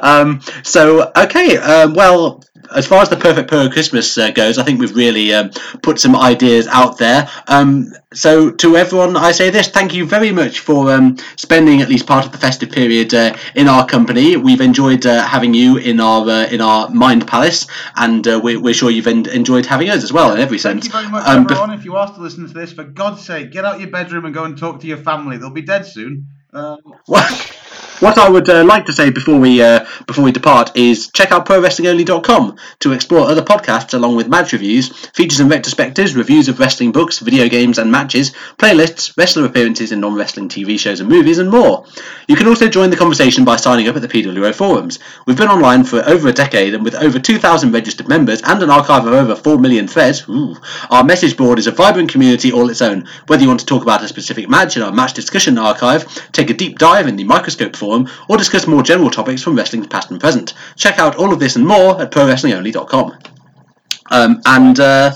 [0.02, 1.56] Um, so, okay.
[1.56, 2.42] Um, well,
[2.74, 5.50] as far as the perfect per Christmas uh, goes, I think we've really um,
[5.82, 7.28] put some ideas out there.
[7.46, 11.88] Um, so, to everyone, I say this: thank you very much for um, spending at
[11.88, 14.36] least part of the festive period uh, in our company.
[14.36, 17.66] We've enjoyed uh, having you in our uh, in our mind palace,
[17.96, 20.82] and uh, we're, we're sure you've en- enjoyed having us as well in every Thank
[20.82, 20.86] sense.
[20.86, 23.50] you very much, Um, bef- If you are to listen to this, for God's sake,
[23.52, 25.36] get out your bedroom and go and talk to your family.
[25.36, 26.26] They'll be dead soon.
[26.52, 27.26] Um, What,
[28.00, 31.32] what I would uh, like to say before we uh, before we depart is check
[31.32, 36.60] out ProWrestlingOnly.com to explore other podcasts along with match reviews, features and retrospectives, reviews of
[36.60, 41.38] wrestling books, video games and matches, playlists, wrestler appearances in non-wrestling TV shows and movies,
[41.38, 41.84] and more.
[42.28, 44.98] You can also join the conversation by signing up at the PWO forums.
[45.26, 48.70] We've been online for over a decade, and with over 2,000 registered members and an
[48.70, 50.56] archive of over 4 million threads, ooh,
[50.90, 53.08] our message board is a vibrant community all its own.
[53.26, 56.50] Whether you want to talk about a specific match in our match discussion archive, take
[56.50, 57.87] a deep dive in the microscope forum,
[58.28, 61.56] or discuss more general topics from wrestling's past and present, check out all of this
[61.56, 63.18] and more at ProWrestlingOnly.com.
[64.10, 65.12] Um, and uh,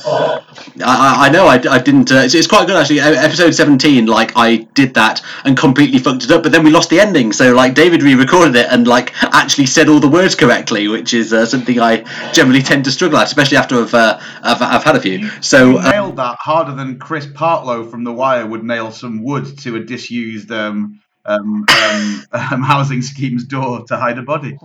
[0.84, 2.12] I, I- know I, I didn't.
[2.12, 3.00] Uh, it's, it's quite good actually.
[3.00, 6.90] Episode seventeen, like I did that and completely fucked it up, but then we lost
[6.90, 7.32] the ending.
[7.32, 11.32] So like David re-recorded it and like actually said all the words correctly, which is
[11.32, 14.96] uh, something I generally tend to struggle at, especially after I've uh, I've, I've had
[14.96, 15.26] a few.
[15.40, 19.22] So you uh, nailed that harder than Chris Partlow from The Wire would nail some
[19.24, 24.58] wood to a disused um, um, um, um, housing scheme's door to hide a body.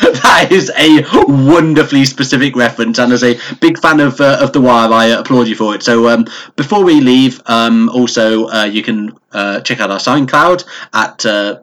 [0.00, 4.60] that is a wonderfully specific reference, and as a big fan of uh, of the
[4.60, 5.82] Wire, I uh, applaud you for it.
[5.82, 10.64] So um, before we leave, um, also uh, you can uh, check out our SoundCloud
[10.92, 11.60] at.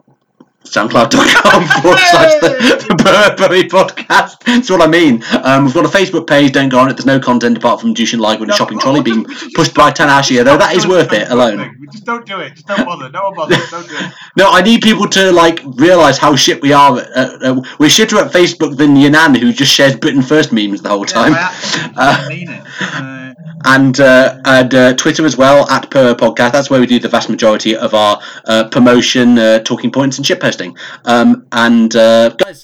[0.73, 4.39] Soundcloud.com forward slash the, the Burberry podcast.
[4.43, 5.23] That's what I mean.
[5.43, 6.93] Um, we've got a Facebook page, don't go on it.
[6.93, 10.43] There's no content apart from Jushin Liger and a shopping trolley being pushed by Tanahashi,
[10.43, 11.75] though that is worth it alone.
[11.91, 12.53] Just don't do it.
[12.55, 13.09] Just don't bother.
[13.09, 13.69] No one bothers.
[13.71, 14.11] Don't do it.
[14.37, 16.97] No, I need people to like realize how shit we are.
[16.99, 20.89] Uh, uh, we're shitter at Facebook than Yanan, who just shares Britain First memes the
[20.89, 21.33] whole time.
[21.33, 22.63] I actually Uh, mean it.
[22.81, 23.33] Uh,
[23.65, 26.51] and uh, and uh, Twitter as well at Per Podcast.
[26.51, 30.25] That's where we do the vast majority of our uh, promotion, uh, talking points, and
[30.27, 30.77] shit posting.
[31.05, 32.63] Um, and uh, guys,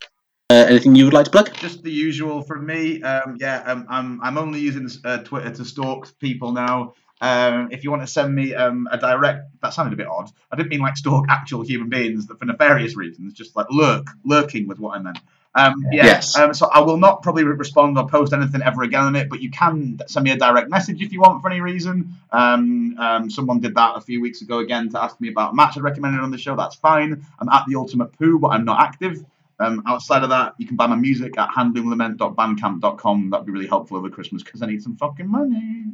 [0.49, 1.53] uh, anything you would like to plug?
[1.55, 3.01] just the usual from me.
[3.01, 6.93] Um, yeah, um, I'm I'm only using uh, Twitter to stalk people now.
[7.21, 10.29] Um, if you want to send me um, a direct, that sounded a bit odd.
[10.51, 13.33] I didn't mean like stalk actual human beings for nefarious reasons.
[13.33, 15.19] Just like lurk, lurking was what I meant.
[15.55, 16.05] Um, yeah.
[16.05, 16.37] Yes.
[16.37, 19.41] Um, so I will not probably respond or post anything ever again on it, but
[19.41, 22.15] you can send me a direct message if you want for any reason.
[22.31, 25.55] Um, um, someone did that a few weeks ago again to ask me about a
[25.55, 26.55] match I recommended on the show.
[26.55, 27.25] That's fine.
[27.39, 29.23] I'm at the Ultimate Poo, but I'm not active.
[29.59, 33.29] Um, outside of that, you can buy my music at handlinglament.bandcamp.com.
[33.29, 35.93] That'd be really helpful over Christmas because I need some fucking money.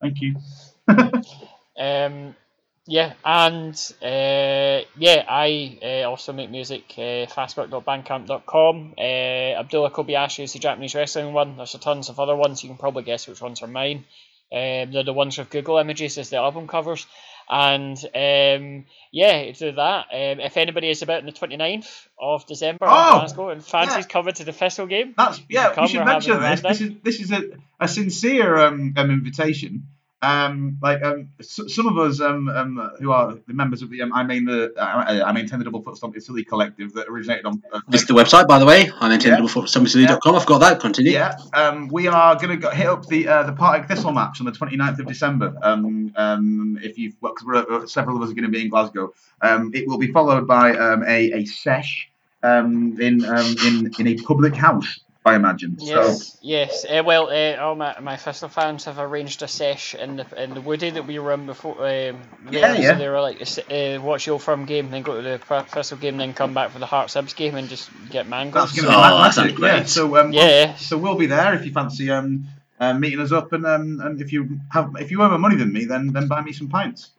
[0.00, 0.36] Thank you.
[1.80, 2.36] Um,
[2.86, 6.84] yeah, and uh, yeah, I uh, also make music.
[6.96, 8.94] Uh, fastwork.bandcamp.com.
[8.96, 11.56] Uh, Abdullah Kobayashi is the Japanese wrestling one.
[11.56, 12.62] There's a tons of other ones.
[12.62, 14.04] You can probably guess which ones are mine.
[14.52, 17.06] Um, they're the ones with Google images as the album covers.
[17.48, 20.06] And um, yeah, do that.
[20.12, 24.06] Um, if anybody is about on the 29th of December in Oh, Glasgow and fancies
[24.06, 25.80] coming to the festival game, That's yeah.
[25.80, 26.60] We should mention this.
[26.60, 27.42] This is this is a,
[27.80, 29.88] a sincere um, um invitation.
[30.22, 34.02] Um, like um, s- some of us um, um who are the members of the
[34.02, 37.46] um, I mean the uh, I maintain the double foot stomp Italy collective that originated
[37.46, 37.62] on.
[37.72, 38.90] Uh, This is the website, by the way.
[39.00, 40.36] I'm intendable.com.
[40.36, 40.78] I've got that.
[40.80, 41.12] Continue.
[41.12, 44.40] Yeah, um, we are going to go, hit up the uh, the Partick Thistle match
[44.40, 45.56] on the 29th of December.
[45.62, 48.60] Um, um, if you've, well, 'cause we're, uh, several of us are going to be
[48.62, 49.14] in Glasgow.
[49.40, 52.10] Um, it will be followed by um, a a sesh
[52.42, 55.00] um, in um, in in a public house,
[55.30, 55.76] I imagine.
[55.78, 56.84] Yes, yes.
[56.84, 60.54] Uh, well, uh, all my my Thistle fans have arranged a sesh in the in
[60.54, 61.76] the Woody that we run before.
[61.78, 62.18] Um,
[62.50, 62.92] Yeah, there, yeah.
[62.92, 65.62] So they were like, uh, watch the Old Firm game, then go to the Pro-
[65.62, 68.62] Thistle game, then come back for the Heart Subs game and just get mangled.
[68.62, 69.58] That's going So- to Oh, be that fantastic.
[69.58, 69.88] Yeah, great.
[69.88, 70.74] so um, Yeah.
[70.76, 74.20] so we'll be there if you fancy um, uh, meeting us up, and um, and
[74.20, 76.68] if you have if you have more money than me, then then buy me some
[76.68, 77.10] pints.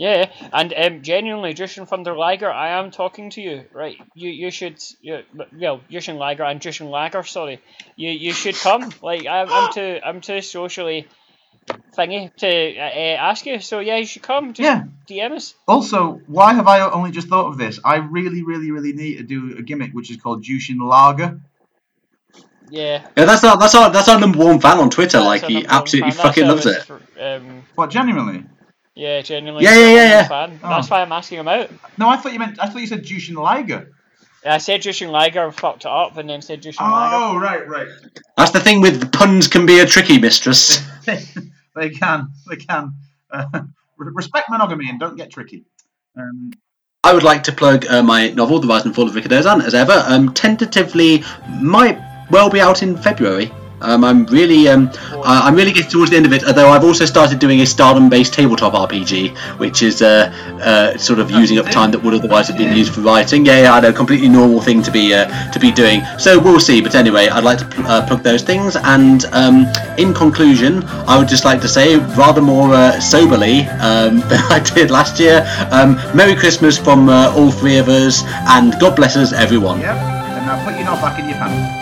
[0.00, 3.96] Yeah, and um, genuinely, Jushin Thunder Liger, I am talking to you, right?
[4.14, 7.60] You you should, you, well, Jushin Liger and Jushin Lager, sorry,
[7.96, 8.90] you you should come.
[9.02, 11.06] Like I'm, I'm too I'm too socially
[11.94, 12.48] thingy to
[12.78, 13.60] uh, uh, ask you.
[13.60, 14.54] So yeah, you should come.
[14.54, 14.84] Just Yeah.
[15.06, 15.54] DM us.
[15.68, 17.78] Also, why have I only just thought of this?
[17.84, 21.40] I really, really, really need to do a gimmick which is called Jushin Lager.
[22.70, 23.06] Yeah.
[23.16, 25.18] Yeah, that's our that's our that's our number one fan on Twitter.
[25.18, 26.22] That's like he absolutely fan.
[26.26, 26.82] Fucking why loves it.
[26.84, 28.44] for- Um, What genuinely?
[29.00, 29.64] Yeah, genuinely.
[29.64, 30.28] Yeah, yeah, yeah, yeah.
[30.28, 30.60] Fan.
[30.62, 30.68] Oh.
[30.68, 31.70] That's why I'm asking him out.
[31.96, 33.92] No, I thought you meant I thought you said Jushin Liger.
[34.44, 37.16] I said Jushin Liger, fucked it up, and then said Jushin Liger.
[37.16, 37.88] Oh, right, right.
[38.36, 40.82] That's the thing with puns can be a tricky mistress.
[41.06, 42.94] they can, they can.
[43.30, 43.62] Uh,
[43.96, 45.64] respect monogamy and don't get tricky.
[46.16, 46.52] Um,
[47.02, 49.74] I would like to plug uh, my novel, The Rise and Fall of Rikidozan, as
[49.74, 50.04] ever.
[50.06, 51.24] Um, tentatively,
[51.60, 51.98] might
[52.30, 53.50] well be out in February.
[53.82, 54.90] Um, I'm really, um,
[55.24, 56.44] I- I'm really getting towards the end of it.
[56.46, 60.30] Although I've also started doing a Stardom-based tabletop RPG, which is uh,
[60.62, 63.46] uh, sort of using up time that would otherwise have been used for writing.
[63.46, 66.02] Yeah, yeah, I know, completely normal thing to be uh, to be doing.
[66.18, 66.80] So we'll see.
[66.80, 68.76] But anyway, I'd like to pl- uh, plug those things.
[68.76, 69.66] And um,
[69.98, 74.60] in conclusion, I would just like to say, rather more uh, soberly um, than I
[74.60, 79.16] did last year, um, Merry Christmas from uh, all three of us, and God bless
[79.16, 79.80] us, everyone.
[79.80, 79.96] yep.
[79.96, 81.79] And now put your knob back in your pants.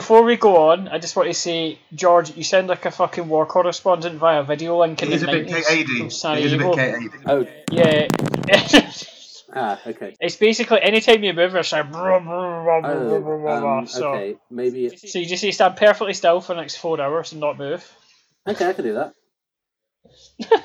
[0.00, 3.28] Before we go on, I just want to say, George, you sound like a fucking
[3.28, 6.08] war correspondent via video link in It is the a bit 90s Kate Adie.
[6.08, 8.08] from It is a bit Oh, Yeah.
[9.54, 10.16] ah, okay.
[10.18, 11.92] it's basically anytime you move, it's like.
[11.92, 14.38] Blah, blah, blah, blah, blah, blah, blah, Oh, um, so, okay.
[14.50, 14.86] Maybe.
[14.86, 17.42] It, so you just need to stand perfectly still for the next four hours and
[17.42, 17.86] not move.
[18.48, 19.12] okay, I can do that.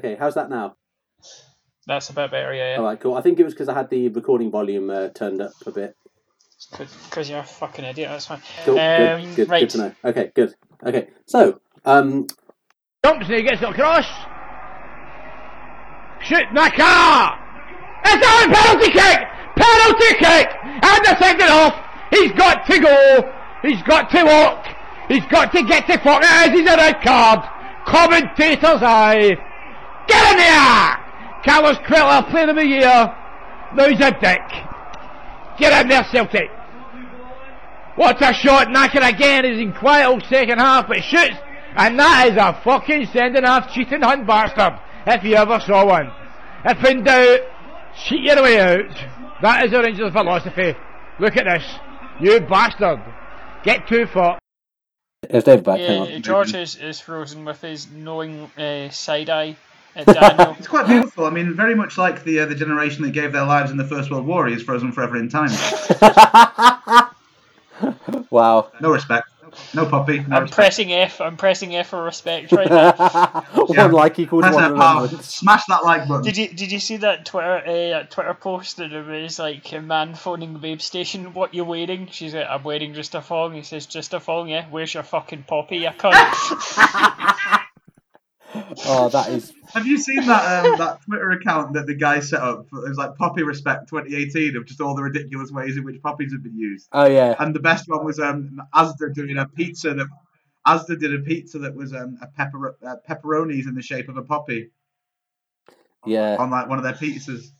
[0.00, 0.74] okay, how's that now?
[1.86, 2.78] That's a bit better, yeah.
[2.78, 3.14] All right, cool.
[3.14, 5.94] I think it was because I had the recording volume uh, turned up a bit.
[6.70, 8.42] Because you're a fucking idiot, that's fine.
[8.64, 8.78] Cool.
[8.78, 9.60] Um, good, good, right.
[9.60, 9.94] good to know.
[10.04, 10.54] Okay, good.
[10.84, 12.26] Okay, so um,
[13.04, 14.06] Jumps and he gets it across.
[16.22, 17.38] Shoot Naka!
[18.04, 19.28] It's a penalty kick!
[19.56, 20.48] Penalty kick!
[20.64, 21.82] And the second off!
[22.12, 23.32] he's got to go.
[23.62, 24.66] He's got to walk.
[25.08, 27.40] He's got to get to fuck as he's a red card.
[27.86, 29.36] Commentator's eye.
[30.06, 30.98] Get in there!
[31.44, 33.16] Carlos Cuéllar, player of the year.
[33.74, 34.71] Now he's a dick.
[35.62, 36.50] Get in there, Celtic.
[37.94, 41.36] What a shot, Knacker again is in quiet old second half, but shoots,
[41.76, 46.10] and that is a fucking sending off cheating hunt bastard, if you ever saw one.
[46.64, 47.42] If in doubt,
[47.96, 49.40] cheat your way out.
[49.40, 50.74] That is the Rangers philosophy.
[51.20, 51.78] Look at this.
[52.20, 52.98] You bastard.
[53.62, 54.40] Get two foot.
[55.30, 55.78] It's David back.
[55.78, 56.18] Yeah.
[56.18, 59.56] George is, is frozen with his knowing uh, side eye
[59.96, 60.56] at Daniel.
[60.58, 61.26] It's quite beautiful.
[61.26, 63.86] I mean, very much like the uh, the generation that gave their lives in the
[63.86, 64.46] First World War.
[64.46, 65.50] He is frozen forever in time.
[68.30, 68.70] Wow.
[68.80, 69.28] No respect.
[69.74, 70.20] No puppy.
[70.20, 70.52] No I'm respect.
[70.52, 71.20] pressing F.
[71.20, 72.92] I'm pressing F for respect right now.
[73.54, 76.24] one like equals Press one that Smash that like button.
[76.24, 79.82] Did you did you see that Twitter uh, Twitter post that it was like a
[79.82, 81.34] man phoning the babe station?
[81.34, 82.08] What you wearing?
[82.10, 83.52] She's like, I'm wearing just a thong.
[83.54, 84.66] He says, just a thong, yeah.
[84.70, 85.78] Where's your fucking poppy?
[85.78, 87.58] You cunt.
[88.86, 89.52] Oh, that is.
[89.72, 92.66] Have you seen that um, that Twitter account that the guy set up?
[92.72, 96.32] It was like Poppy Respect 2018 of just all the ridiculous ways in which poppies
[96.32, 96.88] have been used.
[96.92, 97.34] Oh yeah.
[97.38, 100.06] And the best one was um, Asda doing a pizza that
[100.66, 104.16] Asda did a pizza that was um, a pepper uh, pepperonis in the shape of
[104.16, 104.70] a poppy
[106.04, 106.36] Yeah.
[106.38, 107.52] on like one of their pizzas.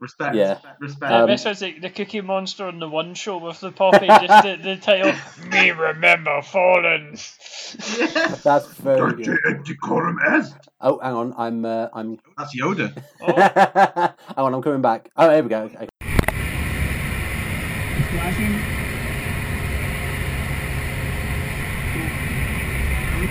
[0.00, 0.34] Respect.
[0.34, 0.58] Yeah.
[0.78, 1.12] Respect.
[1.12, 4.06] Uh, this was like the Cookie Monster on the One Show with the poppy.
[4.06, 5.12] just the, the title.
[5.50, 7.10] Me remember fallen.
[8.42, 9.64] That's very good.
[9.64, 10.54] decorum est.
[10.80, 11.34] Oh, hang on.
[11.36, 11.64] I'm.
[11.66, 12.18] Uh, I'm.
[12.38, 12.94] That's Yoda.
[13.20, 14.54] hang on.
[14.54, 15.10] I'm coming back.
[15.18, 15.62] Oh, here we go.
[15.64, 15.88] Okay.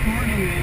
[0.01, 0.58] Thank